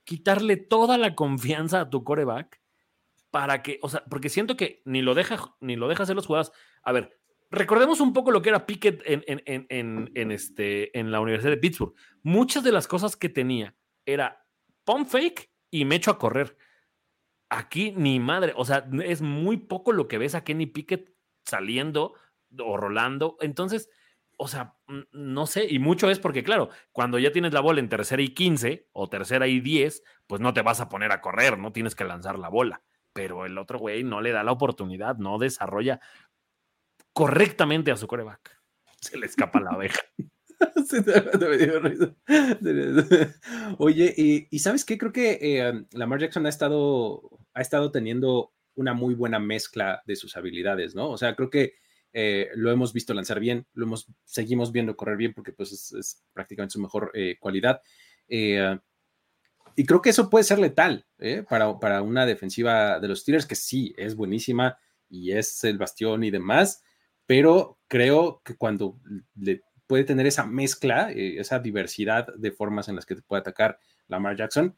quitarle 0.04 0.56
toda 0.56 0.98
la 0.98 1.14
confianza 1.14 1.80
a 1.80 1.90
tu 1.90 2.02
coreback 2.02 2.60
para 3.30 3.62
que, 3.62 3.78
o 3.82 3.88
sea, 3.88 4.04
porque 4.10 4.28
siento 4.28 4.56
que 4.56 4.82
ni 4.84 5.02
lo 5.02 5.14
deja, 5.14 5.54
ni 5.60 5.76
lo 5.76 5.88
deja 5.88 6.02
hacer 6.02 6.16
los 6.16 6.26
jugadas. 6.26 6.52
A 6.82 6.92
ver, 6.92 7.18
recordemos 7.50 8.00
un 8.00 8.12
poco 8.12 8.30
lo 8.30 8.42
que 8.42 8.48
era 8.48 8.66
Pickett 8.66 9.02
en, 9.04 9.42
en, 9.46 10.32
este, 10.32 10.98
en 10.98 11.10
la 11.10 11.20
Universidad 11.20 11.52
de 11.52 11.58
Pittsburgh. 11.58 11.94
Muchas 12.22 12.64
de 12.64 12.72
las 12.72 12.88
cosas 12.88 13.16
que 13.16 13.28
tenía 13.28 13.76
era 14.04 14.44
pump 14.84 15.08
fake 15.08 15.50
y 15.70 15.84
me 15.84 15.96
echo 15.96 16.10
a 16.10 16.18
correr. 16.18 16.56
Aquí 17.54 17.92
ni 17.94 18.18
madre, 18.18 18.54
o 18.56 18.64
sea, 18.64 18.88
es 19.04 19.20
muy 19.20 19.58
poco 19.58 19.92
lo 19.92 20.08
que 20.08 20.16
ves 20.16 20.34
a 20.34 20.42
Kenny 20.42 20.64
Pickett 20.64 21.12
saliendo 21.44 22.14
o 22.58 22.78
rolando. 22.78 23.36
Entonces, 23.42 23.90
o 24.38 24.48
sea, 24.48 24.76
no 25.12 25.46
sé, 25.46 25.66
y 25.68 25.78
mucho 25.78 26.08
es 26.08 26.18
porque, 26.18 26.42
claro, 26.42 26.70
cuando 26.92 27.18
ya 27.18 27.30
tienes 27.30 27.52
la 27.52 27.60
bola 27.60 27.80
en 27.80 27.90
tercera 27.90 28.22
y 28.22 28.28
15 28.28 28.88
o 28.92 29.10
tercera 29.10 29.48
y 29.48 29.60
10, 29.60 30.02
pues 30.26 30.40
no 30.40 30.54
te 30.54 30.62
vas 30.62 30.80
a 30.80 30.88
poner 30.88 31.12
a 31.12 31.20
correr, 31.20 31.58
no 31.58 31.72
tienes 31.72 31.94
que 31.94 32.04
lanzar 32.04 32.38
la 32.38 32.48
bola. 32.48 32.80
Pero 33.12 33.44
el 33.44 33.58
otro 33.58 33.78
güey 33.78 34.02
no 34.02 34.22
le 34.22 34.32
da 34.32 34.42
la 34.42 34.52
oportunidad, 34.52 35.18
no 35.18 35.36
desarrolla 35.36 36.00
correctamente 37.12 37.92
a 37.92 37.96
su 37.96 38.06
coreback. 38.06 38.62
Se 38.98 39.18
le 39.18 39.26
escapa 39.26 39.60
la 39.60 39.72
abeja. 39.72 40.00
Oye, 43.78 44.48
y, 44.50 44.58
sabes 44.58 44.84
qué? 44.84 44.98
Creo 44.98 45.12
que 45.12 45.38
eh, 45.40 45.84
Lamar 45.92 46.18
Jackson 46.20 46.44
ha 46.46 46.48
estado, 46.48 47.22
ha 47.54 47.60
estado 47.60 47.90
teniendo 47.90 48.52
una 48.74 48.94
muy 48.94 49.14
buena 49.14 49.38
mezcla 49.38 50.02
de 50.06 50.16
sus 50.16 50.36
habilidades, 50.36 50.94
¿no? 50.94 51.10
O 51.10 51.18
sea, 51.18 51.34
creo 51.34 51.50
que 51.50 51.74
eh, 52.12 52.48
lo 52.54 52.70
hemos 52.70 52.92
visto 52.92 53.14
lanzar 53.14 53.40
bien, 53.40 53.66
lo 53.72 53.86
hemos, 53.86 54.06
seguimos 54.24 54.70
viendo 54.72 54.96
correr 54.96 55.16
bien 55.16 55.32
porque 55.32 55.52
pues 55.52 55.92
es, 55.92 56.22
prácticamente 56.32 56.74
su 56.74 56.80
mejor 56.80 57.10
eh, 57.14 57.36
cualidad. 57.40 57.80
Eh, 58.28 58.78
y 59.74 59.86
creo 59.86 60.02
que 60.02 60.10
eso 60.10 60.28
puede 60.28 60.44
ser 60.44 60.58
letal 60.58 61.06
para, 61.48 61.78
para, 61.78 62.02
una 62.02 62.26
defensiva 62.26 63.00
de 63.00 63.08
los 63.08 63.20
Steelers 63.20 63.46
que 63.46 63.54
sí 63.54 63.94
es 63.96 64.14
buenísima 64.14 64.76
y 65.08 65.32
es 65.32 65.64
el 65.64 65.78
bastión 65.78 66.24
y 66.24 66.30
demás, 66.30 66.82
pero 67.24 67.78
creo 67.88 68.42
que 68.44 68.54
cuando 68.56 69.00
le 69.34 69.62
puede 69.86 70.04
tener 70.04 70.26
esa 70.26 70.44
mezcla, 70.44 71.10
esa 71.10 71.58
diversidad 71.58 72.34
de 72.36 72.52
formas 72.52 72.88
en 72.88 72.96
las 72.96 73.06
que 73.06 73.14
te 73.14 73.22
puede 73.22 73.40
atacar 73.40 73.78
Lamar 74.08 74.36
Jackson, 74.36 74.76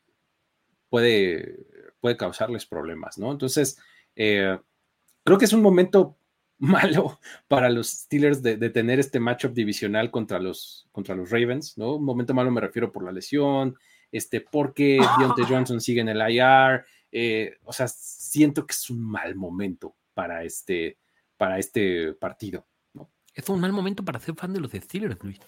puede, 0.89 1.67
puede 2.05 2.19
causarles 2.19 2.67
problemas, 2.67 3.17
¿no? 3.17 3.33
Entonces, 3.33 3.79
creo 4.15 5.39
que 5.39 5.47
es 5.47 5.55
un 5.55 5.63
momento 5.63 6.19
malo 6.59 7.19
para 7.49 7.71
los 7.71 7.89
Steelers 7.89 8.43
de, 8.43 8.59
tener 8.69 9.01
este 9.01 9.21
matchup 9.21 9.55
divisional 9.55 10.11
contra 10.11 10.39
los, 10.39 10.87
contra 10.93 11.15
los 11.15 11.31
Ravens, 11.31 11.79
¿no? 11.79 11.95
Un 11.95 12.05
momento 12.05 12.35
malo 12.35 12.51
me 12.51 12.61
refiero 12.61 12.93
por 12.93 13.05
la 13.05 13.11
lesión, 13.11 13.75
este, 14.13 14.43
porque 14.43 14.99
Deontay 15.19 15.47
Johnson 15.49 15.81
sigue 15.81 16.03
en 16.03 16.11
el 16.11 16.21
IR, 16.31 16.85
eh, 17.11 17.57
o 17.65 17.73
sea, 17.73 17.89
siento 17.89 18.67
que 18.67 18.73
es 18.73 18.91
un 18.91 19.01
mal 19.01 19.35
momento 19.35 19.97
para 20.13 20.45
este, 20.45 20.99
para 21.39 21.59
este 21.59 22.13
partido. 22.13 22.67
¿no? 22.93 23.11
Es 23.33 23.49
un 23.49 23.61
mal 23.63 23.73
momento 23.73 24.05
para 24.05 24.21
ser 24.21 24.35
fan 24.35 24.53
de 24.53 24.61
los 24.61 24.73
Steelers, 24.73 25.17
Luis. 25.25 25.41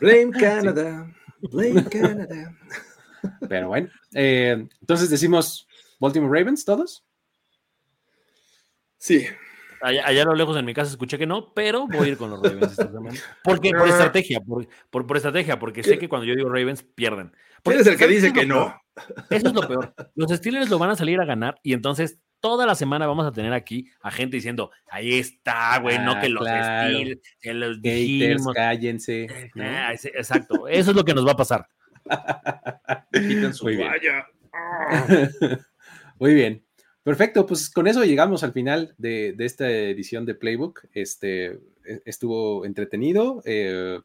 Blame 0.00 0.30
Canada, 0.38 1.12
blame 1.40 1.84
Canada. 1.86 2.56
Pero 3.48 3.68
bueno, 3.68 3.88
eh, 4.14 4.66
entonces 4.80 5.10
decimos 5.10 5.66
Baltimore 6.00 6.38
Ravens, 6.38 6.64
todos. 6.64 7.04
Sí, 8.98 9.26
Allá, 9.80 10.22
a 10.22 10.24
lo 10.24 10.34
lejos 10.34 10.56
en 10.56 10.64
mi 10.64 10.74
casa 10.74 10.90
escuché 10.90 11.18
que 11.18 11.26
no, 11.26 11.52
pero 11.54 11.86
voy 11.86 12.08
a 12.08 12.10
ir 12.12 12.16
con 12.16 12.30
los 12.30 12.42
Ravens 12.42 12.72
esta 12.72 12.90
semana. 12.90 13.18
Porque, 13.44 13.70
por 13.70 13.88
estrategia, 13.88 14.40
por, 14.40 14.66
por, 14.90 15.16
estrategia, 15.16 15.58
porque 15.58 15.82
sé 15.82 15.98
que 15.98 16.08
cuando 16.08 16.26
yo 16.26 16.34
digo 16.34 16.48
Ravens, 16.48 16.82
pierden. 16.82 17.32
¿Quién 17.62 17.80
es 17.80 17.86
el 17.86 17.96
que 17.96 18.06
dice 18.06 18.32
que 18.32 18.46
no? 18.46 18.74
Eso 19.30 19.48
es 19.48 19.54
lo 19.54 19.66
peor. 19.66 19.94
Los 20.14 20.30
Steelers 20.30 20.70
lo 20.70 20.78
van 20.78 20.90
a 20.90 20.96
salir 20.96 21.20
a 21.20 21.24
ganar 21.24 21.60
y 21.62 21.72
entonces 21.72 22.18
toda 22.40 22.66
la 22.66 22.74
semana 22.74 23.06
vamos 23.06 23.26
a 23.26 23.32
tener 23.32 23.52
aquí 23.52 23.90
a 24.00 24.10
gente 24.10 24.36
diciendo, 24.36 24.70
ahí 24.88 25.18
está, 25.18 25.78
güey, 25.78 25.98
no 25.98 26.12
ah, 26.12 26.20
que 26.20 26.28
los 26.28 26.46
Steelers, 26.46 27.20
que 27.40 27.54
los 27.54 27.82
dijimos. 27.82 28.54
cállense. 28.54 29.50
Ah, 29.56 29.92
exacto, 29.92 30.68
eso 30.68 30.90
es 30.90 30.96
lo 30.96 31.04
que 31.04 31.14
nos 31.14 31.26
va 31.26 31.32
a 31.32 31.36
pasar. 31.36 31.68
Muy 33.62 33.76
bien. 33.76 33.92
Muy 36.18 36.34
bien. 36.34 36.62
Perfecto, 37.02 37.46
pues 37.46 37.70
con 37.70 37.86
eso 37.86 38.04
llegamos 38.04 38.42
al 38.42 38.52
final 38.52 38.94
de, 38.98 39.36
esta 39.38 39.70
edición 39.70 40.26
de 40.26 40.34
Playbook. 40.34 40.86
Este 40.92 41.60
e, 41.84 42.02
estuvo 42.04 42.64
entretenido, 42.64 43.42
eh, 43.44 44.00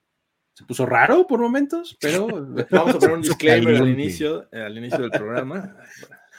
se 0.54 0.66
puso 0.66 0.86
raro 0.86 1.26
por 1.26 1.40
momentos, 1.40 1.98
pero 2.00 2.28
vamos 2.70 2.96
a 2.96 3.00
poner 3.00 3.16
un 3.16 3.22
disclaimer 3.24 3.78
al 3.78 3.90
inicio, 3.90 4.48
al 4.52 4.78
inicio 4.78 5.00
del 5.00 5.10
programa. 5.10 5.76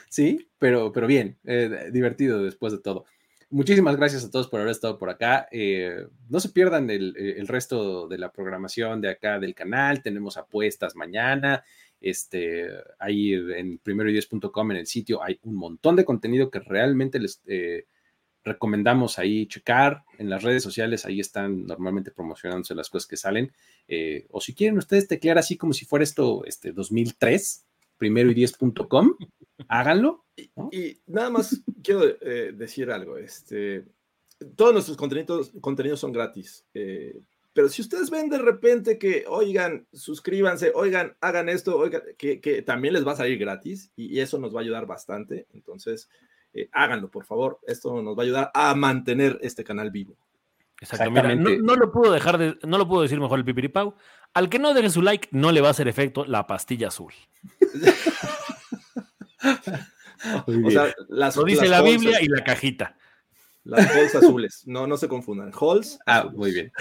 Sí, 0.09 0.47
pero, 0.57 0.93
pero 0.93 1.05
bien, 1.05 1.37
eh, 1.43 1.89
divertido 1.91 2.41
después 2.43 2.71
de 2.71 2.79
todo. 2.79 3.05
Muchísimas 3.53 3.97
gracias 3.97 4.25
a 4.25 4.31
todos 4.31 4.47
por 4.47 4.61
haber 4.61 4.71
estado 4.71 4.97
por 4.97 5.11
acá. 5.11 5.47
Eh, 5.51 6.07
no 6.27 6.39
se 6.39 6.49
pierdan 6.49 6.89
el, 6.89 7.15
el, 7.15 7.47
resto 7.47 8.07
de 8.07 8.17
la 8.17 8.31
programación 8.31 8.99
de 8.99 9.11
acá 9.11 9.39
del 9.39 9.53
canal. 9.53 10.01
Tenemos 10.01 10.37
apuestas 10.37 10.95
mañana. 10.95 11.63
Este, 12.01 12.67
ahí 12.97 13.33
en 13.33 13.77
primeroideas.com 13.77 14.71
en 14.71 14.77
el 14.77 14.87
sitio 14.87 15.21
hay 15.21 15.39
un 15.43 15.53
montón 15.53 15.95
de 15.95 16.03
contenido 16.03 16.49
que 16.49 16.61
realmente 16.61 17.19
les 17.19 17.43
eh, 17.45 17.85
recomendamos 18.43 19.19
ahí 19.19 19.45
checar. 19.45 20.03
En 20.17 20.31
las 20.31 20.41
redes 20.41 20.63
sociales 20.63 21.05
ahí 21.05 21.19
están 21.19 21.67
normalmente 21.67 22.09
promocionándose 22.09 22.73
las 22.73 22.89
cosas 22.89 23.07
que 23.07 23.17
salen. 23.17 23.51
Eh, 23.87 24.25
o 24.31 24.41
si 24.41 24.55
quieren 24.55 24.79
ustedes 24.79 25.07
teclear 25.07 25.37
así 25.37 25.57
como 25.57 25.73
si 25.73 25.85
fuera 25.85 26.01
esto 26.01 26.43
este 26.45 26.71
2003, 26.71 27.67
primeroideas.com, 28.03 29.15
háganlo. 29.69 30.25
Y, 30.71 30.99
nada 31.07 31.29
más 31.29 31.61
quiero 31.83 32.03
eh, 32.05 32.51
decir 32.53 32.91
algo. 32.91 33.17
Este, 33.17 33.85
todos 34.55 34.73
nuestros 34.73 34.97
contenidos, 34.97 35.53
contenidos 35.61 35.99
son 35.99 36.11
gratis. 36.11 36.65
Pero 37.53 37.69
si 37.69 37.83
ustedes 37.83 38.09
ven 38.09 38.29
de 38.29 38.39
repente 38.39 38.97
que, 38.97 39.25
oigan, 39.27 39.87
suscríbanse, 39.93 40.71
oigan, 40.73 41.15
hagan 41.21 41.49
esto, 41.49 41.77
oigan, 41.77 42.01
que, 42.17 42.63
también 42.65 42.95
les 42.95 43.05
va 43.05 43.11
a 43.11 43.17
salir 43.17 43.37
gratis 43.37 43.91
y, 43.95 44.19
eso 44.19 44.39
nos 44.39 44.53
va 44.55 44.59
a 44.59 44.63
ayudar 44.63 44.87
bastante. 44.87 45.47
Entonces, 45.53 46.09
eh, 46.53 46.67
háganlo, 46.71 47.09
por 47.09 47.25
favor. 47.25 47.59
Esto 47.67 48.01
nos 48.01 48.17
va 48.17 48.23
a 48.23 48.25
ayudar 48.25 48.51
a 48.55 48.73
mantener 48.73 49.39
este 49.41 49.63
canal 49.63 49.91
vivo. 49.91 50.17
Exactamente. 50.81 51.59
No, 51.61 51.75
lo 51.75 51.91
puedo 51.91 52.11
dejar 52.11 52.37
de, 52.39 52.57
no 52.63 52.77
lo 52.77 52.87
puedo 52.87 53.03
decir 53.03 53.19
mejor 53.19 53.37
el 53.37 53.45
pipiripau. 53.45 53.95
Al 54.33 54.49
que 54.49 54.57
no 54.57 54.73
deje 54.73 54.89
su 54.89 55.03
like, 55.03 55.29
no 55.31 55.51
le 55.51 55.61
va 55.61 55.67
a 55.67 55.71
hacer 55.71 55.87
efecto 55.87 56.25
la 56.25 56.47
pastilla 56.47 56.87
azul. 56.87 57.13
O 60.65 60.71
sea, 60.71 60.93
lo 61.07 61.43
dice 61.43 61.67
la 61.67 61.81
Biblia 61.81 62.21
y 62.21 62.27
la 62.27 62.43
cajita. 62.43 62.95
Las 63.65 63.89
halls 63.95 64.15
azules, 64.15 64.63
no, 64.67 64.87
no 64.87 64.97
se 64.97 65.07
confundan. 65.07 65.51
Halls. 65.53 65.97
Ah, 66.05 66.29
muy 66.33 66.51
bien. 66.51 66.71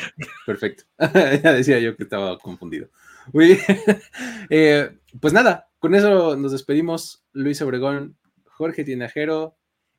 Perfecto. 0.47 0.85
ya 0.99 1.53
decía 1.53 1.79
yo 1.79 1.97
que 1.97 2.03
estaba 2.03 2.37
confundido. 2.39 2.89
Muy 3.33 3.59
eh, 4.51 4.99
pues 5.21 5.33
nada, 5.33 5.69
con 5.79 5.95
eso 5.95 6.37
nos 6.37 6.53
despedimos. 6.53 7.25
Luis 7.33 7.63
Obregón, 7.63 8.17
Jorge 8.47 8.85
Tinajero 8.85 9.57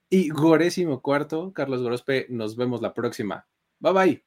y 0.09 0.29
Gorésimo 0.29 1.01
Cuarto, 1.01 1.53
Carlos 1.53 1.81
Gorospe. 1.81 2.27
Nos 2.29 2.57
vemos 2.57 2.81
la 2.81 2.93
próxima. 2.93 3.47
Bye 3.79 3.93
bye. 3.93 4.23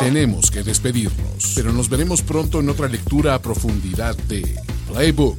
Tenemos 0.00 0.50
que 0.50 0.62
despedirnos, 0.62 1.52
pero 1.54 1.72
nos 1.72 1.88
veremos 1.88 2.22
pronto 2.22 2.60
en 2.60 2.68
otra 2.68 2.88
lectura 2.88 3.34
a 3.34 3.38
profundidad 3.40 4.16
de 4.28 4.56
Playbook, 4.88 5.38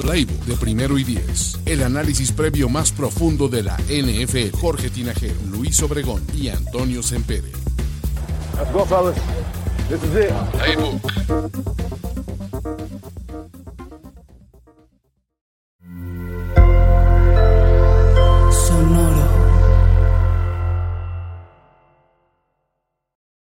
Playbook 0.00 0.44
de 0.44 0.56
primero 0.56 0.98
y 0.98 1.04
diez. 1.04 1.58
El 1.66 1.82
análisis 1.82 2.30
previo 2.30 2.68
más 2.68 2.92
profundo 2.92 3.48
de 3.48 3.64
la 3.64 3.76
NFL. 3.88 4.56
Jorge 4.56 4.90
Tinajero, 4.90 5.40
Luis 5.50 5.82
Obregón 5.82 6.22
y 6.34 6.48
Antonio 6.48 7.02
Sempere. 7.02 7.50
Let's 8.56 8.72
go, 8.72 8.84
fellas. 8.84 9.16
This 9.88 10.02
is 10.04 10.14
it. 10.14 10.32
Playbook. 10.52 12.11